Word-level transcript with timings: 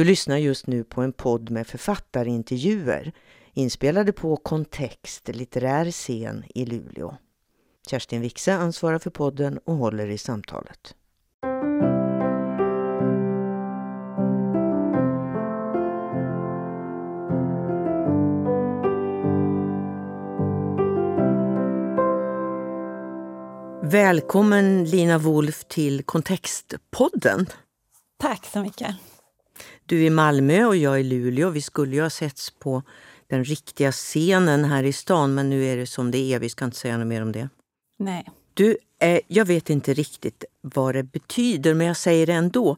Du 0.00 0.04
lyssnar 0.04 0.36
just 0.36 0.66
nu 0.66 0.84
på 0.84 1.02
en 1.02 1.12
podd 1.12 1.50
med 1.50 1.66
författarintervjuer 1.66 3.12
inspelade 3.52 4.12
på 4.12 4.36
Kontext 4.36 5.28
litterär 5.28 5.90
scen 5.90 6.44
i 6.54 6.64
Luleå. 6.64 7.16
Kerstin 7.90 8.20
Wixe 8.20 8.54
ansvarar 8.54 8.98
för 8.98 9.10
podden 9.10 9.58
och 9.64 9.74
håller 9.74 10.06
i 10.06 10.18
samtalet. 10.18 10.94
Välkommen 23.82 24.84
Lina 24.84 25.18
Wolf 25.18 25.64
till 25.64 26.02
Kontextpodden. 26.04 27.46
Tack 28.18 28.46
så 28.46 28.60
mycket. 28.62 28.96
Du 29.90 30.04
i 30.04 30.10
Malmö 30.10 30.64
och 30.64 30.76
jag 30.76 31.00
i 31.00 31.02
Luleå. 31.02 31.50
Vi 31.50 31.62
skulle 31.62 31.96
ju 31.96 32.02
ha 32.02 32.10
setts 32.10 32.50
på 32.50 32.82
den 33.26 33.44
riktiga 33.44 33.92
scenen 33.92 34.64
här 34.64 34.82
i 34.82 34.92
stan 34.92 35.34
men 35.34 35.50
nu 35.50 35.64
är 35.64 35.76
det 35.76 35.86
som 35.86 36.10
det 36.10 36.34
är. 36.34 36.38
Vi 36.38 36.48
ska 36.48 36.64
inte 36.64 36.76
säga 36.76 36.98
något 36.98 37.06
mer 37.06 37.22
om 37.22 37.32
det. 37.32 37.48
Nej. 37.98 38.28
Du, 38.54 38.76
eh, 38.98 39.20
jag 39.26 39.44
vet 39.44 39.70
inte 39.70 39.94
riktigt 39.94 40.44
vad 40.60 40.94
det 40.94 41.02
betyder 41.02 41.74
men 41.74 41.86
jag 41.86 41.96
säger 41.96 42.26
det 42.26 42.32
ändå. 42.32 42.76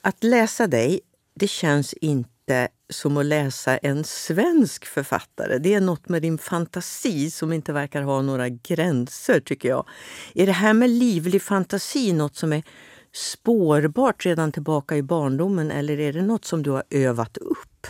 Att 0.00 0.24
läsa 0.24 0.66
dig, 0.66 1.00
det 1.34 1.48
känns 1.48 1.92
inte 1.92 2.68
som 2.90 3.16
att 3.16 3.26
läsa 3.26 3.76
en 3.76 4.04
svensk 4.04 4.86
författare. 4.86 5.58
Det 5.58 5.74
är 5.74 5.80
något 5.80 6.08
med 6.08 6.22
din 6.22 6.38
fantasi 6.38 7.30
som 7.30 7.52
inte 7.52 7.72
verkar 7.72 8.02
ha 8.02 8.22
några 8.22 8.48
gränser 8.48 9.40
tycker 9.40 9.68
jag. 9.68 9.86
Är 10.34 10.46
det 10.46 10.52
här 10.52 10.72
med 10.72 10.90
livlig 10.90 11.42
fantasi 11.42 12.12
något 12.12 12.36
som 12.36 12.52
är 12.52 12.62
spårbart 13.12 14.26
redan 14.26 14.52
tillbaka 14.52 14.96
i 14.96 15.02
barndomen 15.02 15.70
eller 15.70 16.00
är 16.00 16.12
det 16.12 16.22
något 16.22 16.44
som 16.44 16.62
du 16.62 16.70
har 16.70 16.82
övat 16.90 17.36
upp? 17.36 17.86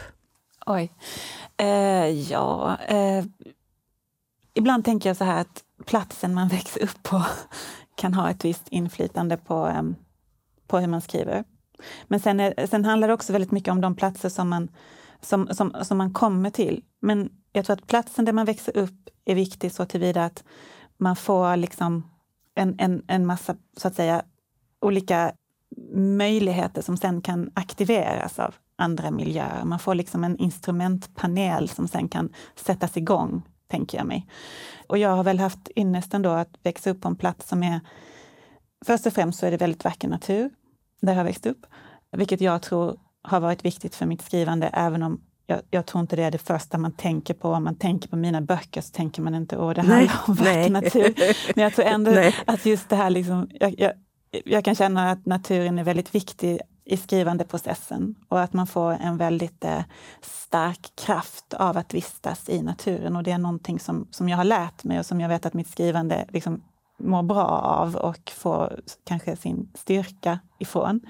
Oj. 0.66 0.92
Eh, 1.56 2.08
ja, 2.08 2.76
eh, 2.88 3.24
ibland 4.54 4.84
tänker 4.84 5.10
jag 5.10 5.16
så 5.16 5.24
här 5.24 5.40
att 5.40 5.64
platsen 5.86 6.34
man 6.34 6.48
växer 6.58 6.82
upp 6.82 7.02
på 7.02 7.24
kan 7.94 8.14
ha 8.14 8.30
ett 8.30 8.44
visst 8.44 8.68
inflytande 8.68 9.36
på, 9.36 9.68
eh, 9.68 9.82
på 10.66 10.78
hur 10.78 10.86
man 10.86 11.00
skriver. 11.00 11.44
Men 12.08 12.20
sen, 12.20 12.40
är, 12.40 12.66
sen 12.66 12.84
handlar 12.84 13.08
det 13.08 13.14
också 13.14 13.32
väldigt 13.32 13.50
mycket 13.50 13.72
om 13.72 13.80
de 13.80 13.94
platser 13.94 14.28
som 14.28 14.48
man, 14.48 14.68
som, 15.20 15.48
som, 15.54 15.74
som 15.82 15.98
man 15.98 16.12
kommer 16.12 16.50
till. 16.50 16.84
Men 17.00 17.30
jag 17.52 17.64
tror 17.64 17.76
att 17.76 17.86
platsen 17.86 18.24
där 18.24 18.32
man 18.32 18.46
växer 18.46 18.76
upp 18.76 19.08
är 19.24 19.34
viktig 19.34 19.72
så 19.72 19.84
tillvida 19.84 20.24
att 20.24 20.44
man 20.96 21.16
får 21.16 21.56
liksom 21.56 22.10
en, 22.54 22.74
en, 22.78 23.02
en 23.06 23.26
massa, 23.26 23.56
så 23.76 23.88
att 23.88 23.94
säga, 23.94 24.22
olika 24.80 25.32
möjligheter 25.94 26.82
som 26.82 26.96
sen 26.96 27.20
kan 27.20 27.50
aktiveras 27.54 28.38
av 28.38 28.54
andra 28.76 29.10
miljöer. 29.10 29.64
Man 29.64 29.78
får 29.78 29.94
liksom 29.94 30.24
en 30.24 30.36
instrumentpanel 30.36 31.68
som 31.68 31.88
sen 31.88 32.08
kan 32.08 32.32
sättas 32.56 32.96
igång, 32.96 33.42
tänker 33.70 33.98
jag 33.98 34.06
mig. 34.06 34.26
Och 34.86 34.98
jag 34.98 35.16
har 35.16 35.24
väl 35.24 35.38
haft 35.38 35.68
ynnesten 35.76 36.22
då 36.22 36.30
att 36.30 36.50
växa 36.62 36.90
upp 36.90 37.00
på 37.00 37.08
en 37.08 37.16
plats 37.16 37.48
som 37.48 37.62
är... 37.62 37.80
Först 38.86 39.06
och 39.06 39.12
främst 39.12 39.38
så 39.38 39.46
är 39.46 39.50
det 39.50 39.56
väldigt 39.56 39.84
vacker 39.84 40.08
natur 40.08 40.50
där 41.00 41.14
jag 41.14 41.24
växt 41.24 41.46
upp, 41.46 41.66
vilket 42.16 42.40
jag 42.40 42.62
tror 42.62 42.98
har 43.22 43.40
varit 43.40 43.64
viktigt 43.64 43.94
för 43.94 44.06
mitt 44.06 44.22
skrivande, 44.22 44.66
även 44.66 45.02
om 45.02 45.20
jag, 45.46 45.60
jag, 45.70 45.86
tror 45.86 46.00
inte 46.00 46.16
det 46.16 46.22
är 46.22 46.30
det 46.30 46.38
första 46.38 46.78
man 46.78 46.92
tänker 46.92 47.34
på. 47.34 47.48
Om 47.48 47.64
man 47.64 47.74
tänker 47.74 48.08
på 48.08 48.16
mina 48.16 48.40
böcker 48.40 48.80
så 48.80 48.92
tänker 48.92 49.22
man 49.22 49.34
inte 49.34 49.58
åh, 49.58 49.74
det 49.74 49.80
handlar 49.80 50.20
om 50.26 50.34
vacker 50.34 50.70
natur. 50.70 51.14
Men 51.54 51.64
jag 51.64 51.74
tror 51.74 51.84
ändå 51.84 52.10
nej. 52.14 52.34
att 52.46 52.66
just 52.66 52.88
det 52.88 52.96
här, 52.96 53.10
liksom, 53.10 53.48
jag, 53.60 53.80
jag, 53.80 53.92
jag 54.30 54.64
kan 54.64 54.74
känna 54.74 55.10
att 55.10 55.26
naturen 55.26 55.78
är 55.78 55.84
väldigt 55.84 56.14
viktig 56.14 56.60
i 56.84 56.96
skrivandeprocessen 56.96 58.14
och 58.28 58.40
att 58.40 58.52
man 58.52 58.66
får 58.66 58.92
en 58.92 59.16
väldigt 59.16 59.64
eh, 59.64 59.82
stark 60.20 60.92
kraft 60.94 61.54
av 61.54 61.76
att 61.76 61.94
vistas 61.94 62.48
i 62.48 62.62
naturen. 62.62 63.16
Och 63.16 63.22
det 63.22 63.30
är 63.30 63.38
någonting 63.38 63.78
som, 63.78 64.08
som 64.10 64.28
jag 64.28 64.36
har 64.36 64.44
lärt 64.44 64.84
mig 64.84 64.98
och 64.98 65.06
som 65.06 65.20
jag 65.20 65.28
vet 65.28 65.46
att 65.46 65.54
mitt 65.54 65.70
skrivande 65.70 66.26
liksom 66.28 66.62
mår 66.98 67.22
bra 67.22 67.46
av 67.48 67.96
och 67.96 68.32
får 68.36 68.80
kanske 69.04 69.36
sin 69.36 69.70
styrka 69.74 70.38
ifrån. 70.58 71.00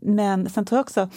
Men 0.00 0.50
sen 0.50 0.64
tror 0.64 0.76
jag 0.76 0.84
också 0.84 1.08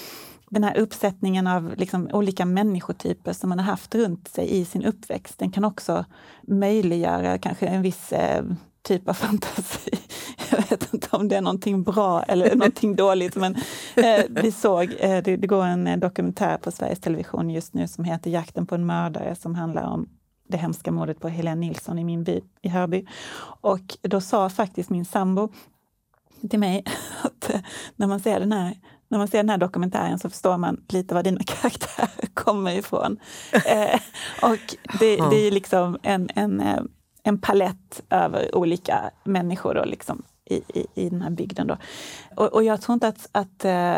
den 0.50 0.64
här 0.64 0.78
uppsättningen 0.78 1.48
av 1.48 1.74
liksom 1.78 2.10
olika 2.14 2.46
människotyper 2.46 3.34
som 3.34 3.50
man 3.50 3.60
har 3.60 3.66
haft 3.66 3.96
runt 3.96 4.28
sig 4.28 4.60
i 4.60 4.66
sin 4.66 4.86
uppväxt, 4.86 5.40
den 5.40 5.52
kan 5.52 5.66
också 5.66 6.06
möjliggöra 6.42 7.38
kanske 7.38 7.68
en 7.68 7.82
viss 7.82 8.12
eh, 8.12 8.44
typ 8.82 9.10
av 9.10 9.14
fantasi. 9.28 9.92
Jag 10.52 10.58
vet 10.70 10.94
inte 10.94 11.08
om 11.12 11.28
det 11.28 11.36
är 11.36 11.42
någonting 11.42 11.84
bra 11.84 12.24
eller 12.24 12.56
någonting 12.56 12.96
dåligt, 12.96 13.36
men 13.36 13.56
eh, 13.96 14.24
vi 14.30 14.52
såg, 14.52 14.96
eh, 15.00 15.24
det, 15.24 15.38
det, 15.38 15.48
går 15.48 15.66
en 15.66 15.88
eh, 15.88 15.98
dokumentär 15.98 16.58
på 16.58 16.72
Sveriges 16.72 17.00
Television 17.00 17.50
just 17.50 17.74
nu 17.74 17.88
som 17.88 18.04
heter 18.04 18.32
Jakten 18.32 18.66
på 18.66 18.76
en 18.76 18.86
mördare 18.86 19.36
som 19.36 19.56
handlar 19.56 19.84
om 19.84 20.10
det 20.48 20.58
hemska 20.58 20.92
mordet 20.92 21.20
på 21.20 21.28
Helene 21.28 21.62
Nilsson 21.62 22.00
i 22.00 22.04
min 22.04 22.24
by 22.24 22.42
i 22.62 22.70
Hörby. 22.70 23.06
Och 23.62 23.98
då 24.02 24.22
sa 24.22 24.50
faktiskt 24.50 24.90
min 24.90 25.06
sambo 25.06 25.50
till 26.50 26.60
mig 26.60 26.84
att 27.22 27.50
eh, 27.50 27.62
när 27.96 28.08
man 28.08 28.20
ser 28.20 28.40
den 28.40 28.52
här 28.52 28.76
när 29.08 29.18
man 29.18 29.28
ser 29.28 29.38
den 29.38 29.50
här 29.50 29.58
dokumentären 29.58 30.20
så 30.20 30.30
förstår 30.30 30.58
man 30.58 30.84
lite 30.90 31.14
var 31.14 31.24
dina 31.24 31.42
karaktärer 31.46 32.28
kommer 32.34 32.72
ifrån. 32.72 33.18
Eh, 33.66 34.00
och 34.42 34.76
det, 35.00 35.16
det 35.16 35.48
är 35.48 35.52
liksom 35.52 35.98
en, 36.04 36.30
en 36.36 36.60
eh, 36.60 36.82
en 37.24 37.42
palett 37.42 38.02
över 38.10 38.56
olika 38.56 39.12
människor 39.24 39.74
då, 39.74 39.86
liksom, 39.86 40.24
i, 40.46 40.56
i, 40.56 40.86
i 40.96 41.10
den 41.10 41.22
här 41.22 41.30
bygden. 41.30 41.68
Då. 41.68 41.78
Och, 42.36 42.54
och 42.54 42.64
jag 42.64 42.82
tror 42.82 42.94
inte 42.94 43.08
att, 43.08 43.30
att, 43.32 43.66
eh, 43.66 43.98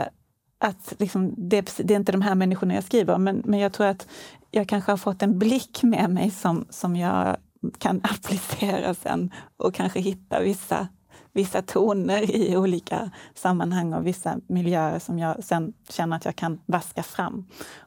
att 0.58 0.94
liksom, 1.00 1.34
det, 1.38 1.78
det, 1.78 1.94
är 1.94 2.00
inte 2.00 2.12
de 2.12 2.22
här 2.22 2.36
människorna 2.36 2.74
jag 2.74 2.84
skriver 2.84 3.14
om, 3.14 3.24
men, 3.24 3.42
men 3.46 3.60
jag 3.60 3.74
tror 3.74 3.88
att 3.88 4.08
jag 4.52 4.68
kanske 4.68 4.92
har 4.92 4.98
fått 4.98 5.24
en 5.24 5.40
blick 5.40 5.84
med 5.84 6.10
mig 6.10 6.32
som, 6.32 6.66
som 6.70 6.96
jag 6.96 7.38
kan 7.78 8.02
applicera 8.04 8.94
sen 8.94 9.32
och 9.58 9.74
kanske 9.74 10.00
hitta 10.00 10.40
vissa 10.40 10.88
vissa 11.34 11.62
toner 11.62 12.36
i 12.36 12.58
olika 12.58 13.12
sammanhang 13.36 13.94
och 13.94 14.08
vissa 14.08 14.40
miljöer 14.48 15.00
som 15.00 15.20
jag 15.20 15.44
sen 15.44 15.74
känner 15.90 16.16
att 16.16 16.26
jag 16.26 16.36
kan 16.36 16.60
vaska 16.66 17.04
fram 17.04 17.46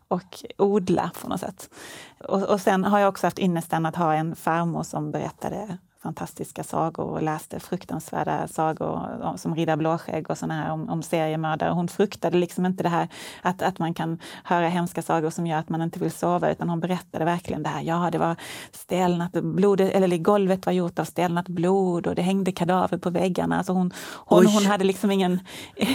och 0.08 0.44
odla 0.58 1.10
på 1.22 1.28
något 1.28 1.40
sätt. 1.40 1.70
Och, 2.18 2.42
och 2.42 2.60
sen 2.60 2.84
har 2.84 2.98
jag 2.98 3.08
också 3.08 3.26
haft 3.26 3.38
ynnesten 3.38 3.86
att 3.86 3.96
ha 3.96 4.14
en 4.14 4.36
farmor 4.36 4.82
som 4.82 5.10
berättade 5.10 5.78
fantastiska 6.06 6.64
sagor 6.64 7.04
och 7.04 7.22
läste 7.22 7.60
fruktansvärda 7.60 8.48
sagor 8.48 9.36
som 9.36 9.54
Ridda 9.54 9.76
Blåskägg 9.76 10.30
och 10.30 10.38
såna 10.38 10.54
här 10.54 10.72
om, 10.72 10.88
om 10.88 11.02
seriemördare. 11.02 11.70
Hon 11.70 11.88
fruktade 11.88 12.38
liksom 12.38 12.66
inte 12.66 12.82
det 12.82 12.88
här 12.88 13.08
att, 13.42 13.62
att 13.62 13.78
man 13.78 13.94
kan 13.94 14.18
höra 14.44 14.68
hemska 14.68 15.02
sagor 15.02 15.30
som 15.30 15.46
gör 15.46 15.58
att 15.58 15.68
man 15.68 15.82
inte 15.82 15.98
vill 15.98 16.10
sova, 16.10 16.50
utan 16.50 16.68
hon 16.68 16.80
berättade 16.80 17.24
verkligen 17.24 17.62
det 17.62 17.68
här. 17.68 17.82
Ja, 17.82 18.10
det 18.12 18.18
var 18.18 18.36
stelnat 18.72 19.32
blod, 19.32 19.80
eller 19.80 20.18
golvet 20.18 20.66
var 20.66 20.72
gjort 20.72 20.98
av 20.98 21.04
stelnat 21.04 21.48
blod 21.48 22.06
och 22.06 22.14
det 22.14 22.22
hängde 22.22 22.52
kadaver 22.52 22.98
på 22.98 23.10
väggarna. 23.10 23.58
Alltså 23.58 23.72
hon, 23.72 23.92
hon, 24.26 24.46
hon 24.46 24.66
hade 24.66 24.84
liksom 24.84 25.10
ingen... 25.10 25.40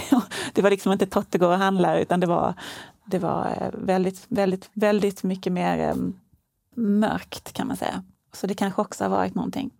det 0.52 0.62
var 0.62 0.70
liksom 0.70 0.92
inte 0.92 1.06
Tottegård 1.06 1.50
och 1.50 1.58
handlare, 1.58 2.02
utan 2.02 2.20
det 2.20 2.26
var, 2.26 2.54
det 3.06 3.18
var 3.18 3.46
eh, 3.46 3.70
väldigt, 3.72 4.24
väldigt, 4.28 4.70
väldigt 4.72 5.22
mycket 5.22 5.52
mer 5.52 5.92
um, 5.92 6.18
mörkt 6.76 7.52
kan 7.52 7.66
man 7.66 7.76
säga. 7.76 8.02
Så 8.32 8.46
det 8.46 8.54
kanske 8.54 8.82
också 8.82 9.04
har 9.04 9.10
varit 9.10 9.34
någonting. 9.34 9.70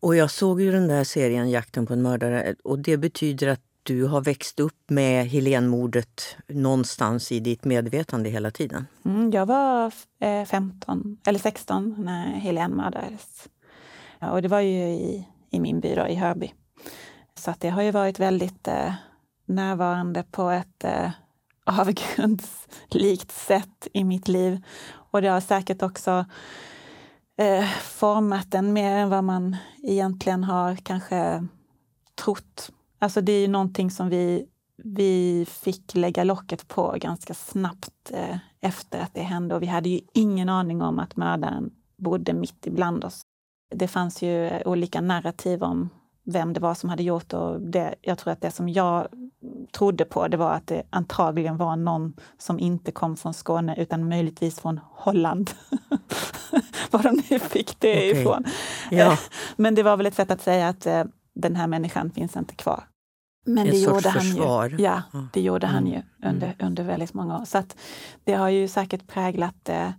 Och 0.00 0.16
jag 0.16 0.30
såg 0.30 0.60
ju 0.60 0.72
den 0.72 0.88
där 0.88 1.04
serien 1.04 1.50
Jakten 1.50 1.86
på 1.86 1.92
en 1.92 2.02
mördare 2.02 2.54
och 2.64 2.78
det 2.78 2.96
betyder 2.96 3.46
att 3.46 3.60
du 3.82 4.04
har 4.04 4.20
växt 4.20 4.60
upp 4.60 4.90
med 4.90 5.26
Helenmordet 5.26 6.36
någonstans 6.48 7.32
i 7.32 7.40
ditt 7.40 7.64
medvetande 7.64 8.30
hela 8.30 8.50
tiden? 8.50 8.86
Mm, 9.04 9.30
jag 9.30 9.46
var 9.46 9.92
15 10.44 11.18
eh, 11.22 11.28
eller 11.28 11.38
16 11.38 11.94
när 11.98 12.26
Helen 12.26 12.70
mördades. 12.70 13.48
Ja, 14.18 14.30
och 14.30 14.42
det 14.42 14.48
var 14.48 14.60
ju 14.60 14.88
i, 14.88 15.28
i 15.50 15.60
min 15.60 15.80
by 15.80 15.94
då, 15.94 16.06
i 16.06 16.14
Hörby. 16.14 16.54
Så 17.34 17.50
att 17.50 17.60
det 17.60 17.68
har 17.68 17.82
ju 17.82 17.90
varit 17.90 18.18
väldigt 18.18 18.68
eh, 18.68 18.94
närvarande 19.46 20.24
på 20.30 20.50
ett 20.50 20.84
eh, 20.84 21.10
avgrundslikt 21.64 23.32
sätt 23.32 23.88
i 23.92 24.04
mitt 24.04 24.28
liv. 24.28 24.60
Och 25.10 25.22
det 25.22 25.28
har 25.28 25.40
säkert 25.40 25.82
också 25.82 26.26
eh, 27.38 27.68
format 27.82 28.50
den 28.50 28.72
mer 28.72 28.90
än 28.90 29.10
vad 29.10 29.24
man 29.24 29.56
egentligen 29.82 30.44
har 30.44 30.76
kanske 30.76 31.46
trott. 32.14 32.70
Alltså 32.98 33.20
det 33.20 33.32
är 33.32 33.40
ju 33.40 33.48
någonting 33.48 33.90
som 33.90 34.08
vi, 34.08 34.46
vi 34.76 35.46
fick 35.48 35.94
lägga 35.94 36.24
locket 36.24 36.68
på 36.68 36.94
ganska 37.00 37.34
snabbt 37.34 38.10
eh, 38.10 38.36
efter 38.60 39.00
att 39.00 39.14
det 39.14 39.22
hände 39.22 39.54
och 39.54 39.62
vi 39.62 39.66
hade 39.66 39.88
ju 39.88 40.00
ingen 40.14 40.48
aning 40.48 40.82
om 40.82 40.98
att 40.98 41.16
mördaren 41.16 41.70
bodde 41.96 42.32
mitt 42.32 42.66
ibland 42.66 43.04
oss. 43.04 43.20
Det 43.74 43.88
fanns 43.88 44.22
ju 44.22 44.46
eh, 44.46 44.62
olika 44.68 45.00
narrativ 45.00 45.62
om 45.62 45.88
vem 46.32 46.52
det 46.52 46.60
var 46.60 46.74
som 46.74 46.90
hade 46.90 47.02
gjort 47.02 47.32
och 47.32 47.60
det, 47.60 47.94
jag 48.02 48.18
tror 48.18 48.32
att 48.32 48.40
det 48.40 48.50
som 48.50 48.68
jag 48.68 49.08
trodde 49.72 50.04
på 50.04 50.28
det 50.28 50.36
var 50.36 50.52
att 50.52 50.66
det 50.66 50.82
antagligen 50.90 51.56
var 51.56 51.76
någon 51.76 52.16
som 52.38 52.58
inte 52.58 52.92
kom 52.92 53.16
från 53.16 53.34
Skåne 53.34 53.74
utan 53.76 54.08
möjligtvis 54.08 54.60
från 54.60 54.80
Holland. 54.92 55.50
Var 56.90 57.02
de 57.02 57.22
nu 57.30 57.38
fick 57.38 57.80
det 57.80 57.92
okay. 57.96 58.10
ifrån. 58.10 58.44
Ja. 58.90 59.18
Men 59.56 59.74
det 59.74 59.82
var 59.82 59.96
väl 59.96 60.06
ett 60.06 60.14
sätt 60.14 60.30
att 60.30 60.40
säga 60.42 60.68
att 60.68 60.86
eh, 60.86 61.04
den 61.34 61.56
här 61.56 61.66
människan 61.66 62.10
finns 62.10 62.36
inte 62.36 62.54
kvar. 62.54 62.84
Men 63.46 63.64
det 63.66 63.70
Ett 63.70 63.82
sorts 63.84 63.94
gjorde 63.94 64.08
han 64.08 64.20
försvar. 64.22 64.68
ju. 64.68 64.84
Ja, 64.84 65.02
det 65.32 65.40
gjorde 65.40 65.66
han 65.66 65.86
Mm. 65.86 65.92
ju 65.92 66.28
under, 66.28 66.56
under 66.58 66.84
väldigt 66.84 67.14
många 67.14 67.38
år. 67.38 67.44
Så 67.44 67.58
att 67.58 67.76
det 68.24 68.34
har 68.34 68.48
ju 68.48 68.68
säkert 68.68 69.06
präglat 69.06 69.68
eh, 69.68 69.90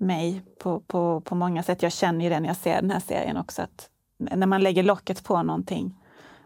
mig 0.00 0.42
på, 0.62 0.80
på, 0.80 1.20
på 1.20 1.34
många 1.34 1.62
sätt. 1.62 1.82
Jag 1.82 1.92
känner 1.92 2.24
ju 2.24 2.30
det 2.30 2.40
när 2.40 2.48
jag 2.48 2.56
ser 2.56 2.82
den 2.82 2.90
här 2.90 3.00
serien 3.00 3.36
också. 3.36 3.62
Att 3.62 3.88
när 4.20 4.46
man 4.46 4.62
lägger 4.62 4.82
locket 4.82 5.24
på 5.24 5.42
någonting, 5.42 5.94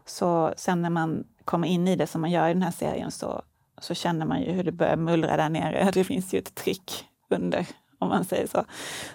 så 0.06 0.54
sen 0.56 0.82
när 0.82 0.90
man 0.90 1.24
kommer 1.44 1.68
in 1.68 1.88
i 1.88 1.96
det 1.96 2.06
som 2.06 2.20
man 2.20 2.30
gör 2.30 2.48
i 2.48 2.52
den 2.52 2.62
här 2.62 2.70
serien 2.70 3.10
så, 3.10 3.42
så 3.78 3.94
känner 3.94 4.26
man 4.26 4.42
ju 4.42 4.52
hur 4.52 4.64
det 4.64 4.72
börjar 4.72 4.96
mullra 4.96 5.36
där 5.36 5.48
nere. 5.48 5.90
Det 5.94 6.04
finns 6.04 6.34
ju 6.34 6.38
ett 6.38 6.54
tryck 6.54 7.04
under, 7.28 7.66
om 7.98 8.08
man 8.08 8.24
säger 8.24 8.46
så, 8.46 8.64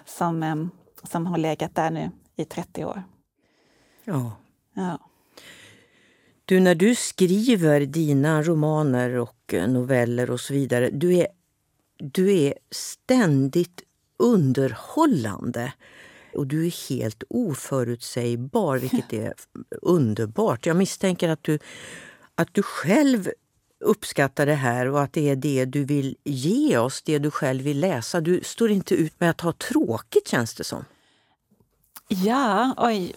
som, 0.04 0.42
eh, 0.42 0.56
som 1.02 1.26
har 1.26 1.38
legat 1.38 1.74
där 1.74 1.90
nu 1.90 2.10
i 2.36 2.44
30 2.44 2.84
år. 2.84 3.02
Ja. 4.04 4.32
Ja. 4.74 4.98
Du, 6.44 6.60
när 6.60 6.74
du 6.74 6.94
skriver 6.94 7.80
dina 7.80 8.42
romaner 8.42 9.16
och 9.18 9.54
eh, 9.54 9.68
noveller 9.68 10.30
och 10.30 10.40
så 10.40 10.54
vidare, 10.54 10.90
du 10.90 11.14
är, 11.14 11.26
du 11.96 12.36
är 12.38 12.54
ständigt 12.70 13.82
underhållande. 14.16 15.72
Och 16.34 16.46
du 16.46 16.66
är 16.66 16.88
helt 16.90 17.22
oförutsägbar, 17.28 18.78
vilket 18.78 19.12
är 19.12 19.34
underbart. 19.82 20.66
Jag 20.66 20.76
misstänker 20.76 21.28
att 21.28 21.42
du, 21.42 21.58
att 22.34 22.48
du 22.52 22.62
själv 22.62 23.30
uppskattar 23.84 24.46
det 24.46 24.54
här 24.54 24.88
och 24.88 25.02
att 25.02 25.12
det 25.12 25.28
är 25.28 25.36
det 25.36 25.64
du 25.64 25.84
vill 25.84 26.16
ge 26.24 26.78
oss, 26.78 27.02
det 27.02 27.18
du 27.18 27.30
själv 27.30 27.64
vill 27.64 27.80
läsa. 27.80 28.20
Du 28.20 28.40
står 28.44 28.70
inte 28.70 28.94
ut 28.94 29.20
med 29.20 29.30
att 29.30 29.40
ha 29.40 29.52
tråkigt, 29.52 30.28
känns 30.28 30.54
det 30.54 30.64
som. 30.64 30.84
Ja, 32.08 32.74
oj. 32.76 33.14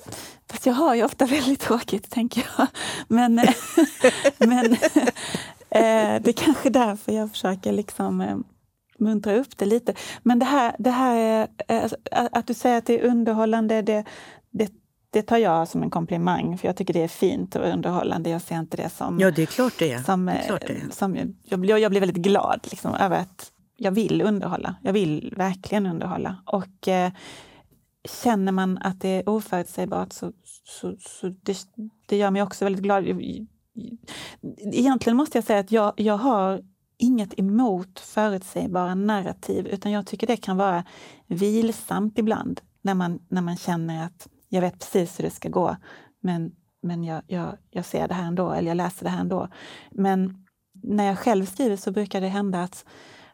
Fast 0.50 0.66
jag 0.66 0.74
har 0.74 0.96
ju 0.96 1.04
ofta 1.04 1.26
väldigt 1.26 1.60
tråkigt, 1.60 2.12
tänker 2.12 2.48
jag. 2.58 2.68
Men, 3.08 3.36
men 4.38 4.74
eh, 5.70 6.22
det 6.22 6.28
är 6.28 6.34
kanske 6.34 6.70
därför 6.70 7.12
jag 7.12 7.32
försöker 7.32 7.72
liksom 7.72 8.22
eh, 8.22 8.38
muntra 9.04 9.36
upp 9.36 9.58
det 9.58 9.66
lite. 9.66 9.94
Men 10.24 10.40
det 10.40 10.46
här, 10.46 10.76
det 10.80 10.90
här 10.90 11.48
är, 11.68 11.84
eh, 11.86 11.92
att 12.32 12.48
du 12.48 12.54
säger 12.54 12.78
att 12.78 12.86
det 12.86 13.00
är 13.00 13.06
underhållande, 13.08 13.82
det, 13.82 14.06
det, 14.52 14.72
det 15.10 15.22
tar 15.22 15.38
jag 15.38 15.68
som 15.68 15.84
en 15.84 15.90
komplimang. 15.90 16.58
För 16.58 16.68
jag 16.68 16.76
tycker 16.76 16.94
det 16.94 17.04
är 17.04 17.08
fint 17.08 17.56
och 17.56 17.68
underhållande. 17.68 18.30
Jag 18.30 18.42
ser 18.42 18.60
inte 18.60 18.78
det 18.78 18.90
som... 18.90 19.20
Ja, 19.20 19.32
det 19.32 19.42
är 19.42 19.46
klart 19.46 19.74
det 19.80 19.92
är. 19.92 20.00
som, 20.00 20.26
det 20.26 20.32
är, 20.32 20.48
klart 20.48 20.64
det 20.68 20.74
eh, 20.74 20.86
är. 20.86 20.90
som 20.92 21.16
jag, 21.44 21.60
blir- 21.60 21.78
jag 21.78 21.92
blir 21.92 22.02
väldigt 22.02 22.24
glad 22.24 22.60
liksom, 22.72 22.96
över 22.96 23.20
att 23.20 23.52
jag 23.78 23.92
vill 23.92 24.22
underhålla. 24.22 24.76
Jag 24.82 24.94
vill 24.94 25.34
verkligen 25.38 25.86
underhålla. 25.86 26.36
Och 26.46 26.88
eh, 26.88 27.12
känner 28.24 28.52
man 28.52 28.78
att 28.78 29.02
det 29.02 29.08
är 29.10 29.30
oförutsägbart 29.30 30.14
så, 30.14 30.32
så, 30.64 30.96
så 31.00 31.28
det, 31.44 31.58
det 32.06 32.18
gör 32.18 32.32
mig 32.32 32.42
också 32.42 32.66
väldigt 32.66 32.84
glad. 32.84 33.06
Egentligen 34.58 35.18
måste 35.18 35.38
jag 35.38 35.46
säga 35.46 35.60
att 35.60 35.72
jag, 35.72 35.94
jag 35.96 36.18
har 36.18 36.62
inget 37.04 37.40
emot 37.40 38.00
förutsägbara 38.00 38.96
narrativ 38.96 39.68
utan 39.68 39.92
jag 39.92 40.08
tycker 40.08 40.28
det 40.28 40.38
kan 40.38 40.58
vara 40.58 40.84
vilsamt 41.28 42.20
ibland 42.20 42.62
när 42.82 42.94
man, 42.94 43.20
när 43.30 43.42
man 43.42 43.58
känner 43.58 44.06
att 44.06 44.28
jag 44.50 44.62
vet 44.62 44.80
precis 44.80 45.20
hur 45.20 45.24
det 45.24 45.30
ska 45.30 45.50
gå 45.50 45.76
men, 46.24 46.56
men 46.82 47.04
jag, 47.04 47.22
jag, 47.28 47.58
jag 47.70 47.86
ser 47.86 48.08
det 48.08 48.14
här 48.14 48.28
ändå 48.28 48.52
eller 48.52 48.68
jag 48.68 48.76
läser 48.78 49.04
det 49.04 49.10
här 49.10 49.22
ändå. 49.22 49.48
Men 49.92 50.46
när 50.74 51.04
jag 51.04 51.20
själv 51.20 51.46
skriver 51.46 51.76
så 51.76 51.92
brukar 51.92 52.22
det 52.22 52.28
hända 52.28 52.64
att, 52.64 52.86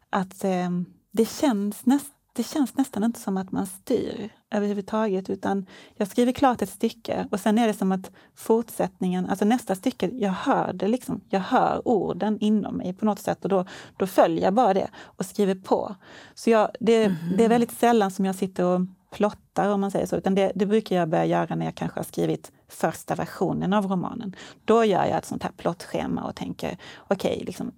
att 0.10 0.44
eh, 0.44 0.70
det, 1.12 1.30
känns 1.30 1.86
nästan 1.86 2.19
det 2.34 2.44
känns 2.44 2.78
nästan 2.78 3.04
inte 3.04 3.20
som 3.20 3.38
att 3.38 3.52
man 3.52 3.66
styr 3.66 4.30
överhuvudtaget 4.52 5.30
utan 5.30 5.66
jag 5.96 6.08
skriver 6.08 6.32
klart 6.32 6.62
ett 6.62 6.70
stycke 6.70 7.28
och 7.32 7.40
sen 7.40 7.58
är 7.58 7.68
det 7.68 7.74
som 7.74 7.92
att 7.92 8.12
fortsättningen, 8.36 9.30
alltså 9.30 9.46
nästa 9.46 9.76
stycke, 9.76 10.10
jag 10.14 10.32
hör 10.32 10.74
det 10.74 10.88
liksom. 10.88 11.22
Jag 11.30 11.40
hör 11.40 11.88
orden 11.88 12.38
inom 12.40 12.78
mig 12.78 12.94
på 12.94 13.06
något 13.06 13.20
sätt 13.20 13.44
och 13.44 13.50
då, 13.50 13.66
då 13.98 14.08
följer 14.08 14.44
jag 14.44 14.54
bara 14.54 14.74
det 14.74 14.90
och 14.98 15.26
skriver 15.26 15.56
på. 15.56 15.96
Så 16.34 16.50
jag, 16.50 16.70
det, 16.80 17.16
det 17.38 17.46
är 17.46 17.50
väldigt 17.50 17.72
sällan 17.72 18.12
som 18.12 18.26
jag 18.26 18.36
sitter 18.36 18.64
och 18.64 18.82
plottar 19.12 19.70
om 19.70 19.82
man 19.82 19.92
säger 19.92 20.06
så, 20.06 20.16
utan 20.16 20.36
det, 20.36 20.52
det 20.56 20.66
brukar 20.66 20.96
jag 20.96 21.10
börja 21.10 21.26
göra 21.26 21.56
när 21.56 21.66
jag 21.66 21.76
kanske 21.76 22.00
har 22.00 22.06
skrivit 22.06 22.52
första 22.70 23.16
versionen 23.16 23.74
av 23.74 23.88
romanen. 23.88 24.36
Då 24.66 24.86
gör 24.86 25.06
jag 25.06 25.18
ett 25.18 25.26
sånt 25.26 25.44
här 25.44 25.52
plottschema 25.58 26.24
och 26.24 26.36
tänker, 26.36 26.78
okej, 27.08 27.44
liksom, 27.46 27.72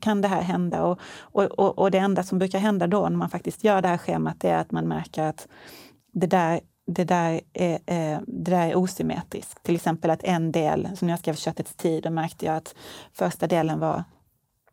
kan 0.00 0.20
det 0.20 0.28
här 0.28 0.42
hända? 0.42 0.84
Och, 0.84 1.00
och, 1.18 1.44
och, 1.44 1.78
och 1.78 1.90
det 1.90 1.98
enda 1.98 2.22
som 2.22 2.38
brukar 2.38 2.58
hända 2.58 2.86
då 2.86 3.08
när 3.08 3.16
man 3.16 3.30
faktiskt 3.30 3.64
gör 3.64 3.82
det 3.82 3.88
här 3.88 3.98
schemat 3.98 4.44
är 4.44 4.54
att 4.54 4.70
man 4.70 4.88
märker 4.88 5.22
att 5.22 5.48
det 6.12 6.26
där, 6.26 6.60
det 6.86 7.04
där, 7.04 7.40
är, 7.52 7.72
eh, 7.72 8.20
det 8.26 8.50
där 8.50 8.66
är 8.66 8.76
osymmetriskt. 8.76 9.62
Till 9.62 9.74
exempel 9.74 10.10
att 10.10 10.24
en 10.24 10.52
del, 10.52 10.88
som 10.96 11.06
när 11.06 11.12
jag 11.12 11.18
skrev 11.18 11.34
Köttets 11.34 11.74
tid, 11.74 12.02
då 12.02 12.10
märkte 12.10 12.46
jag 12.46 12.56
att 12.56 12.74
första 13.12 13.46
delen 13.46 13.78
var 13.78 14.04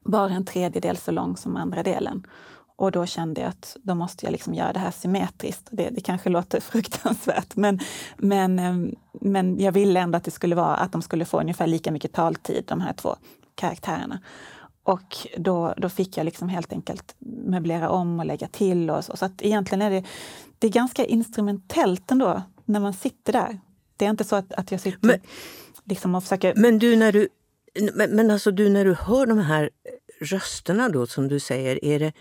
bara 0.06 0.34
en 0.34 0.46
tredjedel 0.46 0.98
så 0.98 1.12
lång 1.12 1.38
som 1.38 1.56
andra 1.56 1.84
delen. 1.84 2.28
Och 2.77 2.92
då 2.92 3.06
kände 3.06 3.42
jag 3.42 3.50
att 3.50 3.77
då 3.83 3.95
måste 3.95 4.25
jag 4.25 4.31
liksom 4.31 4.54
göra 4.54 4.74
det 4.74 4.80
här 4.80 4.92
symmetriskt. 4.92 5.68
Det, 5.72 5.89
det 5.89 6.01
kanske 6.01 6.30
låter 6.30 6.60
fruktansvärt, 6.72 7.56
men, 7.56 7.80
men, 8.18 8.60
ehm, 8.60 8.95
men 9.22 9.60
jag 9.60 9.72
ville 9.72 10.00
ändå 10.00 10.18
att 10.18 10.24
det 10.24 10.31
skulle 10.31 10.56
vara 10.56 10.75
att 10.75 10.92
de 10.92 11.01
skulle 11.01 11.25
få 11.25 11.39
ungefär 11.39 11.68
lika 11.68 11.92
mycket 11.92 12.13
taltid, 12.13 12.63
de 12.68 12.81
här 12.81 12.94
två 12.94 13.16
karaktärerna. 13.56 14.19
Och 14.83 15.18
då, 15.38 15.74
då 15.77 15.89
fick 15.89 16.18
jag 16.18 16.25
liksom 16.25 16.50
helt 16.50 16.74
enkelt 16.74 17.16
möblera 17.45 17.89
om 17.89 18.19
och 18.19 18.25
lägga 18.25 18.48
till. 18.48 18.89
Och 18.89 19.06
så. 19.06 19.18
så 19.18 19.25
att 19.25 19.42
egentligen 19.42 19.81
är 19.81 19.89
det, 19.89 20.04
det 20.60 20.68
är 20.68 20.71
ganska 20.71 21.06
instrumentellt 21.06 22.12
ändå, 22.12 22.42
när 22.66 22.80
man 22.80 22.94
sitter 22.94 23.33
där. 23.33 23.60
Det 23.98 24.06
är 24.06 24.10
inte 24.10 24.24
så 24.24 24.36
att, 24.36 24.54
att 24.54 24.71
jag 24.71 24.81
sitter 24.81 25.07
Men- 25.07 25.19
liksom 25.83 26.16
och 26.16 26.24
försöker... 26.24 26.54
Men 26.56 26.80
du, 26.80 26.95
när 26.95 27.12
du, 27.12 27.28
men, 27.94 28.16
men 28.16 28.31
alltså 28.31 28.51
du, 28.51 28.69
när 28.69 28.86
du 28.86 28.94
hör 28.94 29.25
de 29.25 29.38
här 29.38 29.69
rösterna 30.21 30.89
då, 30.89 31.07
som 31.07 31.28
du 31.28 31.39
säger, 31.39 31.86
är 31.86 32.00
det, 32.00 32.13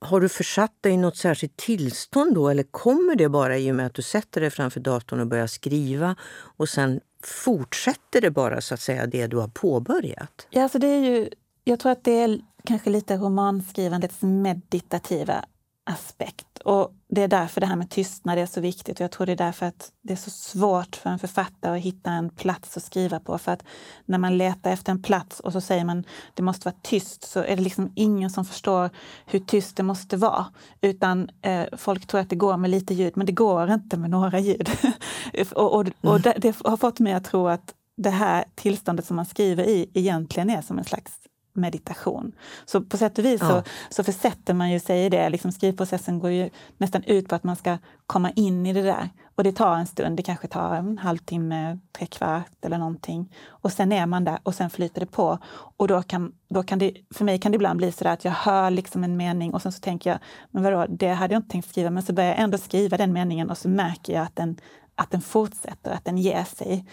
har 0.00 0.20
du 0.20 0.28
försatt 0.28 0.72
dig 0.80 0.92
i 0.92 0.96
något 0.96 1.16
särskilt 1.16 1.56
tillstånd 1.56 2.34
då 2.34 2.48
eller 2.48 2.62
kommer 2.62 3.16
det 3.16 3.28
bara 3.28 3.58
i 3.58 3.70
och 3.70 3.74
med 3.74 3.86
att 3.86 3.94
du 3.94 4.02
sätter 4.02 4.40
dig 4.40 4.50
framför 4.50 4.80
datorn 4.80 5.20
och 5.20 5.26
börjar 5.26 5.46
skriva 5.46 6.16
och 6.56 6.68
sen 6.68 7.00
fortsätter 7.24 8.20
det 8.20 8.30
bara 8.30 8.60
så 8.60 8.74
att 8.74 8.80
säga 8.80 9.06
det 9.06 9.26
du 9.26 9.36
har 9.36 9.48
påbörjat? 9.48 10.46
Ja, 10.50 10.62
alltså 10.62 10.78
det 10.78 10.86
är 10.86 11.00
ju, 11.00 11.28
jag 11.64 11.80
tror 11.80 11.92
att 11.92 12.04
det 12.04 12.20
är 12.20 12.40
kanske 12.64 12.90
lite 12.90 13.16
romanskrivandets 13.16 14.22
meditativa 14.22 15.44
aspekt. 15.88 16.58
Och 16.64 16.92
det 17.08 17.22
är 17.22 17.28
därför 17.28 17.60
det 17.60 17.66
här 17.66 17.76
med 17.76 17.90
tystnad 17.90 18.38
är 18.38 18.46
så 18.46 18.60
viktigt. 18.60 19.00
Och 19.00 19.04
jag 19.04 19.10
tror 19.10 19.26
det 19.26 19.32
är 19.32 19.36
därför 19.36 19.66
att 19.66 19.92
det 20.02 20.12
är 20.12 20.16
så 20.16 20.30
svårt 20.30 20.96
för 20.96 21.10
en 21.10 21.18
författare 21.18 21.78
att 21.78 21.84
hitta 21.84 22.10
en 22.10 22.30
plats 22.30 22.76
att 22.76 22.82
skriva 22.82 23.20
på. 23.20 23.38
För 23.38 23.52
att 23.52 23.64
när 24.06 24.18
man 24.18 24.38
letar 24.38 24.70
efter 24.70 24.92
en 24.92 25.02
plats 25.02 25.40
och 25.40 25.52
så 25.52 25.60
säger 25.60 25.84
man 25.84 26.04
det 26.34 26.42
måste 26.42 26.64
vara 26.68 26.76
tyst 26.82 27.30
så 27.30 27.40
är 27.40 27.56
det 27.56 27.62
liksom 27.62 27.92
ingen 27.94 28.30
som 28.30 28.44
förstår 28.44 28.90
hur 29.26 29.38
tyst 29.38 29.76
det 29.76 29.82
måste 29.82 30.16
vara. 30.16 30.46
Utan 30.80 31.30
eh, 31.42 31.66
folk 31.72 32.06
tror 32.06 32.20
att 32.20 32.30
det 32.30 32.36
går 32.36 32.56
med 32.56 32.70
lite 32.70 32.94
ljud, 32.94 33.16
men 33.16 33.26
det 33.26 33.32
går 33.32 33.72
inte 33.72 33.96
med 33.96 34.10
några 34.10 34.38
ljud. 34.38 34.70
och 35.54 35.74
och, 35.74 35.86
och 36.00 36.20
det, 36.20 36.34
det 36.38 36.56
har 36.64 36.76
fått 36.76 37.00
mig 37.00 37.12
att 37.12 37.24
tro 37.24 37.48
att 37.48 37.74
det 37.96 38.10
här 38.10 38.44
tillståndet 38.54 39.06
som 39.06 39.16
man 39.16 39.26
skriver 39.26 39.64
i 39.64 39.90
egentligen 39.94 40.50
är 40.50 40.62
som 40.62 40.78
en 40.78 40.84
slags 40.84 41.12
meditation. 41.52 42.32
Så 42.64 42.80
på 42.80 42.96
sätt 42.96 43.18
och 43.18 43.24
vis 43.24 43.40
Ja. 43.40 43.48
så, 43.48 43.62
så 43.90 44.04
försätter 44.04 44.54
man 44.54 44.70
ju 44.70 44.80
sig 44.80 45.04
i 45.04 45.08
det. 45.08 45.28
Liksom 45.28 45.52
skrivprocessen 45.52 46.18
går 46.18 46.30
ju 46.30 46.50
nästan 46.76 47.02
ut 47.04 47.28
på 47.28 47.34
att 47.34 47.44
man 47.44 47.56
ska 47.56 47.78
komma 48.06 48.30
in 48.30 48.66
i 48.66 48.72
det 48.72 48.82
där. 48.82 49.10
Och 49.34 49.44
det 49.44 49.52
tar 49.52 49.76
en 49.76 49.86
stund, 49.86 50.16
det 50.16 50.22
kanske 50.22 50.48
tar 50.48 50.74
en 50.74 50.98
halvtimme, 50.98 51.78
tre 51.98 52.06
kvart 52.06 52.64
eller 52.64 52.78
någonting. 52.78 53.34
Och 53.46 53.72
sen 53.72 53.92
är 53.92 54.06
man 54.06 54.24
där 54.24 54.38
och 54.42 54.54
sen 54.54 54.70
flyter 54.70 55.00
det 55.00 55.06
på. 55.06 55.38
Och 55.76 55.88
då 55.88 56.02
kan, 56.02 56.32
då 56.50 56.62
kan 56.62 56.78
det, 56.78 56.92
för 57.14 57.24
mig 57.24 57.38
kan 57.38 57.52
det 57.52 57.56
ibland 57.56 57.76
bli 57.76 57.92
så 57.92 58.08
att 58.08 58.24
jag 58.24 58.32
hör 58.32 58.70
liksom 58.70 59.04
en 59.04 59.16
mening 59.16 59.54
och 59.54 59.62
sen 59.62 59.72
så 59.72 59.80
tänker 59.80 60.10
jag, 60.10 60.18
men 60.50 60.62
vadå, 60.62 60.86
det 60.88 61.08
hade 61.08 61.34
jag 61.34 61.38
inte 61.38 61.50
tänkt 61.50 61.68
skriva. 61.68 61.90
Men 61.90 62.02
så 62.02 62.12
börjar 62.12 62.30
jag 62.30 62.38
ändå 62.40 62.58
skriva 62.58 62.96
den 62.96 63.12
meningen 63.12 63.50
och 63.50 63.58
så 63.58 63.68
märker 63.68 64.12
jag 64.12 64.22
att 64.22 64.36
den, 64.36 64.60
att 64.94 65.10
den 65.10 65.20
fortsätter, 65.20 65.90
att 65.90 66.04
den 66.04 66.18
ger 66.18 66.44
sig. 66.44 66.86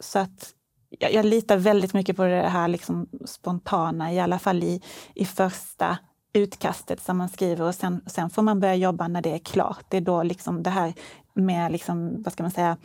Så 0.00 0.18
att 0.18 0.54
jag, 0.98 1.12
jag 1.12 1.24
litar 1.24 1.56
väldigt 1.56 1.94
mycket 1.94 2.16
på 2.16 2.24
det 2.24 2.48
här 2.48 2.68
liksom 2.68 3.08
spontana, 3.24 4.12
i 4.12 4.20
alla 4.20 4.38
fall 4.38 4.62
i, 4.62 4.80
i 5.14 5.24
första 5.24 5.98
utkastet 6.32 7.02
som 7.02 7.16
man 7.16 7.28
skriver 7.28 7.64
och 7.64 7.74
sen, 7.74 8.00
sen 8.06 8.30
får 8.30 8.42
man 8.42 8.60
börja 8.60 8.74
jobba 8.74 9.08
när 9.08 9.22
det 9.22 9.30
är 9.34 9.38
klart. 9.38 9.84
Det 9.88 9.96
är 9.96 10.00
då 10.00 10.22
liksom 10.22 10.62
det 10.62 10.70
här 10.70 10.94
med 11.34 11.72
liksom, 11.72 12.22
vad 12.22 12.32
ska 12.32 12.42
man 12.42 12.52
säga, 12.52 12.76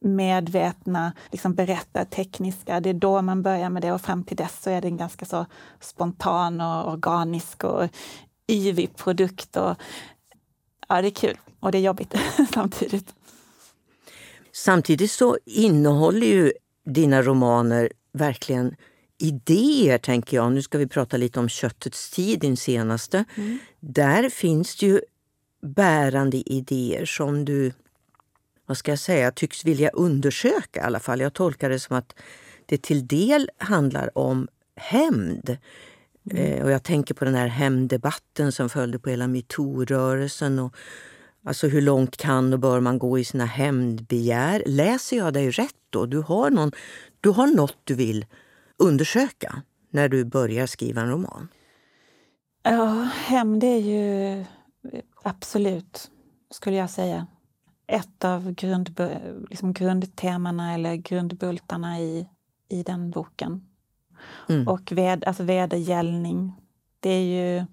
medvetna 0.00 1.12
liksom 1.30 1.54
berättartekniska, 1.54 2.80
det 2.80 2.90
är 2.90 2.94
då 2.94 3.22
man 3.22 3.42
börjar 3.42 3.70
med 3.70 3.82
det 3.82 3.92
och 3.92 4.00
fram 4.00 4.24
till 4.24 4.36
dess 4.36 4.62
så 4.62 4.70
är 4.70 4.80
det 4.80 4.88
en 4.88 4.96
ganska 4.96 5.24
så 5.24 5.46
spontan 5.80 6.60
och 6.60 6.92
organisk 6.92 7.64
och 7.64 7.88
yvig 8.48 8.96
produkt. 8.96 9.56
Och, 9.56 9.76
ja, 10.88 11.02
det 11.02 11.08
är 11.08 11.10
kul 11.10 11.38
och 11.60 11.72
det 11.72 11.78
är 11.78 11.82
jobbigt 11.82 12.14
samtidigt. 12.54 13.14
Samtidigt 14.54 15.10
så 15.10 15.38
innehåller 15.44 16.26
ju 16.26 16.52
dina 16.84 17.22
romaner 17.22 17.92
verkligen 18.12 18.76
idéer, 19.18 19.98
tänker 19.98 20.36
jag. 20.36 20.52
Nu 20.52 20.62
ska 20.62 20.78
vi 20.78 20.86
prata 20.86 21.16
lite 21.16 21.40
om 21.40 21.48
Köttets 21.48 22.10
tid, 22.10 22.40
din 22.40 22.56
senaste. 22.56 23.24
Där 23.80 24.28
finns 24.28 24.76
det 24.76 24.86
ju 24.86 25.00
bärande 25.62 26.36
idéer 26.36 27.04
som 27.04 27.44
du, 27.44 27.72
vad 28.66 28.76
ska 28.76 28.92
jag 28.92 28.98
säga, 28.98 29.30
tycks 29.30 29.64
vilja 29.64 29.88
undersöka 29.88 30.80
i 30.80 30.82
alla 30.82 31.00
fall. 31.00 31.20
Jag 31.20 31.32
tolkar 31.32 31.70
det 31.70 31.78
som 31.78 31.96
att 31.96 32.14
det 32.66 32.82
till 32.82 33.06
del 33.06 33.50
handlar 33.58 34.18
om 34.18 34.48
hämnd. 34.76 35.56
Mm. 36.30 36.36
Eh, 36.36 36.64
och 36.64 36.70
jag 36.70 36.82
tänker 36.82 37.14
på 37.14 37.24
den 37.24 37.34
här 37.34 37.46
hämnddebatten 37.46 38.52
som 38.52 38.68
följde 38.68 38.98
på 38.98 39.10
hela 39.10 39.26
metoo-rörelsen. 39.26 40.70
Alltså 41.44 41.68
hur 41.68 41.80
långt 41.80 42.16
kan 42.16 42.52
och 42.52 42.58
bör 42.58 42.80
man 42.80 42.98
gå 42.98 43.18
i 43.18 43.24
sina 43.24 43.44
hämndbegär? 43.44 44.62
Läser 44.66 45.16
jag 45.16 45.32
dig 45.32 45.50
rätt 45.50 45.81
då? 45.92 46.06
Du 46.06 46.18
har, 46.18 46.50
någon, 46.50 46.72
du 47.20 47.30
har 47.30 47.46
något 47.46 47.78
du 47.84 47.94
vill 47.94 48.26
undersöka 48.76 49.62
när 49.90 50.08
du 50.08 50.24
börjar 50.24 50.66
skriva 50.66 51.00
en 51.00 51.10
roman? 51.10 51.48
Ja, 52.62 53.08
hämnd 53.14 53.64
är 53.64 53.78
ju 53.78 54.44
absolut, 55.22 56.10
skulle 56.50 56.76
jag 56.76 56.90
säga, 56.90 57.26
ett 57.86 58.24
av 58.24 58.52
grund, 58.52 59.00
liksom 59.50 59.72
grundtemana 59.72 60.74
eller 60.74 60.94
grundbultarna 60.94 62.00
i, 62.00 62.28
i 62.68 62.82
den 62.82 63.10
boken. 63.10 63.66
Mm. 64.48 64.68
Och 64.68 64.92
ved, 64.92 65.24
alltså 65.24 65.42
vedergällning, 65.42 66.52
det 67.00 67.10
är 67.10 67.22
ju 67.22 67.64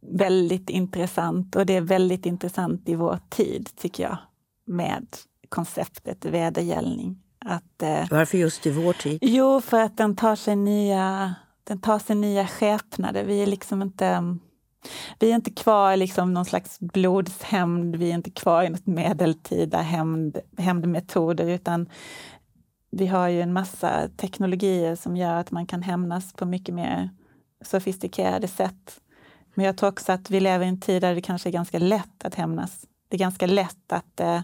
väldigt 0.00 0.70
intressant 0.70 1.56
och 1.56 1.66
det 1.66 1.76
är 1.76 1.80
väldigt 1.80 2.26
intressant 2.26 2.88
i 2.88 2.94
vår 2.94 3.18
tid, 3.28 3.70
tycker 3.76 4.02
jag, 4.02 4.18
med 4.64 5.06
konceptet 5.48 6.24
vedergällning. 6.24 7.22
Att, 7.46 7.82
eh, 7.82 8.04
Varför 8.10 8.38
just 8.38 8.66
i 8.66 8.70
vår 8.70 8.92
tid? 8.92 9.18
Jo, 9.22 9.60
för 9.60 9.80
att 9.80 9.96
den 9.96 10.16
tar 10.16 10.36
sig 10.36 10.56
nya, 10.56 11.34
den 11.64 11.80
tar 11.80 11.98
sig 11.98 12.16
nya 12.16 12.46
skepnader. 12.46 13.24
Vi 13.24 13.42
är 13.42 13.46
liksom 13.46 13.82
inte 13.82 14.36
vi 15.18 15.30
är 15.30 15.34
inte 15.34 15.50
kvar 15.50 15.92
i 15.92 15.96
liksom 15.96 16.34
någon 16.34 16.44
slags 16.44 16.80
blodshämnd, 16.80 17.96
vi 17.96 18.10
är 18.10 18.14
inte 18.14 18.30
kvar 18.30 18.62
i 18.62 18.68
något 18.68 18.86
medeltida 18.86 19.78
hämnd, 19.78 20.38
hämndmetoder, 20.58 21.48
utan 21.48 21.88
vi 22.90 23.06
har 23.06 23.28
ju 23.28 23.42
en 23.42 23.52
massa 23.52 24.08
teknologier 24.16 24.96
som 24.96 25.16
gör 25.16 25.34
att 25.34 25.50
man 25.50 25.66
kan 25.66 25.82
hämnas 25.82 26.32
på 26.32 26.46
mycket 26.46 26.74
mer 26.74 27.10
sofistikerade 27.64 28.48
sätt. 28.48 29.00
Men 29.54 29.66
jag 29.66 29.76
tror 29.76 29.88
också 29.88 30.12
att 30.12 30.30
vi 30.30 30.40
lever 30.40 30.64
i 30.64 30.68
en 30.68 30.80
tid 30.80 31.02
där 31.02 31.14
det 31.14 31.20
kanske 31.20 31.48
är 31.48 31.52
ganska 31.52 31.78
lätt 31.78 32.24
att 32.24 32.34
hämnas. 32.34 32.86
Det 33.08 33.16
är 33.16 33.18
ganska 33.18 33.46
lätt 33.46 33.92
att, 33.92 34.20
eh, 34.20 34.40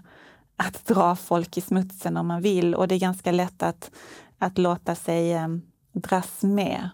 att 0.56 0.87
dra 0.87 1.16
folk 1.16 1.56
i 1.56 1.61
smutsen 1.61 2.16
om 2.16 2.26
man 2.26 2.42
vill 2.42 2.75
och 2.75 2.88
det 2.88 2.94
är 2.94 2.99
ganska 2.99 3.32
lätt 3.32 3.62
att, 3.62 3.90
att 4.38 4.59
låta 4.59 4.94
sig 4.94 5.32
eh, 5.32 5.49
dras 5.92 6.42
med. 6.42 6.90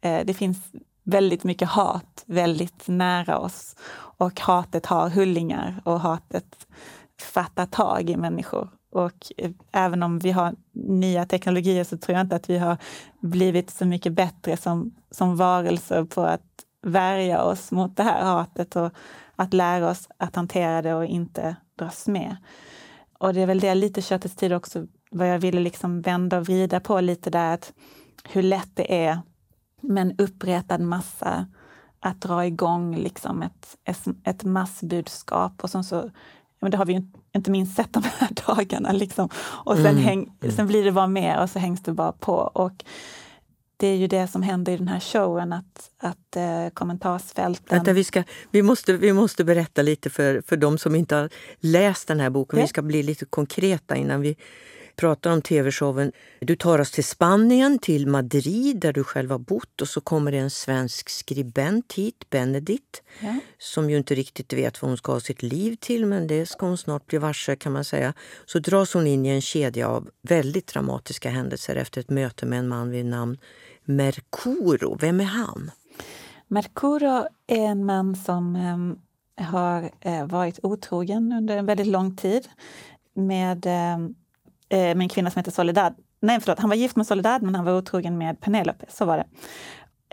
Eh, 0.00 0.24
det 0.24 0.34
finns 0.34 0.58
väldigt 1.04 1.44
mycket 1.44 1.68
hat 1.68 2.24
väldigt 2.26 2.88
nära 2.88 3.38
oss 3.38 3.76
och 3.94 4.40
hatet 4.40 4.86
har 4.86 5.08
hullingar 5.08 5.82
och 5.84 6.00
hatet 6.00 6.66
fattar 7.20 7.66
tag 7.66 8.10
i 8.10 8.16
människor. 8.16 8.68
Och 8.90 9.32
eh, 9.36 9.50
även 9.72 10.02
om 10.02 10.18
vi 10.18 10.30
har 10.30 10.54
nya 10.72 11.26
teknologier 11.26 11.84
så 11.84 11.98
tror 11.98 12.16
jag 12.16 12.24
inte 12.24 12.36
att 12.36 12.50
vi 12.50 12.58
har 12.58 12.76
blivit 13.20 13.70
så 13.70 13.84
mycket 13.84 14.12
bättre 14.12 14.56
som, 14.56 14.94
som 15.10 15.36
varelser 15.36 16.04
på 16.04 16.22
att 16.22 16.42
värja 16.82 17.42
oss 17.42 17.70
mot 17.70 17.96
det 17.96 18.02
här 18.02 18.22
hatet 18.22 18.76
och 18.76 18.92
att 19.36 19.54
lära 19.54 19.90
oss 19.90 20.08
att 20.16 20.36
hantera 20.36 20.82
det 20.82 20.94
och 20.94 21.04
inte 21.04 21.56
dras 21.78 22.06
med. 22.06 22.36
Och 23.22 23.34
det 23.34 23.40
är 23.40 23.46
väl 23.46 23.60
det 23.60 23.74
lite 23.74 24.02
köttets 24.02 24.34
tid 24.34 24.52
också, 24.52 24.86
vad 25.10 25.28
jag 25.28 25.38
ville 25.38 25.60
liksom 25.60 26.00
vända 26.00 26.38
och 26.38 26.44
vrida 26.44 26.80
på 26.80 27.00
lite 27.00 27.30
där, 27.30 27.54
att 27.54 27.72
hur 28.24 28.42
lätt 28.42 28.70
det 28.74 29.04
är 29.04 29.18
med 29.80 30.02
en 30.02 30.14
uppretad 30.18 30.80
massa 30.80 31.46
att 32.00 32.20
dra 32.20 32.46
igång 32.46 32.96
liksom 32.96 33.42
ett, 33.42 33.76
ett 34.24 34.44
massbudskap. 34.44 35.64
Och 35.64 35.70
sen 35.70 35.84
så, 35.84 36.10
men 36.60 36.70
det 36.70 36.76
har 36.76 36.86
vi 36.86 36.92
ju 36.92 37.02
inte 37.32 37.50
minst 37.50 37.76
sett 37.76 37.92
de 37.92 38.02
här 38.18 38.30
dagarna. 38.46 38.92
Liksom. 38.92 39.28
Och 39.64 39.76
sen, 39.76 39.86
mm. 39.86 40.02
häng, 40.02 40.32
mm. 40.40 40.56
sen 40.56 40.66
blir 40.66 40.84
det 40.84 40.92
bara 40.92 41.06
mer 41.06 41.42
och 41.42 41.50
så 41.50 41.58
hängs 41.58 41.82
det 41.82 41.92
bara 41.92 42.12
på. 42.12 42.34
Och 42.34 42.84
det 43.82 43.88
är 43.88 43.96
ju 43.96 44.06
det 44.06 44.28
som 44.28 44.42
händer 44.42 44.72
i 44.72 44.76
den 44.76 44.88
här 44.88 45.00
showen, 45.00 45.52
att, 45.52 45.90
att 45.98 46.36
eh, 46.36 46.68
kommentarsfälten... 46.74 47.76
Vänta, 47.76 47.92
vi, 47.92 48.04
ska, 48.04 48.22
vi, 48.50 48.62
måste, 48.62 48.92
vi 48.92 49.12
måste 49.12 49.44
berätta 49.44 49.82
lite 49.82 50.10
för, 50.10 50.42
för 50.46 50.56
de 50.56 50.78
som 50.78 50.94
inte 50.94 51.14
har 51.14 51.30
läst 51.60 52.08
den 52.08 52.20
här 52.20 52.30
boken. 52.30 52.58
Ja. 52.58 52.64
Vi 52.64 52.68
ska 52.68 52.82
bli 52.82 53.02
lite 53.02 53.24
konkreta 53.24 53.96
innan 53.96 54.20
vi 54.20 54.36
pratar 54.96 55.30
om 55.30 55.42
tv-showen. 55.42 56.12
Du 56.40 56.56
tar 56.56 56.78
oss 56.78 56.90
till 56.90 57.04
Spanien, 57.04 57.78
till 57.78 58.06
Madrid 58.06 58.80
där 58.80 58.92
du 58.92 59.04
själv 59.04 59.30
har 59.30 59.38
bott 59.38 59.80
och 59.80 59.88
så 59.88 60.00
kommer 60.00 60.32
det 60.32 60.38
en 60.38 60.50
svensk 60.50 61.08
skribent 61.08 61.92
hit, 61.92 62.30
Benedikt, 62.30 63.02
ja. 63.20 63.36
som 63.58 63.90
ju 63.90 63.96
inte 63.96 64.14
riktigt 64.14 64.52
vet 64.52 64.82
vad 64.82 64.90
hon 64.90 64.98
ska 64.98 65.12
ha 65.12 65.20
sitt 65.20 65.42
liv 65.42 65.76
till 65.80 66.06
men 66.06 66.26
det 66.26 66.46
ska 66.46 66.66
hon 66.66 66.78
snart 66.78 67.06
bli 67.06 67.18
varse 67.18 67.56
kan 67.56 67.72
man 67.72 67.84
säga. 67.84 68.14
Så 68.46 68.58
dras 68.58 68.94
hon 68.94 69.06
in 69.06 69.26
i 69.26 69.28
en 69.28 69.40
kedja 69.40 69.88
av 69.88 70.10
väldigt 70.22 70.66
dramatiska 70.66 71.30
händelser 71.30 71.76
efter 71.76 72.00
ett 72.00 72.10
möte 72.10 72.46
med 72.46 72.58
en 72.58 72.68
man 72.68 72.90
vid 72.90 73.06
namn 73.06 73.38
Mercuro. 73.84 74.96
Vem 75.00 75.20
är 75.20 75.24
han? 75.24 75.70
Mercuro 76.48 77.26
är 77.46 77.66
en 77.66 77.84
man 77.84 78.16
som 78.16 78.56
ehm, 78.56 78.98
eh, 79.40 79.46
har 79.46 79.90
varit 80.26 80.58
otrogen 80.62 81.32
under 81.32 81.56
en 81.56 81.66
väldigt 81.66 81.86
lång 81.86 82.16
tid 82.16 82.48
med 83.14 83.66
eh, 83.66 83.94
eh, 84.72 84.96
med 84.96 85.00
en 85.00 85.08
kvinna 85.08 85.30
som 85.30 85.38
heter 85.38 85.52
Soledad. 85.52 85.94
Nej, 86.20 86.40
förlåt, 86.40 86.58
han 86.58 86.68
var 86.68 86.76
gift 86.76 86.96
med 86.96 87.06
Soledad 87.06 87.42
men 87.42 87.54
han 87.54 87.64
var 87.64 87.76
otrogen 87.76 88.18
med 88.18 88.40
Penelope. 88.40 88.86
Så 88.88 89.04
var 89.04 89.16
det. 89.16 89.26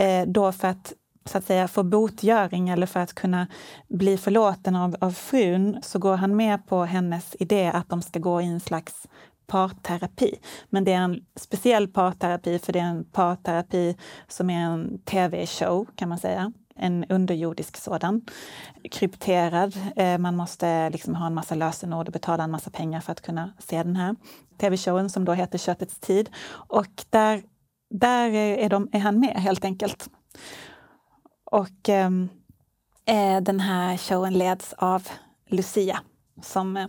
Eh, 0.06 0.28
då 0.28 0.52
för 0.52 0.68
att 0.68 0.94
så 1.26 1.38
att 1.38 1.46
säga 1.46 1.68
få 1.68 1.84
botgöring 1.84 2.70
eller 2.70 2.86
för 2.86 3.00
att 3.00 3.14
kunna 3.14 3.48
bli 3.88 4.18
förlåten 4.18 4.76
av, 4.76 4.96
av 5.00 5.12
frun 5.12 5.80
så 5.82 6.00
går 6.00 6.16
han 6.16 6.36
med 6.36 6.68
på 6.68 6.84
hennes 6.84 7.36
idé 7.40 7.72
att 7.74 7.90
de 7.90 8.02
ska 8.02 8.20
gå 8.20 8.42
i 8.42 8.46
en 8.46 8.60
slags 8.60 9.08
parterapi. 9.50 10.40
Men 10.70 10.84
det 10.84 10.94
är 10.94 11.02
en 11.02 11.26
speciell 11.36 11.88
parterapi 11.88 12.60
för 12.60 12.74
det 12.74 12.80
är 12.80 12.84
en 12.84 13.04
parterapi 13.04 13.96
som 14.28 14.50
är 14.50 14.66
en 14.66 15.00
tv-show 15.06 15.88
kan 15.96 16.10
man 16.10 16.18
säga 16.18 16.52
en 16.80 17.06
underjordisk 17.10 17.78
sådan. 17.78 18.22
Krypterad. 18.92 19.74
Eh, 19.96 20.18
man 20.18 20.36
måste 20.36 20.90
liksom 20.90 21.16
ha 21.16 21.28
en 21.28 21.34
massa 21.34 21.56
lösenord 21.56 22.08
och 22.08 22.14
betala 22.14 22.44
en 22.44 22.52
massa 22.52 22.70
pengar 22.70 23.02
för 23.02 23.12
att 23.12 23.22
kunna 23.22 23.54
se 23.60 23.84
den 23.84 23.96
här 23.96 24.16
tv-showen 24.58 25.10
som 25.10 25.26
då 25.26 25.34
heter 25.34 25.58
Köttets 25.58 26.00
tid. 26.00 26.30
Och 26.50 27.06
där, 27.10 27.44
där 27.90 28.30
är, 28.34 28.70
de, 28.70 28.90
är 28.92 29.00
han 29.00 29.20
med 29.20 29.36
helt 29.36 29.66
enkelt. 29.66 30.10
Och 31.52 31.90
ehm, 31.90 32.30
eh, 33.06 33.42
den 33.42 33.60
här 33.60 33.98
showen 33.98 34.34
leds 34.34 34.74
av 34.74 35.08
Lucia 35.48 36.00
som 36.42 36.78
eh, 36.78 36.88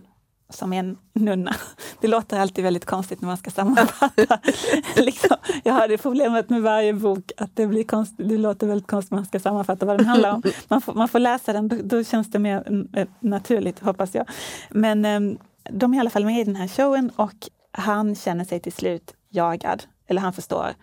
som 0.51 0.73
en 0.73 0.99
nunna. 1.13 1.55
Det 2.01 2.09
låter 2.09 2.39
alltid 2.39 2.65
väldigt 2.65 2.85
konstigt 2.85 3.21
när 3.21 3.27
man 3.27 3.37
ska 3.37 3.51
sammanfatta. 3.51 4.41
liksom, 4.97 5.37
jag 5.65 5.73
har 5.73 5.89
det 5.89 5.99
problemet 5.99 6.51
med 6.51 6.63
varje 6.63 6.93
bok, 6.93 7.33
att 7.37 7.57
det, 7.57 7.67
blir 7.67 7.85
konst, 7.85 8.15
det 8.17 8.39
låter 8.39 8.67
väldigt 8.67 8.87
konstigt 8.87 9.11
när 9.11 9.19
man 9.19 9.27
ska 9.27 9.41
sammanfatta 9.41 9.87
vad 9.87 9.99
den 9.99 10.07
handlar 10.07 10.33
om. 10.33 10.43
Man 10.69 10.81
får, 10.81 10.95
man 10.95 11.09
får 11.09 11.19
läsa 11.19 11.53
den, 11.53 11.69
då, 11.69 11.77
då 11.83 12.05
känns 12.05 12.31
det 12.31 12.39
mer 12.39 12.63
mm, 12.67 12.89
eh, 12.95 13.09
naturligt, 13.21 13.79
hoppas 13.79 14.15
jag. 14.15 14.29
Men 14.71 15.05
um, 15.05 15.39
de 15.71 15.93
är 15.93 15.97
i 15.97 16.01
alla 16.01 16.11
fall 16.11 16.25
med 16.25 16.41
i 16.41 16.45
den 16.45 16.57
här 16.57 16.69
showen 16.69 17.11
och 17.17 17.49
han 17.73 18.15
känner 18.15 18.45
sig 18.45 18.61
till 18.61 18.73
slut 18.73 19.15
jagad, 19.29 19.83
eller 20.07 20.21
han 20.21 20.33
förstår 20.33 20.75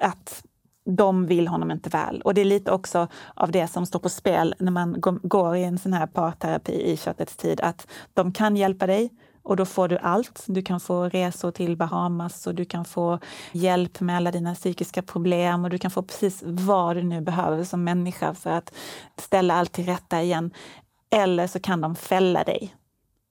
att 0.00 0.44
de 0.84 1.26
vill 1.26 1.48
honom 1.48 1.70
inte 1.70 1.90
väl. 1.90 2.20
Och 2.20 2.34
det 2.34 2.40
är 2.40 2.44
lite 2.44 2.72
också 2.72 3.08
av 3.34 3.50
det 3.50 3.68
som 3.68 3.86
står 3.86 3.98
på 3.98 4.08
spel 4.08 4.54
när 4.58 4.72
man 4.72 4.96
går 5.22 5.56
i 5.56 5.64
en 5.64 5.78
sån 5.78 5.92
här 5.92 6.06
parterapi 6.06 6.72
i 6.72 6.96
köttets 6.96 7.36
tid, 7.36 7.60
att 7.60 7.86
de 8.14 8.32
kan 8.32 8.56
hjälpa 8.56 8.86
dig 8.86 9.10
och 9.42 9.56
då 9.56 9.64
får 9.64 9.88
du 9.88 9.98
allt. 9.98 10.44
Du 10.46 10.62
kan 10.62 10.80
få 10.80 11.08
resor 11.08 11.50
till 11.50 11.76
Bahamas 11.76 12.46
och 12.46 12.54
du 12.54 12.64
kan 12.64 12.84
få 12.84 13.18
hjälp 13.52 14.00
med 14.00 14.16
alla 14.16 14.30
dina 14.30 14.54
psykiska 14.54 15.02
problem 15.02 15.64
och 15.64 15.70
du 15.70 15.78
kan 15.78 15.90
få 15.90 16.02
precis 16.02 16.42
vad 16.46 16.96
du 16.96 17.02
nu 17.02 17.20
behöver 17.20 17.64
som 17.64 17.84
människa 17.84 18.34
för 18.34 18.50
att 18.50 18.74
ställa 19.16 19.54
allt 19.54 19.72
till 19.72 19.86
rätta 19.86 20.22
igen. 20.22 20.50
Eller 21.10 21.46
så 21.46 21.60
kan 21.60 21.80
de 21.80 21.94
fälla 21.94 22.44
dig 22.44 22.74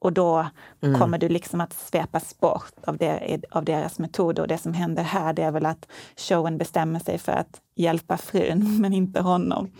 och 0.04 0.14
då 0.14 0.48
mm. 0.82 1.00
kommer 1.00 1.18
du 1.18 1.30
liksom 1.30 1.62
att 1.62 1.74
svepas 1.74 2.40
bort 2.40 2.74
av, 2.88 2.98
det, 2.98 3.42
av 3.52 3.66
deras 3.66 4.00
metoder. 4.00 4.42
Och 4.42 4.48
det 4.48 4.58
som 4.58 4.74
händer 4.74 5.04
här 5.04 5.34
det 5.34 5.42
är 5.42 5.52
väl 5.52 5.66
att 5.66 5.88
showen 6.18 6.58
bestämmer 6.58 7.00
sig 7.00 7.18
för 7.18 7.32
att 7.32 7.62
hjälpa 7.76 8.18
frun, 8.18 8.78
men 8.82 8.94
inte 8.94 9.22
honom. 9.22 9.72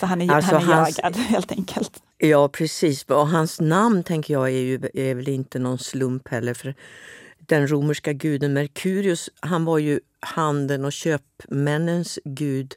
Så 0.00 0.06
han 0.06 0.20
är, 0.22 0.34
alltså 0.34 0.54
han 0.56 0.70
är 0.70 0.74
hans, 0.74 0.98
jagad 0.98 1.16
helt 1.28 1.52
enkelt. 1.52 2.02
Ja, 2.18 2.48
precis. 2.48 3.04
Och 3.04 3.28
hans 3.28 3.60
namn 3.60 4.02
tänker 4.02 4.34
jag 4.34 4.46
är, 4.46 4.60
ju, 4.60 4.80
är 4.94 5.14
väl 5.14 5.28
inte 5.28 5.58
någon 5.58 5.78
slump 5.78 6.28
heller. 6.28 6.54
För 6.54 6.74
den 7.38 7.70
romerska 7.70 8.12
guden 8.12 8.52
Merkurius, 8.52 9.30
han 9.40 9.64
var 9.64 9.78
ju 9.78 10.00
handeln 10.20 10.84
och 10.84 10.92
köpmännens 10.92 12.18
gud 12.24 12.74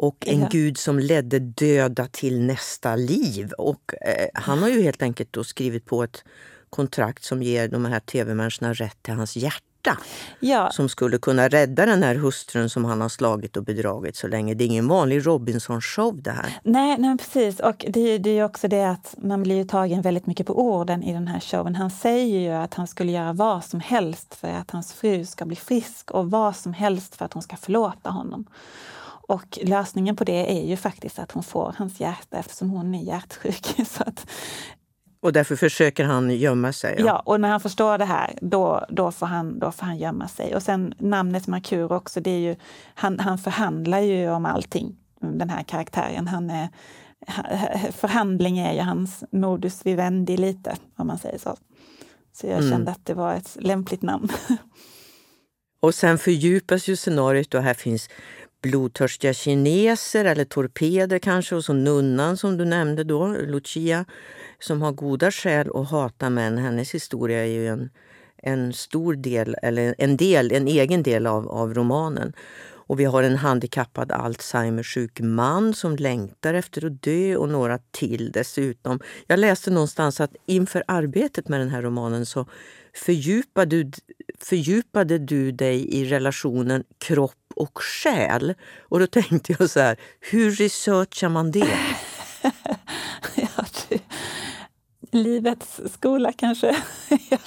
och 0.00 0.28
en 0.28 0.40
ja. 0.40 0.48
gud 0.50 0.78
som 0.78 0.98
ledde 0.98 1.38
döda 1.38 2.06
till 2.06 2.40
nästa 2.40 2.96
liv. 2.96 3.52
Och 3.58 3.94
eh, 4.06 4.28
Han 4.34 4.58
har 4.58 4.68
ju 4.68 4.82
helt 4.82 5.02
enkelt 5.02 5.32
då 5.32 5.44
skrivit 5.44 5.84
på 5.86 6.02
ett 6.02 6.24
kontrakt 6.70 7.24
som 7.24 7.42
ger 7.42 7.68
de 7.68 7.84
här 7.84 8.00
tv-människorna 8.00 8.72
rätt 8.72 9.02
till 9.02 9.14
hans 9.14 9.36
hjärta 9.36 9.98
Ja. 10.40 10.70
som 10.72 10.88
skulle 10.88 11.18
kunna 11.18 11.48
rädda 11.48 11.86
den 11.86 12.02
här 12.02 12.14
hustrun 12.14 12.70
som 12.70 12.84
han 12.84 13.00
har 13.00 13.08
slagit 13.08 13.56
och 13.56 13.64
bedragit 13.64 14.16
så 14.16 14.28
länge. 14.28 14.54
Det 14.54 14.64
är 14.64 14.66
ingen 14.66 14.88
vanlig 14.88 15.26
Robinson-show 15.26 16.22
det 16.22 16.30
här. 16.30 16.60
Nej, 16.62 16.96
nej 16.98 17.18
precis. 17.18 17.60
Och 17.60 17.84
det, 17.88 18.18
det 18.18 18.38
är 18.38 18.44
också 18.44 18.68
det 18.68 18.90
att 18.90 19.14
man 19.18 19.42
blir 19.42 19.56
ju 19.56 19.64
tagen 19.64 20.02
väldigt 20.02 20.26
mycket 20.26 20.46
på 20.46 20.60
orden 20.60 21.02
i 21.02 21.12
den 21.12 21.28
här 21.28 21.40
showen. 21.40 21.74
Han 21.74 21.90
säger 21.90 22.40
ju 22.40 22.50
att 22.50 22.74
han 22.74 22.86
skulle 22.86 23.12
göra 23.12 23.32
vad 23.32 23.64
som 23.64 23.80
helst 23.80 24.34
för 24.34 24.48
att 24.48 24.70
hans 24.70 24.92
fru 24.92 25.24
ska 25.26 25.44
bli 25.44 25.56
frisk 25.56 26.10
och 26.10 26.30
vad 26.30 26.56
som 26.56 26.72
helst 26.72 27.16
för 27.16 27.24
att 27.24 27.32
hon 27.32 27.42
ska 27.42 27.56
förlåta 27.56 28.10
honom. 28.10 28.46
Och 29.30 29.58
lösningen 29.62 30.16
på 30.16 30.24
det 30.24 30.58
är 30.60 30.66
ju 30.66 30.76
faktiskt 30.76 31.18
att 31.18 31.32
hon 31.32 31.42
får 31.42 31.74
hans 31.78 32.00
hjärta 32.00 32.38
eftersom 32.38 32.70
hon 32.70 32.94
är 32.94 33.02
hjärtsjuk. 33.02 33.66
Så 33.86 34.02
att, 34.02 34.26
Och 35.20 35.32
därför 35.32 35.56
försöker 35.56 36.04
han 36.04 36.30
gömma 36.30 36.72
sig. 36.72 36.96
ja. 36.98 37.18
och 37.18 37.40
när 37.40 37.48
han 37.48 37.60
förstår 37.60 37.98
det 37.98 38.04
här, 38.04 38.38
då, 38.42 38.86
då, 38.90 39.12
får 39.12 39.26
han, 39.26 39.58
då 39.58 39.72
får 39.72 39.86
han 39.86 39.98
gömma 39.98 40.28
sig. 40.28 40.54
Och 40.56 40.62
sen 40.62 40.94
namnet 40.98 41.46
Merkur 41.46 41.92
också, 41.92 42.20
det 42.20 42.30
är 42.30 42.38
ju, 42.38 42.56
han, 42.94 43.18
han 43.18 43.38
förhandlar 43.38 44.00
ju 44.00 44.30
om 44.30 44.46
allting, 44.46 44.96
den 45.20 45.50
här 45.50 45.62
karaktären. 45.62 46.28
Han 46.28 46.50
är, 46.50 46.68
förhandling 47.92 48.58
är 48.58 48.72
ju 48.72 48.80
hans 48.80 49.24
modus 49.32 49.86
vivendi 49.86 50.36
lite, 50.36 50.76
om 50.96 51.06
man 51.06 51.18
säger 51.18 51.38
så. 51.38 51.56
Så 52.32 52.46
jag 52.46 52.58
Mm. 52.58 52.70
kände 52.70 52.90
att 52.90 53.06
det 53.06 53.14
var 53.14 53.34
ett 53.34 53.56
lämpligt 53.60 54.02
namn. 54.02 54.28
Och 55.82 55.94
sen 55.94 56.18
fördjupas 56.18 56.88
ju 56.88 56.96
scenariot 56.96 57.54
och 57.54 57.62
här 57.62 57.74
finns 57.74 58.08
blodtörstiga 58.62 59.32
kineser 59.32 60.24
eller 60.24 60.44
torpeder 60.44 61.18
kanske 61.18 61.54
och 61.54 61.64
så 61.64 61.72
nunnan 61.72 62.36
som 62.36 62.56
du 62.56 62.64
nämnde 62.64 63.04
då, 63.04 63.26
Lucia, 63.26 64.04
som 64.58 64.82
har 64.82 64.92
goda 64.92 65.30
skäl 65.30 65.70
att 65.74 65.90
hata 65.90 66.30
män. 66.30 66.58
Hennes 66.58 66.94
historia 66.94 67.40
är 67.40 67.48
ju 67.48 67.68
en, 67.68 67.90
en 68.36 68.72
stor 68.72 69.14
del, 69.14 69.56
eller 69.62 69.94
en 69.98 70.16
del, 70.16 70.52
en 70.52 70.68
egen 70.68 71.02
del 71.02 71.26
av, 71.26 71.48
av 71.48 71.74
romanen. 71.74 72.32
Och 72.90 73.00
vi 73.00 73.04
har 73.04 73.22
en 73.22 73.36
handikappad 73.36 74.12
alzheimersjuk 74.12 75.20
man 75.20 75.74
som 75.74 75.96
längtar 75.96 76.54
efter 76.54 76.86
att 76.86 77.02
dö 77.02 77.36
och 77.36 77.48
några 77.48 77.78
till 77.90 78.32
dessutom. 78.32 79.00
Jag 79.26 79.38
läste 79.38 79.70
någonstans 79.70 80.20
att 80.20 80.36
inför 80.46 80.84
arbetet 80.86 81.48
med 81.48 81.60
den 81.60 81.68
här 81.68 81.82
romanen 81.82 82.26
så 82.26 82.46
fördjupade 82.94 83.82
du, 83.82 83.90
fördjupade 84.38 85.18
du 85.18 85.52
dig 85.52 85.94
i 85.94 86.04
relationen 86.04 86.84
kropp 86.98 87.39
och 87.54 87.78
själ. 87.82 88.54
Och 88.80 89.00
då 89.00 89.06
tänkte 89.06 89.56
jag 89.58 89.70
så 89.70 89.80
här, 89.80 89.96
hur 90.20 90.50
researchar 90.50 91.28
man 91.28 91.50
det? 91.50 91.78
ja, 93.34 93.64
det, 93.88 94.00
livets 95.12 95.80
skola 95.92 96.32
kanske? 96.32 96.66
jag 97.30 97.38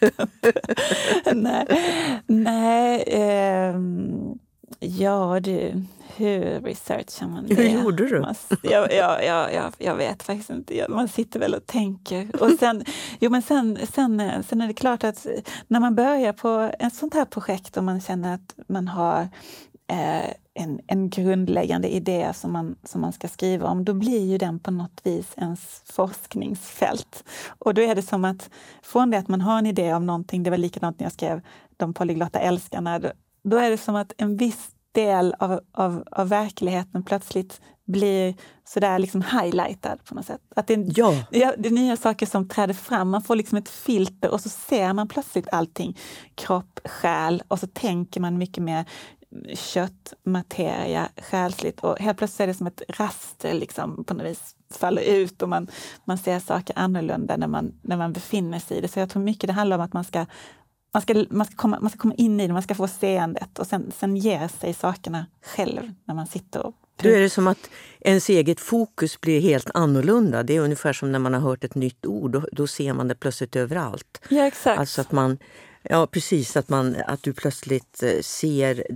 vet 0.00 0.20
inte. 0.20 0.52
nej, 1.34 1.66
nej 2.26 3.02
eh, 3.02 3.74
ja 4.80 5.40
du, 5.40 5.84
hur 6.16 6.60
researchar 6.60 7.26
man 7.26 7.46
det? 7.46 7.54
Hur 7.54 7.82
gjorde 7.82 8.08
du? 8.08 8.20
Man, 8.20 8.34
jag, 8.62 8.94
jag, 8.94 9.24
jag, 9.24 9.72
jag 9.78 9.94
vet 9.96 10.22
faktiskt 10.22 10.50
inte. 10.50 10.86
Man 10.88 11.08
sitter 11.08 11.40
väl 11.40 11.54
och 11.54 11.66
tänker. 11.66 12.42
Och 12.42 12.50
sen, 12.58 12.84
jo, 13.20 13.30
men 13.30 13.42
sen, 13.42 13.78
sen, 13.92 14.42
sen 14.48 14.60
är 14.60 14.66
det 14.66 14.74
klart 14.74 15.04
att 15.04 15.26
när 15.68 15.80
man 15.80 15.94
börjar 15.94 16.32
på 16.32 16.70
ett 16.78 16.94
sånt 16.94 17.14
här 17.14 17.24
projekt 17.24 17.76
och 17.76 17.84
man 17.84 18.00
känner 18.00 18.34
att 18.34 18.54
man 18.68 18.88
har 18.88 19.28
eh, 19.90 20.30
en, 20.54 20.80
en 20.86 21.10
grundläggande 21.10 21.94
idé 21.94 22.32
som 22.34 22.52
man, 22.52 22.76
som 22.84 23.00
man 23.00 23.12
ska 23.12 23.28
skriva 23.28 23.68
om, 23.68 23.84
då 23.84 23.94
blir 23.94 24.30
ju 24.30 24.38
den 24.38 24.58
på 24.58 24.70
något 24.70 25.00
vis 25.04 25.32
ens 25.36 25.82
forskningsfält. 25.84 27.24
Och 27.48 27.74
då 27.74 27.82
är 27.82 27.94
det 27.94 28.02
som 28.02 28.24
att 28.24 28.50
från 28.82 29.10
det 29.10 29.18
att 29.18 29.28
man 29.28 29.40
har 29.40 29.58
en 29.58 29.66
idé 29.66 29.94
om 29.94 30.06
någonting, 30.06 30.42
det 30.42 30.50
var 30.50 30.58
likadant 30.58 31.00
när 31.00 31.04
jag 31.04 31.12
skrev 31.12 31.40
De 31.76 31.94
polyglotta 31.94 32.38
älskarna, 32.38 33.00
då, 33.44 33.56
är 33.56 33.70
det 33.70 33.78
som 33.78 33.96
att 33.96 34.12
en 34.18 34.36
viss 34.36 34.70
del 34.92 35.34
av, 35.38 35.60
av, 35.72 36.04
av 36.10 36.28
verkligheten 36.28 37.04
plötsligt 37.04 37.60
blir 37.84 38.34
sådär 38.64 38.98
liksom 38.98 39.22
highlightad 39.22 40.04
på 40.04 40.14
något 40.14 40.26
sätt. 40.26 40.40
Att 40.56 40.66
det, 40.66 40.74
är, 40.74 40.86
Ja. 40.96 41.14
ja, 41.30 41.54
det 41.58 41.68
är 41.68 41.72
nya 41.72 41.96
saker 41.96 42.26
som 42.26 42.48
träder 42.48 42.74
fram. 42.74 43.10
Man 43.10 43.22
får 43.22 43.36
liksom 43.36 43.58
ett 43.58 43.68
filter 43.68 44.30
och 44.30 44.40
så 44.40 44.48
ser 44.48 44.92
man 44.92 45.08
plötsligt 45.08 45.48
allting. 45.52 45.98
Kropp, 46.34 46.80
själ 46.84 47.42
och 47.48 47.58
så 47.58 47.66
tänker 47.66 48.20
man 48.20 48.38
mycket 48.38 48.62
mer 48.62 48.84
kött, 49.54 50.12
materia, 50.24 51.08
själsligt 51.30 51.80
och 51.80 51.98
helt 51.98 52.18
plötsligt 52.18 52.40
är 52.40 52.46
det 52.46 52.54
som 52.54 52.66
ett 52.66 52.82
raster 52.88 53.54
liksom 53.54 54.04
på 54.04 54.14
något 54.14 54.26
vis 54.26 54.56
faller 54.70 55.02
ut 55.02 55.42
och 55.42 55.48
man, 55.48 55.68
man 56.04 56.18
ser 56.18 56.38
saker 56.38 56.78
annorlunda 56.78 57.36
när 57.36 57.46
man, 57.46 57.72
när 57.82 57.96
man 57.96 58.12
befinner 58.12 58.58
sig 58.58 58.78
i 58.78 58.80
det. 58.80 58.88
Så 58.88 58.98
jag 58.98 59.10
tror 59.10 59.22
mycket 59.22 59.46
det 59.46 59.52
handlar 59.52 59.78
om 59.78 59.84
att 59.84 59.92
man 59.92 60.04
ska 60.04 60.26
man 60.92 61.02
ska, 61.02 61.24
man, 61.30 61.46
ska 61.46 61.56
komma, 61.56 61.78
man 61.80 61.90
ska 61.90 61.98
komma 61.98 62.14
in 62.14 62.40
i 62.40 62.46
det, 62.46 62.52
man 62.52 62.62
ska 62.62 62.74
få 62.74 62.88
seendet 62.88 63.58
och 63.58 63.66
sen, 63.66 63.92
sen 63.98 64.16
ger 64.16 64.48
sig 64.48 64.74
sakerna 64.74 65.26
själv 65.42 65.92
när 66.04 66.14
man 66.14 66.26
sitter 66.26 66.66
och... 66.66 66.74
Då 66.96 67.08
är 67.08 67.20
det 67.20 67.30
som 67.30 67.46
att 67.46 67.70
ens 68.00 68.28
eget 68.28 68.60
fokus 68.60 69.20
blir 69.20 69.40
helt 69.40 69.70
annorlunda. 69.74 70.42
Det 70.42 70.56
är 70.56 70.60
ungefär 70.60 70.92
som 70.92 71.12
när 71.12 71.18
man 71.18 71.34
har 71.34 71.40
hört 71.40 71.64
ett 71.64 71.74
nytt 71.74 72.06
ord. 72.06 72.30
Då, 72.30 72.44
då 72.52 72.66
ser 72.66 72.92
man 72.92 73.08
det 73.08 73.14
plötsligt 73.14 73.56
överallt. 73.56 74.22
Ja, 74.28 74.46
exakt. 74.46 74.80
Alltså 74.80 75.00
att 75.00 75.12
man, 75.12 75.38
ja 75.82 76.06
precis, 76.06 76.56
att, 76.56 76.68
man, 76.68 76.96
att 77.06 77.22
du 77.22 77.32
plötsligt 77.32 78.02
eh, 78.02 78.20
ser 78.22 78.86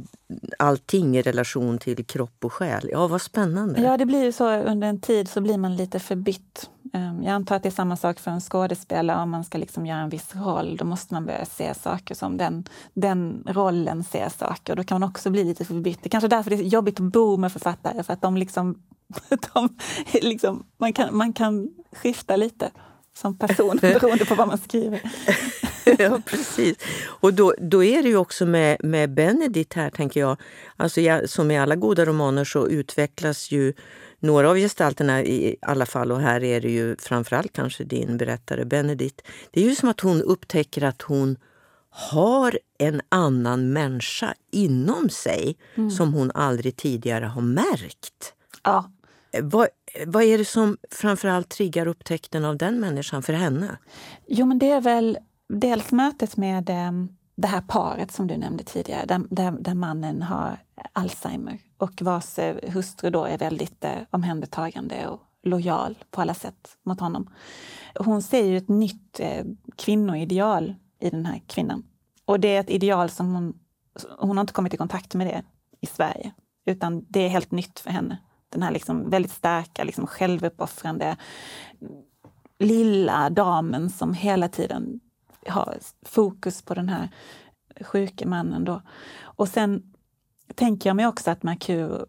allting 0.58 1.16
i 1.16 1.22
relation 1.22 1.78
till 1.78 2.04
kropp 2.04 2.44
och 2.44 2.52
själ. 2.52 2.88
Ja, 2.92 3.06
vad 3.06 3.22
spännande. 3.22 3.80
Ja, 3.80 3.96
det 3.96 4.06
blir 4.06 4.24
ju 4.24 4.32
så 4.32 4.56
under 4.56 4.88
en 4.88 5.00
tid 5.00 5.28
så 5.28 5.40
blir 5.40 5.58
man 5.58 5.76
lite 5.76 6.00
förbytt. 6.00 6.70
Ehm, 6.96 7.22
Jag 7.22 7.32
antar 7.32 7.56
att 7.56 7.62
det 7.62 7.68
är 7.68 7.70
samma 7.70 7.96
sak 7.96 8.20
för 8.20 8.30
en 8.30 8.40
skådespelare. 8.40 9.22
Om 9.22 9.30
man 9.30 9.44
ska 9.44 9.58
liksom 9.58 9.86
göra 9.86 9.98
en 10.00 10.08
viss 10.08 10.34
roll, 10.34 10.76
då 10.76 10.84
måste 10.84 11.14
man 11.14 11.26
börja 11.26 11.44
se 11.44 11.74
saker 11.74 12.14
som 12.14 12.36
den, 12.36 12.64
den 12.94 13.44
rollen 13.46 14.04
ser 14.04 14.28
saker. 14.28 14.76
Då 14.76 14.84
kan 14.84 15.00
man 15.00 15.10
också 15.10 15.30
bli 15.30 15.44
lite 15.44 15.64
förbytt. 15.64 15.98
Det 16.02 16.06
är 16.06 16.10
kanske 16.10 16.28
därför 16.28 16.50
det 16.50 16.56
är 16.56 16.62
jobbigt 16.62 17.00
att 17.00 17.12
bo 17.12 17.36
med 17.36 17.52
författare, 17.52 18.02
för 18.02 18.12
att 18.12 18.22
de 18.22 18.36
liksom... 18.36 18.82
De, 19.54 19.76
liksom 20.12 20.64
man, 20.78 20.92
kan, 20.92 21.16
man 21.16 21.32
kan 21.32 21.68
skifta 21.92 22.36
lite 22.36 22.70
som 23.16 23.38
person 23.38 23.76
beroende 23.80 24.24
på 24.24 24.34
vad 24.34 24.48
man 24.48 24.58
skriver. 24.58 25.00
ja, 25.98 26.20
precis. 26.26 26.76
Och 27.06 27.34
då, 27.34 27.54
då 27.58 27.84
är 27.84 28.02
det 28.02 28.08
ju 28.08 28.16
också 28.16 28.46
med, 28.46 28.84
med 28.84 29.14
Benedict 29.14 29.72
här, 29.72 29.90
tänker 29.90 30.20
jag. 30.20 30.36
Alltså, 30.76 31.00
jag, 31.00 31.30
som 31.30 31.50
i 31.50 31.58
alla 31.58 31.76
goda 31.76 32.04
romaner 32.04 32.44
så 32.44 32.68
utvecklas 32.68 33.50
ju 33.50 33.72
några 34.20 34.50
av 34.50 34.56
gestalterna 34.56 35.22
i 35.22 35.56
alla 35.62 35.86
fall 35.86 36.12
och 36.12 36.20
här 36.20 36.44
är 36.44 36.60
det 36.60 36.70
ju 36.70 36.96
framförallt 36.96 37.52
kanske 37.52 37.84
din 37.84 38.16
berättare 38.16 38.64
Benedict. 38.64 39.22
Det 39.50 39.60
är 39.60 39.64
ju 39.64 39.74
som 39.74 39.88
att 39.88 40.00
hon 40.00 40.22
upptäcker 40.22 40.84
att 40.84 41.02
hon 41.02 41.36
har 41.90 42.58
en 42.78 43.00
annan 43.08 43.72
människa 43.72 44.34
inom 44.52 45.08
sig 45.08 45.56
som 45.96 46.14
hon 46.14 46.30
aldrig 46.34 46.76
tidigare 46.76 47.24
har 47.24 47.42
märkt. 47.42 48.34
Ja, 48.62 48.90
Vad, 49.42 49.68
vad 50.06 50.22
är 50.22 50.38
det 50.38 50.44
som 50.44 50.76
framförallt 50.90 51.48
triggar 51.48 51.86
upptäckten 51.86 52.44
av 52.44 52.56
den 52.56 52.80
människan 52.80 53.22
för 53.22 53.32
henne? 53.32 53.78
Jo, 54.26 54.46
men 54.46 54.58
det 54.58 54.70
är 54.70 54.80
väl 54.80 55.18
dels 55.48 55.92
mötet 55.92 56.36
med 56.36 56.70
eh, 56.70 56.92
det 57.36 57.48
här 57.48 57.60
paret 57.60 58.12
som 58.12 58.26
du 58.26 58.36
nämnde 58.36 58.64
tidigare, 58.64 59.06
där, 59.06 59.22
där, 59.30 59.50
där 59.50 59.74
mannen 59.74 60.22
har 60.22 60.58
Alzheimer 60.92 61.58
och 61.78 62.02
vars 62.02 62.38
eh, 62.38 62.72
hustru 62.72 63.10
då 63.10 63.24
är 63.24 63.38
väldigt 63.38 63.84
eh, 63.84 63.98
omhändertagande 64.10 65.08
och 65.08 65.20
lojal 65.42 65.98
på 66.10 66.20
alla 66.20 66.34
sätt 66.34 66.78
mot 66.82 67.00
honom. 67.00 67.30
Hon 67.94 68.22
ser 68.22 68.44
ju 68.44 68.56
ett 68.56 68.68
nytt 68.68 69.20
eh, 69.20 69.44
kvinnoideal 69.76 70.74
i 71.00 71.10
den 71.10 71.26
här 71.26 71.42
kvinnan. 71.46 71.84
Och 72.24 72.40
det 72.40 72.56
är 72.56 72.60
ett 72.60 72.70
ideal 72.70 73.10
som 73.10 73.34
hon, 73.34 73.58
hon 74.18 74.36
har 74.36 74.40
inte 74.40 74.52
kommit 74.52 74.74
i 74.74 74.76
kontakt 74.76 75.14
med 75.14 75.26
det 75.26 75.42
i 75.80 75.86
Sverige, 75.86 76.32
utan 76.66 77.06
det 77.08 77.20
är 77.20 77.28
helt 77.28 77.50
nytt 77.50 77.78
för 77.78 77.90
henne. 77.90 78.18
Den 78.48 78.62
här 78.62 78.70
liksom 78.70 79.10
väldigt 79.10 79.32
starka, 79.32 79.84
liksom 79.84 80.06
självuppoffrande 80.06 81.16
lilla 82.58 83.30
damen 83.30 83.90
som 83.90 84.14
hela 84.14 84.48
tiden 84.48 85.00
ha 85.48 85.74
fokus 86.02 86.62
på 86.62 86.74
den 86.74 86.88
här 86.88 87.08
sjuke 87.80 88.26
mannen. 88.26 88.64
Då. 88.64 88.82
Och 89.22 89.48
sen 89.48 89.82
tänker 90.54 90.90
jag 90.90 90.96
mig 90.96 91.06
också 91.06 91.30
att 91.30 91.42
Mercuro, 91.42 92.06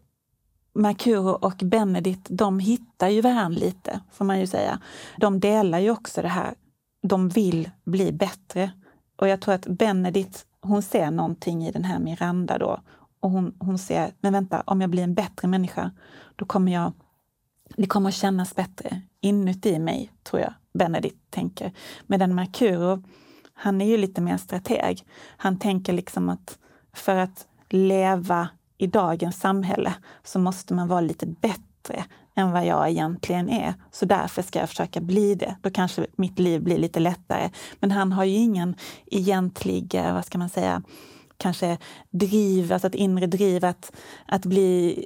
Mercuro 0.72 1.30
och 1.30 1.56
Benedict, 1.56 2.26
de 2.30 2.58
hittar 2.58 3.08
ju 3.08 3.20
varandra 3.20 3.58
lite, 3.58 4.00
får 4.12 4.24
man 4.24 4.40
ju 4.40 4.46
säga. 4.46 4.80
De 5.16 5.40
delar 5.40 5.78
ju 5.78 5.90
också 5.90 6.22
det 6.22 6.28
här, 6.28 6.54
de 7.02 7.28
vill 7.28 7.70
bli 7.84 8.12
bättre. 8.12 8.70
Och 9.16 9.28
jag 9.28 9.40
tror 9.40 9.54
att 9.54 9.66
Benedict, 9.66 10.46
hon 10.60 10.82
ser 10.82 11.10
någonting 11.10 11.66
i 11.66 11.72
den 11.72 11.84
här 11.84 11.98
Miranda 11.98 12.58
då. 12.58 12.80
Och 13.20 13.30
hon, 13.30 13.56
hon 13.58 13.78
ser, 13.78 14.14
men 14.20 14.32
vänta, 14.32 14.62
om 14.66 14.80
jag 14.80 14.90
blir 14.90 15.02
en 15.02 15.14
bättre 15.14 15.48
människa, 15.48 15.90
då 16.36 16.44
kommer 16.44 16.72
jag 16.72 16.92
det 17.76 17.86
kommer 17.86 18.08
att 18.08 18.14
kännas 18.14 18.54
bättre 18.54 19.00
inuti 19.20 19.78
mig, 19.78 20.12
tror 20.22 20.42
jag 20.42 20.54
Benedict 20.72 21.30
tänker. 21.30 21.72
Medan 22.06 22.34
Mercuro, 22.34 23.02
han 23.58 23.80
är 23.80 23.86
ju 23.86 23.96
lite 23.96 24.20
mer 24.20 24.36
strateg. 24.36 25.04
Han 25.36 25.58
tänker 25.58 25.92
liksom 25.92 26.28
att 26.28 26.58
för 26.92 27.16
att 27.16 27.46
leva 27.68 28.48
i 28.78 28.86
dagens 28.86 29.40
samhälle 29.40 29.94
så 30.24 30.38
måste 30.38 30.74
man 30.74 30.88
vara 30.88 31.00
lite 31.00 31.26
bättre 31.26 32.04
än 32.34 32.52
vad 32.52 32.66
jag 32.66 32.90
egentligen 32.90 33.48
är. 33.48 33.74
Så 33.90 34.04
därför 34.04 34.42
ska 34.42 34.58
jag 34.58 34.68
försöka 34.68 35.00
bli 35.00 35.34
det. 35.34 35.56
Då 35.62 35.70
kanske 35.70 36.06
mitt 36.16 36.38
liv 36.38 36.62
blir 36.62 36.78
lite 36.78 37.00
lättare. 37.00 37.50
Men 37.80 37.90
han 37.90 38.12
har 38.12 38.24
ju 38.24 38.36
ingen 38.36 38.74
egentlig, 39.06 39.94
eh, 39.94 40.14
vad 40.14 40.24
ska 40.24 40.38
man 40.38 40.48
säga, 40.48 40.82
kanske 41.38 41.78
driv, 42.10 42.72
alltså 42.72 42.88
ett 42.88 42.94
inre 42.94 43.26
driv 43.26 43.64
att, 43.64 43.92
att 44.26 44.46
bli 44.46 45.04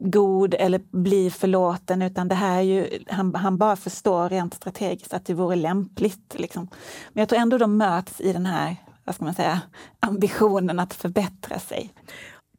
god 0.00 0.54
eller 0.54 0.80
bli 0.90 1.30
förlåten, 1.30 2.02
utan 2.02 2.28
det 2.28 2.34
här 2.34 2.58
är 2.58 2.62
ju, 2.62 3.04
han, 3.08 3.34
han 3.34 3.58
bara 3.58 3.76
förstår 3.76 4.28
rent 4.28 4.54
strategiskt 4.54 5.14
att 5.14 5.26
det 5.26 5.34
vore 5.34 5.56
lämpligt. 5.56 6.34
Liksom. 6.38 6.68
Men 7.12 7.20
jag 7.20 7.28
tror 7.28 7.38
ändå 7.38 7.58
de 7.58 7.76
möts 7.76 8.20
i 8.20 8.32
den 8.32 8.46
här 8.46 8.76
vad 9.08 9.14
ska 9.14 9.24
man 9.24 9.34
säga, 9.34 9.60
ambitionen 10.00 10.78
att 10.78 10.94
förbättra 10.94 11.58
sig. 11.58 11.90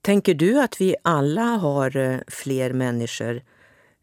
Tänker 0.01 0.33
du 0.33 0.61
att 0.61 0.81
vi 0.81 0.95
alla 1.03 1.41
har 1.41 1.97
eh, 1.97 2.19
fler 2.27 2.73
människor 2.73 3.41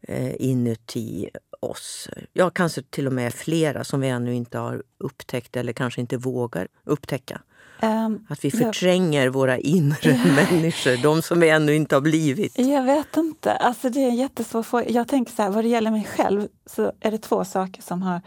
eh, 0.01 0.41
inuti 0.41 1.29
oss? 1.59 2.09
Ja, 2.33 2.49
kanske 2.49 2.81
till 2.81 3.07
och 3.07 3.13
med 3.13 3.33
flera 3.33 3.83
som 3.83 4.01
vi 4.01 4.09
ännu 4.09 4.35
inte 4.35 4.57
har 4.57 4.83
upptäckt 4.97 5.55
eller 5.55 5.73
kanske 5.73 6.01
inte 6.01 6.17
vågar 6.17 6.67
upptäcka? 6.83 7.41
Um, 7.81 8.25
att 8.29 8.45
vi 8.45 8.51
förtränger 8.51 9.25
jag, 9.25 9.33
våra 9.33 9.57
inre 9.57 10.19
människor, 10.35 11.03
de 11.03 11.21
som 11.21 11.39
vi 11.39 11.49
ännu 11.49 11.75
inte 11.75 11.95
har 11.95 12.01
blivit. 12.01 12.59
Jag 12.59 12.83
vet 12.83 13.17
inte. 13.17 13.53
Alltså 13.53 13.89
det 13.89 13.99
är 13.99 14.09
en 14.09 14.15
jättesvår 14.15 14.63
fråga. 14.63 14.89
Jag 14.89 15.07
tänker 15.07 15.31
så 15.33 15.41
här, 15.41 15.49
vad 15.49 15.63
det 15.63 15.67
gäller 15.67 15.91
mig 15.91 16.07
själv 16.15 16.47
så 16.65 16.91
är 16.99 17.11
det 17.11 17.17
två 17.17 17.45
saker 17.45 17.81
som 17.81 18.01
har 18.01 18.21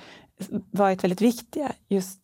varit 0.71 1.05
väldigt 1.05 1.21
viktiga. 1.21 1.73
Just 1.89 2.19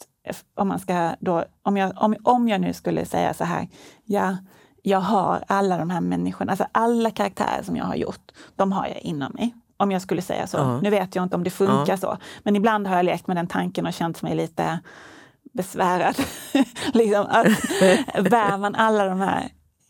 om 0.55 0.69
man 0.69 0.79
ska 0.79 1.15
då, 1.21 1.45
om 1.63 1.77
jag, 1.77 1.93
om, 1.97 2.17
om 2.23 2.49
jag 2.49 2.61
nu 2.61 2.73
skulle 2.73 3.05
säga 3.05 3.35
så 3.35 3.45
här, 3.45 3.69
ja, 4.05 4.37
jag 4.83 5.01
har 5.01 5.45
alla 5.47 5.79
de 5.79 5.91
här 5.91 6.01
människorna, 6.01 6.53
alltså 6.53 6.67
alla 6.73 7.11
karaktärer 7.11 7.63
som 7.63 7.77
jag 7.77 7.85
har 7.85 7.95
gjort, 7.95 8.33
de 8.57 8.73
har 8.73 8.87
jag 8.87 9.01
inom 9.01 9.33
mig. 9.33 9.55
Om 9.77 9.91
jag 9.91 10.03
skulle 10.03 10.23
säga 10.23 10.47
så. 10.47 10.59
Uh 10.59 10.83
Nu 10.83 10.91
vet 10.91 11.15
jag 11.15 11.23
inte 11.23 11.37
om 11.37 11.45
det 11.45 11.51
funkar 11.51 11.93
uh 11.93 11.99
så, 11.99 12.19
men 12.43 12.57
ibland 12.57 12.87
har 12.87 12.97
jag 12.97 13.05
lekt 13.05 13.27
med 13.27 13.37
den 13.37 13.47
tanken 13.47 13.87
och 13.87 13.93
känt 13.93 14.23
mig 14.23 14.35
lite 14.35 14.81
besvärad. 15.57 16.17
liksom 16.93 17.27
att 17.29 17.47
bär 18.31 18.59
man 18.59 18.75
alla 18.75 19.05
de 19.05 19.21
här 19.21 19.49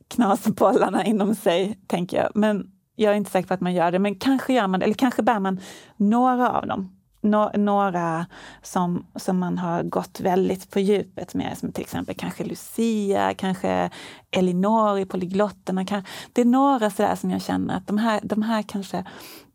knasbollarna 0.08 1.04
inom 1.04 1.34
sig, 1.34 1.78
tänker 1.86 2.16
jag. 2.16 2.30
Men 2.34 2.70
jag 2.96 3.12
är 3.12 3.16
inte 3.16 3.30
säker 3.30 3.48
på 3.48 3.54
att 3.54 3.60
man 3.60 3.74
gör 3.74 3.92
det, 3.92 3.98
men 3.98 4.14
kanske 4.14 4.52
gör 4.52 4.66
man 4.66 4.80
det, 4.80 4.84
eller 4.84 4.94
kanske 4.94 5.22
bär 5.22 5.40
man 5.40 5.60
några 5.96 6.50
av 6.50 6.66
dem. 6.66 6.92
Nå 7.20 7.50
några 7.54 8.26
som, 8.62 9.06
som 9.16 9.38
man 9.38 9.58
har 9.58 9.82
gått 9.82 10.20
väldigt 10.20 10.70
på 10.70 10.80
djupet 10.80 11.34
med, 11.34 11.58
som 11.58 11.72
till 11.72 11.82
exempel 11.82 12.14
kanske 12.14 12.44
Lucia, 12.44 13.34
kanske 13.34 13.90
Elinor 14.30 14.98
i 14.98 15.06
Polyglotterna. 15.06 15.84
Det 16.32 16.40
är 16.40 16.44
några 16.44 16.90
sådär 16.90 17.14
som 17.14 17.30
jag 17.30 17.42
känner 17.42 17.76
att 17.76 17.86
de 17.86 17.98
här, 17.98 18.20
de 18.24 18.42
här 18.42 18.62
kanske, 18.62 19.04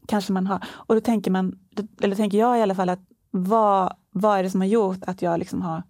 kanske 0.08 0.34
man 0.34 0.48
har. 0.48 0.64
Och 0.70 0.96
då 0.96 1.02
tänker 1.02 1.32
man, 1.32 1.60
eller 2.02 2.16
tänker 2.16 2.38
jag 2.38 2.60
i 2.60 2.62
alla 2.62 2.76
fall, 2.76 2.90
att 2.90 3.02
vad, 3.32 3.94
vad 4.12 4.40
är 4.40 4.44
det 4.44 4.50
som 4.50 4.62
har 4.62 4.68
gjort 4.68 5.04
att 5.08 5.22
jag 5.22 5.40
liksom 5.40 5.62
har 5.62 5.84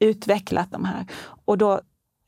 utvecklat 0.00 0.72
de 0.72 0.84
här. 0.84 1.06
Och 1.44 1.58
då 1.58 1.80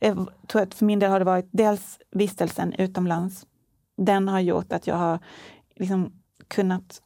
jag 0.03 0.17
tror 0.17 0.61
jag 0.61 0.63
att 0.63 0.75
för 0.75 0.85
min 0.85 0.99
del 0.99 1.11
har 1.11 1.19
det 1.19 1.25
varit 1.25 1.49
dels 1.53 1.99
vistelsen 2.11 2.73
utomlands. 2.73 3.47
Den 3.97 4.29
har 4.29 4.41
gjort 4.41 4.73
att 4.73 4.87
jag 4.87 4.97
har 4.97 5.19
liksom 5.77 6.13
kunnat 6.49 7.03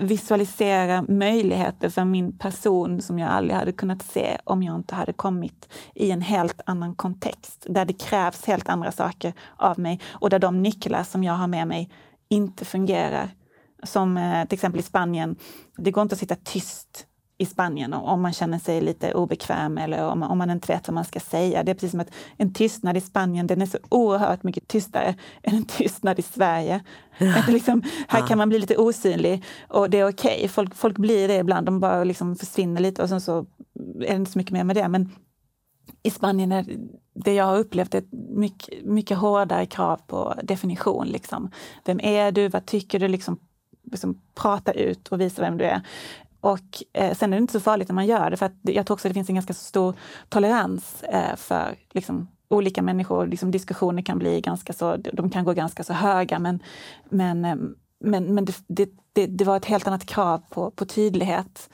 visualisera 0.00 1.04
möjligheter 1.08 1.88
för 1.88 2.04
min 2.04 2.38
person 2.38 3.02
som 3.02 3.18
jag 3.18 3.30
aldrig 3.30 3.56
hade 3.56 3.72
kunnat 3.72 4.02
se 4.02 4.38
om 4.44 4.62
jag 4.62 4.76
inte 4.76 4.94
hade 4.94 5.12
kommit 5.12 5.68
i 5.94 6.10
en 6.10 6.20
helt 6.20 6.60
annan 6.66 6.94
kontext, 6.94 7.66
där 7.68 7.84
det 7.84 7.92
krävs 7.92 8.44
helt 8.44 8.68
andra 8.68 8.92
saker 8.92 9.32
av 9.56 9.78
mig 9.78 10.00
och 10.06 10.30
där 10.30 10.38
de 10.38 10.62
nycklar 10.62 11.02
som 11.02 11.24
jag 11.24 11.32
har 11.32 11.46
med 11.46 11.68
mig 11.68 11.90
inte 12.28 12.64
fungerar. 12.64 13.30
Som 13.82 14.16
eh, 14.16 14.44
till 14.44 14.56
exempel 14.56 14.80
i 14.80 14.82
Spanien, 14.82 15.36
det 15.76 15.90
går 15.90 16.02
inte 16.02 16.12
att 16.12 16.18
sitta 16.18 16.36
tyst 16.44 17.06
i 17.42 17.46
Spanien 17.46 17.92
om 17.92 18.22
man 18.22 18.32
känner 18.32 18.58
sig 18.58 18.80
lite 18.80 19.14
obekväm 19.14 19.78
eller 19.78 20.04
om, 20.04 20.22
om 20.22 20.38
man 20.38 20.50
inte 20.50 20.72
vet 20.72 20.88
vad 20.88 20.94
man 20.94 21.04
ska 21.04 21.20
säga. 21.20 21.62
Det 21.62 21.70
är 21.70 21.74
precis 21.74 21.90
som 21.90 22.00
att 22.00 22.10
en 22.36 22.52
tystnad 22.52 22.96
i 22.96 23.00
Spanien 23.00 23.46
den 23.46 23.62
är 23.62 23.66
så 23.66 23.78
oerhört 23.88 24.42
mycket 24.42 24.68
tystare 24.68 25.14
än 25.42 25.54
en 25.54 25.64
tystnad 25.64 26.18
i 26.18 26.22
Sverige. 26.22 26.80
Ja. 27.18 27.34
Liksom, 27.48 27.82
här 28.08 28.20
ja. 28.20 28.26
kan 28.26 28.38
man 28.38 28.48
bli 28.48 28.58
lite 28.58 28.76
osynlig 28.76 29.44
och 29.68 29.90
det 29.90 29.98
är 29.98 30.08
okej. 30.08 30.36
Okay. 30.36 30.48
Folk, 30.48 30.74
folk 30.74 30.98
blir 30.98 31.28
det 31.28 31.36
ibland, 31.36 31.66
de 31.66 31.80
bara 31.80 32.04
liksom 32.04 32.36
försvinner 32.36 32.80
lite 32.80 33.02
och 33.02 33.08
sen 33.08 33.20
så 33.20 33.46
är 34.00 34.08
det 34.08 34.14
inte 34.14 34.30
så 34.30 34.38
mycket 34.38 34.52
mer 34.52 34.64
med 34.64 34.76
det. 34.76 34.88
Men 34.88 35.10
i 36.02 36.10
Spanien 36.10 36.52
är 36.52 36.66
det 37.14 37.34
jag 37.34 37.44
har 37.44 37.58
upplevt 37.58 37.94
ett 37.94 38.12
mycket, 38.28 38.84
mycket 38.84 39.18
hårdare 39.18 39.66
krav 39.66 40.00
på 40.06 40.34
definition. 40.42 41.06
Liksom. 41.06 41.50
Vem 41.84 42.00
är 42.00 42.32
du? 42.32 42.48
Vad 42.48 42.66
tycker 42.66 42.98
du? 42.98 43.08
Liksom, 43.08 43.38
liksom 43.90 44.20
prata 44.34 44.72
ut 44.72 45.08
och 45.08 45.20
visa 45.20 45.42
vem 45.42 45.58
du 45.58 45.64
är. 45.64 45.80
Och 46.42 46.82
eh, 46.92 47.16
sen 47.16 47.32
är 47.32 47.36
det 47.36 47.40
inte 47.40 47.52
så 47.52 47.60
farligt 47.60 47.88
när 47.88 47.94
man 47.94 48.06
gör 48.06 48.30
det, 48.30 48.36
för 48.36 48.46
att 48.46 48.56
jag 48.62 48.86
tror 48.86 48.94
också 48.94 49.08
att 49.08 49.10
det 49.10 49.14
finns 49.14 49.28
en 49.28 49.34
ganska 49.34 49.54
stor 49.54 49.94
tolerans 50.28 51.02
eh, 51.02 51.36
för 51.36 51.74
liksom, 51.92 52.28
olika 52.48 52.82
människor. 52.82 53.26
Liksom, 53.26 53.50
diskussioner 53.50 54.02
kan 54.02 54.18
bli 54.18 54.40
ganska 54.40 54.72
så, 54.72 54.96
de 54.96 55.30
kan 55.30 55.44
gå 55.44 55.52
ganska 55.52 55.84
så 55.84 55.92
höga, 55.92 56.38
men, 56.38 56.62
men, 57.08 57.44
eh, 57.44 57.56
men, 58.00 58.34
men 58.34 58.44
det, 58.44 58.56
det, 58.66 58.90
det, 59.12 59.26
det 59.26 59.44
var 59.44 59.56
ett 59.56 59.64
helt 59.64 59.86
annat 59.86 60.06
krav 60.06 60.42
på, 60.50 60.70
på 60.70 60.84
tydlighet. 60.84 61.70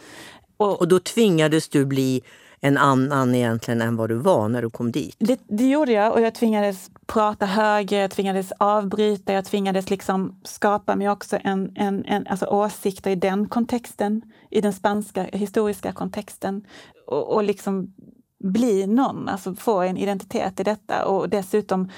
Och, 0.57 0.81
och 0.81 0.89
då 0.89 1.01
tvingades 1.01 1.69
du 1.69 1.85
bli 1.85 2.23
en 2.61 2.79
annan 2.79 3.35
egentligen 3.35 3.81
än 3.81 3.97
vad 3.97 4.09
du 4.09 4.14
var 4.14 4.49
när 4.49 4.62
du 4.62 4.71
kom 4.71 4.92
dit? 4.92 5.16
Det, 5.18 5.40
det 5.49 5.68
gjorde 5.68 5.92
jag 5.92 6.12
och 6.12 6.21
jag 6.21 6.35
tvingades 6.35 6.90
prata 7.07 7.47
högre, 7.47 7.97
jag 7.97 8.11
tvingades 8.11 8.53
avbryta, 8.59 9.33
jag 9.33 9.44
tvingades 9.44 9.90
liksom 9.90 10.40
skapa 10.44 10.97
mig 10.97 11.11
också 11.11 11.38
en, 11.44 11.73
en, 11.75 12.05
en, 12.05 12.27
alltså 12.27 12.47
åsikter 12.47 13.11
i 13.11 13.14
den 13.14 13.49
kontexten, 13.49 14.23
i 14.51 14.61
den 14.61 14.73
spanska 14.73 15.23
historiska 15.23 15.92
kontexten. 15.92 16.64
Och, 17.07 17.35
och 17.35 17.44
liksom 17.44 17.94
bli 18.44 18.87
någon, 18.87 19.29
alltså 19.29 19.55
få 19.55 19.81
en 19.81 19.97
identitet 19.97 20.61
i 20.61 20.62
detta 20.62 21.07
och 21.07 21.29
dessutom 21.29 21.90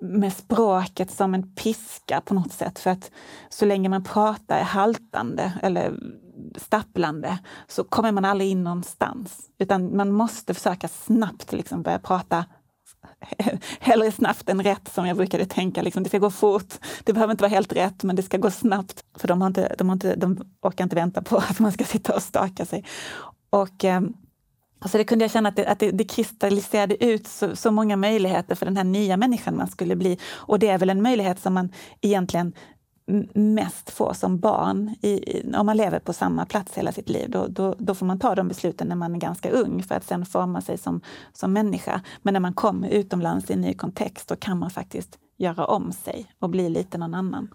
med 0.00 0.32
språket 0.32 1.10
som 1.10 1.34
en 1.34 1.54
piska 1.54 2.20
på 2.20 2.34
något 2.34 2.52
sätt. 2.52 2.78
För 2.78 2.90
att 2.90 3.10
så 3.48 3.64
länge 3.66 3.88
man 3.88 4.04
pratar 4.04 4.60
haltande 4.60 5.52
eller 5.62 5.94
stapplande 6.56 7.38
så 7.66 7.84
kommer 7.84 8.12
man 8.12 8.24
aldrig 8.24 8.50
in 8.50 8.64
någonstans. 8.64 9.50
Utan 9.58 9.96
man 9.96 10.12
måste 10.12 10.54
försöka 10.54 10.88
snabbt 10.88 11.52
liksom 11.52 11.82
börja 11.82 11.98
prata 11.98 12.44
hellre 13.80 14.12
snabbt 14.12 14.48
än 14.48 14.62
rätt 14.62 14.88
som 14.88 15.06
jag 15.06 15.16
brukade 15.16 15.46
tänka. 15.46 15.82
Liksom, 15.82 16.02
det 16.02 16.08
ska 16.08 16.18
gå 16.18 16.30
fort. 16.30 16.74
Det 17.04 17.12
behöver 17.12 17.30
inte 17.30 17.42
vara 17.42 17.50
helt 17.50 17.72
rätt, 17.72 18.02
men 18.02 18.16
det 18.16 18.22
ska 18.22 18.36
gå 18.36 18.50
snabbt. 18.50 19.04
För 19.18 19.28
de, 19.28 19.40
har 19.40 19.48
inte, 19.48 19.74
de, 19.78 19.88
har 19.88 19.96
inte, 19.96 20.14
de 20.14 20.38
orkar 20.62 20.84
inte 20.84 20.96
vänta 20.96 21.22
på 21.22 21.36
att 21.50 21.58
man 21.58 21.72
ska 21.72 21.84
sitta 21.84 22.14
och 22.14 22.22
staka 22.22 22.64
sig. 22.64 22.84
Och, 23.50 23.84
eh, 23.84 24.00
alltså 24.78 24.98
det 24.98 25.04
kunde 25.04 25.24
jag 25.24 25.32
känna 25.32 25.48
att 25.48 25.56
det, 25.56 25.66
att 25.66 25.78
det, 25.78 25.90
det 25.90 26.04
kristalliserade 26.04 27.04
ut 27.04 27.26
så, 27.26 27.56
så, 27.56 27.70
många 27.70 27.96
möjligheter 27.96 28.54
för 28.54 28.66
den 28.66 28.76
här 28.76 28.84
nya 28.84 29.16
människan 29.16 29.56
man 29.56 29.68
skulle 29.68 29.96
bli. 29.96 30.18
Och 30.32 30.58
det 30.58 30.68
är 30.68 30.78
väl 30.78 30.90
en 30.90 31.02
möjlighet 31.02 31.40
som 31.40 31.54
man 31.54 31.72
egentligen 32.00 32.52
mest 33.34 33.90
får 33.90 34.12
som 34.12 34.38
barn. 34.38 34.94
I, 35.02 35.42
om 35.56 35.66
man 35.66 35.76
lever 35.76 35.98
på 35.98 36.12
samma 36.12 36.46
plats 36.46 36.74
hela 36.74 36.92
sitt 36.92 37.08
liv, 37.08 37.30
då, 37.30 37.46
då, 37.46 37.74
då, 37.78 37.94
får 37.94 38.06
man 38.06 38.18
ta 38.18 38.34
de 38.34 38.48
besluten 38.48 38.88
när 38.88 38.96
man 38.96 39.14
är 39.14 39.18
ganska 39.18 39.50
ung 39.50 39.82
för 39.82 39.94
att 39.94 40.04
sen 40.04 40.26
forma 40.26 40.60
sig 40.60 40.78
som, 40.78 41.00
som 41.32 41.52
människa. 41.52 42.00
Men 42.22 42.32
när 42.32 42.40
man 42.40 42.54
kommer 42.54 42.88
utomlands 42.88 43.50
i 43.50 43.52
en 43.52 43.60
ny 43.60 43.74
kontext, 43.74 44.28
då 44.28 44.36
kan 44.36 44.58
man 44.58 44.70
faktiskt 44.70 45.18
göra 45.36 45.66
om 45.66 45.92
sig 45.92 46.26
och 46.38 46.50
bli 46.50 46.68
lite 46.68 46.98
någon 46.98 47.14
annan. 47.14 47.48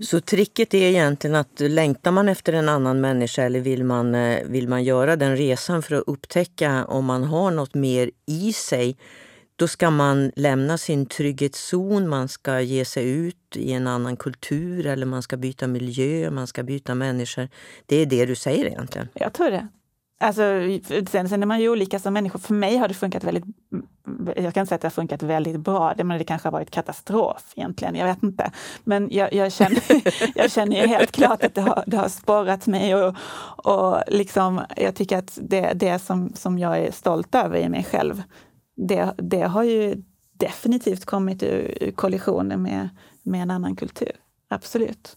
Så 0.00 0.20
tricket 0.20 0.74
är 0.74 0.82
egentligen 0.82 1.36
att 1.36 1.60
längtar 1.60 2.10
man 2.10 2.28
efter 2.28 2.52
en 2.52 2.68
annan 2.68 3.00
människa 3.00 3.42
eller 3.42 3.60
vill 3.60 3.84
man, 3.84 4.14
eh, 4.14 4.38
vill 4.46 4.68
man 4.68 4.84
göra 4.84 5.16
den 5.16 5.36
resan 5.36 5.82
för 5.82 5.94
att 5.94 6.04
upptäcka 6.06 6.84
om 6.84 7.04
man 7.04 7.24
har 7.24 7.50
något 7.50 7.74
mer 7.74 8.10
i 8.26 8.52
sig 8.52 8.96
då 9.56 9.68
ska 9.68 9.90
man 9.90 10.32
lämna 10.36 10.78
sin 10.78 11.06
trygghetszon, 11.06 12.08
man 12.08 12.28
ska 12.28 12.60
ge 12.60 12.84
sig 12.84 13.10
ut 13.10 13.56
i 13.56 13.72
en 13.72 13.86
annan 13.86 14.16
kultur 14.16 14.86
eller 14.86 15.06
man 15.06 15.22
ska 15.22 15.36
byta 15.36 15.66
miljö, 15.66 16.30
man 16.30 16.46
ska 16.46 16.62
byta 16.62 16.94
människor. 16.94 17.48
Det 17.86 17.96
är 17.96 18.06
det 18.06 18.26
du 18.26 18.34
säger 18.34 18.66
egentligen? 18.66 19.08
Jag 19.14 19.32
tror 19.32 19.50
det. 19.50 19.68
Alltså, 20.22 20.42
sen, 21.10 21.28
sen 21.28 21.42
är 21.42 21.46
man 21.46 21.60
ju 21.60 21.68
olika 21.68 21.98
som 21.98 22.14
människor. 22.14 22.38
För 22.38 22.54
mig 22.54 22.76
har 22.76 22.88
det 22.88 22.94
funkat 22.94 23.24
väldigt... 23.24 23.44
Jag 24.36 24.54
kan 24.54 24.60
inte 24.60 24.66
säga 24.66 24.74
att 24.74 24.80
det 24.80 24.86
har 24.86 24.90
funkat 24.90 25.22
väldigt 25.22 25.60
bra, 25.60 25.94
det, 25.96 26.04
men 26.04 26.18
det 26.18 26.24
kanske 26.24 26.46
har 26.48 26.52
varit 26.52 26.70
katastrof 26.70 27.52
egentligen. 27.56 27.94
Jag 27.94 28.06
vet 28.06 28.22
inte. 28.22 28.52
Men 28.84 29.08
jag, 29.10 29.34
jag 29.34 29.52
känner, 29.52 29.82
jag 30.38 30.50
känner 30.50 30.80
ju 30.80 30.86
helt 30.86 31.12
klart 31.12 31.44
att 31.44 31.54
det 31.54 31.60
har, 31.60 31.84
det 31.86 31.96
har 31.96 32.08
sporrat 32.08 32.66
mig 32.66 32.94
och, 32.94 33.16
och 33.64 34.02
liksom, 34.08 34.60
jag 34.76 34.94
tycker 34.94 35.18
att 35.18 35.38
det, 35.42 35.72
det 35.74 35.98
som, 35.98 36.32
som 36.34 36.58
jag 36.58 36.78
är 36.78 36.90
stolt 36.90 37.34
över 37.34 37.58
i 37.58 37.68
mig 37.68 37.84
själv 37.84 38.22
det, 38.76 39.14
det 39.18 39.42
har 39.42 39.62
ju 39.62 40.02
definitivt 40.32 41.04
kommit 41.04 41.42
ur 41.42 41.92
kollisioner 41.96 42.56
med, 42.56 42.88
med 43.22 43.42
en 43.42 43.50
annan 43.50 43.76
kultur. 43.76 44.12
Absolut. 44.48 45.16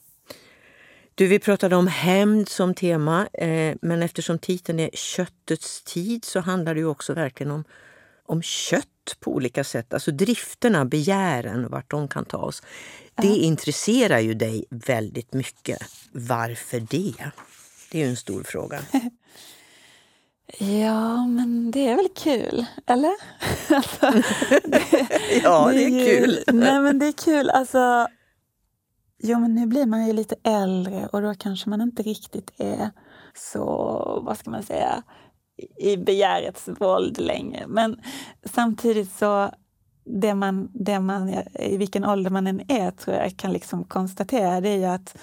Du, 1.16 1.28
vi 1.28 1.40
pratade 1.40 1.76
om 1.76 1.88
hämnd 1.88 2.50
som 2.50 2.74
tema, 2.74 3.28
eh, 3.34 3.76
men 3.82 4.04
eftersom 4.04 4.40
titeln 4.40 4.80
är 4.80 4.90
Köttets 4.94 5.84
tid 5.84 6.26
så 6.26 6.40
handlar 6.40 6.76
det 6.76 6.86
också 6.86 7.14
verkligen 7.14 7.52
om, 7.52 7.64
om 8.26 8.42
kött 8.42 9.18
på 9.20 9.32
olika 9.32 9.64
sätt. 9.64 9.94
Alltså 9.94 10.12
drifterna, 10.12 10.86
begären, 10.86 11.70
vart 11.70 11.92
de 11.92 12.08
kan 12.08 12.26
ta 12.26 12.38
oss. 12.38 12.64
Det 13.16 13.28
intresserar 13.28 14.20
ju 14.20 14.34
dig 14.34 14.66
väldigt 14.70 15.34
mycket. 15.34 15.78
Varför 16.12 16.80
det? 16.80 17.14
Det 17.92 18.02
är 18.02 18.04
ju 18.04 18.10
en 18.10 18.18
stor 18.18 18.44
fråga. 18.44 18.80
Ja, 20.60 21.28
men 21.28 21.72
det 21.72 21.88
är 21.88 21.96
väl 21.96 22.10
kul, 22.16 22.66
eller? 22.86 23.12
alltså, 23.76 24.12
det, 24.64 24.84
ja, 25.44 25.68
det 25.72 25.84
är, 25.84 25.90
det 25.90 26.16
är 26.16 26.20
kul. 26.20 26.44
nej, 26.54 26.80
men 26.80 27.00
det 27.00 27.08
är 27.08 27.12
kul. 27.12 27.50
Alltså, 27.50 28.08
jo, 29.24 29.40
men 29.40 29.56
nu 29.56 29.66
blir 29.66 29.86
man 29.86 30.08
ju 30.08 30.14
lite 30.14 30.36
äldre 30.44 31.08
och 31.08 31.22
då 31.22 31.34
kanske 31.34 31.70
man 31.70 31.82
inte 31.82 32.04
riktigt 32.04 32.52
är 32.58 32.92
så, 33.34 33.62
vad 34.26 34.38
ska 34.38 34.52
man 34.52 34.64
säga, 34.64 35.04
i 35.78 35.98
begärets 35.98 36.70
våld 36.80 37.20
längre. 37.20 37.68
Men 37.68 38.02
samtidigt 38.44 39.12
så, 39.12 39.52
det 40.22 40.36
man, 40.36 40.70
det 40.74 41.00
man, 41.00 41.30
i 41.60 41.78
vilken 41.78 42.06
ålder 42.06 42.30
man 42.30 42.48
än 42.48 42.72
är, 42.72 42.92
tror 42.92 43.16
jag 43.16 43.38
kan 43.38 43.54
liksom 43.54 43.84
konstatera, 43.84 44.62
det 44.62 44.70
är 44.70 44.78
ju 44.78 44.86
att 44.86 45.18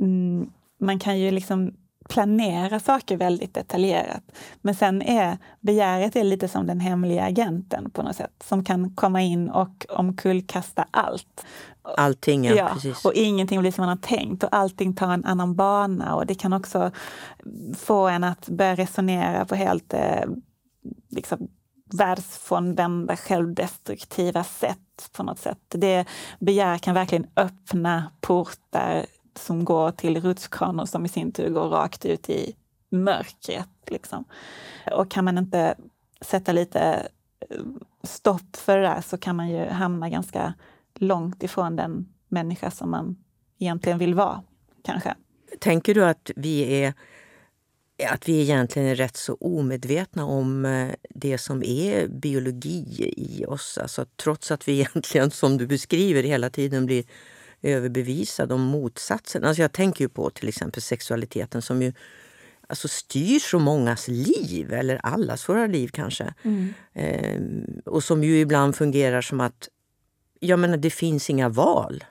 mm, 0.00 0.50
man 0.80 0.98
kan 0.98 1.18
ju 1.18 1.30
liksom 1.30 1.74
planera 2.08 2.80
saker 2.80 3.16
väldigt 3.16 3.54
detaljerat. 3.54 4.22
Men 4.62 4.74
sen 4.74 5.02
är 5.02 5.38
begäret 5.60 6.16
är 6.16 6.24
lite 6.24 6.48
som 6.48 6.66
den 6.66 6.80
hemliga 6.80 7.24
agenten 7.24 7.90
på 7.90 8.02
något 8.02 8.16
sätt, 8.16 8.44
som 8.44 8.64
kan 8.64 8.94
komma 8.94 9.22
in 9.22 9.50
och 9.50 9.86
omkullkasta 9.88 10.86
allt. 10.90 11.44
Allting, 11.82 12.44
ja, 12.44 12.54
ja 12.54 12.70
precis. 12.74 13.04
Och 13.04 13.14
ingenting 13.14 13.60
blir 13.60 13.72
som 13.72 13.82
man 13.82 13.88
har 13.88 13.96
tänkt 13.96 14.42
och 14.42 14.48
allting 14.52 14.94
tar 14.94 15.12
en 15.12 15.24
annan 15.24 15.54
bana 15.54 16.14
och 16.14 16.26
det 16.26 16.34
kan 16.34 16.52
också 16.52 16.90
få 17.76 18.08
en 18.08 18.24
att 18.24 18.48
börja 18.48 18.74
resonera 18.74 19.44
på 19.44 19.54
helt 19.54 19.94
eh, 19.94 20.24
liksom, 21.08 21.48
världsfrånvända, 21.92 23.16
självdestruktiva 23.16 24.44
sätt 24.44 25.10
på 25.12 25.22
något 25.22 25.38
sätt. 25.38 25.58
Det 25.68 26.04
begär 26.38 26.78
kan 26.78 26.94
verkligen 26.94 27.26
öppna 27.36 28.10
portar 28.20 29.06
som 29.38 29.64
går 29.64 29.90
till 29.90 30.20
rutschkanor 30.20 30.86
som 30.86 31.04
i 31.04 31.08
sin 31.08 31.32
tur 31.32 31.50
går 31.50 31.68
rakt 31.68 32.04
ut 32.04 32.30
i 32.30 32.56
mörkret. 32.88 33.68
Liksom. 33.86 34.24
Och 34.92 35.10
kan 35.10 35.24
man 35.24 35.38
inte 35.38 35.74
sätta 36.20 36.52
lite 36.52 36.80
eh, 37.40 37.56
stopp 38.02 38.56
för 38.56 38.78
det 38.78 38.82
där 38.82 39.00
så 39.00 39.18
kan 39.18 39.36
man 39.36 39.50
ju 39.50 39.66
hamna 39.66 40.08
ganska 40.08 40.54
långt 40.94 41.42
ifrån 41.42 41.76
den 41.76 42.08
människa 42.28 42.70
som 42.70 42.90
man 42.90 43.16
egentligen 43.58 43.98
vill 43.98 44.14
vara, 44.14 44.42
kanske. 44.82 45.14
Tänker 45.58 45.94
du 45.94 46.04
att 46.04 46.30
vi 46.36 46.82
är 46.82 46.94
att 48.04 48.28
vi 48.28 48.40
egentligen 48.40 48.88
är 48.88 48.94
rätt 48.94 49.16
så 49.16 49.34
omedvetna 49.34 50.24
om 50.24 50.64
eh, 50.64 50.88
det 51.10 51.38
som 51.38 51.62
är 51.62 52.08
biologi 52.08 53.12
i 53.16 53.44
oss. 53.46 53.78
Alltså, 53.78 54.06
trots 54.16 54.50
att 54.50 54.68
vi 54.68 54.72
egentligen, 54.80 55.30
som 55.30 55.58
du 55.58 55.66
beskriver, 55.66 56.22
hela 56.22 56.50
tiden 56.50 56.86
blir 56.86 57.04
överbevisad 57.66 58.52
om 58.52 58.60
motsatsen. 58.60 59.44
Alltså 59.44 59.62
jag 59.62 59.72
tänker 59.72 60.04
ju 60.04 60.08
på 60.08 60.30
till 60.30 60.48
exempel 60.48 60.82
sexualiteten 60.82 61.62
som 61.62 61.82
ju 61.82 61.92
alltså 62.66 62.88
styr 62.88 63.38
så 63.38 63.58
mångas 63.58 64.08
liv, 64.08 64.72
eller 64.72 65.00
allas 65.02 65.48
våra 65.48 65.66
liv 65.66 65.88
kanske. 65.88 66.34
Mm. 66.42 66.74
Eh, 66.92 67.40
och 67.84 68.04
som 68.04 68.24
ju 68.24 68.40
ibland 68.40 68.76
fungerar 68.76 69.20
som 69.20 69.40
att 69.40 69.68
jag 70.40 70.58
menar, 70.58 70.76
det 70.76 70.90
finns 70.90 71.30
inga 71.30 71.48
val. 71.48 72.04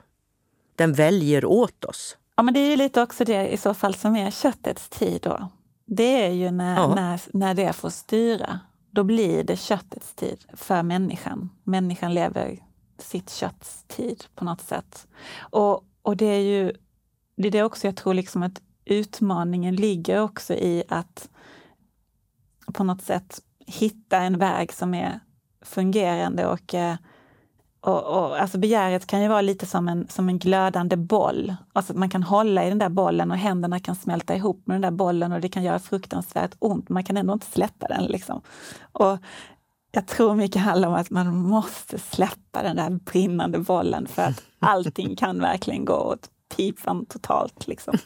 Den 0.75 0.93
väljer 0.93 1.45
åt 1.45 1.85
oss. 1.85 2.17
Ja, 2.35 2.43
men 2.43 2.53
det 2.53 2.59
är 2.59 2.69
ju 2.69 2.75
lite 2.75 3.01
också 3.01 3.25
det 3.25 3.47
i 3.49 3.57
så 3.57 3.73
fall 3.73 3.95
som 3.95 4.15
är 4.15 4.31
köttets 4.31 4.89
tid 4.89 5.19
då. 5.21 5.49
Det 5.85 6.25
är 6.25 6.31
ju 6.31 6.51
när, 6.51 6.75
ja. 6.75 6.95
när, 6.95 7.21
när 7.33 7.53
det 7.53 7.73
får 7.73 7.89
styra. 7.89 8.59
Då 8.91 9.03
blir 9.03 9.43
det 9.43 9.57
köttets 9.57 10.13
tid 10.13 10.45
för 10.53 10.83
människan. 10.83 11.49
Människan 11.63 12.13
lever 12.13 12.59
sitt 12.97 13.29
kötts 13.29 13.83
tid 13.87 14.25
på 14.35 14.45
något 14.45 14.61
sätt. 14.61 15.07
Och, 15.39 15.83
och 16.01 16.17
det 16.17 16.25
är 16.25 16.39
ju 16.39 16.73
det 17.37 17.47
är 17.47 17.51
det 17.51 17.63
också 17.63 17.87
jag 17.87 17.95
tror 17.95 18.13
liksom 18.13 18.43
att 18.43 18.61
utmaningen 18.85 19.75
ligger 19.75 20.21
också 20.21 20.53
i 20.53 20.83
att 20.87 21.29
på 22.73 22.83
något 22.83 23.01
sätt 23.01 23.41
hitta 23.67 24.17
en 24.17 24.37
väg 24.37 24.73
som 24.73 24.93
är 24.93 25.19
fungerande 25.61 26.47
och, 26.47 26.73
eh, 26.73 26.95
och, 27.81 28.03
och 28.03 28.41
alltså 28.41 28.57
begäret 28.57 29.07
kan 29.07 29.21
ju 29.21 29.27
vara 29.27 29.41
lite 29.41 29.65
som 29.65 29.87
en, 29.87 30.07
som 30.07 30.29
en 30.29 30.39
glödande 30.39 30.95
boll. 30.95 31.55
Alltså 31.73 31.93
man 31.93 32.09
kan 32.09 32.23
hålla 32.23 32.65
i 32.65 32.69
den 32.69 32.79
där 32.79 32.89
bollen 32.89 33.31
och 33.31 33.37
händerna 33.37 33.79
kan 33.79 33.95
smälta 33.95 34.35
ihop 34.35 34.67
med 34.67 34.75
den 34.75 34.81
där 34.81 34.91
bollen 34.91 35.31
och 35.31 35.41
det 35.41 35.49
kan 35.49 35.63
göra 35.63 35.79
fruktansvärt 35.79 36.55
ont. 36.59 36.89
Man 36.89 37.03
kan 37.03 37.17
ändå 37.17 37.33
inte 37.33 37.45
släppa 37.45 37.87
den. 37.87 38.03
Liksom. 38.03 38.41
Och 38.91 39.17
jag 39.95 40.07
tror 40.07 40.35
mycket 40.35 40.61
handlar 40.61 40.87
om 40.87 40.93
att 40.93 41.09
man 41.09 41.35
måste 41.35 41.99
släppa 41.99 42.63
den 42.63 42.75
där 42.75 42.89
brinnande 42.89 43.59
bollen 43.59 44.07
för 44.07 44.21
att 44.21 44.43
allting 44.59 45.15
kan 45.15 45.41
verkligen 45.41 45.85
gå 45.85 45.93
åt 45.93 46.29
pipan 46.55 47.05
totalt. 47.05 47.67
Liksom. 47.67 47.97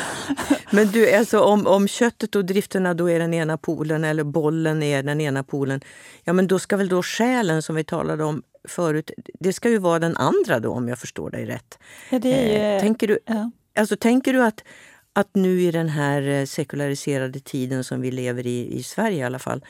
Men 0.70 0.86
du, 0.86 1.14
alltså 1.14 1.40
om, 1.40 1.66
om 1.66 1.88
köttet 1.88 2.34
och 2.36 2.44
drifterna 2.44 2.94
då 2.94 3.10
är 3.10 3.18
den 3.18 3.34
ena 3.34 3.58
polen 3.58 4.04
eller 4.04 4.24
bollen 4.24 4.82
är 4.82 5.02
den 5.02 5.20
ena 5.20 5.42
polen, 5.42 5.80
ja 6.24 6.32
men 6.32 6.46
då 6.46 6.58
ska 6.58 6.76
väl 6.76 6.88
då 6.88 7.02
själen 7.02 7.62
som 7.62 7.74
vi 7.74 7.84
talade 7.84 8.24
om 8.24 8.42
förut, 8.68 9.10
det 9.40 9.52
ska 9.52 9.68
ju 9.68 9.78
vara 9.78 9.98
den 9.98 10.16
andra 10.16 10.60
då 10.60 10.72
om 10.72 10.88
jag 10.88 10.98
förstår 10.98 11.30
dig 11.30 11.46
rätt. 11.46 11.78
Ja, 12.10 12.18
det 12.18 12.56
är, 12.56 12.76
eh, 12.76 12.80
tänker, 12.80 13.08
du, 13.08 13.18
ja. 13.26 13.50
alltså, 13.78 13.96
tänker 13.96 14.32
du 14.32 14.42
att, 14.42 14.64
att 15.12 15.34
nu 15.34 15.60
i 15.60 15.70
den 15.70 15.88
här 15.88 16.22
eh, 16.22 16.44
sekulariserade 16.44 17.40
tiden 17.40 17.84
som 17.84 18.00
vi 18.00 18.10
lever 18.10 18.46
i, 18.46 18.78
i 18.78 18.82
Sverige 18.82 19.18
i 19.18 19.22
alla 19.22 19.38
fall, 19.38 19.64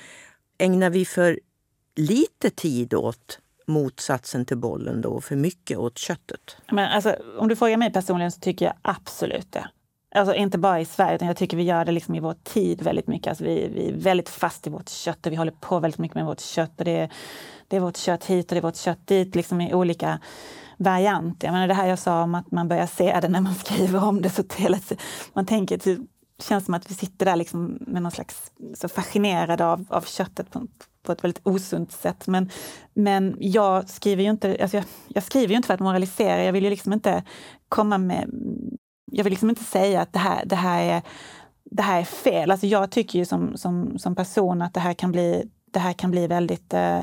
ägnar 0.59 0.91
vi 0.91 1.05
för 1.05 1.41
lite 2.01 2.51
tid 2.51 2.95
åt 2.95 3.39
motsatsen 3.67 4.45
till 4.45 4.59
bollen 4.59 5.01
då, 5.01 5.21
för 5.21 5.37
mycket 5.37 5.79
åt 5.79 5.99
köttet? 5.99 6.57
Men 6.71 6.93
alltså, 6.93 7.17
om 7.39 7.49
du 7.49 7.57
frågar 7.57 7.77
mig 7.77 7.93
personligen 7.93 8.33
så 8.33 8.41
tycker 8.41 8.65
jag 8.65 8.75
absolut 8.83 9.53
det. 9.53 9.69
Alltså 10.15 10.35
inte 10.35 10.59
bara 10.59 10.81
i 10.81 10.85
Sverige, 10.85 11.15
utan 11.15 11.29
jag 11.29 11.37
tycker 11.37 11.57
vi 11.57 11.63
gör 11.63 11.85
det 11.85 11.93
liksom 11.93 12.15
i 12.15 12.21
vår 12.21 12.35
tid 12.45 12.83
väldigt 12.83 13.07
mycket. 13.07 13.29
Alltså 13.29 13.45
vi, 13.45 13.69
vi 13.75 13.89
är 13.89 13.93
väldigt 13.93 14.29
fast 14.29 14.67
i 14.67 14.71
vårt 14.71 14.89
kött 14.89 15.27
och 15.27 15.33
vi 15.33 15.37
håller 15.37 15.53
på 15.53 15.79
väldigt 15.79 15.99
mycket 15.99 16.15
med 16.15 16.27
vårt 16.27 16.41
kött. 16.41 16.79
Och 16.79 16.85
det, 16.85 16.99
är, 16.99 17.13
det 17.69 17.77
är 17.77 17.81
vårt 17.81 17.97
kött 17.97 18.25
hit 18.25 18.51
och 18.51 18.55
det 18.55 18.59
är 18.59 18.63
vårt 18.63 18.77
kött 18.77 19.07
dit, 19.07 19.35
liksom 19.35 19.61
i 19.61 19.75
olika 19.75 20.21
varianter. 20.77 21.47
Jag 21.47 21.53
menar 21.53 21.69
det 21.69 21.75
här 21.75 21.87
jag 21.87 21.99
sa 21.99 22.23
om 22.23 22.35
att 22.35 22.51
man 22.51 22.69
börjar 22.69 22.87
se 22.87 23.21
det 23.21 23.29
när 23.29 23.41
man 23.41 23.55
skriver 23.65 24.05
om 24.05 24.23
det. 24.23 24.31
Så 24.31 24.43
till, 24.43 24.77
man 25.33 25.47
tänker, 25.47 25.79
det 25.79 25.99
känns 26.43 26.65
som 26.65 26.75
att 26.75 26.91
vi 26.91 26.95
sitter 26.95 27.27
där 27.27 27.37
liksom 27.37 27.79
med 27.81 28.03
någon 28.03 28.13
slags 28.13 28.53
så 28.75 28.89
fascinerade 28.89 29.67
av, 29.67 29.87
av 29.89 30.03
köttet 30.03 30.51
på, 30.51 30.67
på 31.03 31.13
ett 31.13 31.25
väldigt 31.25 31.47
osunt 31.47 31.93
sätt. 31.93 32.27
Men, 32.27 32.51
men 32.95 33.37
jag 33.41 33.89
skriver 33.89 34.23
ju 34.23 34.31
inte, 34.31 34.57
alltså 34.61 34.77
jag, 34.77 34.85
jag, 35.09 35.23
skriver 35.23 35.49
ju 35.49 35.57
inte 35.57 35.67
för 35.67 35.75
att 35.75 35.81
moralisera. 35.81 36.45
Jag 36.45 36.53
vill 36.53 36.65
ju 36.65 36.71
liksom 36.71 36.93
inte 36.93 37.25
komma 37.69 37.99
med... 37.99 38.31
Jag 39.13 39.25
vill 39.25 39.31
liksom 39.31 39.51
inte 39.51 39.65
säga 39.65 40.01
att 40.01 40.13
det 40.13 40.19
här, 40.19 40.45
det 40.45 40.57
här, 40.57 40.83
är, 40.83 41.03
det 41.65 41.83
här 41.83 42.01
är 42.01 42.05
fel. 42.05 42.51
Alltså 42.51 42.67
jag 42.67 42.91
tycker 42.91 43.19
ju 43.19 43.25
som, 43.25 43.57
som, 43.57 43.99
som 43.99 44.15
person 44.15 44.63
att 44.63 44.75
det 44.75 44.81
här 44.81 44.95
kan 44.95 45.13
bli, 45.13 45.51
det 45.73 45.79
här 45.79 45.93
kan 45.93 46.11
bli 46.11 46.27
väldigt 46.27 46.75
eh, 46.75 47.01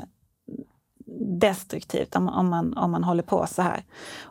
destruktivt 1.40 2.16
om, 2.16 2.30
om, 2.30 2.50
man, 2.50 2.78
om 2.78 2.92
man 2.92 3.04
håller 3.04 3.24
på 3.24 3.48
så 3.48 3.62
här. 3.62 3.84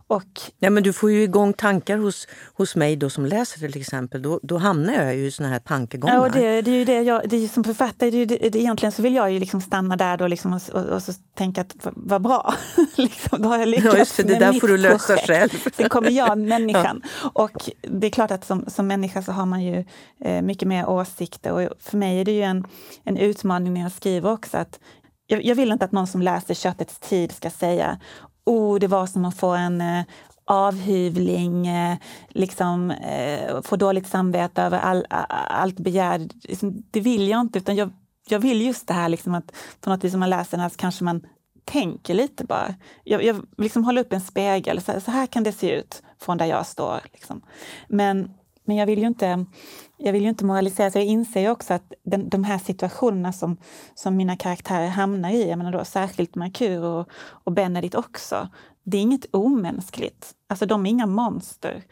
Och, 0.09 0.41
ja, 0.59 0.71
men 0.71 0.83
du 0.83 0.93
får 0.93 1.11
ju 1.11 1.23
igång 1.23 1.53
tankar 1.53 1.99
hos, 1.99 2.29
hos 2.55 2.77
mig 2.77 2.97
då 2.97 3.11
som 3.11 3.27
läser 3.27 3.59
till 3.59 3.81
exempel. 3.81 4.23
Då, 4.23 4.41
då 4.43 4.59
hamnar 4.59 4.95
jag 4.95 5.17
ju 5.17 5.27
i 5.27 5.31
såna 5.31 5.49
här 5.49 5.59
tankegångar. 5.59 6.15
Ja, 6.15 6.21
och 6.21 6.31
det, 6.31 6.63
det 6.63 6.71
är 6.71 6.75
ju 6.75 6.85
det 6.85 7.03
jag, 7.03 7.29
det 7.29 7.45
är 7.45 7.49
som 7.49 7.65
författare, 7.65 8.11
det 8.11 8.17
är 8.17 8.27
det, 8.27 8.49
det, 8.49 8.59
egentligen 8.59 8.93
så 8.93 9.03
vill 9.03 9.15
jag 9.15 9.33
ju 9.33 9.39
liksom 9.39 9.61
stanna 9.61 9.97
där 9.97 10.17
då 10.17 10.27
liksom 10.27 10.53
och, 10.53 10.63
och, 10.73 10.85
och 10.85 11.03
så 11.03 11.13
tänka 11.35 11.61
att 11.61 11.77
vad 11.83 12.23
bra, 12.23 12.55
liksom, 12.97 13.43
då 13.43 13.49
har 13.49 13.59
jag 13.59 13.69
lyckats 13.69 13.95
ja, 13.95 13.99
just 13.99 14.17
det, 14.17 14.23
det 14.23 14.39
där 14.39 14.53
får 14.53 14.69
du 14.69 14.77
lösa 14.77 15.17
projekt. 15.17 15.27
själv. 15.27 15.73
Sen 15.77 15.89
kommer 15.89 16.11
jag, 16.11 16.39
människan. 16.39 17.03
Ja. 17.23 17.31
Och 17.33 17.71
det 17.81 18.07
är 18.07 18.11
klart 18.11 18.31
att 18.31 18.45
som, 18.45 18.65
som 18.67 18.87
människa 18.87 19.23
så 19.23 19.33
har 19.33 19.47
man 19.47 19.65
ju 19.65 19.85
eh, 20.21 20.43
mycket 20.43 20.69
mer 20.69 20.89
åsikter 20.89 21.53
och 21.53 21.69
för 21.81 21.97
mig 21.97 22.21
är 22.21 22.25
det 22.25 22.33
ju 22.33 22.43
en, 22.43 22.65
en 23.05 23.17
utmaning 23.17 23.75
när 23.75 23.81
jag 23.81 23.93
skriver 23.93 24.33
också 24.33 24.57
att 24.57 24.79
jag, 25.27 25.45
jag, 25.45 25.55
vill 25.55 25.73
inte 25.73 25.85
att 25.85 25.93
någon 25.93 26.07
som 26.07 26.23
läser 26.23 26.55
Köttets 26.55 26.99
tid 26.99 27.33
ska 27.33 27.51
säga 27.51 27.99
oh, 28.47 28.79
det 28.79 28.87
var 28.87 29.07
som 29.07 29.25
att 29.25 29.37
få 29.37 29.49
en 29.49 29.81
eh, 29.81 30.05
avhyvling, 30.45 31.67
eh, 31.67 31.97
liksom, 32.29 32.91
eh, 32.91 33.63
få 33.63 33.77
dåligt 33.77 34.07
samvete 34.07 34.63
över 34.63 34.79
all, 34.79 35.07
allt 35.49 35.77
begär. 35.77 36.29
Liksom, 36.43 36.83
det 36.91 37.01
vill 37.01 37.29
jag 37.29 37.41
inte, 37.41 37.59
utan 37.59 37.77
jag, 37.77 37.93
jag 38.29 38.39
vill 38.39 38.63
just 38.63 38.89
det 38.89 38.95
här 38.95 39.09
liksom 39.09 39.35
att 39.35 39.53
på 39.81 39.91
något 39.91 40.05
vis 40.05 40.15
om 40.15 40.21
man 40.21 40.31
läser 40.31 40.51
den 40.51 40.61
här 40.61 40.69
så 40.69 40.77
kanske 40.77 41.05
man 41.05 41.27
tänker 41.65 42.15
lite 42.15 42.45
bara. 42.45 42.75
Jag, 43.05 43.25
jag 43.25 43.47
liksom 43.59 43.85
håller 43.85 44.01
upp 44.01 44.13
en 44.13 44.21
spegel, 44.21 44.81
så 44.81 44.93
här, 44.93 45.01
så 45.01 45.11
här 45.11 45.27
kan 45.27 45.43
det 45.43 45.53
se 45.53 45.71
ut 45.71 46.03
från 46.21 46.39
där 46.39 46.47
jag 46.47 46.67
står. 46.67 47.01
Liksom. 47.13 47.43
Men, 47.89 48.31
men 48.67 48.77
jag 48.77 48.87
vill 48.87 48.99
ju 48.99 49.07
inte 49.07 49.47
jag 49.99 50.13
vill 50.13 50.23
ju 50.23 50.29
inte 50.29 50.45
moralisera, 50.45 50.91
så 50.91 50.99
jag 50.99 51.07
inser 51.07 51.41
ju 51.41 51.51
också 51.51 51.75
att 51.75 51.93
den, 52.03 52.29
de 52.29 52.45
här 52.45 52.59
situationerna 52.59 53.33
som, 53.33 53.57
som 53.95 54.17
mina 54.17 54.37
karaktärer 54.37 54.89
hamnar 54.89 55.31
i, 55.31 55.49
jag 55.49 55.59
menar 55.59 55.73
då 55.73 55.85
särskilt 55.85 56.35
Merkur 56.35 56.85
och, 56.85 57.09
och 57.45 57.53
Benedict 57.53 57.95
också, 57.95 58.49
det 58.83 58.97
är 58.97 59.03
inget 59.03 59.27
omänskligt. 59.31 60.33
Alltså 60.49 60.67
de 60.67 60.87
är 60.87 60.91
inga 60.91 61.07
monster. 61.07 61.83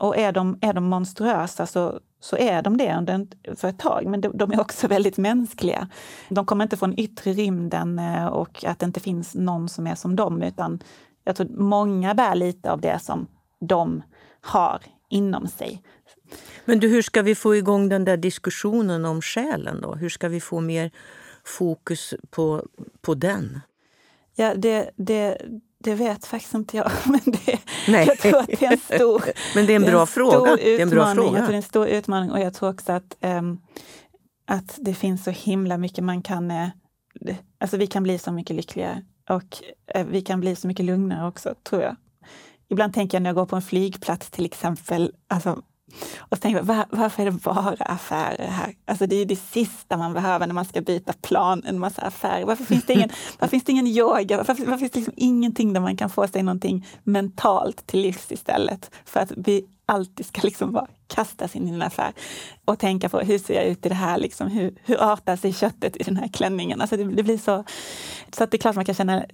Och 0.00 0.16
är 0.16 0.32
de, 0.32 0.58
är 0.60 0.72
de 0.72 0.84
monstruösa 0.84 1.66
så, 1.66 2.00
så 2.20 2.36
är 2.36 2.62
de 2.62 2.76
det 2.76 2.96
under 2.96 3.26
för 3.56 3.68
ett 3.68 3.78
tag, 3.78 4.06
men 4.06 4.20
de, 4.20 4.36
de, 4.36 4.52
är 4.52 4.60
också 4.60 4.86
väldigt 4.88 5.18
mänskliga. 5.18 5.88
De 6.28 6.46
kommer 6.46 6.64
inte 6.64 6.76
från 6.76 7.00
yttre 7.00 7.32
rymden 7.32 7.98
eh, 7.98 8.26
och 8.26 8.64
att 8.64 8.78
det 8.78 8.86
inte 8.86 9.00
finns 9.00 9.34
någon 9.34 9.68
som 9.68 9.86
är 9.86 9.94
som 9.94 10.16
dem, 10.16 10.42
utan 10.42 10.82
jag 11.24 11.36
tror 11.36 11.48
många 11.48 12.14
bär 12.14 12.34
lite 12.34 12.72
av 12.72 12.80
det 12.80 12.98
som 12.98 13.26
de 13.60 14.02
har 14.40 14.80
inom 15.10 15.48
sig. 15.48 15.82
Men 16.64 16.80
du, 16.80 16.88
hur 16.88 17.02
ska 17.02 17.22
vi 17.22 17.34
få 17.34 17.56
igång 17.56 17.88
den 17.88 18.04
där 18.04 18.16
diskussionen 18.16 19.04
om 19.04 19.22
själen 19.22 19.80
då? 19.80 19.94
Hur 19.94 20.08
ska 20.08 20.28
vi 20.28 20.40
få 20.40 20.60
mer 20.60 20.90
fokus 21.44 22.14
på, 22.30 22.66
på 23.00 23.14
den? 23.14 23.60
Ja, 24.34 24.54
det, 24.54 24.90
det, 24.96 25.38
det 25.78 25.94
vet 25.94 26.26
faktiskt 26.26 26.54
inte 26.54 26.76
jag. 26.76 26.90
Men 27.04 27.20
det, 27.24 27.58
Nej. 27.88 28.06
jag 28.06 28.18
tror 28.18 28.38
att 28.38 28.46
det 28.46 28.62
är 28.62 28.72
en 28.72 28.78
stor, 28.78 29.22
men 29.54 29.66
det 29.66 29.72
är 29.72 29.76
en 29.76 29.82
bra, 29.82 30.06
fråga. 30.06 30.56
Det 30.56 30.76
är 30.76 30.80
en 30.80 30.90
bra 30.90 31.14
fråga. 31.14 31.28
Jag 31.28 31.36
tror 31.36 31.46
det 31.46 31.54
är 31.54 31.56
en 31.56 31.62
stor 31.62 31.86
utmaning 31.86 32.30
och 32.30 32.40
jag 32.40 32.54
tror 32.54 32.70
också 32.70 32.92
att, 32.92 33.16
um, 33.20 33.60
att 34.46 34.78
det 34.78 34.94
finns 34.94 35.24
så 35.24 35.30
himla 35.30 35.78
mycket 35.78 36.04
man 36.04 36.22
kan... 36.22 36.50
Uh, 36.50 36.68
alltså 37.58 37.76
vi 37.76 37.86
kan 37.86 38.02
bli 38.02 38.18
så 38.18 38.32
mycket 38.32 38.56
lyckligare 38.56 39.04
och 39.28 39.62
uh, 39.96 40.04
vi 40.04 40.22
kan 40.22 40.40
bli 40.40 40.56
så 40.56 40.66
mycket 40.66 40.84
lugnare 40.84 41.28
också, 41.28 41.54
tror 41.64 41.82
jag. 41.82 41.96
Ibland 42.70 42.94
tänker 42.94 43.18
jag 43.18 43.22
när 43.22 43.30
jag 43.30 43.34
går 43.34 43.46
på 43.46 43.56
en 43.56 43.62
flygplats 43.62 44.30
till 44.30 44.44
exempel, 44.44 45.12
alltså 45.28 45.62
och 46.18 46.36
så 46.36 46.40
tänker 46.40 46.58
jag, 46.58 46.64
var, 46.64 46.84
varför 46.90 47.22
är 47.22 47.26
det 47.26 47.32
bara 47.32 47.76
affärer 47.78 48.46
här? 48.46 48.74
Alltså 48.84 49.06
det 49.06 49.16
är 49.16 49.26
det 49.26 49.36
sista 49.36 49.96
man 49.96 50.12
behöver 50.12 50.46
när 50.46 50.54
man 50.54 50.64
ska 50.64 50.80
byta 50.80 51.12
plan, 51.12 51.62
en 51.66 51.78
massa 51.78 52.02
affärer. 52.02 52.44
Varför 52.44 52.64
finns 52.64 52.86
det 52.86 52.92
ingen, 52.92 53.10
varför 53.38 53.50
finns 53.50 53.64
det 53.64 53.72
ingen 53.72 53.86
yoga? 53.86 54.36
Varför, 54.36 54.54
varför 54.54 54.76
finns 54.76 54.92
det 54.92 54.98
liksom 54.98 55.14
ingenting 55.16 55.72
där 55.72 55.80
man 55.80 55.96
kan 55.96 56.10
få 56.10 56.28
sig 56.28 56.42
någonting 56.42 56.86
mentalt 57.04 57.86
till 57.86 58.00
livs 58.00 58.32
istället? 58.32 58.90
För 59.04 59.20
att 59.20 59.32
vi 59.36 59.66
alltid 59.86 60.26
ska 60.26 60.40
liksom 60.44 60.72
bara 60.72 60.86
kastas 61.06 61.56
in 61.56 61.68
i 61.68 61.70
en 61.70 61.82
affär 61.82 62.12
och 62.64 62.78
tänka 62.78 63.08
på 63.08 63.20
hur 63.20 63.38
ser 63.38 63.54
jag 63.54 63.64
ut 63.64 63.86
i 63.86 63.88
det 63.88 63.94
här? 63.94 64.18
Liksom, 64.18 64.48
hur, 64.48 64.74
hur 64.84 65.12
artar 65.12 65.36
sig 65.36 65.52
köttet 65.52 65.96
i 65.96 66.02
den 66.02 66.16
här 66.16 66.28
klänningen? 66.28 66.80
Alltså 66.80 66.96
det, 66.96 67.04
det 67.04 67.22
blir 67.22 67.38
så, 67.38 67.64
så 68.32 68.44
att 68.44 68.50
det 68.50 68.56
är 68.56 68.58
klart 68.58 68.76
man 68.76 68.84
kan 68.84 68.94
känna 68.94 69.24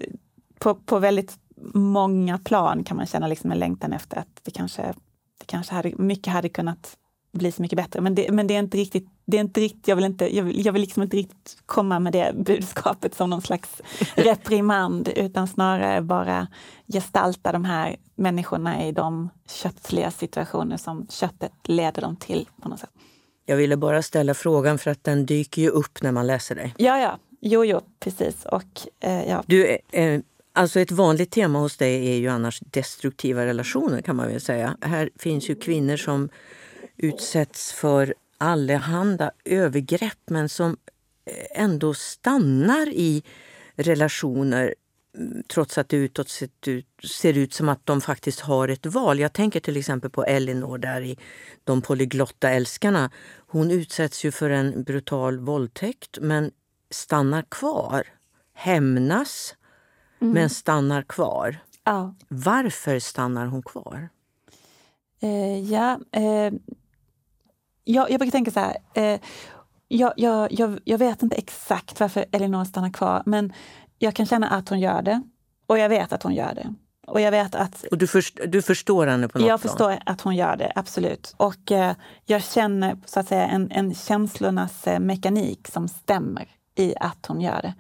på, 0.59 0.75
på 0.75 0.99
väldigt 0.99 1.38
många 1.75 2.38
plan 2.38 2.85
kan 2.85 2.97
man 2.97 3.07
känna 3.07 3.27
liksom 3.27 3.53
en 3.53 3.59
längtan 3.59 3.92
efter 3.92 4.16
att 4.19 4.40
det 4.42 4.51
kanske 4.51 4.95
det 5.38 5.47
kanske 5.47 5.75
hade, 5.75 5.92
mycket 5.97 6.33
hade 6.33 6.49
kunnat 6.49 6.97
bli 7.33 7.53
så 7.53 7.62
mycket 7.62 7.77
bättre. 7.77 8.01
Men 8.01 8.14
det, 8.14 8.33
men 8.33 8.47
det 8.47 8.55
är 8.55 8.59
inte 8.59 8.77
riktigt, 8.77 9.09
det 9.25 9.37
är 9.37 9.40
inte 9.40 9.61
riktigt 9.61 9.88
jag, 9.88 9.97
vill 9.97 10.05
inte, 10.05 10.37
jag, 10.37 10.45
vill, 10.45 10.66
jag 10.66 10.73
vill 10.73 10.83
liksom 10.83 11.03
inte 11.03 11.16
riktigt 11.16 11.57
komma 11.66 11.99
med 11.99 12.12
det 12.12 12.33
budskapet 12.37 13.14
som 13.14 13.31
någon 13.31 13.42
slags 13.42 13.83
reprimand, 14.14 15.09
utan 15.09 15.49
snarare 15.49 16.03
bara 16.03 16.47
gestalta 16.87 17.53
de 17.53 17.64
här 17.64 17.97
människorna 18.14 18.87
i 18.87 18.92
de 18.92 19.31
köttsliga 19.49 20.11
situationer 20.11 20.77
som 20.77 21.07
köttet 21.11 21.53
leder 21.64 22.03
dem 22.03 22.16
till 22.16 22.49
på 22.62 22.69
något 22.69 22.81
sätt. 22.81 22.90
Jag 23.47 23.57
ville 23.57 23.77
bara 23.77 24.03
ställa 24.03 24.35
frågan 24.35 24.79
för 24.79 24.90
att 24.90 25.05
den 25.05 25.27
dyker 25.27 25.62
ju 25.62 25.69
upp 25.69 26.03
när 26.03 26.12
man 26.12 26.27
läser 26.27 26.55
dig. 26.55 26.75
Ja, 26.77 26.99
ja. 26.99 27.19
Jo, 27.40 27.64
jo, 27.64 27.81
precis. 28.01 28.45
Och, 28.45 28.64
eh, 29.01 29.29
ja. 29.29 29.42
Du, 29.47 29.79
eh, 29.92 30.21
Alltså 30.57 30.81
ett 30.81 30.90
vanligt 30.90 31.31
tema 31.31 31.59
hos 31.59 31.77
dig 31.77 32.09
är 32.09 32.16
ju 32.16 32.29
annars 32.29 32.61
destruktiva 32.61 33.47
relationer 33.47 34.03
kan 34.03 34.16
man 34.16 34.29
väl 34.29 34.40
säga. 34.40 34.77
Här 34.81 35.11
finns 35.19 35.51
ju 35.51 35.55
kvinnor 35.55 35.97
som 35.97 36.29
utsätts 36.97 37.73
för 37.73 38.14
allehanda 38.38 39.31
övergrepp 39.45 40.19
men 40.31 40.49
som 40.49 40.77
eh, 41.25 41.62
ändå 41.62 41.95
stannar 41.95 42.88
i 42.88 43.23
relationer 43.75 44.75
mm, 45.19 45.42
trots 45.49 45.79
att 45.79 45.88
det 45.88 45.97
utåt 45.97 46.29
ser 47.05 47.38
ut 47.38 47.55
som 47.55 47.69
att 47.69 47.87
de 47.87 48.01
faktiskt 48.01 48.40
har 48.40 48.69
ett 48.69 48.87
val. 48.87 49.21
Jag 49.21 49.33
tänker 49.33 49.61
till 49.61 49.77
exempel 49.77 50.11
på 50.11 50.25
Elinor 50.25 50.79
där 50.79 51.01
i 51.01 51.19
De 51.64 51.83
polyglotta 51.83 52.51
älskarna. 52.51 53.11
Hon 53.37 53.71
utsätts 53.71 54.25
ju 54.25 54.33
för 54.33 54.51
en 54.51 54.83
brutal 54.83 55.38
våldtäkt 55.38 56.19
men 56.21 56.51
stannar 56.90 57.42
kvar, 57.42 58.07
hämnas 58.55 59.55
mm. 60.20 60.35
men 60.35 60.50
stannar 60.50 61.02
kvar. 61.02 61.59
Ja. 61.85 62.14
Varför 62.29 62.98
stannar 62.98 63.46
hon 63.46 63.62
kvar? 63.62 64.09
Eh, 65.20 65.59
ja, 65.72 65.98
eh, 66.12 66.52
jag, 67.85 68.11
jag 68.11 68.18
brukar 68.18 68.31
tänka 68.31 68.50
så 68.50 68.61
här. 68.61 68.76
Eh, 68.94 69.20
jag, 69.88 70.12
jag, 70.16 70.52
jag, 70.52 70.81
jag 70.85 70.98
vet 70.98 71.22
inte 71.22 71.37
exakt 71.37 72.00
varför 72.00 72.24
Elinor 72.33 72.64
stannar 72.64 72.90
kvar, 72.90 73.22
men 73.26 73.52
jag 73.98 74.14
kan 74.14 74.26
känna 74.26 74.48
att 74.48 74.68
hon 74.68 74.81
gör 74.81 75.02
det. 75.02 75.22
Och 75.66 75.79
jag 75.79 75.88
vet 75.88 76.12
att 76.12 76.22
hon 76.22 76.35
gör 76.35 76.55
det. 76.55 76.74
Och 77.07 77.20
jag 77.20 77.31
vet 77.31 77.55
att... 77.55 77.85
Och 77.90 77.98
du, 77.98 78.07
först, 78.07 78.38
du 78.46 78.62
förstår 78.62 79.07
henne 79.07 79.29
på 79.29 79.38
något 79.38 79.48
Jag 79.48 79.61
förstår 79.61 79.90
plan. 79.90 80.02
att 80.07 80.20
hon 80.20 80.37
gör 80.37 80.57
det, 80.57 80.72
absolut. 80.74 81.35
Och 81.37 81.72
eh, 81.72 81.94
jag 82.24 82.44
känner 82.44 82.96
så 83.05 83.20
att 83.20 83.29
säga 83.29 83.46
en, 83.46 83.70
en 83.70 83.94
känslornas 83.94 84.87
eh, 84.87 85.00
mekanik 85.00 85.68
som 85.68 85.88
stämmer 85.88 86.48
i 86.74 86.94
att 87.00 87.26
hon 87.26 87.40
gör 87.40 87.62
det 87.62 87.74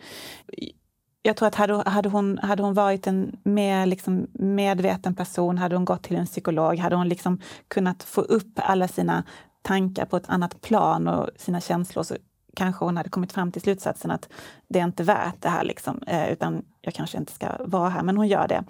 jag 1.26 1.36
tror 1.36 1.48
att 1.48 1.54
hade, 1.54 1.90
hade, 1.90 2.08
hon, 2.08 2.38
hade 2.38 2.62
hon 2.62 2.74
varit 2.74 3.06
en 3.06 3.36
mer 3.42 3.86
liksom 3.86 4.26
medveten 4.32 5.14
person, 5.14 5.58
hade 5.58 5.76
hon 5.76 5.84
gått 5.84 6.02
till 6.02 6.16
en 6.16 6.26
psykolog, 6.26 6.78
hade 6.78 6.96
hon 6.96 7.08
liksom 7.08 7.40
kunnat 7.68 8.02
få 8.02 8.20
upp 8.20 8.52
alla 8.56 8.88
sina 8.88 9.24
tankar 9.62 10.04
på 10.04 10.16
ett 10.16 10.28
annat 10.28 10.60
plan 10.60 11.08
och 11.08 11.30
sina 11.36 11.60
känslor 11.60 12.02
så 12.02 12.16
kanske 12.56 12.84
hon 12.84 12.96
hade 12.96 13.08
kommit 13.08 13.32
fram 13.32 13.52
till 13.52 13.62
slutsatsen 13.62 14.10
att 14.10 14.28
det 14.68 14.78
är 14.78 14.84
inte 14.84 15.02
värt 15.02 15.42
det 15.42 15.48
här, 15.48 15.64
liksom, 15.64 16.02
eh, 16.06 16.32
utan 16.32 16.62
jag 16.80 16.94
kanske 16.94 17.18
inte 17.18 17.32
ska 17.32 17.46
vara 17.60 17.88
här. 17.88 18.02
Men 18.02 18.16
hon 18.16 18.28
gör 18.28 18.48
det. 18.48 18.64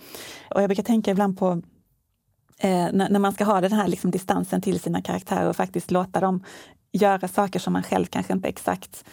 Och 0.51 0.62
jag 0.62 0.69
brukar 0.69 0.83
tänka 0.83 1.11
ibland 1.11 1.38
på 1.38 1.51
eh, 2.59 2.88
när, 2.92 3.09
när, 3.11 3.19
man 3.19 3.33
ska 3.33 3.45
ha 3.45 3.61
den 3.61 3.73
här 3.73 3.88
liksom, 3.88 4.11
distansen 4.11 4.61
till 4.61 4.81
sina 4.81 5.03
karaktärer 5.03 5.49
och 5.49 5.57
faktiskt 5.57 5.90
låta 5.90 6.21
dem 6.21 6.45
göra 6.92 7.29
saker 7.29 7.59
som 7.59 7.73
man 7.73 7.83
själv 7.83 8.07
kanske 8.07 8.33
inte 8.33 8.49
exakt 8.49 9.05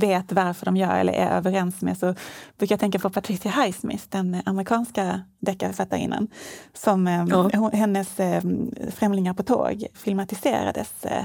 vet 0.00 0.32
varför 0.32 0.64
de 0.64 0.76
gör 0.76 0.98
eller 0.98 1.12
är 1.12 1.30
överens 1.30 1.82
med 1.82 1.98
så 1.98 2.14
brukar 2.58 2.72
jag 2.72 2.80
tänka 2.80 2.98
på 2.98 3.10
Patricia 3.10 3.50
Highsmith, 3.50 4.04
den 4.08 4.42
amerikanska 4.46 5.20
deckarförfattarinnan. 5.38 6.28
Som, 6.72 7.06
eh, 7.06 7.24
ja. 7.28 7.70
Hennes 7.72 8.20
eh, 8.20 8.42
Främlingar 8.90 9.34
på 9.34 9.42
tåg 9.42 9.86
filmatiserades 9.94 11.04
eh, 11.04 11.24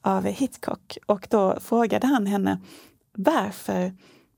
av 0.00 0.24
Hitchcock 0.24 0.98
och 1.06 1.26
då 1.30 1.60
frågade 1.60 2.06
han 2.06 2.26
henne 2.26 2.60
varför, 3.12 3.92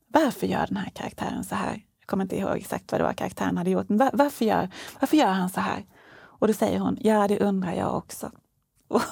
varför 0.08 0.46
gör 0.46 0.66
den 0.66 0.76
här 0.76 0.90
karaktären 0.90 1.44
så 1.44 1.54
här? 1.54 1.82
Jag 2.00 2.06
kommer 2.06 2.24
inte 2.24 2.36
ihåg 2.36 2.56
exakt 2.56 2.92
vad 2.92 3.00
det 3.00 3.04
var 3.04 3.12
karaktären 3.12 3.56
hade 3.56 3.70
gjort, 3.70 3.88
men 3.88 3.98
var, 3.98 4.10
varför, 4.12 4.44
gör, 4.44 4.68
varför 5.00 5.16
gör 5.16 5.26
han 5.26 5.50
så 5.50 5.60
här? 5.60 5.84
Och 6.18 6.46
då 6.46 6.52
säger 6.52 6.78
hon, 6.78 6.96
ja 7.00 7.28
det 7.28 7.40
undrar 7.40 7.72
jag 7.72 7.96
också. 7.96 8.30
och 8.88 9.02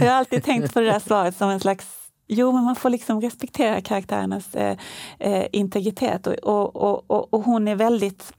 jag 0.00 0.06
har 0.06 0.18
alltid 0.18 0.44
tänkt 0.44 0.74
på 0.74 0.80
det 0.80 0.86
där 0.86 0.98
svaret 0.98 1.36
som 1.36 1.50
en 1.50 1.60
slags 1.60 2.03
Jo, 2.34 2.52
men 2.52 2.64
man 2.64 2.76
får 2.76 2.90
liksom 2.90 3.20
respektera 3.20 3.80
karaktärernas 3.80 4.54
eh, 4.54 4.76
eh, 5.18 5.46
integritet. 5.52 6.26
Och, 6.26 6.76
och, 6.76 7.10
och, 7.10 7.34
och, 7.34 7.42
hon 7.42 7.68
är 7.68 7.74
väldigt... 7.74 8.32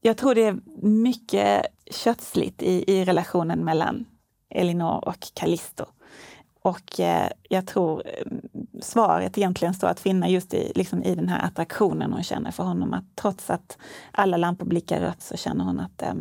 Jag 0.00 0.16
tror 0.16 0.34
det 0.34 0.44
är 0.44 0.58
mycket 0.82 1.66
kötsligt 1.90 2.62
i, 2.62 2.84
i 2.92 3.04
relationen 3.04 3.64
mellan 3.64 4.04
Elinor 4.50 5.08
och 5.08 5.16
Callisto. 5.34 5.84
Och 6.62 7.00
eh, 7.00 7.30
jag 7.48 7.66
tror 7.66 8.02
mm, 8.26 8.40
svaret 8.82 9.38
egentligen 9.38 9.74
står 9.74 9.88
att 9.88 10.00
finna 10.00 10.28
just 10.28 10.54
i, 10.54 10.72
liksom 10.74 11.02
i 11.02 11.14
den 11.14 11.28
här 11.28 11.46
attraktionen 11.46 12.12
hon 12.12 12.22
känner 12.22 12.50
för 12.50 12.62
honom. 12.62 12.94
Att 12.94 13.04
trots 13.14 13.50
att 13.50 13.78
alla 14.12 14.36
lampor 14.36 14.66
blickar 14.66 15.00
rött 15.00 15.22
så 15.22 15.36
känner 15.36 15.64
hon 15.64 15.80
att 15.80 16.02
eh, 16.02 16.14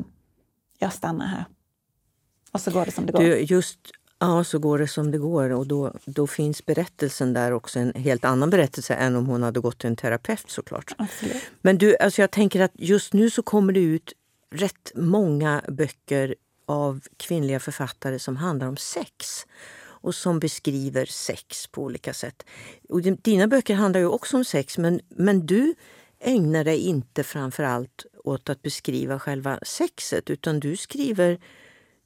jag 0.80 0.94
stannar 0.94 1.26
här. 1.26 1.46
Och 2.52 2.62
så 2.62 2.72
går 2.72 2.86
det 2.86 2.92
som 2.92 3.06
det 3.06 3.12
går. 3.12 3.20
Du, 3.20 3.40
just 3.40 3.80
Ja, 4.24 4.44
så 4.44 4.60
går 4.60 4.78
det 4.78 4.88
som 4.88 5.12
det 5.12 5.18
går. 5.18 5.50
Och 5.50 5.68
då, 5.68 5.94
då 6.06 6.28
finns 6.28 6.66
berättelsen 6.66 7.34
där 7.34 7.52
också 7.52 7.80
en 7.80 7.94
helt 7.96 8.26
annan 8.26 8.50
berättelse 8.50 8.94
än 8.94 9.16
om 9.16 9.26
hon 9.26 9.44
hade 9.44 9.60
gått 9.60 9.80
till 9.80 9.90
en 9.90 9.96
terapeut 9.96 10.50
såklart. 10.50 10.96
Absolut. 10.98 11.44
Men 11.62 11.78
du, 11.78 11.98
alltså 11.98 12.22
jag 12.22 12.32
tänker 12.32 12.62
att 12.62 12.72
just 12.74 13.14
nu 13.14 13.30
så 13.30 13.44
kommer 13.44 13.74
det 13.74 13.80
ut 13.80 14.14
rätt 14.52 14.92
många 14.96 15.62
böcker 15.68 16.36
av 16.66 17.02
kvinnliga 17.18 17.60
författare 17.60 18.20
som 18.20 18.38
handlar 18.38 18.68
om 18.68 18.78
sex 18.78 19.46
och 19.82 20.16
som 20.16 20.40
beskriver 20.40 21.06
sex 21.06 21.68
på 21.68 21.84
olika 21.84 22.14
sätt. 22.14 22.46
Och 22.90 23.02
dina 23.02 23.48
böcker 23.48 23.76
handlar 23.76 24.00
ju 24.00 24.08
också 24.08 24.38
om 24.38 24.46
sex 24.46 24.78
men, 24.78 25.00
men 25.10 25.46
du 25.46 25.76
ägnar 26.20 26.64
dig 26.64 26.80
inte 26.80 27.24
framför 27.24 27.64
allt 27.64 28.06
åt 28.24 28.50
att 28.50 28.62
beskriva 28.62 29.20
själva 29.20 29.60
sexet 29.64 30.30
utan 30.30 30.60
du 30.60 30.78
skriver 30.78 31.40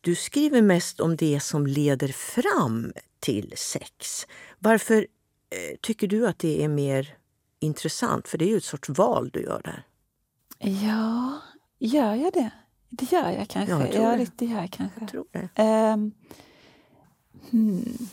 du 0.01 0.15
skriver 0.15 0.61
mest 0.61 0.99
om 0.99 1.15
det 1.15 1.39
som 1.39 1.67
leder 1.67 2.07
fram 2.07 2.93
till 3.19 3.53
sex. 3.57 4.27
Varför 4.59 5.07
eh, 5.49 5.77
tycker 5.81 6.07
du 6.07 6.27
att 6.27 6.39
det 6.39 6.63
är 6.63 6.67
mer 6.67 7.17
intressant? 7.59 8.27
För 8.27 8.37
det 8.37 8.45
är 8.45 8.49
ju 8.49 8.57
ett 8.57 8.63
sorts 8.63 8.89
val 8.89 9.29
du 9.33 9.41
gör 9.41 9.61
där. 9.63 9.83
Ja, 10.59 11.39
gör 11.79 12.15
jag 12.15 12.33
det? 12.33 12.51
Det 12.89 13.11
gör 13.11 13.31
jag 13.31 13.47
kanske. 13.47 13.73
Ja, 13.73 13.81
jag 13.81 13.91
tror 13.91 14.05
ja, 14.05 14.17
det. 14.17 14.31
det 14.35 14.45
gör 14.45 14.61
jag 14.61 14.71
kanske. 14.71 14.99
Jag 14.99 15.09
tror 15.09 15.25
det. 15.31 15.63
Um, 15.93 16.11
hmm. 17.49 18.07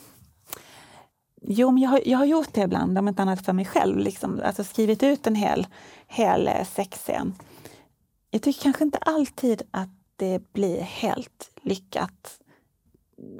Jo, 1.46 1.70
men 1.70 1.82
jag 1.82 1.90
har, 1.90 2.00
jag 2.06 2.18
har 2.18 2.24
gjort 2.24 2.54
det 2.54 2.60
ibland, 2.60 2.98
om 2.98 3.08
inte 3.08 3.22
annat 3.22 3.44
för 3.44 3.52
mig 3.52 3.64
själv. 3.64 3.98
Liksom. 3.98 4.40
Alltså 4.44 4.64
skrivit 4.64 5.02
ut 5.02 5.26
en 5.26 5.34
hel, 5.34 5.66
hel 6.06 6.48
eh, 6.48 6.64
sexscen. 6.64 7.34
Jag 8.30 8.42
tycker 8.42 8.62
kanske 8.62 8.84
inte 8.84 8.98
alltid 8.98 9.62
att 9.70 9.88
det 10.16 10.52
blir 10.52 10.80
helt 10.80 11.50
lyckat. 11.64 12.40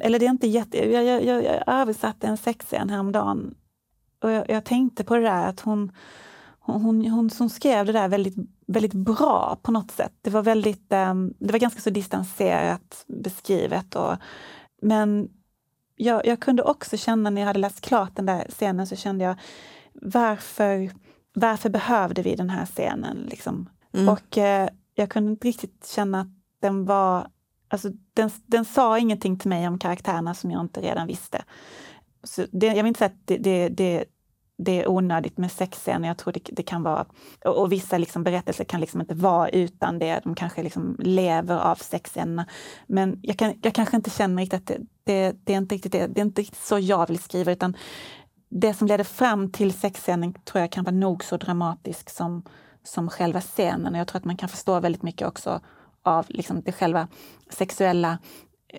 Eller 0.01 0.19
det 0.19 0.27
är 0.27 0.31
inte 0.31 0.47
jätte... 0.47 0.93
Jag, 0.93 1.05
jag, 1.05 1.25
jag, 1.25 1.45
jag 1.45 1.63
översatte 1.67 2.27
en 2.27 2.37
sexscen 2.37 2.91
häromdagen 2.91 3.55
och 4.23 4.31
jag, 4.31 4.51
jag 4.51 4.65
tänkte 4.65 5.05
på 5.05 5.17
det 5.17 5.23
där 5.23 5.47
att 5.47 5.61
hon, 5.61 5.93
hon, 6.59 6.83
hon, 6.83 7.07
hon, 7.07 7.31
hon 7.39 7.51
skrev 7.51 7.87
det 7.87 7.93
där 7.93 8.09
väldigt 8.09 8.37
väldigt 8.67 8.95
bra 8.95 9.59
på 9.63 9.73
något 9.73 9.91
sätt. 9.91 10.13
Det 10.23 10.31
var, 10.31 10.43
väldigt, 10.43 10.93
um, 10.93 11.35
det 11.39 11.53
var 11.53 11.59
ganska 11.59 11.81
så 11.81 11.91
distanserat 11.91 13.05
beskrivet. 13.07 13.95
Och, 13.95 14.17
men 14.83 15.29
jag, 15.97 16.27
jag 16.27 16.41
kunde 16.41 16.63
också 16.63 16.97
känna 16.97 17.31
när 17.31 17.41
jag 17.41 17.47
hade 17.47 17.59
läst 17.59 17.81
klart 17.81 18.17
den 18.17 18.27
där 18.27 18.47
scenen 18.49 18.87
så 18.87 18.97
kände 18.97 19.25
jag 19.25 19.37
varför, 19.93 20.91
varför 21.35 21.71
behövde 21.71 22.23
vi 22.23 22.35
den 22.35 22.51
här 22.51 22.67
scenen? 22.67 23.27
Liksom? 23.31 23.69
Mm. 23.93 24.09
Och 24.09 24.39
eh, 24.39 24.69
jag 24.95 25.11
kunde 25.11 25.31
inte 25.31 25.49
riktigt 25.49 25.87
känna 25.87 26.21
att 26.21 26.29
den 26.61 26.85
var... 26.85 27.29
Alltså, 27.69 27.89
den, 28.15 28.31
den 28.47 28.65
sa 28.65 28.99
ingenting 28.99 29.39
till 29.39 29.49
mig 29.49 29.69
om 29.69 29.79
karaktärerna 29.79 30.35
som 30.35 30.51
jag 30.51 30.61
inte 30.61 30.81
redan 30.81 31.07
visste. 31.07 31.45
Så 32.23 32.47
det, 32.53 32.67
jag 32.67 32.75
vill 32.75 32.87
inte 32.87 32.99
säga 32.99 33.11
att 33.11 33.27
det, 33.27 33.39
det, 33.39 33.69
det, 33.69 34.05
det 34.59 34.83
är 34.83 34.89
onödigt 34.91 35.39
med 35.39 35.53
sexscener. 35.53 36.09
Jag 36.09 36.19
tror 36.19 36.33
det, 36.33 36.41
det 36.53 36.63
kan 36.63 36.83
vara... 36.83 37.07
Och, 37.45 37.63
och 37.63 37.73
vissa 37.73 37.99
liksom 37.99 38.25
berättelser 38.25 38.65
kan 38.65 38.81
liksom 38.81 39.01
inte 39.01 39.15
vara 39.15 39.49
utan 39.49 39.99
det. 39.99 40.21
De 40.25 40.35
kanske 40.35 40.63
liksom 40.63 40.97
lever 40.99 41.57
av 41.57 41.75
sexscenerna. 41.77 42.47
Men 42.87 43.19
jag, 43.23 43.39
kan, 43.39 43.55
jag 43.63 43.75
kanske 43.75 43.97
inte 43.97 44.11
känner 44.11 44.43
riktigt 44.43 44.61
att 44.61 44.67
det, 44.67 44.81
det, 45.05 45.37
det, 45.45 45.53
är 45.53 45.59
inte 45.59 45.75
riktigt 45.75 45.93
det. 45.93 46.07
Det 46.07 46.21
är 46.21 46.25
inte 46.25 46.41
riktigt 46.41 46.63
så 46.63 46.79
jag 46.79 47.07
vill 47.09 47.19
skriva. 47.19 47.53
utan 47.53 47.77
Det 48.49 48.75
som 48.75 48.87
leder 48.87 49.05
fram 49.05 49.53
till 49.53 49.73
sexscenen 49.73 50.35
tror 50.45 50.61
jag 50.61 50.73
kan 50.73 50.85
vara 50.85 50.95
nog 50.95 51.25
så 51.25 51.37
dramatisk 51.37 52.11
som, 52.11 52.43
som 52.83 53.11
själva 53.11 53.41
scenen. 53.41 53.95
Jag 53.95 54.09
tror 54.09 54.19
att 54.19 54.25
man 54.25 54.37
kan 54.37 54.49
förstå 54.49 54.81
väldigt 54.81 55.03
mycket 55.03 55.29
också 55.29 55.61
av 56.05 56.27
liksom 56.29 56.63
det 56.63 56.73
själva 56.73 57.09
sexuella 57.51 58.19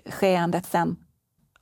skeendet 0.06 0.66
sen 0.66 0.96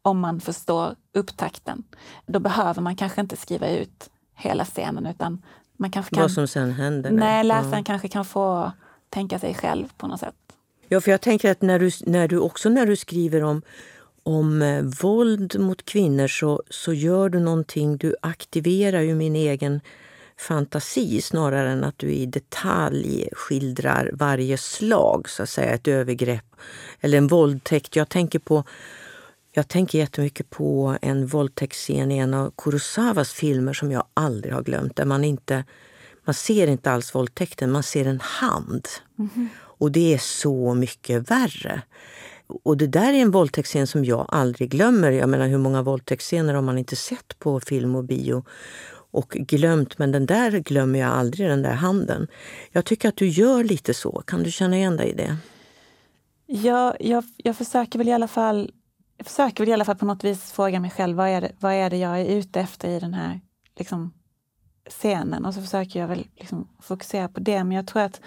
om 0.02 0.20
man 0.20 0.40
förstår 0.40 0.96
upptakten. 1.14 1.84
Då 2.26 2.40
behöver 2.40 2.82
man 2.82 2.96
kanske 2.96 3.22
inte 3.22 3.36
skriva 3.36 3.70
ut 3.70 4.10
hela 4.36 4.66
scenen 4.66 5.06
utan 5.06 5.42
man 5.78 5.92
kanske 5.92 6.16
kan... 6.16 6.22
Vad 6.22 6.32
som 6.32 6.48
sen 6.48 6.72
händer? 6.72 7.12
Nej, 7.12 7.44
läsaren 7.44 7.78
ja. 7.78 7.84
kanske 7.84 8.08
kan 8.08 8.26
få 8.26 8.72
tänka 9.10 9.40
sig 9.40 9.54
själv 9.54 9.88
på 9.98 10.08
något 10.08 10.20
sätt. 10.20 10.36
Ja, 10.88 11.02
för 11.02 11.12
jag 11.12 11.22
tänker 11.22 11.52
att 11.52 11.62
när 11.62 11.80
du, 11.80 11.92
när 12.06 12.28
du 12.28 12.40
också 12.40 12.70
när 12.70 12.86
du 12.86 12.96
skriver 12.96 13.44
om, 13.44 13.62
om 14.24 14.62
eh, 14.62 14.82
våld 14.82 15.60
mot 15.60 15.86
kvinnor 15.86 16.28
så, 16.28 16.64
så 16.70 16.94
gör 16.94 17.30
du 17.30 17.40
någonting, 17.40 17.98
du 17.98 18.16
aktiverar 18.22 19.02
ju 19.02 19.16
min 19.16 19.36
egen 19.36 19.82
fantasi 20.38 21.22
snarare 21.22 21.72
än 21.72 21.84
att 21.84 21.98
du 21.98 22.12
i 22.12 22.26
detalj 22.26 23.30
skildrar 23.32 24.12
varje 24.14 24.58
slag, 24.58 25.30
så 25.30 25.44
att 25.44 25.50
säga, 25.50 25.74
ett 25.74 25.88
övergrepp 25.88 26.56
eller 27.00 27.18
en 27.18 27.28
våldtäkt. 27.28 27.96
Jag 27.96 28.10
tänker 28.10 28.40
på 28.40 28.64
jag 29.56 29.68
tänker 29.68 29.98
jättemycket 29.98 30.50
på 30.50 30.98
en 31.02 31.28
våldtäktsscen 31.28 32.12
i 32.12 32.18
en 32.18 32.34
av 32.34 32.54
Kurosawas 32.58 33.34
filmer 33.34 33.74
som 33.74 33.92
jag 33.92 34.04
aldrig 34.14 34.54
har 34.54 34.64
glömt. 34.64 34.96
Där 34.96 35.06
man 35.06 35.24
inte 35.24 35.64
man 36.26 36.34
ser 36.34 36.68
inte 36.68 36.92
alls 36.92 37.16
våldtäkten, 37.16 37.72
man 37.72 37.84
ser 37.84 38.06
en 38.06 38.20
hand. 38.20 38.88
Mm 39.20 39.30
-hmm. 39.36 39.48
Och 39.60 39.92
det 39.92 40.14
är 40.14 40.18
så 40.18 40.74
mycket 40.74 41.32
värre. 41.32 41.82
Och 42.64 42.78
det 42.78 42.88
där 42.88 43.14
är 43.14 43.22
en 43.22 43.32
våldtäktsscen 43.32 43.88
som 43.88 44.06
jag 44.06 44.26
aldrig 44.30 44.70
glömmer. 44.70 45.12
Jag 45.12 45.30
menar 45.30 45.48
hur 45.48 45.58
många 45.58 45.82
våldtäktsscener 45.82 46.54
har 46.54 46.62
man 46.62 46.78
inte 46.78 46.96
sett 46.96 47.40
på 47.40 47.60
film 47.60 47.96
och 47.96 48.04
bio 48.04 48.46
och 49.14 49.30
glömt, 49.30 49.98
men 49.98 50.12
den 50.12 50.26
där 50.26 50.52
glömmer 50.52 51.00
jag 51.00 51.10
aldrig, 51.10 51.50
den 51.50 51.62
där 51.62 51.74
handen. 51.74 52.28
Jag 52.72 52.86
tycker 52.86 53.10
att 53.10 53.18
du 53.18 53.28
gör 53.28 53.64
lite 53.64 53.94
så. 53.94 54.24
Kan 54.28 54.44
du 54.44 54.52
känna 54.52 54.78
igen 54.78 54.98
dig 54.98 55.10
i 55.10 55.14
det? 55.14 55.38
Ja, 56.46 56.96
jag, 57.00 57.24
jag 57.38 57.58
försöker 57.58 58.00
väl 58.00 58.08
i 58.08 58.14
alla 58.14 58.28
fall 58.28 58.72
jag 59.18 59.28
försöker 59.28 59.64
väl 59.64 59.70
i 59.70 59.74
alla 59.74 59.86
fall 59.86 59.96
på 59.96 60.06
något 60.06 60.24
vis 60.24 60.52
fråga 60.52 60.80
mig 60.80 60.92
själv 60.92 61.18
vad 61.18 61.30
är 61.30 61.42
det, 61.42 61.52
vad 61.60 61.74
är 61.74 61.90
det 61.90 61.98
jag 61.98 62.22
är 62.22 62.26
ute 62.26 62.60
efter 62.60 62.90
i 62.90 63.00
den 63.00 63.14
här 63.14 63.42
liksom, 63.78 64.14
scenen 64.90 65.46
och 65.46 65.54
så 65.54 65.62
försöker 65.62 66.00
jag 66.00 66.08
väl 66.08 66.28
liksom, 66.36 66.68
fokusera 66.82 67.28
på 67.28 67.40
det. 67.40 67.64
Men 67.64 67.72
jag 67.72 67.88
tror 67.88 68.02
att 68.02 68.22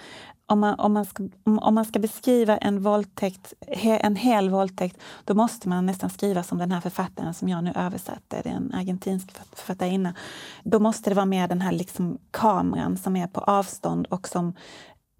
om 0.47 0.59
man, 0.59 0.79
om 0.79 0.93
man, 0.93 1.05
ska, 1.05 1.29
om, 1.43 1.75
man 1.75 1.85
ska 1.85 1.99
beskriva 1.99 2.57
en 2.57 2.81
våldtäkt, 2.81 3.53
en 3.83 4.15
hel 4.15 4.49
våldtäkt, 4.49 4.97
då 5.25 5.33
måste 5.33 5.69
man 5.69 5.85
nästan 5.85 6.09
skriva 6.09 6.43
som 6.43 6.57
den 6.57 6.71
här 6.71 6.81
författaren 6.81 7.33
som 7.33 7.49
jag 7.49 7.63
nu 7.63 7.71
översatte, 7.75 8.41
det 8.43 8.49
är 8.49 8.53
en 8.53 8.73
argentinsk 8.73 9.31
författarinna. 9.55 10.13
Då 10.63 10.79
måste 10.79 11.09
det 11.09 11.15
vara 11.15 11.25
med 11.25 11.49
den 11.49 11.61
här 11.61 11.71
liksom 11.71 12.17
kameran 12.31 12.97
som 12.97 13.15
är 13.15 13.27
på 13.27 13.39
avstånd 13.39 14.05
och 14.05 14.27
som 14.27 14.53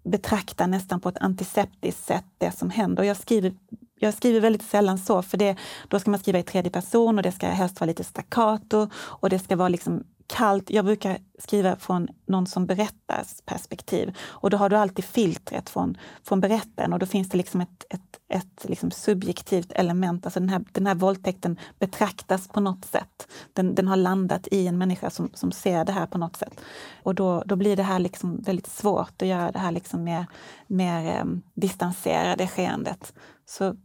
betraktar 0.03 0.67
nästan 0.67 0.99
på 0.99 1.09
ett 1.09 1.17
antiseptiskt 1.17 2.05
sätt 2.05 2.25
det 2.37 2.51
som 2.51 2.69
händer. 2.69 3.03
Och 3.03 3.07
jag 3.07 3.17
skriver 3.17 3.53
jag 3.99 4.13
skriver 4.13 4.39
väldigt 4.39 4.63
sällan 4.63 4.97
så, 4.97 5.21
för 5.21 5.37
det, 5.37 5.55
då 5.87 5.99
ska 5.99 6.11
man 6.11 6.19
skriva 6.19 6.39
i 6.39 6.43
tredje 6.43 6.71
person 6.71 7.17
och 7.17 7.23
det 7.23 7.31
ska 7.31 7.47
helst 7.47 7.79
vara 7.79 7.87
lite 7.87 8.03
staccato 8.03 8.89
och 8.95 9.29
det 9.29 9.39
ska 9.39 9.55
vara 9.55 9.69
liksom 9.69 10.03
kallt. 10.27 10.69
Jag 10.69 10.85
brukar 10.85 11.17
skriva 11.39 11.75
från 11.75 12.07
någon 12.25 12.47
som 12.47 12.65
berättas 12.65 13.41
perspektiv 13.45 14.15
och 14.19 14.49
då 14.49 14.57
har 14.57 14.69
du 14.69 14.75
alltid 14.75 15.05
filtret 15.05 15.69
från, 15.69 15.97
från 16.23 16.41
berättaren 16.41 16.93
och 16.93 16.99
då 16.99 17.05
finns 17.05 17.29
det 17.29 17.37
liksom 17.37 17.61
ett, 17.61 17.85
ett, 17.89 18.19
ett 18.29 18.69
liksom 18.69 18.91
subjektivt 18.91 19.71
element. 19.71 20.25
Alltså 20.25 20.39
den 20.39 20.49
här, 20.49 20.63
den 20.71 20.87
här 20.87 20.95
våldtäkten 20.95 21.59
betraktas 21.79 22.47
på 22.47 22.59
något 22.59 22.85
sätt. 22.85 23.27
Den, 23.53 23.75
den 23.75 23.87
har 23.87 23.95
landat 23.95 24.47
i 24.51 24.67
en 24.67 24.77
människa 24.77 25.09
som, 25.09 25.29
som 25.33 25.51
ser 25.51 25.85
det 25.85 25.91
här 25.91 26.05
på 26.05 26.17
något 26.17 26.35
sätt. 26.35 26.61
Och 27.03 27.15
då, 27.15 27.43
då 27.45 27.55
blir 27.55 27.75
det 27.75 27.83
här 27.83 27.99
liksom 27.99 28.41
väldigt 28.41 28.67
svårt 28.67 29.21
att 29.21 29.27
göra 29.27 29.51
det 29.51 29.59
här 29.59 29.71
liksom 29.71 30.03
mer, 30.03 30.25
mer 30.67 31.21
um, 31.21 31.41
distanserade 31.53 32.47
skeendet. 32.47 33.13
Så, 33.45 33.75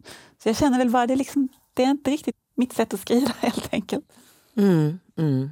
så 0.43 0.49
jag 0.49 0.57
känner 0.57 0.79
väl 0.79 0.91
bara 0.91 1.07
det, 1.07 1.17
liksom, 1.17 1.49
det 1.75 1.85
är 1.85 1.91
inte 1.91 2.11
riktigt 2.11 2.37
mitt 2.55 2.73
sätt 2.73 2.95
att 2.95 3.01
skriva 3.01 3.33
helt 3.41 3.69
enkelt. 3.73 4.05
Mm, 4.57 4.99
mm. 5.17 5.51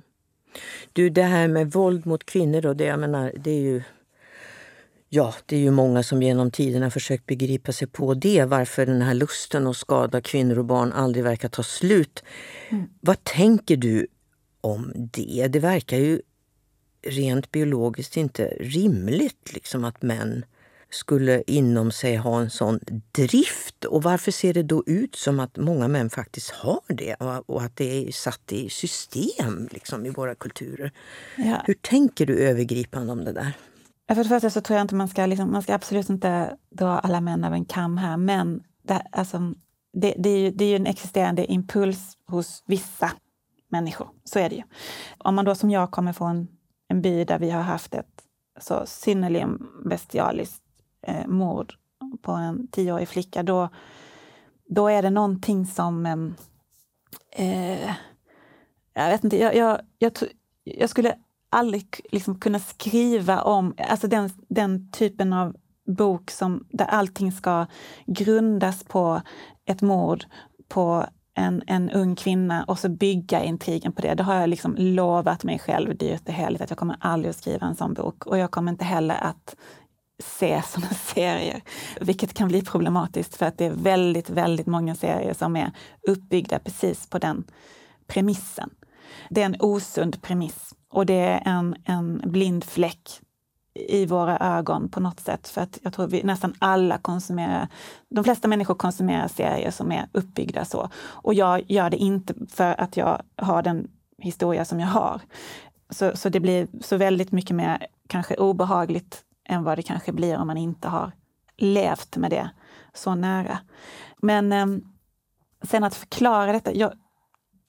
Du, 0.93 1.11
det 1.11 1.23
här 1.23 1.49
med 1.49 1.73
våld 1.73 2.07
mot 2.07 2.27
kvinnor 2.27 2.61
då, 2.61 2.75
det, 2.75 2.85
jag 2.85 3.01
menar, 3.01 3.33
det 3.37 3.51
är 3.51 3.61
ju 3.61 3.83
Ja, 5.13 5.35
det 5.47 5.57
är 5.57 5.61
ju 5.61 5.71
många 5.71 6.03
som 6.03 6.23
genom 6.23 6.51
tiderna 6.51 6.91
försökt 6.91 7.27
begripa 7.27 7.73
sig 7.73 7.89
på 7.89 8.15
det, 8.15 8.45
varför 8.45 8.87
den 8.87 9.03
här 9.03 9.15
lusten 9.15 9.67
att 9.67 9.77
skada 9.77 10.21
kvinnor 10.21 10.59
och 10.59 10.65
barn 10.65 10.93
aldrig 10.93 11.25
verkar 11.25 11.49
ta 11.49 11.63
slut. 11.63 12.25
Mm. 12.69 12.89
Vad 13.01 13.25
tänker 13.25 13.77
du 13.77 14.07
om 14.61 14.93
det? 14.95 15.49
Det 15.49 15.59
verkar 15.59 15.97
ju 15.97 16.23
rent 17.03 17.51
biologiskt 17.51 18.17
inte 18.17 18.47
rimligt 18.61 19.53
liksom 19.55 19.85
att 19.85 20.03
män 20.03 20.45
skulle 20.91 21.43
inom 21.47 21.93
sig 21.93 22.17
ha 22.17 22.41
en 22.41 22.51
sån 22.51 22.81
drift. 23.13 23.85
Och 23.85 24.03
varför 24.03 24.31
ser 24.31 24.55
det 24.55 24.63
då 24.63 24.85
ut 24.87 25.17
som 25.17 25.41
att 25.41 25.57
många 25.57 25.89
män 25.89 26.11
faktiskt 26.11 26.51
har 26.51 26.81
det 26.89 27.15
och 27.47 27.63
att 27.63 27.77
det 27.77 28.09
är 28.09 28.13
satt 28.13 28.53
i 28.53 28.69
system 28.69 29.69
liksom, 29.71 30.07
i 30.07 30.11
våra 30.11 30.35
kulturer? 30.35 30.93
Ja. 31.37 31.63
Hur 31.65 31.75
tänker 31.75 32.27
du 32.27 32.39
övergripande 32.39 33.13
om 33.13 33.25
det 33.25 33.33
där? 33.33 33.53
För 34.09 34.23
det 34.23 34.29
första 34.29 34.51
så 34.51 34.61
tror 34.61 34.77
jag 34.77 34.85
inte 34.85 34.95
man 34.95 35.09
ska, 35.09 35.27
liksom, 35.27 35.53
man 35.53 35.63
ska 35.63 35.75
absolut 35.75 36.11
inte 36.11 36.57
dra 36.71 36.99
alla 36.99 37.21
män 37.21 37.45
över 37.45 37.57
en 37.57 37.65
kam 37.65 37.97
här, 37.97 38.17
men 38.17 38.63
det, 38.83 39.03
alltså, 39.13 39.55
det, 39.93 40.15
det, 40.19 40.29
är 40.29 40.39
ju, 40.39 40.51
det 40.51 40.65
är 40.65 40.69
ju 40.69 40.77
en 40.77 40.87
existerande 40.87 41.53
impuls 41.53 42.17
hos 42.27 42.63
vissa 42.67 43.13
människor. 43.69 44.09
Så 44.25 44.39
är 44.39 44.49
det 44.49 44.57
ju. 44.57 44.63
Om 45.19 45.35
man 45.35 45.45
då 45.45 45.55
som 45.55 45.71
jag 45.71 45.91
kommer 45.91 46.13
från 46.13 46.49
en 46.89 47.03
by 47.03 47.25
där 47.25 47.39
vi 47.39 47.51
har 47.51 47.63
haft 47.63 47.95
ett 47.95 48.23
så 48.61 48.87
synnerligen 48.87 49.59
bestialiskt 49.85 50.63
eh, 51.03 51.27
mord 51.27 51.75
på 52.23 52.33
en 52.33 52.69
tioårig 52.69 53.09
flicka, 53.09 53.43
då, 53.43 53.69
då 54.69 54.89
är 54.89 55.03
det 55.03 55.11
någonting 55.11 55.67
som... 55.67 56.07
Ehm, 56.07 56.35
eh, 57.37 57.91
jag 58.95 59.11
vet 59.11 59.25
inte, 59.25 59.39
jag, 59.39 59.57
jag, 59.57 59.81
jag, 59.99 60.13
jag 60.65 60.91
skulle 60.91 61.15
aldrig 61.51 62.01
liksom 62.13 62.41
kunna 62.41 62.59
skriva 62.59 63.43
om 63.43 63.75
alltså 63.89 64.09
den, 64.09 64.31
den 64.49 64.91
typen 64.91 65.33
av 65.33 65.57
bok 65.87 66.31
som, 66.31 66.67
där 66.71 66.87
allting 66.87 67.33
ska 67.33 67.67
grundas 68.07 68.85
på 68.85 69.21
ett 69.65 69.83
mord 69.83 70.25
på 70.69 71.07
en, 71.35 71.63
en 71.67 71.91
ung 71.91 72.17
kvinna 72.17 72.65
och 72.65 72.79
så 72.79 72.89
bygga 72.89 73.45
intrigen 73.45 73.93
på 73.93 74.03
det. 74.03 74.15
Det 74.15 74.23
har 74.23 74.35
jag 74.35 74.49
liksom 74.49 74.75
lovat 74.79 75.45
mig 75.45 75.59
själv 75.59 75.97
dyrt 75.97 76.29
och 76.29 76.35
heligt 76.35 76.63
att 76.63 76.71
jag 76.71 76.79
kommer 76.79 76.97
aldrig 77.01 77.31
att 77.31 77.37
skriva 77.37 77.67
en 77.67 77.77
sån 77.77 77.95
bok. 77.95 78.27
Och 78.27 78.39
jag 78.39 78.51
kommer 78.51 78.73
inte 78.73 78.85
heller 78.85 79.15
att 79.15 79.57
se 80.21 80.63
såna 80.63 80.87
serier, 81.15 81.63
vilket 82.01 82.35
kan 82.35 82.49
bli 82.49 82.63
problematiskt 82.63 83.37
för 83.37 83.47
att 83.47 83.59
det 83.59 83.65
är 83.65 83.71
väldigt, 83.71 84.31
väldigt 84.31 84.67
många 84.67 84.95
serier 84.95 85.35
som 85.35 85.57
är 85.57 85.73
uppbyggda 86.09 86.59
precis 86.59 87.07
på 87.07 87.19
den 87.19 87.45
premissen. 88.07 88.71
Det 89.31 89.43
är 89.43 89.47
en 89.47 89.57
osund 89.61 90.23
premiss 90.23 90.75
och 90.93 91.07
det 91.07 91.15
är 91.15 91.43
en, 91.45 91.77
en 91.85 92.23
blind 92.25 92.65
fläck 92.65 93.21
i 93.75 94.07
våra 94.07 94.39
ögon 94.39 94.89
på 94.89 95.01
något 95.01 95.21
sätt. 95.21 95.49
För 95.49 95.61
att 95.61 95.79
jag 95.83 95.93
tror 95.93 96.07
vi 96.07 96.23
nästan 96.23 96.55
alla 96.59 96.99
konsumerar, 96.99 97.69
de 98.09 98.25
flesta 98.25 98.49
människor 98.49 98.75
konsumerar 98.75 99.29
serier 99.29 99.71
som 99.71 99.93
är 99.93 100.09
uppbyggda 100.13 100.65
så. 100.65 100.89
Och 100.97 101.35
jag 101.35 101.71
gör 101.71 101.91
det 101.91 101.97
inte 101.97 102.35
för 102.49 102.81
att 102.81 102.97
jag 102.97 103.23
har 103.37 103.63
den 103.63 103.89
historia 104.19 104.65
som 104.65 104.81
jag 104.81 104.89
har. 104.89 105.21
Så, 105.91 106.17
så 106.17 106.29
det 106.29 106.41
blir 106.41 106.69
så 106.81 106.97
väldigt 106.97 107.33
mycket 107.33 107.57
mer 107.57 107.87
kanske 108.09 108.37
obehagligt 108.37 109.25
än 109.51 109.65
vad 109.65 109.79
det 109.79 109.83
kanske 109.83 110.13
blir 110.13 110.39
om 110.39 110.47
man 110.47 110.57
inte 110.57 110.89
har 110.89 111.13
levt 111.57 112.17
med 112.17 112.31
det 112.31 112.51
så 112.95 113.15
nära. 113.15 113.59
Men 114.23 114.53
eh, 114.53 114.67
sen 115.63 115.85
att 115.85 115.95
förklara 115.95 116.53
detta. 116.53 116.75
Jag, 116.75 116.93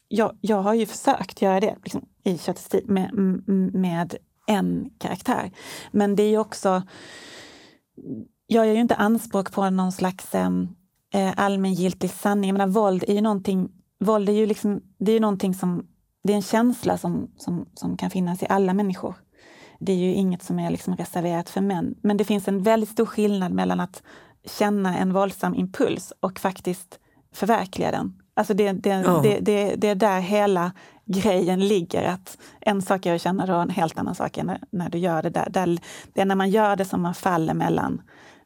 jag, 0.07 0.37
jag 0.41 0.61
har 0.61 0.73
ju 0.73 0.85
försökt 0.85 1.41
göra 1.41 1.59
det 1.59 1.75
liksom, 1.83 2.05
i 2.23 2.37
Köttets 2.37 2.69
tid 2.69 2.89
med, 2.89 3.13
med 3.73 4.15
en 4.47 4.89
karaktär. 4.97 5.51
Men 5.91 6.15
det 6.15 6.23
är 6.23 6.29
ju 6.29 6.37
också 6.37 6.83
jag 8.53 8.67
gör 8.67 8.73
ju 8.73 8.81
inte 8.81 8.95
anspråk 8.95 9.51
på 9.51 9.69
någon 9.69 9.91
slags 9.91 10.35
ehm, 10.35 10.67
eh, 11.13 11.33
allmängiltig 11.37 12.09
sanning. 12.09 12.49
Jag 12.49 12.53
menar, 12.53 12.73
våld 12.73 13.03
är 13.07 13.13
ju 13.13 13.21
någonting, 13.21 13.69
våld 13.99 14.29
är 14.29 14.33
ju 14.33 14.45
liksom, 14.45 14.81
det 14.97 15.11
är 15.11 15.13
ju 15.13 15.19
någonting 15.19 15.53
som, 15.53 15.87
det 16.23 16.33
är 16.33 16.35
en 16.35 16.41
känsla 16.41 16.97
som, 16.97 17.31
som, 17.37 17.69
som 17.73 17.97
kan 17.97 18.09
finnas 18.09 18.43
i 18.43 18.45
alla 18.49 18.73
människor. 18.73 19.15
Det 19.81 19.91
är 19.91 19.97
ju 19.97 20.13
inget 20.13 20.43
som 20.43 20.59
är 20.59 20.71
liksom 20.71 20.95
reserverat 20.95 21.49
för 21.49 21.61
män. 21.61 21.95
Men 22.01 22.17
det 22.17 22.23
finns 22.23 22.47
en 22.47 22.63
väldigt 22.63 22.89
stor 22.89 23.05
skillnad 23.05 23.51
mellan 23.51 23.79
att 23.79 24.03
känna 24.45 24.97
en 24.97 25.13
våldsam 25.13 25.55
impuls 25.55 26.13
och 26.19 26.39
faktiskt 26.39 26.99
förverkliga 27.33 27.91
den. 27.91 28.21
Alltså 28.33 28.53
det, 28.53 28.71
det, 28.71 28.89
ja. 28.89 29.19
det, 29.23 29.75
det, 29.75 29.87
är 29.87 29.95
där 29.95 30.19
hela 30.19 30.71
grejen 31.05 31.67
ligger. 31.67 32.03
Att 32.03 32.37
en 32.61 32.81
sak 32.81 33.05
är 33.05 33.15
att 33.15 33.21
känna 33.21 33.45
det 33.45 33.55
och 33.55 33.61
en 33.61 33.69
helt 33.69 33.97
annan 33.97 34.15
sak 34.15 34.37
är 34.37 34.43
när, 34.43 34.59
när 34.69 34.89
du 34.89 34.97
gör 34.97 35.23
det 35.23 35.29
där. 35.29 35.47
där. 35.49 35.79
Det 36.13 36.21
är 36.21 36.25
när 36.25 36.35
man 36.35 36.49
gör 36.49 36.75
det 36.75 36.85
som 36.85 37.01
man 37.01 37.13
faller 37.13 37.53
mellan 37.53 38.01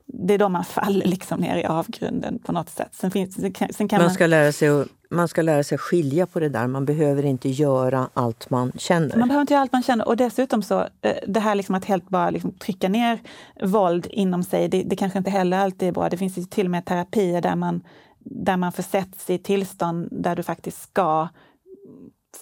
det 0.05 0.33
är 0.33 0.37
då 0.37 0.49
man 0.49 0.65
faller 0.65 1.05
liksom 1.05 1.39
ner 1.39 1.57
i 1.57 1.65
avgrunden 1.65 2.39
på 2.39 2.51
något 2.51 2.69
sätt. 2.69 2.89
Sen 2.91 3.11
finns, 3.11 3.35
sen 3.75 3.87
kan 3.87 4.01
man, 4.01 4.13
ska 4.13 4.23
man... 4.23 4.29
Lära 4.29 4.51
sig, 4.51 4.85
man 5.09 5.27
ska 5.27 5.41
lära 5.41 5.63
sig 5.63 5.77
skilja 5.77 6.27
på 6.27 6.39
det 6.39 6.49
där. 6.49 6.67
Man 6.67 6.85
behöver 6.85 7.25
inte 7.25 7.49
göra 7.49 8.09
allt 8.13 8.49
man 8.49 8.71
känner. 8.75 9.17
Man 9.17 9.27
behöver 9.27 9.41
inte 9.41 9.53
göra 9.53 9.61
allt 9.61 9.73
man 9.73 9.83
känner. 9.83 10.07
Och 10.07 10.17
dessutom 10.17 10.63
så, 10.63 10.79
eh, 11.01 11.15
det 11.27 11.39
här 11.39 11.55
liksom 11.55 11.75
att 11.75 11.85
helt 11.85 12.09
bara 12.09 12.29
liksom 12.29 12.51
trycka 12.51 12.89
ner 12.89 13.19
våld 13.61 14.07
inom 14.09 14.43
sig, 14.43 14.67
det, 14.67 14.83
det 14.83 14.95
kanske 14.95 15.17
inte 15.17 15.31
heller 15.31 15.57
alltid 15.57 15.87
är 15.87 15.91
bra. 15.91 16.09
Det 16.09 16.17
finns 16.17 16.37
ju 16.37 16.43
till 16.43 16.65
och 16.65 16.71
med 16.71 16.85
terapier 16.85 17.41
där 17.41 17.55
man, 17.55 17.83
där 18.19 18.57
man 18.57 18.71
försätts 18.71 19.29
i 19.29 19.37
tillstånd 19.37 20.07
där 20.11 20.35
du 20.35 20.43
faktiskt 20.43 20.81
ska 20.81 21.27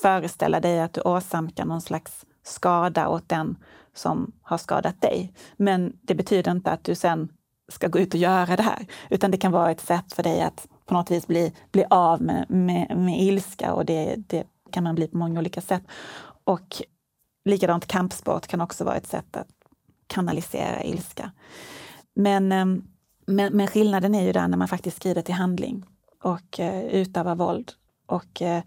föreställa 0.02 0.60
dig 0.60 0.80
att 0.80 0.94
du 0.94 1.02
åsamkar 1.02 1.66
någon 1.66 1.82
slags 1.82 2.26
skada 2.44 3.08
åt 3.08 3.30
den 3.30 3.58
som 3.96 4.32
har 4.42 4.58
skadat 4.58 5.02
dig. 5.02 5.34
Men 5.58 5.94
det 6.02 6.16
betyder 6.16 6.52
inte 6.52 6.72
att 6.72 6.84
du 6.84 6.96
sen 6.96 7.30
ska 7.72 7.88
gå 7.88 8.00
ut 8.00 8.14
och 8.14 8.20
göra 8.20 8.56
det 8.56 8.64
här, 8.64 8.88
utan 9.10 9.32
det 9.32 9.38
kan 9.38 9.52
vara 9.52 9.72
ett 9.72 9.82
sätt 9.82 10.14
för 10.14 10.24
dig 10.24 10.42
att 10.42 10.68
på 10.86 10.94
något 10.94 11.12
vis 11.12 11.28
bli, 11.28 11.54
bli 11.72 11.86
av 11.90 12.22
med, 12.22 12.46
med, 12.50 12.98
med 12.98 13.22
ilska 13.22 13.74
och 13.74 13.86
det, 13.86 14.16
det 14.16 14.44
kan 14.72 14.84
man 14.84 14.96
bli 14.96 15.08
på 15.08 15.18
många 15.18 15.40
olika 15.40 15.62
sätt. 15.62 15.84
Och 16.44 16.82
likadant 17.46 17.88
kampsport 17.88 18.48
kan 18.48 18.62
också 18.62 18.84
vara 18.84 18.96
ett 18.96 19.08
sätt 19.08 19.38
att 19.38 19.48
kanalisera 20.08 20.84
ilska. 20.84 21.32
Men, 22.16 22.52
ehm, 22.52 22.84
men, 23.26 23.58
men 23.58 23.68
skillnaden 23.68 24.16
är 24.16 24.24
ju 24.24 24.32
där 24.32 24.48
när 24.48 24.58
man 24.58 24.68
faktiskt 24.68 24.98
skrider 24.98 25.22
till 25.22 25.34
handling 25.34 25.86
och 26.24 26.60
uh, 26.60 26.84
utövar 26.84 27.36
våld. 27.36 27.72
Och 28.06 28.42
uh, 28.42 28.60